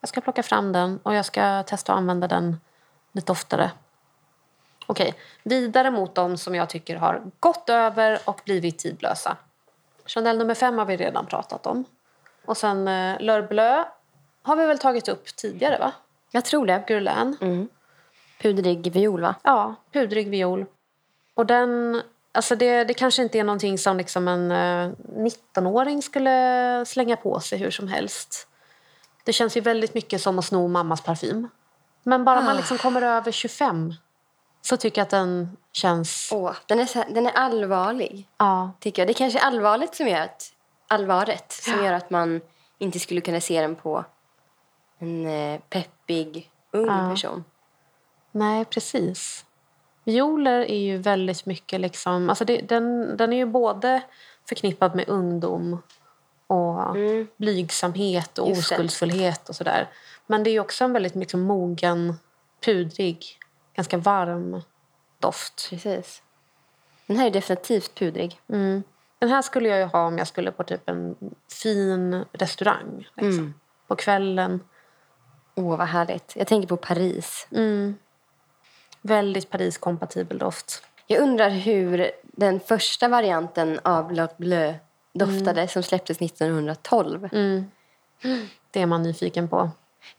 Jag 0.00 0.08
ska 0.08 0.20
plocka 0.20 0.42
fram 0.42 0.72
den 0.72 0.98
och 1.02 1.14
jag 1.14 1.24
ska 1.24 1.62
testa 1.62 1.92
att 1.92 1.98
använda 1.98 2.28
den 2.28 2.60
lite 3.12 3.32
oftare. 3.32 3.70
Okej, 4.86 5.14
vidare 5.42 5.90
mot 5.90 6.14
de 6.14 6.36
som 6.38 6.54
jag 6.54 6.68
tycker 6.68 6.96
har 6.96 7.22
gått 7.40 7.70
över 7.70 8.18
och 8.24 8.40
blivit 8.44 8.78
tidlösa. 8.78 9.36
Chanel 10.06 10.38
nummer 10.38 10.54
fem 10.54 10.78
har 10.78 10.84
vi 10.84 10.96
redan 10.96 11.26
pratat 11.26 11.66
om. 11.66 11.84
Och 12.48 12.56
sen 12.56 12.88
eh, 12.88 13.42
Bleu 13.48 13.84
har 14.42 14.56
vi 14.56 14.66
väl 14.66 14.78
tagit 14.78 15.08
upp 15.08 15.36
tidigare, 15.36 15.78
va? 15.78 15.92
Jag 16.30 16.44
tror 16.44 16.66
det. 16.66 16.84
Guerlain. 16.86 17.36
Pudrig 18.42 18.92
viol, 18.92 19.20
va? 19.20 19.34
Ja, 19.42 19.74
pudrig 19.92 20.28
viol. 20.30 20.66
Och 21.34 21.46
den, 21.46 22.02
alltså 22.32 22.56
det, 22.56 22.84
det 22.84 22.94
kanske 22.94 23.22
inte 23.22 23.38
är 23.38 23.44
någonting 23.44 23.78
som 23.78 23.96
liksom 23.96 24.28
en 24.28 24.50
eh, 24.50 24.90
19-åring 25.16 26.02
skulle 26.02 26.84
slänga 26.86 27.16
på 27.16 27.40
sig 27.40 27.58
hur 27.58 27.70
som 27.70 27.88
helst. 27.88 28.48
Det 29.24 29.32
känns 29.32 29.56
ju 29.56 29.60
väldigt 29.60 29.94
mycket 29.94 30.20
som 30.20 30.38
att 30.38 30.44
sno 30.44 30.68
mammas 30.68 31.00
parfym. 31.00 31.48
Men 32.02 32.24
bara 32.24 32.40
man 32.40 32.56
liksom 32.56 32.78
kommer 32.78 33.02
över 33.02 33.32
25 33.32 33.94
så 34.62 34.76
tycker 34.76 35.00
jag 35.00 35.04
att 35.04 35.10
den 35.10 35.56
känns... 35.72 36.30
Åh, 36.32 36.52
den, 36.66 36.80
är 36.80 37.14
den 37.14 37.26
är 37.26 37.32
allvarlig, 37.32 38.28
Ja, 38.38 38.70
tycker 38.80 39.02
jag. 39.02 39.08
Det 39.08 39.12
är 39.12 39.14
kanske 39.14 39.38
är 39.38 39.42
allvarligt 39.42 39.94
som 39.94 40.08
gör 40.08 40.20
att, 40.20 40.52
allvaret 40.88 41.52
som 41.52 41.84
gör 41.84 41.92
att 41.92 42.10
man 42.10 42.40
inte 42.78 42.98
skulle 42.98 43.20
kunna 43.20 43.40
se 43.40 43.60
den 43.60 43.76
på 43.76 44.04
en 44.98 45.26
eh, 45.26 45.60
peppig, 45.68 46.50
ung 46.70 47.10
person. 47.10 47.44
nej 48.30 48.64
precis. 48.64 49.44
Violer 50.04 50.60
är 50.60 50.78
ju 50.78 50.98
väldigt 50.98 51.46
mycket 51.46 51.80
liksom... 51.80 52.28
Alltså 52.28 52.44
det, 52.44 52.60
den, 52.60 53.16
den 53.16 53.32
är 53.32 53.36
ju 53.36 53.46
både 53.46 54.02
förknippad 54.48 54.94
med 54.94 55.08
ungdom 55.08 55.82
och 56.46 56.96
blygsamhet 57.36 58.38
och 58.38 58.46
Mm. 58.46 58.56
Just 58.56 58.68
det. 58.68 58.74
oskuldsfullhet 58.74 59.48
och 59.48 59.56
sådär. 59.56 59.88
Men 60.26 60.44
det 60.44 60.50
är 60.50 60.52
ju 60.52 60.60
också 60.60 60.84
en 60.84 60.92
väldigt 60.92 61.14
liksom, 61.14 61.40
mogen, 61.40 62.14
pudrig, 62.64 63.38
ganska 63.74 63.96
varm 63.96 64.62
doft. 65.18 65.66
Precis. 65.70 66.22
Den 67.06 67.16
här 67.16 67.26
är 67.26 67.30
definitivt 67.30 67.94
pudrig. 67.94 68.40
Mm. 68.48 68.82
Den 69.18 69.28
här 69.28 69.42
skulle 69.42 69.68
jag 69.68 69.78
ju 69.78 69.84
ha 69.84 70.06
om 70.06 70.18
jag 70.18 70.26
skulle 70.26 70.52
på 70.52 70.64
typ 70.64 70.88
en 70.88 71.16
fin 71.62 72.24
restaurang. 72.32 73.08
Liksom. 73.16 73.38
Mm. 73.38 73.54
På 73.86 73.96
kvällen. 73.96 74.60
Åh, 75.54 75.76
vad 75.76 75.86
härligt. 75.88 76.32
Jag 76.36 76.46
tänker 76.46 76.68
på 76.68 76.76
Paris. 76.76 77.48
Väldigt 79.02 79.50
Paris-kompatibel 79.50 80.38
doft. 80.38 80.82
Jag 81.06 81.22
undrar 81.22 81.50
hur 81.50 82.10
den 82.22 82.60
första 82.60 83.08
varianten 83.08 83.80
av 83.82 84.12
La 84.12 84.28
Bleu 84.36 84.74
doftade 85.14 85.68
som 85.68 85.82
släpptes 85.82 86.20
1912. 86.22 87.28
Det 88.70 88.82
är 88.82 88.86
man 88.86 89.02
nyfiken 89.02 89.48
på. 89.48 89.70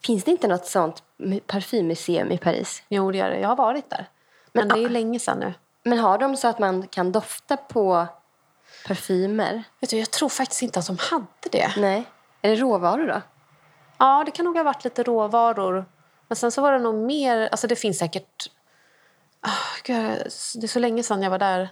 Finns 0.05 0.23
det 0.23 0.31
inte 0.31 0.47
något 0.47 0.65
sånt 0.65 1.03
mu- 1.17 1.41
parfymmuseum 1.47 2.31
i 2.31 2.37
Paris? 2.37 2.83
Jo, 2.89 3.11
det 3.11 3.17
gör 3.17 3.29
det. 3.29 3.39
Jag 3.39 3.49
har 3.49 3.55
varit 3.55 3.89
där. 3.89 4.05
Men, 4.53 4.67
det 4.67 4.83
är 4.83 4.89
länge 4.89 5.19
sedan 5.19 5.39
nu. 5.39 5.53
Men 5.83 5.99
har 5.99 6.17
de 6.17 6.37
så 6.37 6.47
att 6.47 6.59
man 6.59 6.87
kan 6.87 7.11
dofta 7.11 7.57
på 7.57 8.07
parfymer? 8.87 9.63
Vet 9.79 9.89
du, 9.89 9.97
jag 9.97 10.11
tror 10.11 10.29
faktiskt 10.29 10.61
inte 10.61 10.79
att 10.79 10.87
de 10.87 10.97
hade 10.99 11.25
det. 11.51 11.73
Nej. 11.77 12.03
Är 12.41 12.49
det 12.49 12.55
råvaror 12.55 13.07
då? 13.07 13.21
Ja, 13.97 14.23
det 14.25 14.31
kan 14.31 14.45
nog 14.45 14.57
ha 14.57 14.63
varit 14.63 14.83
lite 14.83 15.03
råvaror. 15.03 15.85
Men 16.27 16.35
sen 16.35 16.51
så 16.51 16.61
var 16.61 16.71
det 16.71 16.79
nog 16.79 16.95
mer... 16.95 17.47
Alltså 17.51 17.67
det 17.67 17.75
finns 17.75 17.97
säkert... 17.97 18.51
Ah, 19.41 19.79
gud, 19.83 20.17
det 20.55 20.63
är 20.63 20.67
så 20.67 20.79
länge 20.79 21.03
sedan 21.03 21.21
jag 21.21 21.29
var 21.29 21.39
där. 21.39 21.69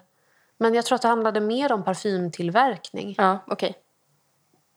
Men 0.57 0.73
jag 0.73 0.85
tror 0.85 0.95
att 0.95 1.01
det 1.01 1.07
handlade 1.07 1.39
mer 1.39 1.71
om 1.71 1.83
parfymtillverkning. 1.83 3.15
Ja, 3.17 3.39
okej. 3.47 3.75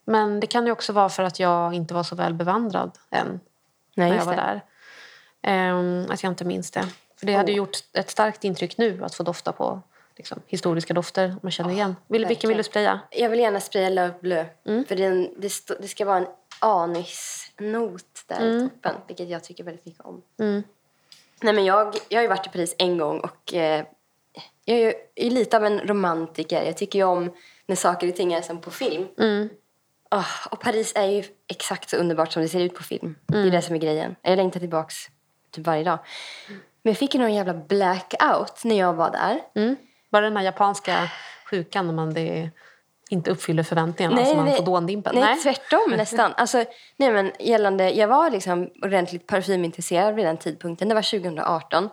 Men 0.04 0.40
det 0.40 0.46
kan 0.46 0.66
ju 0.66 0.72
också 0.72 0.92
vara 0.92 1.08
för 1.08 1.22
att 1.22 1.40
jag 1.40 1.74
inte 1.74 1.94
var 1.94 2.02
så 2.02 2.14
väl 2.16 2.34
bevandrad 2.34 2.98
än 3.10 3.40
Nej, 3.94 4.10
när 4.10 4.16
jag 4.16 4.24
var 4.24 4.36
det. 4.36 4.42
där. 4.42 4.60
Ehm, 5.42 6.06
att 6.10 6.22
jag 6.22 6.32
inte 6.32 6.44
minns 6.44 6.70
det. 6.70 6.84
För 7.16 7.26
det 7.26 7.34
hade 7.34 7.52
Oh. 7.52 7.56
gjort 7.56 7.76
ett 7.92 8.10
starkt 8.10 8.44
intryck 8.44 8.78
nu 8.78 9.04
att 9.04 9.14
få 9.14 9.22
dofta 9.22 9.52
på 9.52 9.82
liksom, 10.20 10.42
historiska 10.46 10.94
dofter 10.94 11.36
man 11.42 11.52
känner 11.52 11.70
igen. 11.70 11.96
Vill, 12.08 12.26
vilken 12.26 12.48
vill 12.48 12.56
du 12.56 12.62
spraya? 12.62 13.00
Jag 13.10 13.28
vill 13.30 13.40
gärna 13.40 13.60
spraya 13.60 13.88
La 13.88 14.10
Bleu. 14.20 14.44
För 14.88 14.96
den, 14.96 15.34
det, 15.36 15.50
stå, 15.50 15.74
det 15.80 15.88
ska 15.88 16.04
vara 16.04 16.16
en 16.16 16.26
anisnot 16.58 18.24
där 18.26 18.46
i 18.46 18.68
toppen. 18.68 18.94
Vilket 19.06 19.28
jag 19.28 19.44
tycker 19.44 19.64
väldigt 19.64 19.86
mycket 19.86 20.04
om. 20.04 20.22
Nej, 21.42 21.54
men 21.54 21.64
jag, 21.64 21.94
jag 22.08 22.18
har 22.18 22.22
ju 22.22 22.28
varit 22.28 22.46
i 22.46 22.50
Paris 22.50 22.74
en 22.78 22.98
gång 22.98 23.20
och 23.20 23.54
eh, 23.54 23.84
jag 24.64 24.78
är 24.78 25.24
ju 25.24 25.30
lite 25.30 25.56
av 25.56 25.64
en 25.64 25.80
romantiker. 25.80 26.62
Jag 26.62 26.76
tycker 26.76 26.98
ju 26.98 27.04
om 27.04 27.32
när 27.66 27.76
saker 27.76 28.08
och 28.08 28.16
ting 28.16 28.32
är 28.32 28.42
som 28.42 28.60
på 28.60 28.70
film. 28.70 29.06
Ah, 30.08 30.24
och 30.50 30.60
Paris 30.60 30.92
är 30.96 31.06
ju 31.06 31.24
exakt 31.48 31.90
så 31.90 31.96
underbart 31.96 32.32
som 32.32 32.42
det 32.42 32.48
ser 32.48 32.60
ut 32.60 32.74
på 32.74 32.82
film. 32.82 33.14
Det 33.26 33.38
är 33.38 33.50
det 33.50 33.62
som 33.62 33.74
är 33.74 33.78
grejen. 33.78 34.16
Jag 34.22 34.36
längtar 34.36 34.60
tillbaks 34.60 34.94
typ 35.50 35.66
varje 35.66 35.84
dag. 35.84 35.98
Men 36.82 36.90
jag 36.90 36.96
fick 36.96 37.14
ju 37.14 37.20
någon 37.20 37.34
jävla 37.34 37.54
blackout 37.54 38.64
när 38.64 38.78
jag 38.78 38.94
var 38.94 39.10
där. 39.10 39.40
Mm. 39.54 39.76
Det 40.10 40.20
den 40.20 40.36
här 40.36 40.44
japanska 40.44 41.08
sjukan 41.50 41.86
när 41.86 41.94
man 41.94 42.14
det 42.14 42.50
inte 43.10 43.30
uppfyller 43.30 43.62
förväntningarna 43.62 44.16
Nej, 44.16 44.26
så 44.26 44.34
man 44.36 44.44
nej. 44.44 44.56
får 44.56 44.64
dåndimpen? 44.64 45.14
Nej, 45.14 45.36
tvärtom 45.38 45.90
nästan. 45.96 46.32
Alltså, 46.36 46.64
nej, 46.96 47.12
men 47.12 47.32
gällande, 47.38 47.90
jag 47.90 48.08
var 48.08 48.30
liksom 48.30 48.70
ordentligt 48.82 49.26
parfymintresserad 49.26 50.14
vid 50.14 50.24
den 50.26 50.36
tidpunkten. 50.36 50.88
Det 50.88 50.94
var 50.94 51.02
2018. 51.20 51.88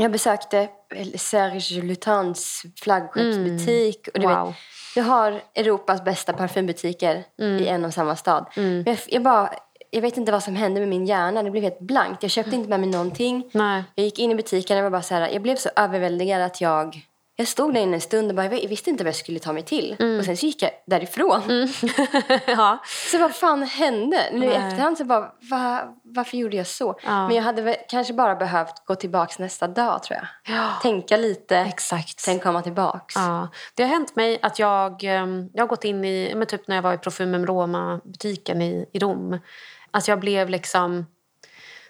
Jag 0.00 0.12
besökte 0.12 0.68
Serge 1.16 1.82
Lutins 1.82 2.62
flaggskeppsbutik. 2.82 4.08
Och 4.14 4.20
du, 4.20 4.26
Wow. 4.26 4.46
vet, 4.46 4.56
du 4.94 5.00
har 5.02 5.40
Europas 5.54 6.04
bästa 6.04 6.32
parfymbutiker 6.32 7.24
i 7.60 7.68
en 7.68 7.84
och 7.84 7.94
samma 7.94 8.16
stad. 8.16 8.46
Men 8.56 8.84
jag, 8.84 8.98
jag 9.06 9.22
bara 9.22 9.50
jag 9.90 10.02
vet 10.02 10.16
inte 10.16 10.32
vad 10.32 10.42
som 10.42 10.56
hände 10.56 10.80
med 10.80 10.88
min 10.88 11.06
hjärna. 11.06 11.42
Det 11.42 11.50
blev 11.50 11.62
helt 11.62 11.80
blankt. 11.80 12.22
Jag 12.22 12.30
köpte 12.30 12.56
inte 12.56 12.68
med 12.68 12.80
mig 12.80 12.88
någonting. 12.88 13.50
Nej. 13.52 13.84
Jag 13.94 14.04
gick 14.04 14.18
in 14.18 14.30
i 14.30 14.34
butiken 14.34 14.78
och 14.78 14.82
var 14.82 14.90
bara 14.90 15.02
så 15.02 15.14
här, 15.14 15.28
jag 15.28 15.42
blev 15.42 15.56
så 15.56 15.68
överväldigad 15.76 16.42
att 16.42 16.60
jag 16.60 17.08
jag 17.40 17.48
stod 17.48 17.74
där 17.74 17.80
inne 17.80 17.94
en 17.96 18.00
stund 18.00 18.28
och 18.28 18.34
bara, 18.34 18.46
jag 18.46 18.68
visste 18.68 18.90
inte 18.90 19.04
vad 19.04 19.08
jag 19.08 19.16
skulle 19.16 19.38
ta 19.38 19.52
mig 19.52 19.62
till. 19.62 19.96
Mm. 19.98 20.18
Och 20.18 20.24
sen 20.24 20.36
så 20.36 20.46
gick 20.46 20.62
jag 20.62 20.70
därifrån. 20.86 21.42
ja. 22.46 22.78
Så 23.10 23.18
vad 23.18 23.34
fan 23.34 23.62
hände? 23.62 24.28
Nu 24.32 24.46
i 24.46 24.54
efterhand 24.54 24.98
så 24.98 25.04
bara, 25.04 25.32
va, 25.50 25.96
varför 26.04 26.36
gjorde 26.36 26.56
jag 26.56 26.66
så? 26.66 26.98
Ja. 27.04 27.26
Men 27.26 27.36
jag 27.36 27.42
hade 27.42 27.62
väl 27.62 27.76
kanske 27.88 28.14
bara 28.14 28.34
behövt 28.34 28.84
gå 28.84 28.94
tillbaks 28.94 29.38
nästa 29.38 29.68
dag 29.68 30.02
tror 30.02 30.18
jag. 30.18 30.54
Ja. 30.56 30.70
Tänka 30.82 31.16
lite, 31.16 31.58
Exakt. 31.58 32.20
sen 32.20 32.38
komma 32.38 32.62
tillbaks. 32.62 33.14
Ja. 33.16 33.48
Det 33.74 33.82
har 33.82 33.90
hänt 33.90 34.16
mig 34.16 34.38
att 34.42 34.58
jag, 34.58 35.04
ehm, 35.04 35.50
jag 35.52 35.62
har 35.62 35.68
gått 35.68 35.84
in 35.84 36.04
i, 36.04 36.32
men 36.36 36.46
typ 36.46 36.68
när 36.68 36.76
jag 36.76 36.82
var 36.82 36.94
i 36.94 36.98
Profumum 36.98 37.46
Roma-butiken 37.46 38.62
i, 38.62 38.86
i 38.92 38.98
Rom. 38.98 39.38
Att 39.90 40.08
jag 40.08 40.20
blev 40.20 40.48
liksom... 40.48 41.06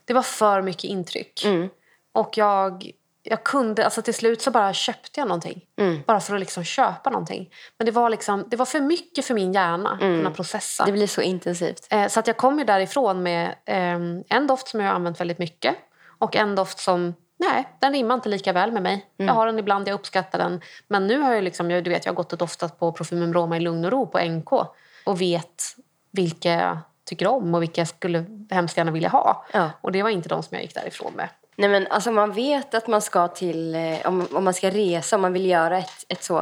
Det 0.05 0.14
var 0.14 0.22
för 0.22 0.62
mycket 0.62 0.84
intryck. 0.84 1.44
Mm. 1.44 1.68
Och 2.12 2.38
jag, 2.38 2.90
jag 3.22 3.44
kunde, 3.44 3.84
alltså 3.84 4.03
till 4.03 4.14
slut 4.14 4.42
så 4.42 4.51
bara 4.51 4.72
köpte 4.72 5.20
jag 5.20 5.28
någonting. 5.28 5.64
Mm. 5.80 6.01
Bara 6.07 6.20
för 6.20 6.34
att 6.34 6.40
liksom 6.40 6.64
köpa 6.64 7.11
någonting. 7.11 7.51
Men 7.78 7.86
det 7.86 7.92
var, 7.92 8.11
liksom, 8.11 8.44
det 8.49 8.57
var 8.57 8.66
för 8.66 8.80
mycket 8.80 9.24
för 9.24 9.34
min 9.34 9.53
hjärna 9.53 9.90
att 9.90 9.99
kunna 10.01 10.30
processa. 10.30 10.82
Mm. 10.82 10.92
Det 10.92 10.99
blir 10.99 11.07
så 11.07 11.20
intensivt. 11.20 11.86
Eh, 11.90 12.09
Så 12.09 12.20
att 12.20 12.26
jag 12.26 12.36
kom 12.36 12.59
ju 12.59 12.64
därifrån 12.64 13.22
med 13.22 13.49
eh, 13.64 13.99
en 14.28 14.46
doft 14.46 14.68
som 14.68 14.80
jag 14.80 14.86
har 14.88 14.94
använt 14.94 15.20
väldigt 15.20 15.38
mycket. 15.38 15.76
Och 16.18 16.36
en 16.36 16.55
doft 16.55 16.78
som, 16.78 17.14
nej, 17.38 17.68
den 17.78 17.92
rimmar 17.92 18.14
inte 18.14 18.28
lika 18.28 18.53
väl 18.53 18.72
med 18.72 18.82
mig. 18.82 19.07
Jag 19.16 19.32
har 19.34 19.46
den 19.46 19.59
ibland, 19.59 19.88
jag 19.88 19.94
uppskattar 19.94 20.38
den. 20.38 20.61
Men 20.88 21.07
nu 21.07 21.18
har 21.18 21.34
jag, 21.34 21.44
liksom, 21.44 21.70
jag, 21.70 21.84
du 21.84 21.90
vet, 21.90 22.05
jag 22.05 22.12
har 22.12 22.16
gått 22.16 22.32
och 22.32 22.38
doftat 22.38 22.78
på 22.78 22.92
Profumum 22.92 23.34
Roma 23.34 23.57
i 23.57 23.61
lugn 23.61 23.84
och 23.84 23.90
ro 23.90 24.07
på 24.07 24.18
NK. 24.18 24.53
Och 25.05 25.20
vet 25.20 25.62
vilka 26.11 26.78
tycker 27.09 27.27
om 27.27 27.55
och 27.55 27.63
vilka 27.63 27.81
jag 27.81 27.89
skulle 27.89 28.25
hemskt 28.51 28.77
gärna 28.77 28.91
vilja 28.91 29.09
ha. 29.09 29.45
Ja. 29.53 29.71
Och 29.81 29.93
det 29.93 30.03
var 30.03 30.11
inte 30.11 30.29
de 30.29 30.43
som 30.43 30.55
jag 30.55 30.63
gick 30.63 30.75
därifrån 30.75 31.13
med. 31.13 31.29
Nej 31.57 31.69
men 31.69 31.87
alltså 31.87 32.13
man 32.13 32.33
vet 32.33 32.75
att 32.75 32.87
man 32.87 33.03
ska 33.03 33.29
till, 33.29 33.75
eh, 33.75 33.99
om, 34.05 34.27
om 34.33 34.45
man 34.45 34.55
ska 34.55 34.71
resa, 34.71 35.17
om 35.17 35.23
man 35.23 35.33
vill 35.33 35.47
göra 35.47 35.79
ett, 35.79 36.05
ett 36.09 36.23
så, 36.25 36.35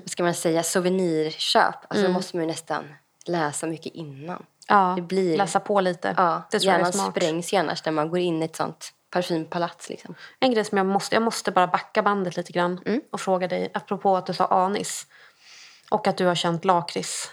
vad 0.00 0.10
ska 0.10 0.22
man 0.22 0.34
säga, 0.34 0.62
souvenirköp. 0.62 1.74
Alltså 1.88 2.06
då 2.06 2.12
måste 2.12 2.36
man 2.36 2.44
ju 2.44 2.50
nästan 2.50 2.84
läsa 3.26 3.66
mycket 3.66 3.94
innan. 3.94 4.42
Ja, 4.68 4.92
Det 4.96 5.02
blir- 5.02 5.36
läsa 5.38 5.60
på 5.60 5.80
lite. 5.80 6.14
Ja, 6.16 6.42
det 6.50 6.58
tror 6.58 6.72
hjärnan 6.72 6.92
smart. 6.92 7.10
sprängs 7.10 7.52
ju 7.52 7.56
annars 7.56 7.84
när 7.84 7.92
man 7.92 8.08
går 8.10 8.18
in 8.18 8.42
i 8.42 8.44
ett 8.44 8.56
sånt 8.56 8.90
parfympalats 9.10 9.88
liksom. 9.88 10.14
En 10.40 10.52
grej 10.54 10.64
som 10.64 10.78
jag 10.78 10.86
måste, 10.86 11.16
jag 11.16 11.22
måste 11.22 11.50
bara 11.52 11.66
backa 11.66 12.02
bandet 12.02 12.36
lite 12.36 12.52
grann 12.52 12.80
Mm. 12.86 13.00
och 13.12 13.20
fråga 13.20 13.48
dig 13.48 13.70
apropå 13.74 14.16
att 14.16 14.26
du 14.26 14.32
sa 14.34 14.46
anis 14.46 15.06
och 15.90 16.06
att 16.06 16.16
du 16.16 16.26
har 16.26 16.34
känt 16.34 16.64
lakrits 16.64 17.30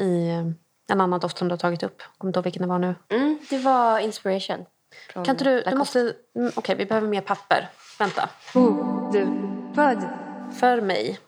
i 0.00 0.28
eh, 0.28 0.44
en 0.86 1.00
annan 1.00 1.20
doft 1.20 1.38
som 1.38 1.48
du 1.48 1.52
har 1.52 1.58
tagit 1.58 1.82
upp. 1.82 1.94
Jag 1.98 2.18
kommer 2.18 2.28
inte 2.28 2.38
ihåg 2.38 2.44
vilken 2.44 2.62
det 2.62 2.68
var 2.68 2.78
nu. 2.78 2.94
Mm, 3.08 3.38
det 3.50 3.58
var 3.58 3.98
inspiration. 3.98 4.66
Kan 5.12 5.26
inte 5.30 5.44
du, 5.44 5.60
du 5.62 5.76
måste, 5.76 6.14
mm, 6.36 6.52
okej 6.56 6.74
vi 6.76 6.86
behöver 6.86 7.08
mer 7.08 7.20
papper. 7.20 7.68
Vänta. 7.98 8.28
Podd. 8.52 10.08
För 10.60 10.80
mig 10.80 11.18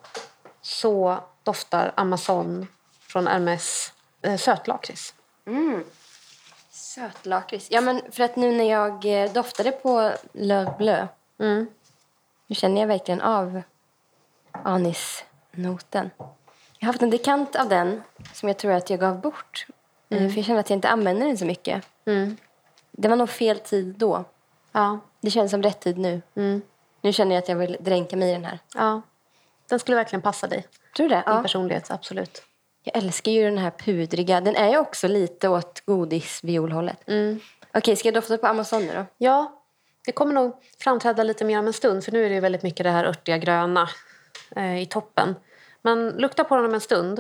så 0.61 1.19
doftar 1.43 1.93
Amazon 1.97 2.67
från 3.01 3.27
Hermes 3.27 3.93
eh, 4.23 4.37
sötlakrits. 4.37 5.15
Sötlakrits. 6.71 7.67
Ja 7.71 7.81
men 7.81 8.03
för 8.11 8.25
att 8.25 8.37
nu 8.37 8.53
när 8.53 8.65
jag 8.71 9.23
eh, 9.25 9.33
doftade 9.33 9.73
på 9.73 10.13
Le 10.33 10.73
Bleu, 10.79 11.07
Mm. 11.41 11.67
nu 12.47 12.55
känner 12.55 12.81
jag 12.81 12.89
verkligen 12.89 13.21
av 13.21 13.63
anisnoten. 14.53 16.11
Jag 16.79 16.87
har 16.87 16.93
haft 16.93 17.03
en 17.03 17.11
dekant 17.11 17.57
av 17.57 17.69
den 17.69 18.03
som 18.35 18.49
jag 18.49 18.59
tror 18.59 18.73
att 18.73 18.91
jag 18.91 19.01
gav 19.01 19.21
bort. 19.21 19.67
Eh, 20.11 20.29
För 20.29 20.37
jag 20.37 20.45
känner 20.45 20.61
att 20.61 20.71
jag 20.71 20.77
inte 20.77 20.89
använder 20.89 21.27
den 21.27 21.39
så 21.39 21.45
mycket. 21.45 21.85
Mm. 22.07 22.37
Det 22.91 23.09
var 23.09 23.17
nog 23.17 23.31
fel 23.31 23.59
tid 23.59 23.95
då. 23.99 24.25
Ja, 24.73 24.99
Det 25.21 25.31
känns 25.31 25.51
som 25.51 25.63
rätt 25.63 25.81
tid 25.81 25.99
nu. 25.99 26.23
mm. 26.35 26.63
Nu 27.01 27.13
känner 27.13 27.35
jag 27.35 27.43
att 27.43 27.49
jag 27.49 27.57
vill 27.57 27.77
dränka 27.81 28.17
mig 28.17 28.31
i 28.31 28.33
den 28.33 28.45
här. 28.45 28.59
ja. 28.75 29.03
Den 29.69 29.79
skulle 29.79 29.97
verkligen 29.97 30.23
passa 30.23 30.47
dig. 30.47 30.67
Tror 30.97 31.09
du 31.09 31.15
det? 31.15 31.23
Din 31.27 31.35
Ja. 31.35 31.43
personlighet, 31.43 31.91
absolut. 31.91 32.43
Jag 32.85 32.97
älskar 32.97 33.33
ju 33.33 33.45
den 33.45 33.59
här 33.59 33.71
pudriga. 33.71 34.41
Den 34.41 34.57
är 34.57 34.69
ju 34.71 34.79
också 34.79 35.09
lite 35.09 35.49
åt 35.49 35.81
godisviolhållet. 35.87 37.09
Mm. 37.09 37.41
Okej, 37.75 37.97
ska 37.97 38.09
jag 38.09 38.15
dofta 38.15 38.39
på 38.39 38.47
Amazon 38.47 38.87
nu 38.87 38.95
då? 38.95 39.05
Ja, 39.19 39.63
det 40.07 40.13
kommer 40.13 40.35
nog 40.35 40.53
framträda 40.81 41.23
lite 41.23 41.45
mer 41.45 41.59
om 41.59 41.67
en 41.67 41.73
stund 41.73 42.05
för 42.05 42.13
nu 42.13 42.27
är 42.27 42.31
det 42.31 42.41
väldigt 42.41 42.63
mycket 42.63 42.85
det 42.85 42.91
här 42.91 43.05
örtiga 43.05 43.39
gröna 43.39 43.89
eh, 44.57 44.83
i 44.83 44.87
toppen. 44.87 45.35
Men 45.83 46.09
lukta 46.09 46.45
på 46.45 46.57
den 46.57 46.65
om 46.65 46.75
en 46.75 46.81
stund. 46.81 47.19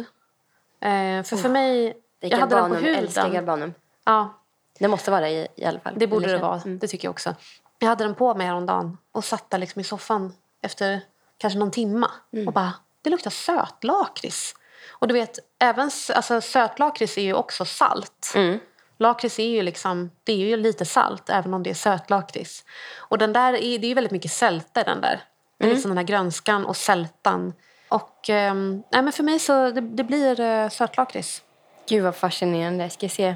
Eh, 0.80 1.22
för 1.22 1.36
för 1.36 1.48
mig, 1.48 1.96
Det 2.20 2.28
jag 2.28 2.38
hade 2.38 2.56
den 2.56 2.70
på. 2.70 2.74
Jag 2.76 2.96
älskar 2.96 3.22
huden. 3.22 3.34
Galbanum. 3.34 3.74
Ja, 4.04 4.34
Det 4.78 4.88
måste 4.88 5.10
vara 5.10 5.30
i, 5.30 5.48
i 5.56 5.64
alla 5.64 5.80
fall. 5.80 5.94
det 5.96 6.06
borde 6.06 6.26
det 6.32 6.38
vara. 6.38 6.60
Det 6.64 6.88
tycker 6.88 7.08
jag 7.08 7.12
också. 7.12 7.34
Jag 7.78 7.88
hade 7.88 8.04
den 8.04 8.14
på 8.14 8.34
mig 8.34 8.46
häromdagen 8.46 8.98
och 9.12 9.24
satt 9.24 9.50
där 9.50 9.58
liksom 9.58 9.80
i 9.80 9.84
soffan 9.84 10.32
efter 10.62 11.00
kanske 11.38 11.58
någon 11.58 11.70
timma 11.70 12.10
och 12.46 12.52
bara, 12.52 12.72
det 13.02 13.10
luktar 13.10 13.30
sötlakrits. 13.30 14.54
Och 14.90 15.08
du 15.08 15.14
vet, 15.14 15.38
även 15.58 15.90
alltså, 16.14 16.40
sötlakrits 16.40 17.18
är 17.18 17.22
ju 17.22 17.34
också 17.34 17.64
salt. 17.64 18.32
Mm. 18.34 18.58
Lakrits 18.96 19.38
är 19.38 19.48
ju 19.48 19.62
liksom, 19.62 20.10
det 20.24 20.32
är 20.32 20.36
ju 20.36 20.56
lite 20.56 20.84
salt 20.84 21.30
även 21.30 21.54
om 21.54 21.62
det 21.62 21.70
är 21.70 21.74
sötlakrits. 21.74 22.64
Och 22.98 23.18
den 23.18 23.32
där 23.32 23.52
är, 23.52 23.78
det 23.78 23.86
är 23.86 23.88
ju 23.88 23.94
väldigt 23.94 24.12
mycket 24.12 24.30
sälta 24.30 24.82
den 24.84 25.00
där. 25.00 25.20
Det 25.58 25.66
är 25.66 25.70
liksom 25.70 25.90
den 25.90 25.98
här 25.98 26.04
grönskan 26.04 26.66
och 26.66 26.76
sältan. 26.76 27.52
Och 27.88 28.28
ehm, 28.28 28.82
nej, 28.90 29.02
men 29.02 29.12
för 29.12 29.22
mig 29.22 29.38
så 29.38 29.70
det, 29.70 29.80
det 29.80 30.04
blir 30.04 30.40
uh, 30.40 30.68
sötlakrits. 30.68 31.42
Gud 31.88 32.04
vad 32.04 32.16
fascinerande. 32.16 32.90
Ska 32.90 33.04
jag 33.04 33.12
se? 33.12 33.34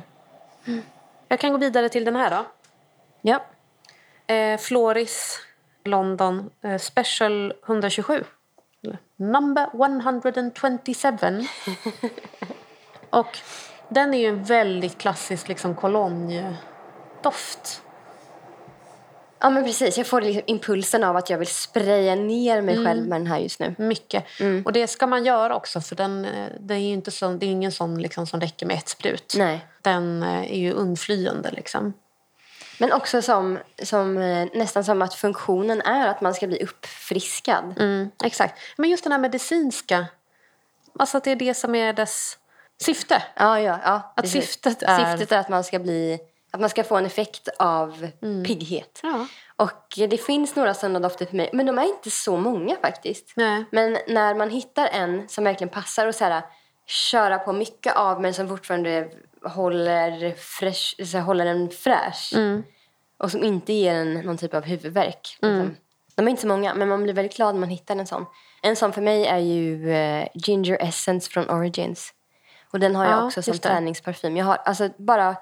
Jag 1.29 1.41
kan 1.41 1.53
gå 1.53 1.59
vidare 1.59 1.89
till 1.89 2.05
den 2.05 2.17
här 2.17 2.31
då. 2.31 2.45
Ja. 3.21 3.43
Eh, 4.35 4.59
Floris 4.59 5.39
London 5.85 6.51
eh, 6.63 6.79
Special 6.79 7.53
127. 7.67 8.25
Eller 8.85 8.99
Number 9.17 9.69
127. 9.75 11.47
och 13.11 13.39
den 13.89 14.15
är 14.15 14.19
ju 14.19 14.27
en 14.27 14.45
väldigt 14.45 14.99
klassisk 14.99 15.49
liksom 15.49 15.75
cologne-doft. 15.75 17.83
Ja 19.43 19.51
men 19.51 19.65
precis. 19.65 19.99
Jag 19.99 20.07
får 20.07 20.21
liksom 20.21 20.43
impulsen 20.47 21.05
av 21.05 21.17
att 21.17 21.31
jag 21.31 21.39
vill 21.39 21.47
spraya 21.49 22.15
ner 22.15 22.63
mig 22.63 22.85
själv 22.85 23.07
med 23.09 23.21
den 23.21 23.27
här 23.27 23.39
just 23.39 23.61
nu. 23.61 23.75
Mycket. 23.79 24.25
Och 24.65 24.73
det 24.73 24.87
ska 24.87 25.07
man 25.07 25.25
göra 25.25 25.57
också 25.57 25.81
för 25.81 25.97
den, 25.97 26.25
eh, 26.25 26.47
det 26.61 26.75
är 26.75 26.79
inte 26.79 27.11
så, 27.11 27.29
det 27.29 27.47
är 27.47 27.51
ingen 27.51 27.73
sån 27.73 28.03
liksom 28.03 28.27
som 28.27 28.41
räcker 28.41 28.67
med 28.67 28.77
ett 28.77 28.89
sprut. 28.89 29.35
Nej. 29.37 29.67
Den 29.83 30.23
eh, 30.23 30.53
är 30.53 30.59
ju 30.59 30.73
undflyende 30.73 31.51
liksom. 31.51 31.93
Men 32.79 32.93
också 32.93 33.23
som, 33.23 33.59
som 33.83 34.19
eh, 34.19 34.49
nästan 34.55 34.85
som 34.85 35.03
att 35.03 35.15
funktionen 35.15 35.81
är 35.83 36.09
att 36.09 36.21
man 36.21 36.35
ska 36.35 36.47
bli 36.47 36.63
uppfriskad. 36.63 37.75
Mm, 37.81 38.11
exakt. 38.25 38.59
Men 38.77 38.91
just 38.91 39.05
den 39.05 39.13
här 39.13 39.19
medicinska, 39.21 40.07
alltså 40.99 41.17
att 41.17 41.25
det 41.25 41.31
är 41.31 41.37
det 41.37 41.55
som 41.55 41.75
är 41.75 41.93
dess 41.93 42.39
syfte. 42.83 43.23
Ja, 43.37 43.61
ja, 43.61 43.79
ja. 43.85 44.13
Att 44.17 44.23
precis. 44.23 44.45
syftet 44.45 44.83
är- 44.83 45.11
Syftet 45.13 45.33
är 45.33 45.39
att 45.39 45.49
man 45.49 45.65
ska 45.65 45.79
bli... 45.79 46.19
Att 46.55 46.61
man 46.61 46.71
ska 46.71 46.85
få 46.85 46.97
en 46.97 47.07
effekt 47.07 47.49
av 47.59 48.11
pigghet. 48.47 49.01
Ja. 49.03 49.27
Och 49.57 49.95
det 49.97 50.19
finns 50.19 50.57
några 50.57 50.75
sådana 50.75 51.01
dofter 51.01 51.27
för 51.27 51.37
mig. 51.37 51.51
Men 51.53 51.67
de 51.67 51.79
är 51.79 51.85
inte 51.85 52.11
så 52.11 52.37
många 52.37 52.77
faktiskt. 52.77 53.33
Nej. 53.37 53.65
Men 53.73 53.99
när 54.09 54.35
man 54.35 54.51
hittar 54.51 54.87
en 54.87 55.29
som 55.29 55.45
verkligen 55.45 55.69
passar 55.69 56.07
och 56.07 56.15
så 56.15 56.25
här, 56.25 56.43
köra 56.87 57.39
på 57.39 57.53
mycket 57.53 57.97
av 57.97 58.21
men 58.23 58.35
som 58.35 58.49
fortfarande 58.49 59.11
håller, 59.45 60.35
fresh, 60.35 61.05
så 61.05 61.17
här, 61.17 61.25
håller 61.25 61.47
en 61.47 61.71
fräsch. 61.71 62.33
Och 63.19 63.31
som 63.31 63.45
inte 63.45 63.73
ger 63.73 63.95
en 63.95 64.15
någon 64.15 64.39
typ 64.39 64.55
av 64.55 64.63
huvudvärk. 64.65 65.39
Liksom. 65.41 65.77
De 66.15 66.27
är 66.27 66.31
inte 66.31 66.43
så 66.43 66.49
många, 66.49 66.75
men 66.75 66.89
man 66.89 67.03
blir 67.03 67.15
väldigt 67.15 67.37
glad 67.37 67.55
när 67.55 67.61
man 67.61 67.69
hittar 67.69 67.97
en 67.97 68.07
sån. 68.07 68.27
En 68.63 68.77
sån 68.77 68.93
för 68.93 69.03
mig 69.03 69.27
är 69.27 69.39
ju 69.39 69.93
eh, 69.93 70.29
Ginger 70.35 70.77
Essence 70.81 71.31
från 71.31 71.51
Origins. 71.51 72.15
Och 72.73 72.81
den 72.81 72.97
har 72.97 73.05
jag 73.05 73.13
Ja, 73.13 73.27
också 73.27 73.43
som 73.43 73.59
träningsparfym. 73.59 74.37
Jag 74.37 74.45
har 74.45 74.57
alltså 74.57 74.89
bara 74.97 75.37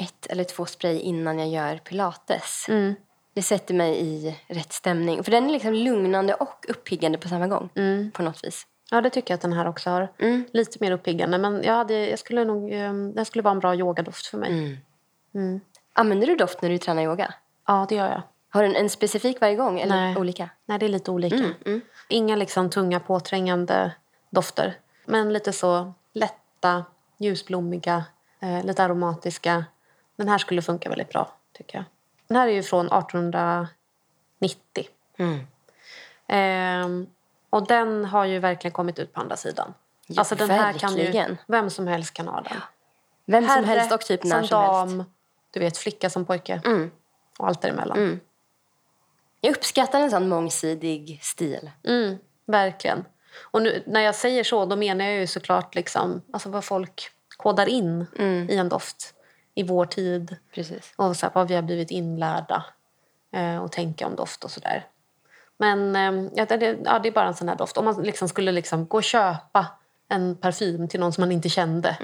ett 0.00 0.26
eller 0.26 0.44
två 0.44 0.66
spray 0.66 0.98
innan 0.98 1.38
jag 1.38 1.48
gör 1.48 1.78
pilates. 1.78 2.66
Mm. 2.68 2.94
Det 3.34 3.42
sätter 3.42 3.74
mig 3.74 4.00
i 4.00 4.36
rätt 4.46 4.72
stämning. 4.72 5.24
För 5.24 5.30
den 5.30 5.46
är 5.46 5.50
liksom 5.50 5.74
lugnande 5.74 6.34
och 6.34 6.66
uppiggande 6.68 7.18
på 7.18 7.28
samma 7.28 7.46
gång. 7.46 7.68
Mm. 7.74 8.10
På 8.10 8.22
något 8.22 8.44
vis. 8.44 8.66
Ja, 8.90 9.00
det 9.00 9.10
tycker 9.10 9.30
jag 9.30 9.36
att 9.36 9.42
den 9.42 9.52
här 9.52 9.68
också 9.68 9.90
har. 9.90 10.12
Mm. 10.18 10.44
Lite 10.52 10.78
mer 10.80 10.90
uppiggande. 10.90 11.38
Men 11.38 11.62
jag, 11.62 11.74
hade, 11.74 12.08
jag 12.08 12.18
skulle 12.18 12.44
nog, 12.44 12.72
eh, 12.72 12.92
den 12.92 13.24
skulle 13.24 13.42
vara 13.42 13.52
en 13.52 13.60
bra 13.60 13.74
yogadoft 13.74 14.26
för 14.26 14.38
mig. 14.38 14.80
Mm. 15.34 15.60
Använder 15.92 16.26
du 16.26 16.36
doft 16.36 16.62
när 16.62 16.70
du 16.70 16.78
tränar 16.78 17.02
yoga? 17.02 17.34
Ja, 17.66 17.86
det 17.88 17.94
gör 17.94 18.08
jag. 18.08 18.22
Har 18.48 18.62
du 18.62 18.68
en, 18.68 18.76
en 18.76 18.90
specifik 18.90 19.40
varje 19.40 19.56
gång 19.56 19.80
eller 19.80 19.96
Nej. 19.96 20.16
olika? 20.16 20.50
Nej, 20.66 20.78
det 20.78 20.86
är 20.86 20.88
lite 20.88 21.10
olika. 21.10 21.36
Mm, 21.66 21.80
Inga 22.08 22.36
liksom 22.36 22.70
tunga 22.70 23.00
påträngande 23.00 23.92
dofter. 24.30 24.78
Men 25.04 25.32
lite 25.32 25.52
så 25.52 25.92
lätta, 26.12 26.84
ljusblommiga, 27.18 28.04
eh, 28.40 28.64
lite 28.64 28.84
aromatiska. 28.84 29.64
Den 30.20 30.28
här 30.28 30.38
skulle 30.38 30.62
funka 30.62 30.88
väldigt 30.88 31.08
bra, 31.08 31.32
tycker 31.52 31.78
jag. 31.78 31.84
Den 32.26 32.36
här 32.36 32.48
är 32.48 32.52
ju 32.52 32.62
från 32.62 32.86
1890. 32.86 34.88
Mm. 35.16 35.46
Ehm, 36.26 37.06
och 37.50 37.66
den 37.66 38.04
har 38.04 38.24
ju 38.24 38.38
verkligen 38.38 38.72
kommit 38.72 38.98
ut 38.98 39.12
på 39.12 39.20
andra 39.20 39.36
sidan. 39.36 39.74
Ja, 40.06 40.20
alltså 40.20 40.34
den 40.34 40.50
här 40.50 40.72
kan 40.72 40.96
ju, 40.96 41.36
vem 41.46 41.70
som 41.70 41.86
helst 41.86 42.14
kan 42.14 42.28
ha 42.28 42.40
den. 42.40 42.56
Vem 43.24 43.44
som 43.44 43.64
Herre 43.64 43.78
helst 43.78 43.92
och 43.92 44.00
typ 44.00 44.24
när 44.24 44.42
som, 44.42 44.48
dam, 44.48 44.98
helst. 44.98 45.12
Du 45.50 45.60
vet, 45.60 45.78
flicka 45.78 46.10
som 46.10 46.24
pojke. 46.24 46.60
Mm. 46.64 46.90
Och 47.38 47.48
allt 47.48 47.62
däremellan. 47.62 48.20
Jag 49.40 49.56
uppskattar 49.56 50.00
en 50.00 50.10
sån 50.10 50.28
mångsidig 50.28 51.20
stil. 51.22 51.70
Mm, 51.84 52.18
verkligen. 52.46 53.04
Och 53.40 53.62
nu, 53.62 53.82
när 53.86 54.00
jag 54.00 54.14
säger 54.14 54.44
så, 54.44 54.64
då 54.64 54.76
menar 54.76 55.04
jag 55.04 55.14
ju 55.14 55.26
såklart 55.26 55.74
liksom, 55.74 56.22
alltså 56.32 56.48
vad 56.48 56.64
folk 56.64 57.10
kodar 57.36 57.68
in 57.68 58.06
i 58.50 58.56
en 58.56 58.68
doft 58.68 59.14
i 59.54 59.62
vår 59.62 59.86
tid. 59.86 60.36
Precis. 60.54 60.92
Och 60.96 61.16
så 61.16 61.26
här, 61.26 61.32
vad 61.34 61.48
vi 61.48 61.54
har 61.54 61.62
blivit 61.62 61.90
inlärda 61.90 62.64
eh, 63.32 63.56
och 63.56 63.72
tänka 63.72 64.06
om 64.06 64.16
doft 64.16 64.44
och 64.44 64.50
sådär. 64.50 64.86
Men 65.58 65.96
eh, 65.96 66.30
ja, 66.34 66.56
det, 66.56 66.78
ja, 66.84 66.98
det 66.98 67.08
är 67.08 67.12
bara 67.12 67.28
en 67.28 67.34
sån 67.34 67.48
här 67.48 67.56
doft. 67.56 67.76
Om 67.76 67.84
man 67.84 68.02
liksom 68.02 68.28
skulle 68.28 68.52
liksom 68.52 68.86
gå 68.86 68.96
och 68.96 69.04
köpa 69.04 69.66
en 70.08 70.36
parfym 70.36 70.88
till 70.88 71.00
någon 71.00 71.12
som 71.12 71.22
man 71.22 71.32
inte 71.32 71.48
kände, 71.48 71.96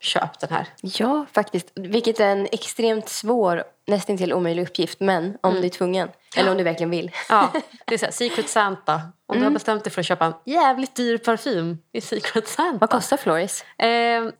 köp 0.00 0.38
den 0.38 0.50
här. 0.50 0.66
Ja, 0.82 1.26
faktiskt. 1.32 1.70
Vilket 1.74 2.20
är 2.20 2.26
en 2.26 2.48
extremt 2.52 3.08
svår, 3.08 3.64
nästan 3.86 4.16
till 4.16 4.32
omöjlig 4.32 4.62
uppgift. 4.62 5.00
Men 5.00 5.38
om 5.40 5.54
du 5.54 5.64
är 5.64 5.68
tvungen, 5.68 6.08
eller 6.36 6.50
om 6.50 6.56
du 6.56 6.64
verkligen 6.64 6.90
vill. 6.90 7.10
Ja, 7.28 7.52
det 7.84 7.94
är 7.94 7.98
så 7.98 8.04
här, 8.04 8.12
Secret 8.12 8.48
Santa. 8.48 9.02
Om 9.26 9.38
du 9.38 9.44
har 9.44 9.50
bestämt 9.50 9.84
dig 9.84 9.92
för 9.92 10.00
att 10.00 10.06
köpa 10.06 10.24
en 10.24 10.34
jävligt 10.44 10.94
dyr 10.94 11.18
parfym 11.18 11.78
i 11.92 12.00
Secret 12.00 12.48
Santa. 12.48 12.78
Vad 12.80 12.90
kostar 12.90 13.16
Floris? 13.16 13.64
Eh, 13.78 13.88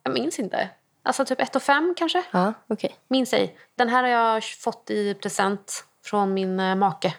jag 0.03 0.13
minns 0.13 0.39
inte. 0.39 0.69
Alltså 1.03 1.25
typ 1.25 1.41
1 1.41 1.63
5 1.63 1.93
kanske? 1.97 2.23
Ja, 2.31 2.53
okej. 2.67 2.95
Minns 3.07 3.33
ej. 3.33 3.57
Den 3.75 3.89
här 3.89 4.03
har 4.03 4.09
jag 4.09 4.43
fått 4.43 4.89
i 4.89 5.13
present 5.13 5.85
från 6.05 6.33
min 6.33 6.59
eh, 6.59 6.75
make. 6.75 7.13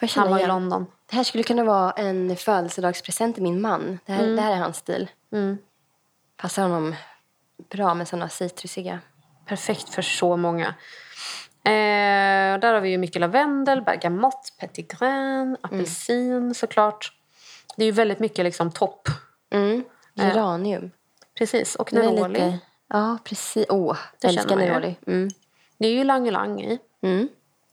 Jag 0.00 0.08
Han 0.08 0.30
var 0.30 0.36
i 0.36 0.40
igen? 0.40 0.48
London. 0.48 0.86
Det 1.10 1.16
här 1.16 1.24
skulle 1.24 1.44
kunna 1.44 1.64
vara 1.64 1.90
en 1.90 2.36
födelsedagspresent 2.36 3.36
till 3.36 3.42
min 3.42 3.60
man. 3.60 3.98
Det 4.06 4.12
här, 4.12 4.26
det 4.26 4.40
här 4.40 4.52
är 4.52 4.56
hans 4.56 4.76
stil. 4.76 5.10
Mm. 5.32 5.58
Passar 6.36 6.62
honom 6.62 6.94
bra 7.70 7.94
med 7.94 8.08
såna 8.08 8.28
citrusiga. 8.28 9.00
Perfekt 9.46 9.88
för 9.88 10.02
så 10.02 10.36
många. 10.36 10.74
Eh, 11.64 12.60
där 12.60 12.74
har 12.74 12.80
vi 12.80 12.90
ju 12.90 12.98
mycket 12.98 13.20
lavendel, 13.20 13.82
bergamott, 13.82 14.52
petitgrain, 14.58 15.56
apelsin 15.60 16.54
såklart. 16.54 17.12
Det 17.76 17.82
är 17.82 17.86
ju 17.86 17.92
väldigt 17.92 18.18
mycket 18.18 18.44
liksom 18.44 18.72
topp. 18.72 19.08
Mm. 19.50 19.84
Geranium. 20.14 20.90
Precis, 21.38 21.74
och 21.74 21.92
neroli. 21.92 22.58
Ja, 22.94 23.18
precis. 23.24 23.66
Åh, 23.68 23.96
Det 24.20 24.28
älskar 24.28 24.56
neroli. 24.56 24.96
Mm. 25.06 25.28
Det 25.78 25.86
är 25.88 25.92
ju 25.92 26.04
lang 26.04 26.30
lang 26.30 26.60
i. 26.62 26.78
Mm. 27.00 27.28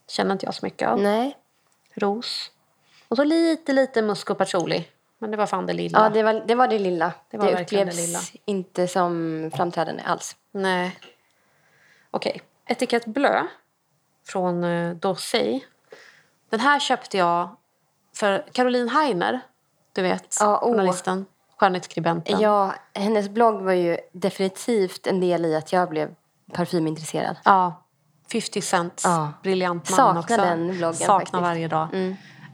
Känner 0.08 0.32
inte 0.32 0.46
jag 0.46 0.54
så 0.54 0.66
mycket 0.66 0.88
av. 0.88 1.00
Nej. 1.00 1.36
Ros. 1.94 2.50
Och 3.08 3.16
så 3.16 3.24
lite, 3.24 3.72
lite 3.72 4.02
musk 4.02 4.30
och 4.30 4.38
patchouli. 4.38 4.88
Men 5.18 5.30
det 5.30 5.36
var 5.36 5.46
fan 5.46 5.66
det 5.66 5.72
lilla. 5.72 5.98
Ja, 6.02 6.08
det 6.10 6.22
var 6.22 6.32
det, 6.46 6.54
var 6.54 6.68
det 6.68 6.78
lilla. 6.78 7.06
Det 7.30 7.36
Det, 7.36 7.38
var 7.38 7.52
verkligen 7.52 7.88
upplevs 7.88 7.96
det 8.00 8.06
lilla. 8.06 8.18
inte 8.44 8.88
som 8.88 9.50
framträdande 9.54 10.02
alls. 10.02 10.36
Nej. 10.50 10.98
Okej. 12.10 12.42
Etikett 12.66 13.04
blö 13.06 13.42
från 14.26 14.64
uh, 14.64 14.96
Dorsey. 14.96 15.60
Den 16.50 16.60
här 16.60 16.80
köpte 16.80 17.18
jag 17.18 17.56
för 18.16 18.44
Caroline 18.52 18.88
Heiner. 18.88 19.40
Du 19.92 20.02
vet, 20.02 20.36
Ja, 20.40 20.60
åh. 20.62 20.68
journalisten, 20.70 21.26
skönhetsskribenten. 21.66 22.40
Ja, 22.40 22.74
hennes 22.94 23.28
blogg 23.28 23.62
var 23.62 23.72
ju 23.72 23.96
definitivt 24.12 25.06
en 25.06 25.20
del 25.20 25.44
i 25.44 25.56
att 25.56 25.72
jag 25.72 25.88
blev 25.88 26.14
parfymintresserad. 26.52 27.36
Ja, 27.44 27.82
50 28.32 28.60
Cents 28.60 29.04
Ja. 29.04 29.32
briljant 29.42 29.90
man 29.90 29.96
Saknar 29.96 30.20
också. 30.20 30.36
den 30.36 30.76
bloggen 30.76 30.94
Saknar 30.94 31.18
faktiskt. 31.18 31.34
Mm. 31.34 31.44
varje 31.44 31.68
dag. 31.68 31.88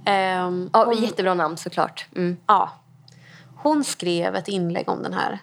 Ehm, 0.05 0.71
Ja, 0.73 0.85
hon, 0.85 0.97
Jättebra 0.97 1.35
namn 1.35 1.57
såklart. 1.57 2.07
Mm. 2.17 2.37
ja, 2.47 2.71
hon 3.57 3.85
skrev 3.85 4.35
ett 4.37 4.49
inlägg 4.49 4.89
om 4.89 5.03
den 5.03 5.13
här. 5.13 5.39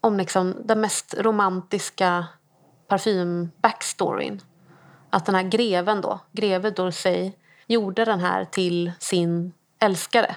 Om 0.00 0.16
liksom 0.16 0.54
den 0.64 0.80
mest 0.80 1.14
romantiska 1.18 2.24
parfym-backstoryn. 2.88 4.40
Att 5.10 5.26
den 5.26 5.34
här 5.34 5.42
greven 5.42 6.00
då, 6.00 6.18
greve 6.32 6.70
Dorsey, 6.70 7.32
gjorde 7.66 8.04
den 8.04 8.20
här 8.20 8.44
till 8.44 8.92
sin 8.98 9.52
älskare. 9.80 10.36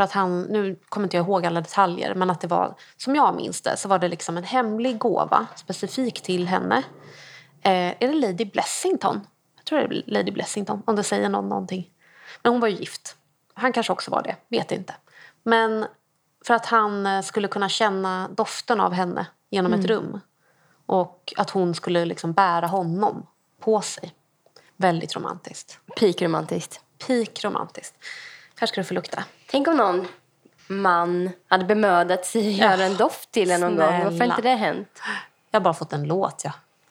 För 0.00 0.04
att 0.04 0.12
han, 0.12 0.42
nu 0.42 0.78
kommer 0.88 1.06
inte 1.06 1.16
jag 1.16 1.26
ihåg 1.26 1.46
alla 1.46 1.60
detaljer, 1.60 2.14
men 2.14 2.30
att 2.30 2.40
det 2.40 2.46
var, 2.46 2.74
som 2.96 3.14
jag 3.14 3.36
minns 3.36 3.60
det, 3.60 3.76
så 3.76 3.88
var 3.88 3.98
det 3.98 4.08
liksom 4.08 4.36
en 4.36 4.44
hemlig 4.44 4.98
gåva 4.98 5.46
specifikt 5.56 6.24
till 6.24 6.46
henne. 6.46 6.76
Eh, 7.62 7.72
är 7.72 8.08
det 8.08 8.12
Lady 8.12 8.44
Blessington? 8.44 9.20
Jag 9.56 9.64
tror 9.64 9.78
det 9.78 9.84
är 9.84 10.02
Lady 10.06 10.30
Blessington, 10.30 10.82
om 10.86 10.96
det 10.96 11.02
säger 11.02 11.28
någon 11.28 11.48
någonting. 11.48 11.90
Men 12.42 12.52
hon 12.52 12.60
var 12.60 12.68
ju 12.68 12.76
gift. 12.76 13.16
Han 13.54 13.72
kanske 13.72 13.92
också 13.92 14.10
var 14.10 14.22
det, 14.22 14.36
vet 14.48 14.72
inte. 14.72 14.94
Men 15.42 15.86
för 16.46 16.54
att 16.54 16.66
han 16.66 17.06
eh, 17.06 17.22
skulle 17.22 17.48
kunna 17.48 17.68
känna 17.68 18.28
doften 18.28 18.80
av 18.80 18.92
henne 18.92 19.26
genom 19.50 19.72
ett 19.72 19.84
rum. 19.84 20.20
Och 20.86 21.32
att 21.36 21.50
hon 21.50 21.74
skulle 21.74 22.04
liksom 22.04 22.32
bära 22.32 22.66
honom 22.66 23.26
på 23.60 23.80
sig. 23.80 24.14
Väldigt 24.76 25.16
romantiskt. 25.16 25.78
Peak-romantiskt. 25.96 26.80
Peak 27.06 27.44
romantiskt. 27.44 27.94
Här 28.60 28.66
ska 28.66 28.80
du 28.80 28.84
få 28.84 28.94
lukta. 28.94 29.24
Tänk 29.50 29.68
om 29.68 29.76
någon 29.76 30.06
man 30.66 31.30
hade 31.48 31.64
bemödat 31.64 32.26
sig 32.26 32.48
att 32.48 32.54
göra 32.56 32.84
en 32.84 32.96
doft 32.96 33.32
till 33.32 33.50
en 33.50 33.60
någon 33.60 33.76
gång. 33.76 33.86
Varför 33.86 34.04
har 34.04 34.10
snälla. 34.10 34.34
inte 34.34 34.48
det 34.48 34.54
hänt? 34.54 35.02
Jag 35.50 35.60
har 35.60 35.64
bara 35.64 35.74
fått 35.74 35.92
en 35.92 36.04
låt, 36.04 36.42
ja. 36.44 36.52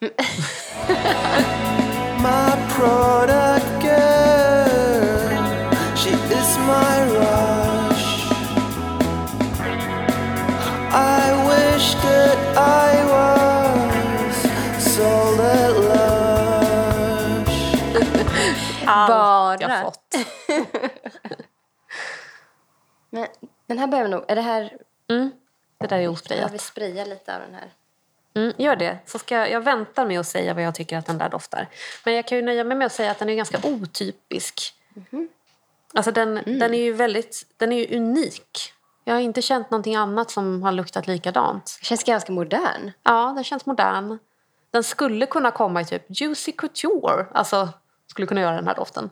my 2.18 2.50
product 2.74 3.84
girl. 3.84 5.28
She 5.96 6.10
is 6.10 6.58
my 6.58 7.04
rush. 7.14 8.32
I 10.92 11.32
wish 11.50 11.94
that 11.94 12.38
I 12.56 13.04
was 13.04 14.42
so 14.94 15.36
that 15.36 15.72
lush. 15.76 16.00
Allt 18.86 19.60
jag 19.60 19.70
Bara. 19.70 19.82
fått. 19.82 20.14
Men 23.10 23.26
den 23.66 23.78
här 23.78 23.86
behöver 23.86 24.10
nog... 24.10 24.24
Är 24.28 24.36
det 24.36 24.42
här... 24.42 24.76
Det 25.78 25.86
där 25.86 25.96
är 25.96 26.00
Jag 26.00 26.12
osprayat. 26.12 26.52
vill 26.52 26.60
spraya 26.60 27.04
lite 27.04 27.34
av 27.36 27.40
den 27.40 27.54
här. 27.54 27.72
Mm, 28.34 28.52
gör 28.58 28.76
det. 28.76 28.98
Så 29.06 29.18
ska 29.18 29.34
jag, 29.34 29.50
jag 29.50 29.60
väntar 29.60 30.06
med 30.06 30.20
att 30.20 30.26
säga 30.26 30.54
vad 30.54 30.62
jag 30.62 30.74
tycker 30.74 30.98
att 30.98 31.06
den 31.06 31.18
där 31.18 31.28
doftar. 31.28 31.68
Men 32.04 32.14
jag 32.14 32.28
kan 32.28 32.38
ju 32.38 32.44
nöja 32.44 32.64
mig 32.64 32.76
med 32.76 32.86
att 32.86 32.92
säga 32.92 33.10
att 33.10 33.18
den 33.18 33.28
är 33.28 33.34
ganska 33.34 33.58
otypisk. 33.68 34.74
Alltså 35.94 36.12
den, 36.12 36.34
den 36.34 36.74
är 36.74 36.82
ju 36.82 36.92
väldigt 36.92 37.46
den 37.56 37.72
är 37.72 37.76
ju 37.76 37.96
unik. 37.96 38.72
Jag 39.04 39.14
har 39.14 39.20
inte 39.20 39.42
känt 39.42 39.70
någonting 39.70 39.96
annat 39.96 40.30
som 40.30 40.62
har 40.62 40.72
luktat 40.72 41.06
likadant. 41.06 41.76
Det 41.80 41.86
känns 41.86 42.04
ganska 42.04 42.32
modern. 42.32 42.90
Ja, 43.02 43.32
den 43.34 43.44
känns 43.44 43.66
modern. 43.66 44.18
Den 44.70 44.84
skulle 44.84 45.26
kunna 45.26 45.50
komma 45.50 45.80
i 45.80 45.84
typ 45.84 46.04
Juicy 46.08 46.52
Couture. 46.52 47.26
Alltså, 47.32 47.68
skulle 48.06 48.26
kunna 48.26 48.40
göra 48.40 48.56
den 48.56 48.66
här 48.66 48.74
doften. 48.74 49.10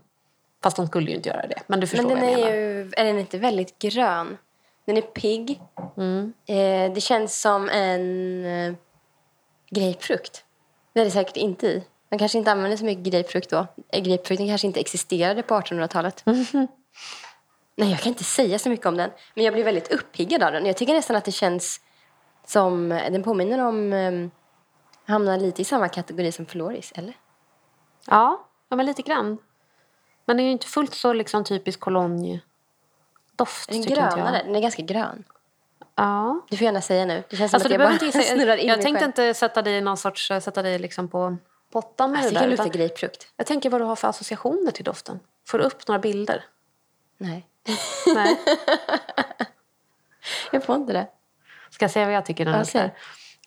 Fast 0.63 0.77
de 0.77 0.87
skulle 0.87 1.11
ju 1.11 1.17
inte 1.17 1.29
göra 1.29 1.47
det. 1.47 1.63
Men 1.67 1.81
du 1.81 1.87
förstår 1.87 2.09
Men 2.09 2.17
den 2.17 2.25
vad 2.25 2.33
jag 2.33 2.41
är 2.41 2.45
menar. 2.45 2.57
ju... 2.57 2.91
Är 2.97 3.05
den 3.05 3.19
inte 3.19 3.39
väldigt 3.39 3.79
grön? 3.79 4.39
Den 4.85 4.97
är 4.97 5.01
pigg. 5.03 5.61
Mm. 5.97 6.33
Eh, 6.47 6.95
det 6.95 7.01
känns 7.01 7.41
som 7.41 7.69
en 7.69 8.45
eh, 8.45 8.75
grapefrukt. 9.71 10.45
Det 10.93 11.01
är 11.01 11.05
det 11.05 11.11
säkert 11.11 11.37
inte 11.37 11.67
i. 11.67 11.85
Man 12.11 12.19
kanske 12.19 12.39
inte 12.39 12.53
använde 12.53 12.77
så 12.77 12.85
mycket 12.85 13.13
grapefrukt 13.13 13.51
då. 13.51 13.67
Eh, 13.89 14.03
Grapefrukten 14.03 14.49
kanske 14.49 14.67
inte 14.67 14.81
existerade 14.81 15.43
på 15.43 15.55
1800-talet. 15.55 16.23
Nej, 17.77 17.91
jag 17.91 17.99
kan 18.01 18.09
inte 18.09 18.25
säga 18.25 18.59
så 18.59 18.69
mycket 18.69 18.87
om 18.87 18.97
den. 18.97 19.11
Men 19.35 19.45
jag 19.45 19.55
blir 19.55 19.65
väldigt 19.65 19.93
uppiggad 19.93 20.43
av 20.43 20.53
den. 20.53 20.67
Jag 20.67 20.77
tycker 20.77 20.95
nästan 20.95 21.17
att 21.17 21.25
det 21.25 21.33
känns 21.33 21.81
som... 22.47 22.89
Den 22.89 23.23
påminner 23.23 23.59
om... 23.65 23.93
Eh, 23.93 24.29
hamnar 25.13 25.39
lite 25.39 25.63
i 25.63 25.65
samma 25.65 25.89
kategori 25.89 26.33
som 26.33 26.47
Floris, 26.47 26.93
eller? 26.95 27.15
Ja, 28.07 28.47
ja, 28.69 28.77
men 28.77 28.87
lite 28.87 29.03
grann. 29.03 29.39
Men 30.29 30.37
det 30.37 30.43
är 30.43 30.45
ju 30.45 30.51
inte 30.51 30.67
fullt 30.67 30.95
så 30.95 31.13
liksom 31.13 31.45
typisk 31.45 31.81
cologne-doft. 31.81 33.69
Är 33.69 33.73
den 33.73 33.83
grönare? 33.83 34.43
Den 34.45 34.57
är 34.57 34.61
ganska 34.61 34.83
grön. 34.83 35.25
Ja. 35.95 36.41
Du 36.51 36.57
får 36.57 36.65
gärna 36.65 36.81
säga 36.81 37.05
nu. 37.07 37.23
Det 37.31 37.37
känns 37.37 37.51
som 37.51 37.57
Alltså, 37.57 37.69
att 37.69 37.73
jag 37.73 37.81
bara 37.81 37.93
inte 37.93 38.23
snurrar 38.23 38.57
in 38.57 38.69
Jag 38.69 38.83
tänkte 38.83 39.01
själv. 39.01 39.09
inte 39.09 39.35
sätta 39.35 39.63
dig 39.63 39.75
i 39.75 39.81
någon 39.81 39.97
sorts, 39.97 40.29
sätta 40.29 40.63
dig 40.63 40.79
liksom 40.79 41.09
på 41.09 41.37
pottan 41.73 42.11
med 42.11 42.19
Alltså, 42.19 42.35
det 42.35 42.41
det 42.41 42.45
där. 42.45 42.51
lukta 42.51 42.65
utan 42.65 42.81
grapefrukt. 42.81 43.29
Jag 43.37 43.47
tänker 43.47 43.71
vad 43.71 43.81
du 43.81 43.85
har 43.85 43.97
för 43.97 44.09
associationer 44.09 44.71
till 44.71 44.85
doften. 44.85 45.21
Får 45.49 45.59
du 45.59 45.65
upp 45.65 45.89
några 45.89 45.99
bilder? 45.99 46.45
Nej, 47.19 47.47
Nej. 48.15 48.41
jag 50.53 50.65
får 50.65 50.77
inte 50.77 50.93
det. 50.93 51.07
Ska 51.71 51.85
jag 51.85 51.91
säga 51.91 52.07
vad 52.07 52.15
jag 52.15 52.27
tycker 52.27 52.45
den 52.45 52.59
luktar? 52.59 52.81
säg. 52.81 52.95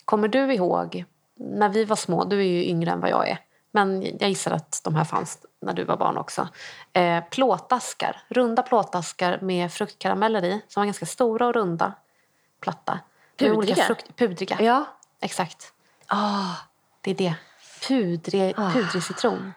Kommer 0.06 0.28
du 0.28 0.54
ihåg 0.54 1.06
när 1.36 1.70
vi 1.70 1.86
var 1.86 1.96
små? 1.96 2.24
Du 2.24 2.40
är 2.40 2.44
ju 2.46 2.66
yngre 2.66 2.92
än 2.92 3.00
vad 3.00 3.10
jag 3.10 3.30
är. 3.30 3.38
Men 3.72 4.02
jag 4.20 4.30
gissar 4.30 4.52
att 4.52 4.82
de 4.84 4.96
här 4.96 5.04
fanns 5.04 5.38
när 5.62 5.74
du 5.74 5.84
var 5.84 5.98
barn 5.98 6.18
också. 6.18 6.48
Eh, 6.94 7.24
plåtaskar, 7.32 8.22
runda 8.28 8.64
plåtaskar 8.64 9.40
med 9.42 9.74
fruktkarameller 9.74 10.44
i. 10.46 10.62
Som 10.68 10.82
var 10.82 10.86
ganska 10.86 11.06
stora 11.06 11.48
och 11.48 11.54
runda. 11.54 11.94
Platta. 12.60 13.00
Med 13.40 13.52
olika 13.52 13.74
Pudriga? 13.74 13.86
Frukt, 13.88 14.16
pudriga. 14.16 14.58
Ja. 14.62 14.86
Exakt. 15.20 15.74
Ah, 16.08 16.56
Det 17.02 17.12
är 17.12 17.16
det. 17.16 17.34
Pudrig, 17.88 18.56
pudrig 18.56 19.04
citron. 19.04 19.54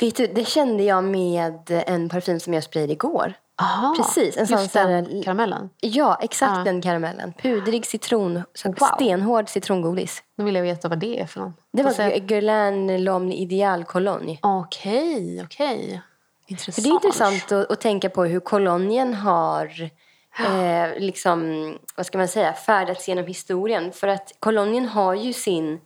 vet 0.00 0.16
du, 0.16 0.26
det 0.26 0.44
kände 0.44 0.82
jag 0.82 1.04
med 1.04 1.70
en 1.70 2.08
parfym 2.08 2.40
som 2.40 2.54
jag 2.54 2.64
sprayade 2.64 2.92
igår. 2.92 3.34
Aha, 3.60 3.94
Precis, 3.96 4.36
en 4.36 4.46
sån 4.46 4.68
den 4.72 5.22
karamellen. 5.22 5.70
Ja, 5.80 6.18
exakt 6.22 6.56
Ja. 6.56 6.64
den 6.64 6.82
karamellen. 6.82 7.32
Pudrig 7.32 7.86
citron, 7.86 8.42
Wow. 8.64 8.74
stenhård 8.94 9.48
citrongodis. 9.48 10.22
Nu 10.36 10.44
vill 10.44 10.54
jag 10.54 10.62
veta 10.62 10.88
vad 10.88 10.98
det 10.98 11.20
är 11.20 11.26
för 11.26 11.40
någon. 11.40 11.54
Det 11.72 11.82
var 11.82 11.90
se- 11.90 12.18
Guerlain 12.18 12.90
L'Homme 12.90 13.32
Ideal 13.32 13.84
Cologne. 13.84 14.38
Okej, 14.42 15.42
okej. 15.44 16.02
Intressant. 16.46 16.74
För 16.74 16.82
det 16.82 16.88
är 16.88 16.92
intressant 16.92 17.52
att, 17.52 17.70
att 17.70 17.80
tänka 17.80 18.10
på 18.10 18.24
hur 18.24 18.40
kolonien 18.40 19.14
har 19.14 19.90
eh, 20.38 20.98
liksom, 21.00 21.72
vad 21.96 22.06
ska 22.06 22.18
man 22.18 22.28
säga, 22.28 22.52
färdats 22.52 23.08
genom 23.08 23.26
historien. 23.26 23.92
För 23.92 24.08
att 24.08 24.32
kolonien 24.38 24.86
har 24.88 25.14
ju 25.14 25.32
sin 25.32 25.80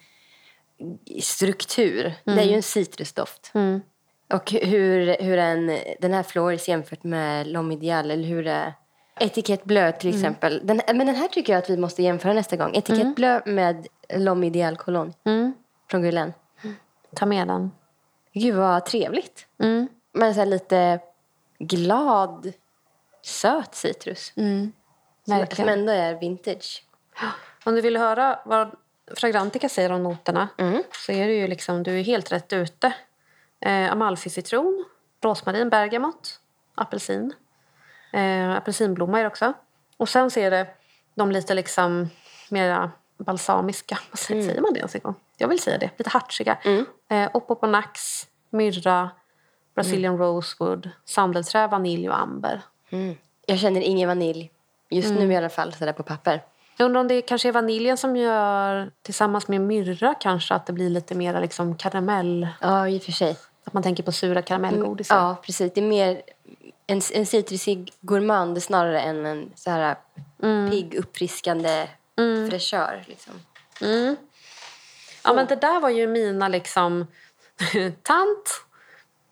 struktur. 1.23 2.15
Det 2.25 2.31
är 2.33 2.45
ju 2.45 2.55
en 2.55 2.63
citrusdoft. 2.63 3.51
Mm. 3.55 3.81
Och 4.33 4.51
hur, 4.51 5.17
hur 5.23 5.39
en, 5.39 5.79
den 6.01 6.13
här 6.15 6.23
Floris 6.23 6.69
jämfört 6.69 7.05
med 7.05 7.47
L'Homme 7.47 7.73
Ideal, 7.73 8.11
eller 8.11 8.29
hur 8.29 8.45
det 8.45 8.75
Etikett 9.21 9.65
Bleu 9.65 9.93
till 9.93 10.15
exempel. 10.15 10.61
Den, 10.65 10.81
men 10.87 11.07
den 11.07 11.15
här 11.15 11.29
tycker 11.29 11.53
jag 11.53 11.63
att 11.63 11.71
vi 11.71 11.77
måste 11.77 12.03
jämföra 12.03 12.33
nästa 12.33 12.57
gång. 12.57 12.75
Etikett 12.77 13.17
Bleu 13.17 13.41
med 13.47 13.87
L'Homme 14.09 14.45
Ideal 14.47 14.77
Cologne 14.77 15.13
Mm. 15.25 15.55
från 15.91 16.03
Guerlain. 16.03 16.33
Ta 17.15 17.27
med 17.27 17.49
den. 17.49 17.71
Gud 18.33 18.55
vad 18.55 18.85
trevligt. 18.87 19.47
Mm. 19.63 19.89
Men 20.13 20.35
så 20.35 20.45
lite 20.45 21.01
glad, 21.59 22.53
söt 23.23 23.75
citrus. 23.75 24.33
Mm. 24.37 24.73
Som, 25.27 25.47
som 25.57 25.69
ändå 25.69 25.93
är 25.93 26.15
vintage. 26.15 26.85
Om 27.65 27.75
du 27.75 27.81
vill 27.81 27.97
höra 27.97 28.39
vad 28.45 28.71
Fragrantica 29.17 29.69
säger 29.69 29.93
om 29.93 30.03
noterna 30.03 30.49
Mm. 30.59 30.83
så 31.07 31.13
är 31.13 31.27
det 31.27 31.35
ju 31.35 31.47
liksom, 31.49 31.83
du 31.83 31.99
är 31.99 32.03
helt 32.05 32.33
rätt 32.33 32.53
ute. 32.53 32.93
Eh, 33.61 33.93
Amalfi-citron, 33.93 34.85
rosmarin, 35.23 35.71
bergamott, 35.71 36.41
apelsin. 36.75 37.35
Eh, 38.13 38.51
apelsinblomma 38.57 39.19
är 39.19 39.23
det 39.23 39.29
också. 39.29 39.53
Och 39.97 40.09
sen 40.09 40.31
så 40.31 40.41
är 40.41 40.51
det 40.51 40.67
de 41.15 41.31
lite 41.33 41.55
liksom 41.55 42.11
mera 42.51 42.91
balsamiska. 43.19 43.99
Vad 44.11 44.19
säger, 44.19 44.43
säger 44.43 44.61
man 44.61 44.73
det 44.73 44.79
ens 44.79 44.95
en 44.95 45.01
gång? 45.01 45.15
Jag 45.37 45.49
vill 45.49 45.61
säga 45.61 45.79
det. 45.79 45.91
Lite 45.97 46.11
hartsiga. 46.11 46.59
Eh, 47.09 47.31
Opoponax, 47.35 48.27
myrra, 48.51 49.11
Brazilian 49.75 50.19
rosewood, 50.19 50.91
sandelträ, 51.05 51.67
vanilj 51.67 52.09
och 52.09 52.19
amber. 52.19 52.63
Jag 53.47 53.59
känner 53.59 53.81
ingen 53.81 54.09
vanilj. 54.09 54.51
Just 54.91 55.09
nu 55.21 55.33
i 55.33 55.37
alla 55.37 55.49
fall, 55.49 55.73
så 55.73 55.85
där 55.85 55.93
på 55.93 56.03
papper. 56.03 56.43
Jag 56.77 56.87
undrar 56.87 57.01
om 57.01 57.09
det 57.09 57.23
kanske 57.23 57.49
är 57.49 57.53
vaniljen 57.53 57.97
som 57.97 58.17
gör 58.17 58.91
tillsammans 59.03 59.49
med 59.49 59.61
myrra 59.61 60.15
kanske 60.15 60.55
att 60.55 60.67
det 60.67 60.73
blir 60.73 60.91
lite 60.91 61.15
mer 61.15 61.41
liksom 61.41 61.77
karamell. 61.77 62.49
Ja, 62.61 62.89
i 62.89 62.99
och 62.99 63.03
för 63.03 63.13
sig. 63.13 63.37
Att 63.65 63.73
man 63.73 63.83
tänker 63.83 64.03
på 64.03 64.13
sura 64.13 64.43
karamellgodisar. 64.43 65.17
Ja, 65.17 65.37
precis. 65.43 65.73
Det 65.75 65.81
är 65.81 65.85
mer 65.89 66.23
en, 66.87 67.01
en 67.13 67.27
citrusig 67.27 67.93
gourmand 68.01 68.63
snarare 68.63 69.01
än 69.01 69.27
en 69.27 69.51
så 69.55 69.71
här 69.71 69.97
pigg, 70.71 70.95
uppfriskande 70.95 71.89
fräschör. 72.51 73.05
Liksom. 73.07 73.33
Ja, 75.25 75.33
men 75.33 75.47
det 75.47 75.57
där 75.57 75.81
var 75.81 75.89
ju 75.89 76.07
mina 76.07 76.49
liksom 76.49 77.07
tant, 78.03 78.65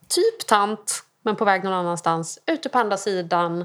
typ 0.08 0.46
tant, 0.46 1.04
men 1.22 1.36
på 1.36 1.44
väg 1.44 1.64
någon 1.64 1.72
annanstans, 1.72 2.38
ute 2.46 2.68
på 2.68 2.78
andra 2.78 2.96
sidan. 2.96 3.64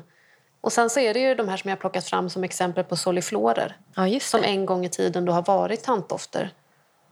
Och 0.61 0.71
sen 0.73 0.89
så 0.89 0.99
är 0.99 1.13
det 1.13 1.19
ju 1.19 1.35
de 1.35 1.49
här 1.49 1.57
som 1.57 1.69
jag 1.69 1.75
har 1.75 1.79
plockat 1.79 2.05
fram 2.05 2.29
som 2.29 2.43
exempel 2.43 2.83
på 2.83 2.95
soliflorer. 2.95 3.77
Ja, 3.95 4.19
Som 4.19 4.43
en 4.43 4.65
gång 4.65 4.85
i 4.85 4.89
tiden 4.89 5.25
då 5.25 5.33
har 5.33 5.41
varit 5.41 5.83
tantdofter. 5.83 6.53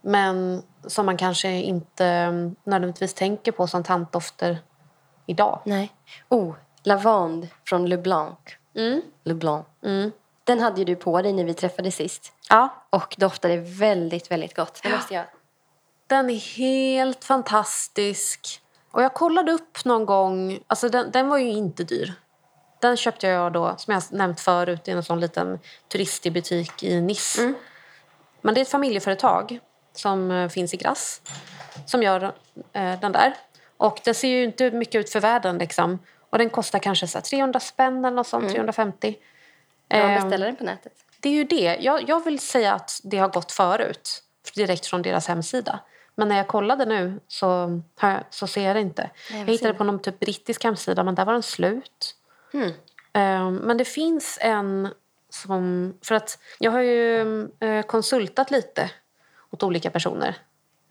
Men 0.02 0.64
som 0.88 1.06
man 1.06 1.18
kanske 1.18 1.50
inte 1.50 2.06
mm, 2.06 2.56
nödvändigtvis 2.64 3.14
tänker 3.14 3.52
på 3.52 3.68
som 3.68 3.84
tantdofter 3.84 4.58
idag. 5.26 5.62
Nej. 5.66 5.92
Oh, 6.30 6.56
lavand 6.84 7.48
från 7.66 7.90
Le 7.90 7.98
Blanc. 7.98 8.38
Mm. 8.76 9.02
Le 9.24 9.34
Blanc. 9.34 9.66
Den 10.44 10.60
hade 10.60 10.82
ju 10.82 10.86
du 10.86 10.96
på 10.96 11.22
dig 11.22 11.34
när 11.34 11.44
vi 11.44 11.54
träffades 11.54 11.96
sist. 11.96 12.34
Ja, 12.50 12.70
Och 12.90 13.16
doftade 13.18 13.58
väldigt, 13.58 14.32
väldigt 14.32 14.56
gott. 14.56 14.80
Det 14.84 14.90
måste 14.90 15.14
jag... 15.14 15.26
Den 16.08 16.30
är 16.30 16.58
helt 16.58 17.24
fantastisk. 17.24 18.62
Och 18.92 19.04
jag 19.04 19.14
kollade 19.14 19.52
upp 19.52 19.86
någon 19.86 20.06
gång, 20.06 20.60
alltså 20.68 20.90
den, 20.90 21.12
den 21.12 21.30
var 21.30 21.38
ju 21.38 21.50
inte 21.50 21.84
dyr. 21.84 22.14
Den 22.80 22.98
köpte 22.98 23.28
jag 23.28 23.54
då, 23.54 23.76
som 23.78 23.94
jag 23.94 24.04
nämnt 24.12 24.40
förut, 24.40 24.88
i 24.88 24.92
en 24.92 25.04
sån 25.04 25.20
liten 25.20 25.60
turistig 25.92 26.34
butik 26.34 26.84
i 26.84 27.02
Nice. 27.02 27.54
Men 28.42 28.54
det 28.54 28.60
är 28.60 28.62
ett 28.62 28.70
familjeföretag 28.70 29.60
som 29.94 30.32
eh, 30.32 30.50
finns 30.50 30.74
i 30.74 30.78
Grasse 30.78 31.22
som 31.86 32.04
gör 32.04 32.24
eh, 32.74 33.00
den 33.00 33.12
där. 33.12 33.34
Och 33.78 34.00
den 34.04 34.16
ser 34.16 34.28
ju 34.28 34.44
inte 34.44 34.72
mycket 34.72 34.96
ut 35.00 35.10
för 35.10 35.20
världen 35.20 35.58
liksom. 35.58 36.00
Och 36.30 36.38
den 36.38 36.50
kostar 36.50 36.80
kanske 36.80 37.08
så 37.08 37.18
här 37.18 37.24
300 37.24 37.60
spänn 37.60 38.06
eller 38.06 38.16
något 38.16 38.28
sånt, 38.28 38.52
350. 38.52 39.16
Kan 39.88 40.02
man 40.02 40.10
Ehm, 40.12 40.22
beställa 40.24 40.46
den 40.46 40.56
på 40.56 40.64
nätet? 40.64 40.94
det 41.22 41.30
är 41.30 41.34
ju 41.34 41.44
det. 41.44 41.78
Jag, 41.82 42.10
jag 42.10 42.24
vill 42.24 42.40
säga 42.40 42.74
att 42.74 43.00
det 43.04 43.18
har 43.18 43.30
gått 43.30 43.52
förut, 43.52 44.24
direkt 44.56 44.86
från 44.86 45.02
deras 45.02 45.28
hemsida. 45.28 45.80
Men 46.16 46.28
när 46.30 46.38
jag 46.38 46.48
kollade 46.48 46.86
nu 46.86 47.20
så, 47.28 47.82
så 48.30 48.48
ser 48.48 48.62
jag 48.68 48.76
det 48.76 48.80
inte. 48.82 49.10
vad 49.32 49.40
jag 49.42 49.46
hittade 49.46 49.74
på 49.74 49.84
någon 49.84 50.00
typ 50.02 50.20
brittisk 50.20 50.64
hemsida, 50.64 51.04
men 51.04 51.16
där 51.16 51.26
var 51.26 51.34
den 51.34 51.44
slut. 51.44 52.16
Eh, 53.14 53.52
men 53.52 53.78
det 53.78 53.86
finns 53.86 54.38
en 54.42 54.90
som... 55.30 55.94
För 56.02 56.16
att 56.16 56.40
jag 56.60 56.72
har 56.72 56.82
ju 56.82 57.22
eh, 57.60 57.82
konsultat 57.86 58.52
lite 58.52 58.92
åt 59.52 59.64
olika 59.64 59.90
personer 59.90 60.36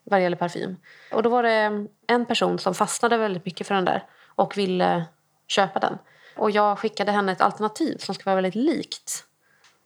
vad 0.05 0.21
det 0.21 0.23
gäller 0.23 0.37
parfym. 0.37 0.77
Och 1.13 1.23
då 1.23 1.31
var 1.31 1.43
det 1.43 1.87
en 2.07 2.27
person 2.27 2.59
som 2.59 2.75
fastnade 2.75 3.17
väldigt 3.17 3.45
mycket 3.45 3.67
för 3.67 3.75
den 3.75 3.85
där 3.85 4.05
och 4.27 4.59
ville 4.59 5.05
köpa 5.47 5.81
den. 5.81 5.99
Och 6.37 6.51
jag 6.51 6.79
skickade 6.79 7.13
henne 7.13 7.33
ett 7.33 7.41
alternativ 7.41 7.99
som 7.99 8.15
ska 8.15 8.25
vara 8.25 8.35
väldigt 8.35 8.55
likt 8.55 9.25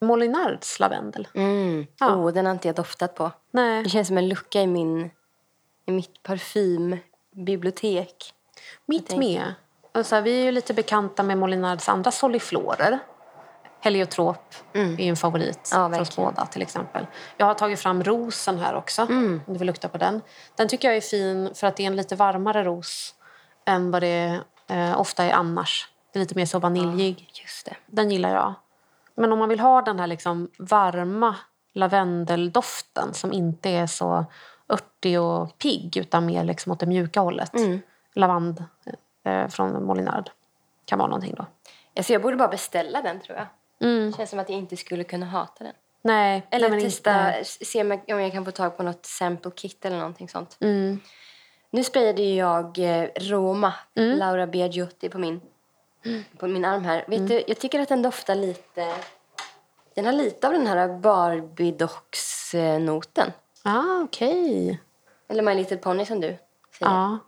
Molinards 0.01 0.81
lavendel. 0.81 1.29
Mm. 1.35 1.87
Ja. 2.01 2.17
Oh, 2.17 2.33
den 2.33 2.47
har 2.47 2.53
inte 2.53 2.69
jag 2.69 2.75
doftat 2.75 3.15
på. 3.15 3.33
Nej, 3.51 3.83
Det 3.83 3.89
känns 3.89 4.09
som 4.09 4.19
en 4.19 4.29
lucka 4.29 4.61
i, 4.61 4.67
min, 4.67 5.11
i 5.87 5.93
mitt 5.93 6.23
parfymbibliotek. 6.23 8.35
mitt 8.87 9.17
med. 9.17 9.55
Och 9.95 10.07
så 10.07 10.15
här, 10.15 10.23
vi 10.23 10.41
är 10.41 10.45
ju 10.45 10.53
lite 10.53 10.75
bekanta 10.75 11.23
med 11.23 11.39
Molinards 11.39 11.89
andra 11.89 12.11
soliflorer. 12.11 12.99
Heliotrop 13.83 14.55
är 14.99 15.05
ju 15.05 15.09
en 15.09 15.17
favorit 15.17 15.71
Ja, 15.73 15.91
för 15.91 16.01
oss 16.01 16.17
båda 16.17 16.47
till 16.47 16.63
exempel. 16.63 17.07
Jag 17.37 17.47
har 17.47 17.55
tagit 17.55 17.81
fram 17.81 18.05
rosen 18.05 18.59
här 18.59 18.75
också, 18.75 19.03
om 19.03 19.43
du 19.47 19.59
vill 19.59 19.67
lukta 19.67 19.89
på 19.89 19.99
den. 19.99 20.23
Den 20.57 20.69
tycker 20.69 20.89
jag 20.89 20.97
är 20.97 21.01
fin 21.01 21.51
för 21.55 21.67
att 21.67 21.77
det 21.77 21.83
är 21.83 21.87
en 21.87 21.97
lite 21.97 22.17
varmare 22.17 22.65
ros 22.65 23.15
än 23.67 23.91
vad 23.91 24.03
det 24.03 24.41
eh, 24.69 25.01
ofta 25.01 25.25
är 25.25 25.33
annars. 25.33 25.89
Det 26.13 26.19
är 26.19 26.21
lite 26.21 26.35
mer 26.35 26.47
så 26.47 26.59
vaniljig. 26.59 27.31
Just 27.35 27.67
det. 27.67 27.77
Den 27.87 28.11
gillar 28.11 28.35
jag. 28.35 28.55
Men 29.15 29.33
om 29.33 29.39
man 29.39 29.49
vill 29.49 29.61
ha 29.61 29.83
den 29.83 30.01
här 30.01 30.07
liksom 30.07 30.51
varma 30.59 31.37
lavendeldoften 31.75 33.15
som 33.15 33.33
inte 33.33 33.71
är 33.71 33.87
så 33.87 34.25
örtig 34.69 35.21
och 35.21 35.59
pigg 35.59 35.97
utan 35.97 36.27
mer 36.27 36.45
liksom 36.45 36.73
åt 36.73 36.81
det 36.81 36.87
mjuka 36.87 37.21
hållet. 37.21 37.53
Lavand 38.15 38.65
eh, 38.85 38.93
från 39.51 39.85
Molinard 39.85 40.31
kan 40.85 40.99
vara 40.99 41.09
någonting 41.09 41.35
då. 41.37 41.47
Alltså 41.97 42.13
jag 42.13 42.23
borde 42.23 42.37
bara 42.37 42.49
beställa 42.49 43.03
den 43.03 43.21
tror 43.21 43.39
jag. 43.39 43.47
Mm. 43.89 44.11
Det 44.11 44.17
känns 44.17 44.31
som 44.31 44.39
att 44.39 44.49
jag 44.49 44.59
inte 44.59 44.77
skulle 44.77 45.05
kunna 45.05 45.27
hata 45.27 45.65
den. 45.65 45.73
Nej, 46.03 46.47
Eller 46.51 46.71
nej, 46.71 46.81
testa, 46.81 47.39
inte- 47.39 47.65
se 47.65 47.81
om 47.83 48.01
jag, 48.07 48.33
kan 48.33 48.45
få 48.45 48.51
tag 48.51 48.77
på 48.77 48.83
något 48.83 49.07
sample 49.07 49.51
kit 49.51 49.85
eller 49.85 49.97
någonting 49.97 50.29
sånt. 50.29 50.57
Mm. 50.61 51.01
Nu 51.71 51.85
sprayade 51.85 52.23
jag 52.23 52.79
eh, 52.79 53.09
Roma, 53.17 53.75
Laura 53.95 54.47
Biagiotti 54.47 55.09
på 55.09 55.19
min, 55.19 55.41
på 56.39 56.47
min 56.49 56.65
arm 56.65 56.85
här. 56.85 57.05
Vet 57.09 57.29
du, 57.29 57.45
jag 57.47 57.59
tycker 57.59 57.81
att 57.81 57.89
den 57.89 58.03
doftar 58.03 58.35
lite... 58.35 58.95
Den 59.95 60.05
har 60.05 60.13
lite 60.13 60.47
av 60.47 60.53
den 60.53 60.67
här 60.67 60.99
Barbie 60.99 61.73
Docks-noten. 61.73 63.33
Ah, 63.63 64.03
okej. 64.05 64.81
Eller 65.29 65.43
My 65.43 65.55
Little 65.55 65.77
Pony 65.77 66.05
som 66.05 66.21
du 66.21 66.27
säger. 66.27 66.39
Ja. 66.81 67.19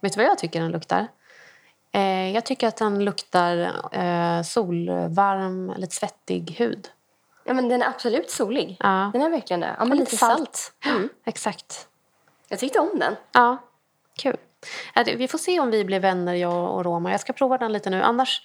Vet 0.00 0.12
du 0.12 0.16
vad 0.16 0.26
jag 0.26 0.38
tycker 0.38 0.60
den 0.60 0.70
luktar? 0.70 1.08
Eh, 1.94 2.30
jag 2.34 2.44
tycker 2.44 2.68
att 2.68 2.76
den 2.76 3.04
luktar 3.04 3.56
eh, 3.92 4.42
solvarm, 4.42 5.72
lite 5.76 5.94
svettig 5.94 6.54
hud. 6.58 6.88
Ja, 7.44 7.54
men 7.54 7.68
den 7.68 7.82
är 7.82 7.86
absolut 7.86 8.30
solig. 8.30 8.76
Ja. 8.80 9.10
Den 9.12 9.22
är 9.22 9.30
verkligen 9.30 9.60
det. 9.60 9.76
Ja, 9.78 9.84
men 9.84 9.98
lite 9.98 10.16
salt. 10.16 10.72
Mm. 10.86 11.08
Exakt. 11.24 11.88
Jag 12.48 12.58
tyckte 12.58 12.78
om 12.78 12.98
den. 12.98 13.16
Ja, 13.32 13.56
kul. 14.16 14.36
Vi 15.16 15.28
får 15.28 15.38
se 15.38 15.60
om 15.60 15.70
vi 15.70 15.84
blir 15.84 16.00
vänner, 16.00 16.34
jag 16.34 16.70
och 16.70 16.84
Roma. 16.84 17.10
Jag 17.10 17.20
ska 17.20 17.32
prova 17.32 17.58
den 17.58 17.72
lite 17.72 17.90
nu. 17.90 18.02
Annars, 18.02 18.42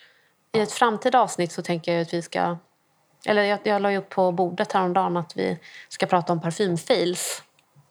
i 0.52 0.60
ett 0.60 0.72
framtida 0.72 1.20
avsnitt 1.22 1.52
så 1.52 1.62
tänker 1.62 1.94
jag 1.94 2.02
att 2.02 2.14
vi 2.14 2.22
ska... 2.22 2.58
Eller 3.26 3.44
jag, 3.44 3.60
jag 3.64 3.82
la 3.82 3.92
ju 3.92 3.98
upp 3.98 4.10
på 4.10 4.32
bordet 4.32 4.72
häromdagen 4.72 5.18
att 5.18 5.38
vi 5.38 5.60
ska 5.90 6.06
prata 6.06 6.34
om 6.34 6.42
parfymfails. 6.42 7.44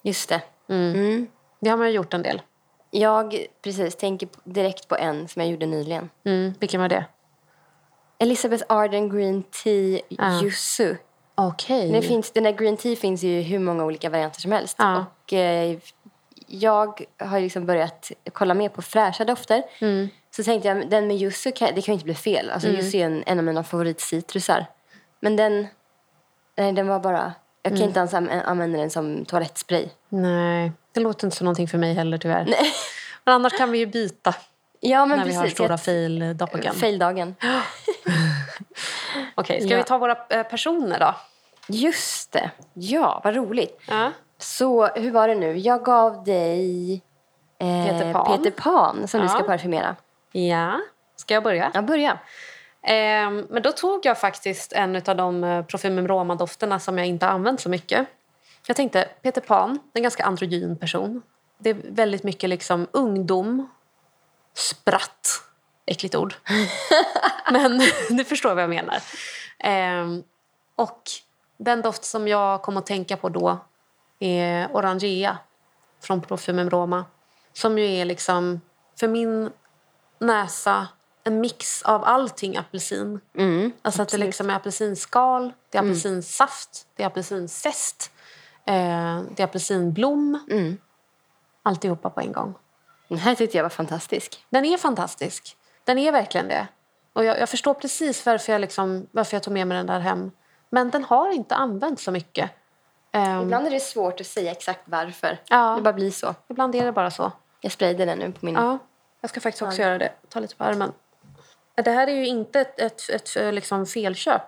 Just 0.03 0.29
det. 0.29 0.43
Mm. 0.69 1.27
Det 1.61 1.71
har 1.71 1.77
man 1.77 1.87
ju 1.87 1.93
gjort 1.93 2.15
en 2.15 2.23
del. 2.23 2.43
Jag 2.91 3.47
precis 3.63 3.97
tänker 3.97 4.29
direkt 4.45 4.89
på 4.89 4.97
en 4.97 5.29
som 5.29 5.43
jag 5.43 5.51
gjorde 5.51 5.67
nyligen. 5.67 6.11
Mm. 6.25 6.55
Vilken 6.61 6.81
var 6.81 6.89
det? 6.89 7.05
Elizabeth 8.19 8.65
Arden 8.69 9.09
Green 9.09 9.43
Tea 9.43 10.01
Yuzu. 10.43 10.95
Okej. 11.35 11.93
Det 11.93 12.03
finns, 12.03 12.31
den 12.31 12.45
där 12.45 12.53
green 12.53 12.77
tea 12.77 12.97
finns 12.97 13.23
ju 13.23 13.29
i 13.39 13.43
hur 13.43 13.59
många 13.59 13.85
olika 13.85 14.11
varianter 14.11 14.41
som 14.41 14.53
helst. 14.53 14.77
Ja. 14.79 15.05
Och 15.25 15.33
eh, 15.33 15.79
jag 16.47 17.01
har 17.19 17.41
liksom 17.41 17.67
börjat 17.67 18.13
kolla 18.33 18.55
mer 18.55 18.69
på 18.69 18.83
fräscha 18.83 19.25
dofter. 19.25 19.63
Så 20.31 20.43
tänkte 20.45 20.69
jag, 20.69 20.91
den 20.91 21.07
med 21.07 21.17
yuzu, 21.17 21.53
kan, 21.53 21.75
det 21.75 21.83
kan 21.83 21.93
ju 21.93 21.95
inte 21.95 22.05
bli 22.05 22.15
fel. 22.15 22.51
Alltså 22.51 22.69
Mm. 22.69 22.81
yuzu 22.81 22.99
är 22.99 23.05
en, 23.07 23.23
en 23.27 23.39
av 23.39 23.45
mina 23.45 23.65
favoritcitrusar. 23.65 24.67
Men 25.21 25.37
den, 25.37 25.67
nej 26.57 26.73
den 26.73 26.89
var 26.89 27.01
bara, 27.01 27.33
jag 27.63 27.71
Mm. 27.73 27.79
kan 27.79 27.89
inte 27.89 27.99
ens 28.01 28.15
an- 28.15 28.29
använda 28.31 28.79
den 28.79 28.91
som 28.91 29.25
toalettspray. 29.25 29.89
Nej, 30.09 30.73
det 30.99 31.05
låter 31.05 31.27
inte 31.27 31.37
som 31.37 31.45
någonting 31.45 31.69
för 31.69 31.79
mig 31.79 31.95
heller 31.95 32.19
tyvärr. 32.19 32.45
Men 33.25 33.35
annars 33.35 33.53
kan 33.59 33.71
vi 33.71 33.79
ju 33.79 33.87
byta 33.87 34.35
Ja 34.81 35.07
men 35.07 35.19
när 35.19 35.25
vi 35.25 35.31
precis. 35.31 35.41
har 35.41 35.49
stora 35.49 35.79
fail-dagen. 35.79 36.75
Faildagen. 36.75 37.35
Okej, 39.35 39.61
ska 39.61 39.71
Ja. 39.71 39.77
vi 39.77 39.83
ta 39.85 39.99
våra 39.99 40.17
eh, 40.31 40.43
personer 40.43 40.99
då? 41.01 41.15
Just 41.69 42.33
det. 42.33 42.51
Ja, 42.75 43.21
vad 43.25 43.35
roligt. 43.37 43.81
Ja. 43.89 44.13
Så 44.39 44.87
hur 44.87 45.11
var 45.11 45.29
det 45.29 45.35
nu? 45.35 45.57
Jag 45.59 45.85
gav 45.85 46.25
dig 46.25 46.93
eh, 47.61 47.87
Peter 47.87 48.13
Pan. 48.13 48.37
Peter 48.39 48.51
Pan 48.51 49.09
som 49.09 49.21
du 49.21 49.27
Ja. 49.27 49.31
ska 49.31 49.43
parfymera. 49.43 49.97
ja. 50.33 50.81
Ska 51.17 51.35
jag 51.35 51.43
börja? 51.43 51.71
Ja, 51.75 51.83
börja. 51.83 52.19
Ehm, 52.83 53.47
men 53.51 53.63
då 53.63 53.73
tog 53.73 54.07
jag 54.07 54.19
faktiskt 54.19 54.73
en 54.73 54.97
av 54.97 55.17
de 55.17 55.45
eh, 55.45 55.63
Parfymum 55.65 56.09
Roma-dofterna 56.09 56.79
som 56.79 56.99
jag 56.99 57.07
inte 57.07 57.27
använt 57.27 57.61
så 57.61 57.69
mycket. 57.69 58.07
Jag 58.69 58.77
tänkte, 58.77 59.09
Peter 59.23 59.41
Pan, 59.41 59.79
en 59.95 60.03
ganska 60.03 60.25
androgyn 60.25 60.77
person. 60.77 61.23
Det 61.59 61.71
är 61.71 61.81
väldigt 61.85 62.23
mycket 62.23 62.51
liksom 62.51 62.87
ungdom, 62.93 63.69
spratt, 64.55 65.29
äckligt 65.87 66.15
ord. 66.15 66.35
men 67.51 67.81
du 68.11 68.25
förstår 68.25 68.55
vad 68.55 68.63
jag 68.63 68.71
menar. 68.71 69.03
Ehm, 69.59 70.23
och 70.77 71.03
den 71.57 71.83
doft 71.83 72.05
som 72.05 72.29
jag 72.29 72.63
kom 72.63 72.77
att 72.77 72.87
tänka 72.87 73.17
på 73.17 73.29
då 73.29 73.59
är 74.19 74.77
Orangea 74.77 75.39
från 76.01 76.21
Parfymum 76.21 76.71
Roma. 76.71 77.05
Som 77.53 77.79
ju 77.79 77.97
är 77.97 78.05
liksom, 78.05 78.61
för 79.01 79.09
min 79.09 79.51
näsa 80.19 80.89
en 81.25 81.41
mix 81.41 81.83
av 81.83 82.05
allting 82.05 82.57
apelsin. 82.57 83.21
Mm, 83.35 83.73
alltså 83.83 84.03
att 84.03 84.09
det 84.09 84.19
liksom 84.19 84.51
är 84.51 84.55
apelsinskal, 84.55 85.53
det 85.71 85.79
är 85.79 85.83
apelsinsaft, 85.83 86.87
det 86.97 87.03
är 87.03 87.07
apelsinzest, 87.07 88.13
eh, 88.69 89.23
det 89.31 89.43
är 89.43 89.45
apelsinblom. 89.45 90.47
Mm. 90.51 90.79
Alltihopa 91.63 92.11
på 92.11 92.21
en 92.21 92.33
gång. 92.33 92.55
Den 93.09 93.19
här 93.19 93.35
tyckte 93.35 93.57
jag 93.57 93.65
var 93.65 93.71
fantastisk. 93.71 94.45
Den 94.51 94.65
är 94.65 94.79
fantastisk. 94.79 95.57
Den 95.85 95.99
är 95.99 96.13
verkligen 96.13 96.49
det. 96.49 96.69
Och 97.13 97.25
jag, 97.25 97.41
jag 97.41 97.49
förstår 97.49 97.75
precis 97.75 98.27
varför 98.27 98.53
jag, 98.53 98.61
liksom, 98.61 99.07
varför 99.11 99.37
jag 99.37 99.43
tog 99.43 99.55
med 99.55 99.67
mig 99.67 99.77
den 99.77 99.87
där 99.87 100.01
hem. 100.01 100.31
Men 100.71 100.91
den 100.91 101.05
har 101.05 101.31
inte 101.31 101.55
använts 101.55 102.03
så 102.03 102.11
mycket. 102.11 102.51
Ehm, 103.13 103.43
Ibland 103.43 103.67
är 103.67 103.71
det 103.71 103.81
svårt 103.81 104.21
att 104.21 104.27
säga 104.27 104.53
exakt 104.53 104.81
varför. 104.85 105.39
Ja. 105.49 105.75
Det 105.77 105.83
bara 105.83 105.93
blir 105.93 106.11
så. 106.11 106.35
ibland 106.49 106.75
är 106.75 106.85
det 106.85 106.93
bara 106.93 107.11
så. 107.11 107.33
Jag 107.61 107.73
sprayade 107.73 108.05
den 108.05 108.19
nu 108.19 108.33
på 108.33 108.47
min... 108.47 108.55
Ja, 108.55 108.79
jag 109.21 109.31
ska 109.31 109.41
faktiskt 109.41 109.63
också 109.63 109.83
göra 109.83 109.99
det. 109.99 110.13
Ta 110.29 110.41
lite 110.41 110.57
på 110.57 110.65
armen. 110.65 110.93
Det 111.75 111.91
här 111.91 112.07
är 112.07 112.13
ju 112.13 112.27
inte 112.27 112.61
ett, 112.61 112.81
ett, 112.81 113.11
ett, 113.11 113.37
eh, 113.37 113.53
liksom 113.53 113.87
felköp. 113.87 114.43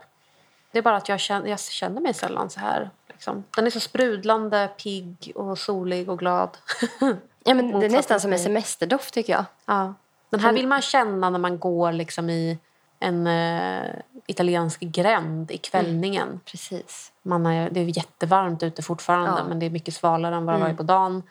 Det 0.73 0.79
är 0.79 0.83
bara 0.83 0.97
att 0.97 1.09
jag 1.09 1.21
känner, 1.21 1.49
jag 1.49 1.61
känner 1.61 2.01
mig 2.01 2.15
sällan 2.15 2.51
så 2.51 2.61
här. 2.61 2.91
Liksom. 3.21 3.45
Den 3.57 3.67
är 3.67 3.71
så 3.71 3.81
sprudlande, 3.81 4.71
pigg 4.83 5.33
och 5.35 5.59
solig 5.59 6.09
och 6.11 6.19
glad. 6.19 6.59
Ja, 7.45 7.55
men 7.55 7.81
det 7.81 7.87
är 7.87 7.91
nästan 7.91 8.21
som 8.21 8.33
en 8.33 8.39
semesterdoft 8.39 9.15
tycker 9.15 9.33
jag. 9.33 9.45
ja. 9.67 9.95
Den 10.31 10.41
här 10.41 10.53
vill 10.53 10.67
man 10.69 10.83
känna 10.83 11.31
när 11.31 11.39
man 11.39 11.59
går 11.59 11.93
liksom 11.93 12.31
i 12.31 12.59
en 12.99 13.27
eh, 13.27 13.91
italiensk 14.27 14.81
gränd 14.81 15.51
i 15.51 15.59
kvällningen. 15.59 16.41
Precis. 16.45 17.13
Man 17.23 17.47
är, 17.47 17.71
det 17.71 17.81
är 17.81 17.97
jättevarmt 17.97 18.63
ute 18.63 18.83
fortfarande 18.83 19.41
Ja. 19.41 19.45
men 19.49 19.59
det 19.59 19.67
är 19.67 19.71
mycket 19.71 19.95
svalare 19.95 20.37
än 20.37 20.45
vad 20.47 20.55
det 20.55 20.61
varit 20.61 20.77
på 20.77 20.83
dagen. 20.83 21.23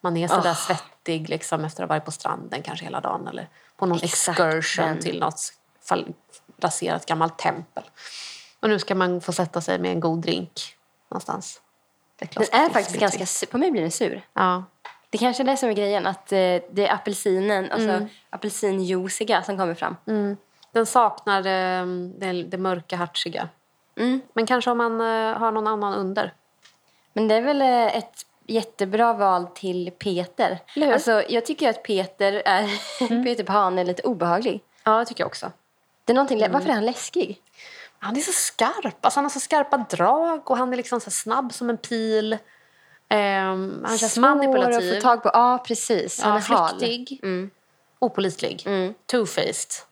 Man 0.00 0.16
är 0.16 0.28
sådär 0.28 0.50
Oh. 0.50 0.54
svettig 0.56 1.28
liksom, 1.28 1.64
efter 1.64 1.82
att 1.82 1.88
ha 1.88 1.94
varit 1.94 2.04
på 2.04 2.10
stranden 2.12 2.62
kanske 2.62 2.84
hela 2.84 3.00
dagen 3.00 3.28
eller 3.28 3.48
på 3.76 3.86
någon 3.86 3.98
Exakt, 4.02 4.40
excursion 4.40 4.84
men- 4.86 5.00
till 5.00 5.20
något 5.20 5.52
fall, 5.88 6.12
raserat 6.58 7.06
gammalt 7.06 7.38
tempel. 7.38 7.84
Och 8.60 8.68
nu 8.68 8.78
ska 8.78 8.94
man 8.94 9.20
få 9.20 9.32
sätta 9.32 9.60
sig 9.60 9.78
med 9.78 9.90
en 9.92 10.00
god 10.00 10.18
drink 10.22 10.60
någonstans. 11.10 11.60
Den 12.18 12.28
är 12.52 12.68
faktiskt 12.70 12.98
ganska... 13.00 13.26
sur. 13.26 13.46
På 13.46 13.58
mig 13.58 13.70
blir 13.70 13.82
den 13.82 13.90
sur. 13.90 14.22
Ja. 14.32 14.64
Det 15.10 15.18
kanske 15.18 15.42
är 15.42 15.44
det 15.44 15.56
som 15.56 15.68
är 15.68 15.72
grejen. 15.72 16.06
Att 16.06 16.32
eh, 16.32 16.38
det 16.70 16.86
är 16.88 16.92
apelsinen, 16.94 17.72
alltså 17.72 17.88
Mm. 17.88 18.08
apelsinjuiciga 18.30 19.42
som 19.42 19.58
kommer 19.58 19.74
fram. 19.74 19.96
Den 20.72 20.86
saknar 20.86 21.38
eh, 21.38 21.86
det, 22.18 22.42
det 22.42 22.58
mörka, 22.58 22.96
hartsiga. 22.96 23.48
Mm. 23.96 24.20
Men 24.32 24.46
kanske 24.46 24.70
om 24.70 24.78
man 24.78 25.00
eh, 25.00 25.38
har 25.38 25.52
någon 25.52 25.66
annan 25.66 25.94
under. 25.94 26.34
Men 27.12 27.28
det 27.28 27.34
är 27.34 27.42
väl 27.42 27.62
ett 27.96 28.26
jättebra 28.46 29.12
val 29.12 29.46
till 29.54 29.90
Peter. 29.98 30.58
Mm. 30.76 30.92
Alltså, 30.92 31.22
jag 31.28 31.46
tycker 31.46 31.70
att 31.70 31.82
Peter, 31.82 32.42
är, 32.44 33.24
Peter 33.24 33.44
Pan 33.44 33.78
är 33.78 33.84
lite 33.84 34.02
obehaglig. 34.02 34.62
Ja, 34.84 34.98
det 34.98 35.04
tycker 35.04 35.22
jag 35.22 35.28
också. 35.28 35.52
Det 36.04 36.12
är 36.12 36.14
någonting, 36.14 36.38
Mm. 36.38 36.52
Varför 36.52 36.68
är 36.68 36.74
han 36.74 36.84
läskig? 36.86 37.40
Han 38.04 38.16
är 38.16 38.20
så 38.20 38.32
skarp. 38.32 39.04
Alltså 39.04 39.18
han 39.18 39.24
har 39.24 39.30
så 39.30 39.40
skarpa 39.40 39.76
drag 39.90 40.50
och 40.50 40.56
han 40.56 40.72
är 40.72 40.76
liksom 40.76 41.00
så 41.00 41.10
snabb 41.10 41.52
som 41.52 41.70
en 41.70 41.76
pil. 41.78 42.38
Ehm, 43.08 43.84
han 43.86 43.98
känns 43.98 44.12
Svår 44.14 44.22
manipulativ. 44.22 44.90
att 44.90 44.96
få 44.96 45.08
tag 45.08 45.22
på. 45.22 45.30
Ja, 45.32 45.64
precis. 45.66 46.20
Han 46.22 46.32
ja, 46.32 46.38
är 46.38 46.78
flyktig. 46.78 47.20
Mm. 47.22 47.50
Opålitlig. 47.98 48.62
Two-faced. 49.12 49.82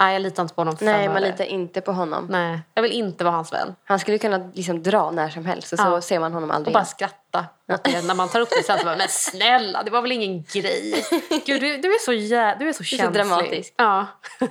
Nej, 0.00 0.12
jag 0.12 0.22
litar 0.22 0.42
inte 0.42 0.54
på 0.54 0.60
honom 0.60 0.76
Nej, 0.80 1.08
man 1.08 1.22
litar 1.22 1.44
inte 1.44 1.80
på 1.80 1.92
honom. 1.92 2.26
Nej, 2.30 2.60
jag 2.74 2.82
vill 2.82 2.92
inte 2.92 3.24
vara 3.24 3.34
hans 3.34 3.52
vän. 3.52 3.74
Han 3.84 3.98
skulle 3.98 4.18
kunna 4.18 4.50
liksom 4.54 4.82
dra 4.82 5.10
när 5.10 5.28
som 5.28 5.46
helst 5.46 5.72
och 5.72 5.78
så 5.78 5.84
Ja. 5.84 6.00
ser 6.00 6.20
man 6.20 6.32
honom 6.32 6.50
Och 6.50 6.56
aldrig 6.56 6.74
bara 6.74 6.78
igen. 6.78 6.86
skratta 6.86 7.46
åt 7.72 7.84
det 7.84 8.06
när 8.06 8.14
man 8.14 8.28
tar 8.28 8.40
upp 8.40 8.50
det 8.50 8.62
sen. 8.62 8.78
Så 8.78 8.84
bara, 8.84 8.96
men 8.96 9.08
snälla, 9.08 9.82
det 9.82 9.90
var 9.90 10.02
väl 10.02 10.12
ingen 10.12 10.42
grej. 10.42 11.04
Gud, 11.46 11.60
du, 11.60 11.76
du 11.76 11.94
är 11.94 12.04
så 12.04 12.12
jä... 12.12 12.56
du 12.58 12.68
är 12.68 12.72
så 12.72 12.76
så 12.76 12.84
känslig. 12.84 13.12
dramatisk. 13.12 13.74
Ja. 13.76 14.06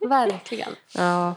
Verkligen. 0.08 0.76
Ja. 0.94 1.34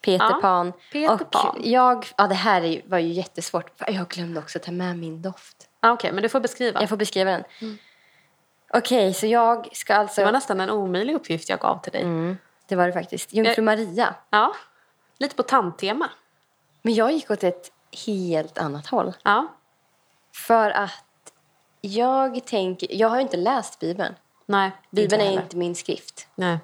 Peter 0.00 0.24
Ja, 0.30 0.38
Pan. 0.42 0.72
Peter 0.92 1.14
och 1.14 1.30
Pan. 1.30 1.60
Jag, 1.64 2.06
ja, 2.16 2.26
det 2.26 2.34
här 2.34 2.82
var 2.86 2.98
ju 2.98 3.08
jättesvårt. 3.12 3.70
Jag 3.88 4.08
glömde 4.08 4.40
också 4.40 4.58
ta 4.58 4.72
med 4.72 4.98
min 4.98 5.22
doft. 5.22 5.68
Ah, 5.80 5.92
Okej, 5.92 6.12
men 6.12 6.22
du 6.22 6.28
får 6.28 6.40
beskriva. 6.40 6.80
Jag 6.80 6.88
får 6.88 6.96
beskriva 6.96 7.30
den. 7.30 7.44
Okej, 8.74 9.14
så 9.14 9.26
jag 9.26 9.68
ska 9.76 9.94
alltså... 9.94 10.20
Det 10.20 10.24
var 10.24 10.32
nästan 10.32 10.60
en 10.60 10.70
omöjlig 10.70 11.14
uppgift 11.14 11.48
jag 11.48 11.58
gav 11.60 11.82
till 11.82 11.92
dig. 11.92 12.02
Mm, 12.02 12.38
det 12.66 12.76
var 12.76 12.86
det 12.86 12.92
faktiskt. 12.92 13.32
Jungfru 13.32 13.54
Jag- 13.56 13.64
Maria. 13.64 14.14
Ja, 14.30 14.54
lite 15.18 15.34
på 15.36 15.42
tandtema. 15.42 16.08
Men 16.82 16.94
jag 16.94 17.12
gick 17.12 17.30
åt 17.30 17.44
ett 17.44 17.72
helt 18.06 18.58
annat 18.58 18.86
håll. 18.86 19.12
Ja. 19.22 19.46
För 20.34 20.70
att 20.70 21.32
jag 21.80 22.44
tänker... 22.44 22.88
Jag 22.94 23.08
har 23.08 23.16
ju 23.16 23.22
inte 23.22 23.36
läst 23.36 23.78
Bibeln. 23.78 24.14
Nej, 24.46 24.70
Bibeln 24.90 25.22
är 25.22 25.32
inte 25.32 25.56
min 25.56 25.74
skrift. 25.74 26.28
Nej, 26.34 26.58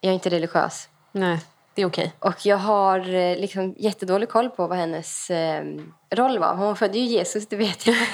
Jag 0.00 0.10
är 0.10 0.14
inte 0.14 0.30
religiös. 0.30 0.88
nej, 1.12 1.40
det 1.74 1.82
är 1.82 1.86
okej. 1.86 2.12
Och 2.18 2.46
jag 2.46 2.56
har 2.56 3.14
eh, 3.14 3.36
liksom 3.36 3.74
jättedålig 3.78 4.28
koll 4.28 4.50
på 4.50 4.66
vad 4.66 4.78
hennes 4.78 5.30
eh, 5.30 5.64
roll 6.10 6.38
var. 6.38 6.54
Hon 6.54 6.76
födde 6.76 6.98
ju 6.98 7.04
Jesus, 7.04 7.46
det 7.46 7.56
vet 7.56 7.86
jag. 7.86 7.96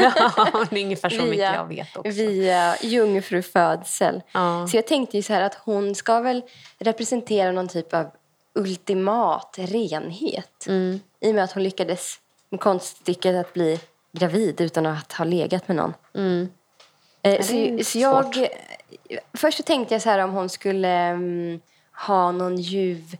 det 0.71 0.81
är 0.81 0.85
ungefär 0.85 1.11
så 1.11 1.23
mycket 1.23 1.55
jag 1.55 1.69
vet 1.69 1.97
också. 1.97 2.11
Via 2.11 2.77
jungfrufödsel. 2.83 4.23
Ja. 4.33 4.67
Så 4.71 4.77
jag 4.77 4.87
tänkte 4.87 5.17
ju 5.17 5.23
så 5.23 5.33
här 5.33 5.43
att 5.43 5.55
hon 5.55 5.95
ska 5.95 6.21
väl 6.21 6.43
representera 6.79 7.53
någon 7.53 7.69
typ 7.69 7.95
av 7.95 8.07
ultimat 8.55 9.57
renhet. 9.59 10.67
Mm. 10.67 11.01
I 11.21 11.31
och 11.31 11.35
med 11.35 11.45
att 11.45 11.53
hon 11.53 11.63
lyckades 11.63 12.17
med 12.51 12.61
konststycket 12.61 13.37
att 13.37 13.55
bli 13.55 13.81
gravid 14.13 14.61
utan 14.61 14.87
att 14.87 15.13
ha 15.13 15.25
legat 15.25 15.69
med 15.69 15.77
någon. 15.77 15.95
Mm. 16.15 16.49
Eh, 17.23 17.43
så, 17.43 17.85
så 17.85 17.99
jag, 17.99 18.49
först 19.33 19.57
så 19.57 19.63
tänkte 19.63 19.95
jag 19.95 20.03
så 20.03 20.11
här 20.11 20.19
om 20.19 20.31
hon 20.31 20.49
skulle 20.49 20.89
mm, 20.89 21.61
ha 22.07 22.33
någon 22.33 22.57
ljuv, 22.57 23.17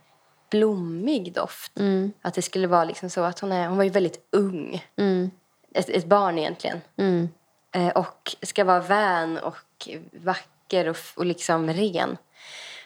blommig 0.50 1.34
doft. 1.34 1.78
Mm. 1.78 2.12
Att 2.22 2.34
det 2.34 2.42
skulle 2.42 2.66
vara 2.66 2.84
liksom 2.84 3.10
så 3.10 3.22
att 3.22 3.38
hon, 3.40 3.52
är, 3.52 3.68
hon 3.68 3.76
var 3.76 3.84
ju 3.84 3.90
väldigt 3.90 4.28
ung. 4.32 4.84
Mm. 4.96 5.30
Ett, 5.74 5.88
ett 5.88 6.06
barn 6.06 6.38
egentligen. 6.38 6.80
Mm. 6.96 7.28
Eh, 7.72 7.88
och 7.88 8.36
ska 8.42 8.64
vara 8.64 8.80
vän 8.80 9.38
och 9.38 9.88
vacker 10.12 10.88
och, 10.88 10.96
och 11.16 11.26
liksom 11.26 11.70
ren. 11.70 12.16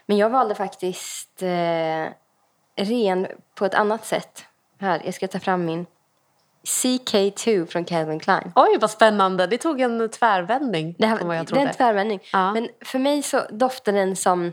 Men 0.06 0.16
jag 0.16 0.30
valde 0.30 0.54
faktiskt 0.54 1.42
eh, 1.42 2.06
ren 2.76 3.26
på 3.54 3.64
ett 3.64 3.74
annat 3.74 4.06
sätt. 4.06 4.44
Här, 4.78 5.02
jag 5.04 5.14
ska 5.14 5.28
ta 5.28 5.38
fram 5.38 5.64
min 5.64 5.86
CK2 6.64 7.66
från 7.66 7.84
Calvin 7.84 8.20
Klein. 8.20 8.52
Oj, 8.54 8.78
vad 8.80 8.90
spännande. 8.90 9.46
Det 9.46 9.58
tog 9.58 9.80
en 9.80 10.08
tvärvändning 10.08 10.94
Det, 10.98 11.06
här, 11.06 11.18
det 11.44 11.60
är 11.60 11.66
en 11.66 11.74
tvärvändning. 11.74 12.20
Ja. 12.32 12.52
Men 12.52 12.68
för 12.84 12.98
mig 12.98 13.22
så 13.22 13.42
doftar 13.50 13.92
den 13.92 14.16
som 14.16 14.52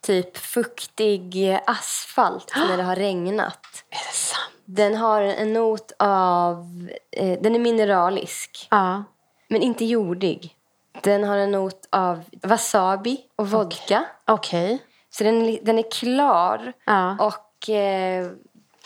typ 0.00 0.36
fuktig 0.36 1.58
asfalt 1.66 2.52
när 2.56 2.76
det 2.76 2.82
har 2.82 2.96
regnat. 2.96 3.66
Är 3.90 3.96
det 4.08 4.14
sant? 4.16 4.40
Den 4.64 4.94
har 4.96 5.22
en 5.22 5.52
not 5.52 5.92
av... 5.98 6.88
Eh, 7.12 7.40
den 7.40 7.54
är 7.54 7.58
mineralisk, 7.58 8.66
Ja. 8.70 9.04
men 9.48 9.62
inte 9.62 9.84
jordig. 9.84 10.56
Den 11.02 11.24
har 11.24 11.36
en 11.36 11.50
not 11.50 11.88
av 11.90 12.22
wasabi 12.42 13.20
och 13.36 13.50
vodka. 13.50 14.04
Okej. 14.26 14.78
Så 15.10 15.24
den, 15.24 15.42
är 15.42 15.46
li- 15.46 15.60
den 15.62 15.78
är 15.78 15.90
klar 15.90 16.72
Ja. 16.84 17.16
och... 17.26 17.68
Eh, 17.70 18.30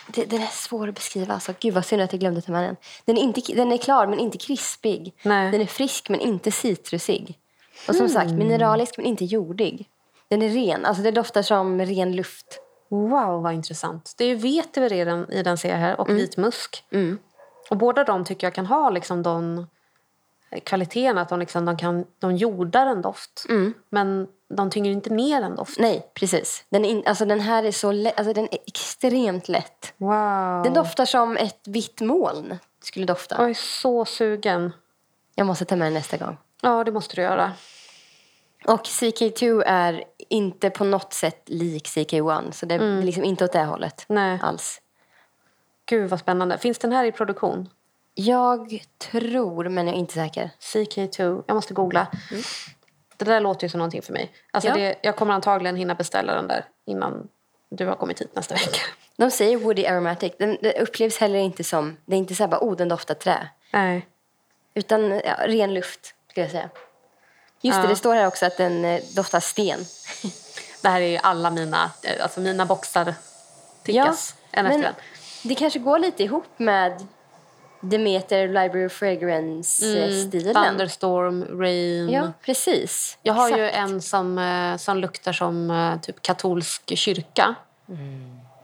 det, 0.07 0.25
den 0.25 0.41
är 0.41 0.47
svår 0.47 0.87
att 0.89 0.95
beskriva. 0.95 1.33
Alltså. 1.33 1.53
Gud 1.59 1.73
vad 1.73 1.85
synd 1.85 2.01
att 2.01 2.13
jag 2.13 2.19
glömde 2.19 2.41
ta 2.41 2.51
med 2.51 2.63
den. 2.63 2.75
Den 3.05 3.17
är, 3.17 3.21
inte, 3.21 3.41
den 3.53 3.71
är 3.71 3.77
klar 3.77 4.07
men 4.07 4.19
inte 4.19 4.37
krispig. 4.37 5.13
Nej. 5.23 5.51
Den 5.51 5.61
är 5.61 5.65
frisk 5.65 6.09
men 6.09 6.19
inte 6.19 6.51
citrusig. 6.51 7.39
Och 7.87 7.95
som 7.95 8.09
sagt, 8.09 8.31
mineralisk 8.31 8.97
men 8.97 9.05
inte 9.05 9.25
jordig. 9.25 9.89
Den 10.35 10.41
är 10.41 10.49
ren, 10.49 10.85
alltså 10.85 11.03
det 11.03 11.11
doftar 11.11 11.41
som 11.41 11.81
ren 11.81 12.15
luft. 12.15 12.59
Wow, 12.89 13.43
vad 13.43 13.53
intressant. 13.53 14.13
Det 14.17 14.23
är 14.23 14.27
ju 14.27 14.35
vetiver 14.35 14.93
i 14.93 15.05
den, 15.05 15.31
i 15.31 15.43
den 15.43 15.57
ser 15.57 15.69
jag 15.69 15.77
här 15.77 15.99
och 15.99 16.09
vit 16.09 16.37
musk. 16.37 16.83
Och 17.69 17.77
båda 17.77 18.03
de 18.03 18.25
tycker 18.25 18.47
jag 18.47 18.53
kan 18.53 18.65
ha 18.65 18.89
liksom 18.89 19.23
de 19.23 19.67
kvaliteterna 20.63 21.21
att 21.21 21.29
de, 21.29 21.39
liksom, 21.39 21.65
de, 21.65 21.77
kan, 21.77 22.05
de 22.19 22.35
jordar 22.35 22.87
en 22.87 23.01
doft. 23.01 23.45
Men 23.89 24.27
de 24.49 24.69
tynger 24.69 24.91
inte 24.91 25.09
ner 25.09 25.41
en 25.41 25.55
doft. 25.55 25.79
Nej, 25.79 26.11
precis. 26.13 26.65
Den, 26.69 26.85
in, 26.85 27.03
alltså 27.05 27.25
den 27.25 27.39
här 27.39 27.63
är 27.63 27.71
så 27.71 27.91
lätt, 27.91 28.17
alltså 28.17 28.33
den 28.33 28.47
är 28.51 28.59
extremt 28.67 29.49
lätt. 29.49 29.93
Wow. 29.97 30.63
Den 30.63 30.73
doftar 30.73 31.05
som 31.05 31.37
ett 31.37 31.67
vitt 31.67 32.01
moln 32.01 32.57
skulle 32.83 33.05
dofta. 33.05 33.35
Jag 33.39 33.49
är 33.49 33.53
så 33.53 34.05
sugen. 34.05 34.73
Jag 35.35 35.47
måste 35.47 35.65
ta 35.65 35.75
med 35.75 35.85
den 35.85 35.93
nästa 35.93 36.17
gång. 36.17 36.37
Ja, 36.61 36.83
det 36.83 36.91
måste 36.91 37.15
du 37.15 37.21
göra. 37.21 37.51
Och 38.67 38.83
CK2 38.83 39.63
är 39.65 40.03
inte 40.29 40.69
på 40.69 40.83
något 40.83 41.13
sätt 41.13 41.41
lik 41.45 41.87
CK1. 41.87 42.51
Så 42.51 42.65
det 42.65 42.75
är 42.75 43.01
liksom 43.01 43.23
inte 43.23 43.45
åt 43.45 43.51
det 43.51 43.63
hållet 43.63 44.05
Nej. 44.07 44.39
alls. 44.41 44.81
Gud 45.85 46.09
vad 46.09 46.19
spännande. 46.19 46.57
Finns 46.57 46.77
den 46.77 46.91
här 46.91 47.05
i 47.05 47.11
produktion? 47.11 47.69
Jag 48.13 48.79
tror, 48.97 49.69
men 49.69 49.87
jag 49.87 49.95
är 49.95 49.99
inte 49.99 50.13
säker. 50.13 50.49
CK2. 50.59 51.43
Jag 51.47 51.55
måste 51.55 51.73
googla. 51.73 52.07
Det 53.17 53.25
där 53.25 53.39
låter 53.39 53.63
ju 53.65 53.69
som 53.69 53.77
någonting 53.77 54.01
för 54.01 54.13
mig. 54.13 54.31
Alltså 54.51 54.69
Ja. 54.69 54.75
det, 54.75 54.95
jag 55.01 55.15
kommer 55.15 55.33
antagligen 55.33 55.75
hinna 55.75 55.95
beställa 55.95 56.35
den 56.35 56.47
där 56.47 56.65
innan 56.85 57.27
du 57.69 57.85
har 57.85 57.95
kommit 57.95 58.21
hit 58.21 58.35
nästa 58.35 58.55
vecka. 58.55 58.79
De 59.17 59.31
säger 59.31 59.57
woody 59.57 59.85
aromatic. 59.85 60.33
Den, 60.39 60.57
det 60.61 60.81
upplevs 60.81 61.17
heller 61.17 61.39
inte 61.39 61.63
som... 61.63 61.97
Det 62.05 62.15
är 62.15 62.17
inte 62.17 62.35
så 62.35 62.43
här 62.43 62.47
bara, 62.47 62.59
oh, 62.61 62.75
den 62.75 62.87
doftar 62.89 63.15
trä. 63.15 63.49
Nej. 63.73 64.07
Utan 64.73 65.09
ja, 65.11 65.35
ren 65.47 65.73
luft, 65.73 66.15
skulle 66.29 66.43
jag 66.43 66.51
säga. 66.51 66.69
Just 67.67 67.77
det, 67.77 67.83
Ja. 67.83 67.89
det 67.89 67.95
står 67.95 68.15
här 68.15 68.27
också 68.27 68.45
att 68.45 68.57
den 68.57 68.85
eh, 68.85 69.01
doftar 69.15 69.39
sten. 69.39 69.85
Det 70.81 70.89
här 70.89 71.01
är 71.01 71.07
ju 71.07 71.17
alla 71.17 71.51
mina, 71.51 71.91
eh, 72.03 72.23
alltså 72.23 72.39
mina 72.39 72.65
boxar 72.65 73.13
tickas 73.83 74.35
en 74.51 74.65
efter 74.65 74.77
men 74.79 74.87
en. 74.87 74.93
det 75.43 75.55
kanske 75.55 75.79
går 75.79 75.99
lite 75.99 76.23
ihop 76.23 76.45
med 76.57 77.07
Demeter 77.81 78.47
Library 78.47 78.85
of 78.85 78.91
Fragrance-stilen. 78.91 80.53
Thunderstorm, 80.55 81.59
Rain. 81.61 82.09
Ja, 82.09 82.31
precis. 82.41 83.17
Jag 83.21 83.33
har 83.33 83.49
ju 83.49 83.65
Exakt. 83.65 83.77
en 83.89 84.01
som, 84.01 84.37
eh, 84.37 84.77
som 84.77 84.97
luktar 84.97 85.33
som 85.33 85.99
typ 86.01 86.21
katolsk 86.21 86.97
kyrka. 86.97 87.55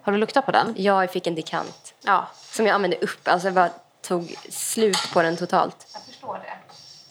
Har 0.04 0.12
du 0.12 0.18
luktat 0.18 0.46
på 0.46 0.52
den? 0.52 0.74
Jag 0.78 1.12
fick 1.12 1.28
en 1.28 1.36
dekant 1.36 1.94
Ja. 2.06 2.28
som 2.52 2.66
jag 2.68 2.74
använde 2.76 2.98
upp. 2.98 3.28
Alltså 3.28 3.48
jag 3.48 3.54
bara 3.56 3.70
tog 4.02 4.36
slut 4.50 4.98
på 5.14 5.22
den 5.22 5.38
totalt. 5.38 5.88
Jag 5.94 6.02
förstår 6.04 6.34
det. 6.34 6.54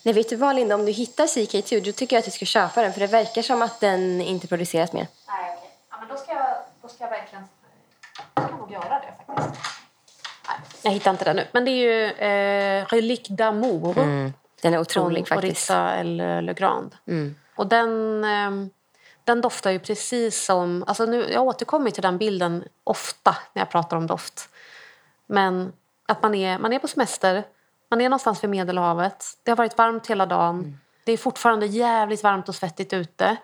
Nej, 0.03 0.15
vet 0.15 0.29
du 0.29 0.37
vad 0.37 0.57
Linda, 0.57 0.75
om 0.75 0.87
du 0.87 0.93
hittar 0.93 1.27
CK2 1.27 1.85
då 1.85 1.93
tycker 1.93 2.17
jag 2.17 2.19
att 2.19 2.25
du 2.25 2.31
ska 2.31 2.45
köpa 2.45 2.83
den 2.83 2.93
för 2.93 3.01
det 3.01 3.07
verkar 3.07 3.43
som 3.43 3.63
att 3.63 3.81
den 3.81 4.21
inte 4.21 4.47
produceras 4.47 4.93
mer. 4.93 5.07
Nej, 5.29 5.55
okej. 5.57 5.71
Ja, 5.91 5.97
men 6.01 6.09
då 6.09 6.17
ska 6.17 6.33
jag, 6.33 6.57
då 6.83 6.89
ska 6.89 7.05
jag 7.05 7.11
verkligen 7.11 7.45
jag 8.35 8.45
ska 8.45 8.57
nog 8.57 8.73
göra 8.73 9.01
det 9.01 9.13
faktiskt. 9.27 9.61
Nej, 10.49 10.57
jag 10.83 10.91
hittar 10.91 11.11
inte 11.11 11.25
den 11.25 11.37
nu. 11.37 11.47
Men 11.53 11.65
det 11.65 11.71
är 11.71 11.77
ju 11.77 12.05
eh, 12.05 12.87
Relique 12.87 13.33
d'amour. 13.33 13.95
Den 14.63 14.75
är 14.75 14.79
otrolig 14.79 15.29
från 15.29 15.37
faktiskt. 15.37 15.71
Orissa 15.71 16.01
El 16.01 16.45
Legrand. 16.45 16.97
Och 17.57 17.67
den, 17.67 18.25
ehm, 18.25 18.71
den 19.25 19.41
doftar 19.41 19.71
ju 19.71 19.79
precis 19.79 20.45
som... 20.45 20.85
Alltså 20.87 21.05
nu, 21.05 21.33
jag 21.33 21.43
återkommer 21.43 21.91
till 21.91 22.03
den 22.03 22.19
bilden 22.19 22.65
ofta 22.85 23.37
när 23.53 23.63
jag 23.63 23.71
pratar 23.71 23.97
om 23.97 24.07
doft. 24.07 24.49
Men 25.27 25.73
att 26.09 26.23
man 26.23 26.35
är, 26.35 26.59
man 26.59 26.73
är 26.73 26.79
på 26.79 26.89
semester, 26.89 27.45
man 27.91 28.01
är 28.01 28.09
någonstans 28.09 28.45
vid 28.45 28.51
Medelhavet. 28.51 29.25
Det 29.43 29.51
har 29.51 29.57
varit 29.57 29.79
varmt 29.79 30.07
hela 30.07 30.27
dagen. 30.27 30.79
Det 31.05 31.13
är 31.13 31.17
fortfarande 31.17 31.67
jävligt 31.67 32.23
varmt 32.23 32.49
och 32.49 32.55
svettigt 32.55 32.93
ute. 32.93 33.37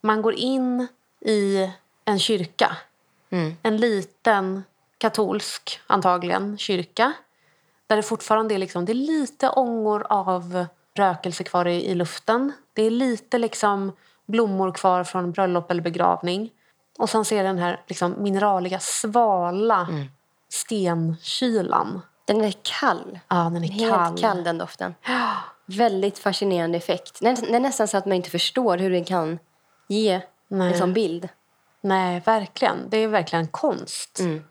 Man 0.00 0.22
går 0.22 0.34
in 0.34 0.86
i 1.20 1.70
en 2.04 2.18
kyrka. 2.18 2.76
En 3.62 3.76
liten 3.76 4.62
katolsk, 4.98 5.80
antagligen, 5.86 6.58
kyrka. 6.58 7.12
Där 7.86 7.96
det 7.96 8.02
fortfarande 8.02 8.54
är, 8.54 8.58
liksom, 8.58 8.84
det 8.84 8.92
är 8.92 8.94
lite 8.94 9.48
ångor 9.48 10.06
av 10.08 10.66
rökelse 10.94 11.44
kvar 11.44 11.66
i, 11.66 11.90
i 11.90 11.94
luften. 11.94 12.52
Det 12.72 12.82
är 12.82 12.90
lite 12.90 13.38
liksom 13.38 13.92
blommor 14.26 14.72
kvar 14.72 15.04
från 15.04 15.32
bröllop 15.32 15.70
eller 15.70 15.82
begravning. 15.82 16.50
Och 16.98 17.10
sen 17.10 17.24
ser 17.24 17.44
den 17.44 17.58
här 17.58 17.80
liksom, 17.86 18.14
mineraliga, 18.18 18.78
svala 18.80 19.88
stenkylan. 20.48 22.00
Den 22.32 22.44
är 22.44 22.54
kall. 22.62 23.18
Ja, 23.28 23.36
den 23.36 23.64
är 23.64 23.68
Helt 23.68 23.92
kall. 23.92 24.18
kall. 24.18 24.44
den 24.44 24.58
doften. 24.58 24.94
Väldigt 25.66 26.18
fascinerande 26.18 26.78
effekt. 26.78 27.18
Det 27.20 27.28
är, 27.28 27.36
det 27.36 27.56
är 27.56 27.60
nästan 27.60 27.88
så 27.88 27.96
att 27.96 28.06
man 28.06 28.12
inte 28.12 28.30
förstår 28.30 28.78
hur 28.78 28.90
den 28.90 29.04
kan 29.04 29.38
ge 29.88 30.20
Nej. 30.48 30.72
en 30.72 30.78
sån 30.78 30.92
bild. 30.92 31.28
Nej, 31.80 32.22
verkligen. 32.26 32.88
Det 32.88 32.96
är 32.96 33.08
verkligen 33.08 33.46
konst. 33.46 34.18
Mm. 34.20 34.44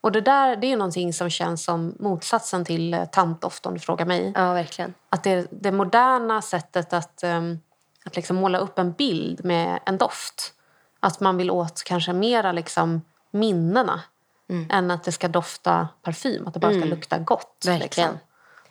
Och 0.00 0.12
det 0.12 0.20
där 0.20 0.56
det 0.56 0.72
är 0.72 0.76
någonting 0.76 1.12
som 1.12 1.30
känns 1.30 1.64
som 1.64 1.96
motsatsen 1.98 2.64
till 2.64 2.94
eh, 2.94 3.04
tantdoft 3.04 3.66
om 3.66 3.74
du 3.74 3.80
frågar 3.80 4.06
mig. 4.06 4.32
Ja, 4.34 4.52
verkligen. 4.52 4.94
Att 5.10 5.24
det, 5.24 5.46
det 5.50 5.72
moderna 5.72 6.42
sättet 6.42 6.92
att, 6.92 7.20
um, 7.24 7.60
att 8.04 8.16
liksom 8.16 8.36
måla 8.36 8.58
upp 8.58 8.78
en 8.78 8.92
bild 8.92 9.44
med 9.44 9.80
en 9.86 9.98
doft. 9.98 10.52
Att 11.00 11.20
man 11.20 11.36
vill 11.36 11.50
åt 11.50 11.82
kanske 11.84 12.12
mera 12.12 12.52
liksom 12.52 13.02
minnena 13.30 14.00
Mm. 14.48 14.66
än 14.70 14.90
att 14.90 15.04
det 15.04 15.12
ska 15.12 15.28
dofta 15.28 15.88
parfym. 16.02 16.46
Att 16.46 16.54
det 16.54 16.60
bara 16.60 16.72
ska 16.72 16.84
lukta 16.84 17.18
gott. 17.18 17.64
Verkligen. 17.66 17.80
Liksom. 17.82 18.18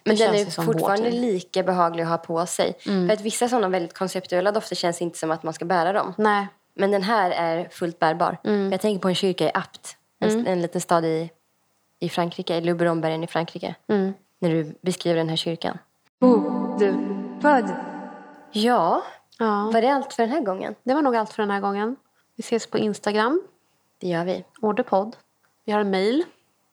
Men 0.04 0.16
den 0.16 0.36
är 0.36 0.64
fortfarande 0.66 1.12
lika 1.12 1.64
behaglig 1.64 2.04
att 2.04 2.10
ha 2.10 2.18
på 2.18 2.46
sig. 2.46 2.74
För 2.84 3.12
att 3.14 3.22
vissa 3.22 3.50
sådana 3.50 3.70
väldigt 3.70 3.94
konceptuella 3.98 4.52
dofter 4.52 4.76
känns 4.76 5.02
inte 5.02 5.18
som 5.18 5.32
att 5.32 5.44
man 5.44 5.54
ska 5.54 5.66
bära 5.66 5.94
dem. 5.94 6.14
Nej. 6.18 6.48
Men 6.76 6.92
den 6.92 7.04
här 7.04 7.32
är 7.32 7.70
fullt 7.70 8.00
bärbar. 8.00 8.38
Jag 8.72 8.82
tänker 8.82 9.02
på 9.02 9.08
en 9.08 9.16
kyrka 9.16 9.46
i 9.46 9.52
Apt. 9.54 9.98
En, 10.20 10.48
en 10.48 10.62
liten 10.62 10.82
stad 10.82 11.06
i, 11.06 11.30
i 12.00 12.10
Frankrike, 12.10 12.56
i 12.58 12.62
Luberonbergen 12.62 13.24
i 13.24 13.28
Frankrike. 13.28 13.76
När 14.40 14.50
du 14.50 14.76
beskriver 14.82 15.18
den 15.18 15.30
här 15.30 15.36
kyrkan. 15.36 15.78
Bokdupodd. 16.20 17.70
Ja, 18.52 19.04
Ja. 19.38 19.70
var 19.74 19.82
det 19.82 19.90
allt 19.94 20.14
för 20.14 20.24
den 20.24 20.32
här 20.32 20.42
gången? 20.42 20.76
Det 20.84 20.94
var 20.94 21.02
nog 21.02 21.16
allt 21.16 21.34
för 21.34 21.44
den 21.44 21.52
här 21.52 21.62
gången. 21.62 21.96
Vi 22.36 22.42
ses 22.42 22.68
på 22.68 22.78
Instagram, 22.78 23.42
Det 24.02 24.08
gör 24.08 24.26
vi. 24.26 24.46
Orderpodd. 24.62 25.16
Vi 25.66 25.72
har 25.72 25.80
en 25.80 25.90
mejl. 25.90 26.24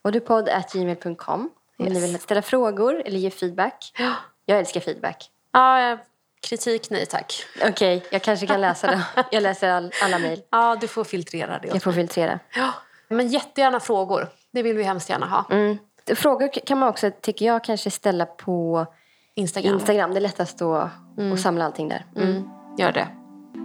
Orderpodd.gmail.com 0.05 1.51
om 1.79 1.85
ni 1.87 1.91
Yes. 1.95 2.03
vill 2.05 2.19
ställa 2.21 2.43
frågor 2.43 3.03
eller 3.07 3.19
ge 3.19 3.31
feedback. 3.31 3.93
Ja. 3.99 4.13
Jag 4.47 4.59
älskar 4.59 4.81
feedback. 4.81 5.31
Ja, 5.53 5.99
kritik 6.41 6.91
nej 6.91 7.07
tack. 7.07 7.45
Okej, 7.69 8.05
jag 8.11 8.23
kanske 8.23 8.47
kan 8.47 8.61
läsa 8.61 8.87
det. 8.87 9.03
Jag 9.31 9.43
läser 9.43 9.69
all, 9.69 9.93
alla 10.03 10.19
mejl. 10.19 10.43
Ja, 10.51 10.77
du 10.81 10.89
får 10.89 11.05
filtrera 11.05 11.59
det. 11.59 11.69
Jag 11.69 11.83
får 11.83 11.93
filtrera. 11.93 12.39
Ja. 12.57 12.73
Men 13.09 13.29
jättegärna 13.29 13.81
frågor. 13.81 14.29
Det 14.51 14.63
vill 14.63 14.77
vi 14.77 14.83
hemskt 14.83 15.11
gärna 15.11 15.27
ha. 15.27 15.45
Mm. 15.51 15.79
Frågor 16.17 16.49
kan 16.67 16.79
man 16.79 16.89
också, 16.89 17.11
tycker 17.21 17.47
jag, 17.47 17.65
kanske 17.65 17.91
ställa 17.91 18.27
på 18.27 18.87
Instagram. 19.35 19.75
Instagram. 19.75 20.11
Det 20.11 20.19
är 20.19 20.21
lättast 20.21 20.63
att 20.63 20.93
att 21.33 21.41
samla 21.41 21.65
allting 21.65 21.89
där. 21.89 22.07
Mm, 22.17 22.49
gör 22.79 22.93
det. 22.93 23.09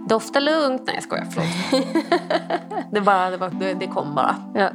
Dofta 0.06 0.40
lugnt. 0.40 0.82
Nej, 0.86 0.94
jag 0.94 1.04
skojar. 1.04 1.26
Förlåt. 1.30 1.84
det, 2.92 3.00
bara, 3.00 3.30
det, 3.30 3.36
var, 3.36 3.50
det, 3.50 3.74
det 3.74 3.86
kom 3.86 4.14
bara. 4.14 4.36
Ja. 4.54 4.70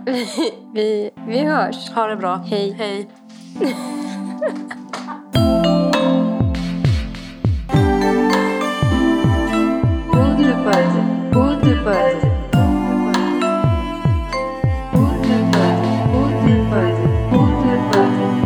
vi, 0.73 1.11
vi 1.27 1.39
hörs. 1.39 1.91
Ha 1.91 2.07
det 2.07 2.15
bra. 2.15 2.35
Hej. 2.35 2.71
Hej. 2.71 3.09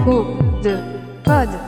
Bokdupodd. 0.06 1.67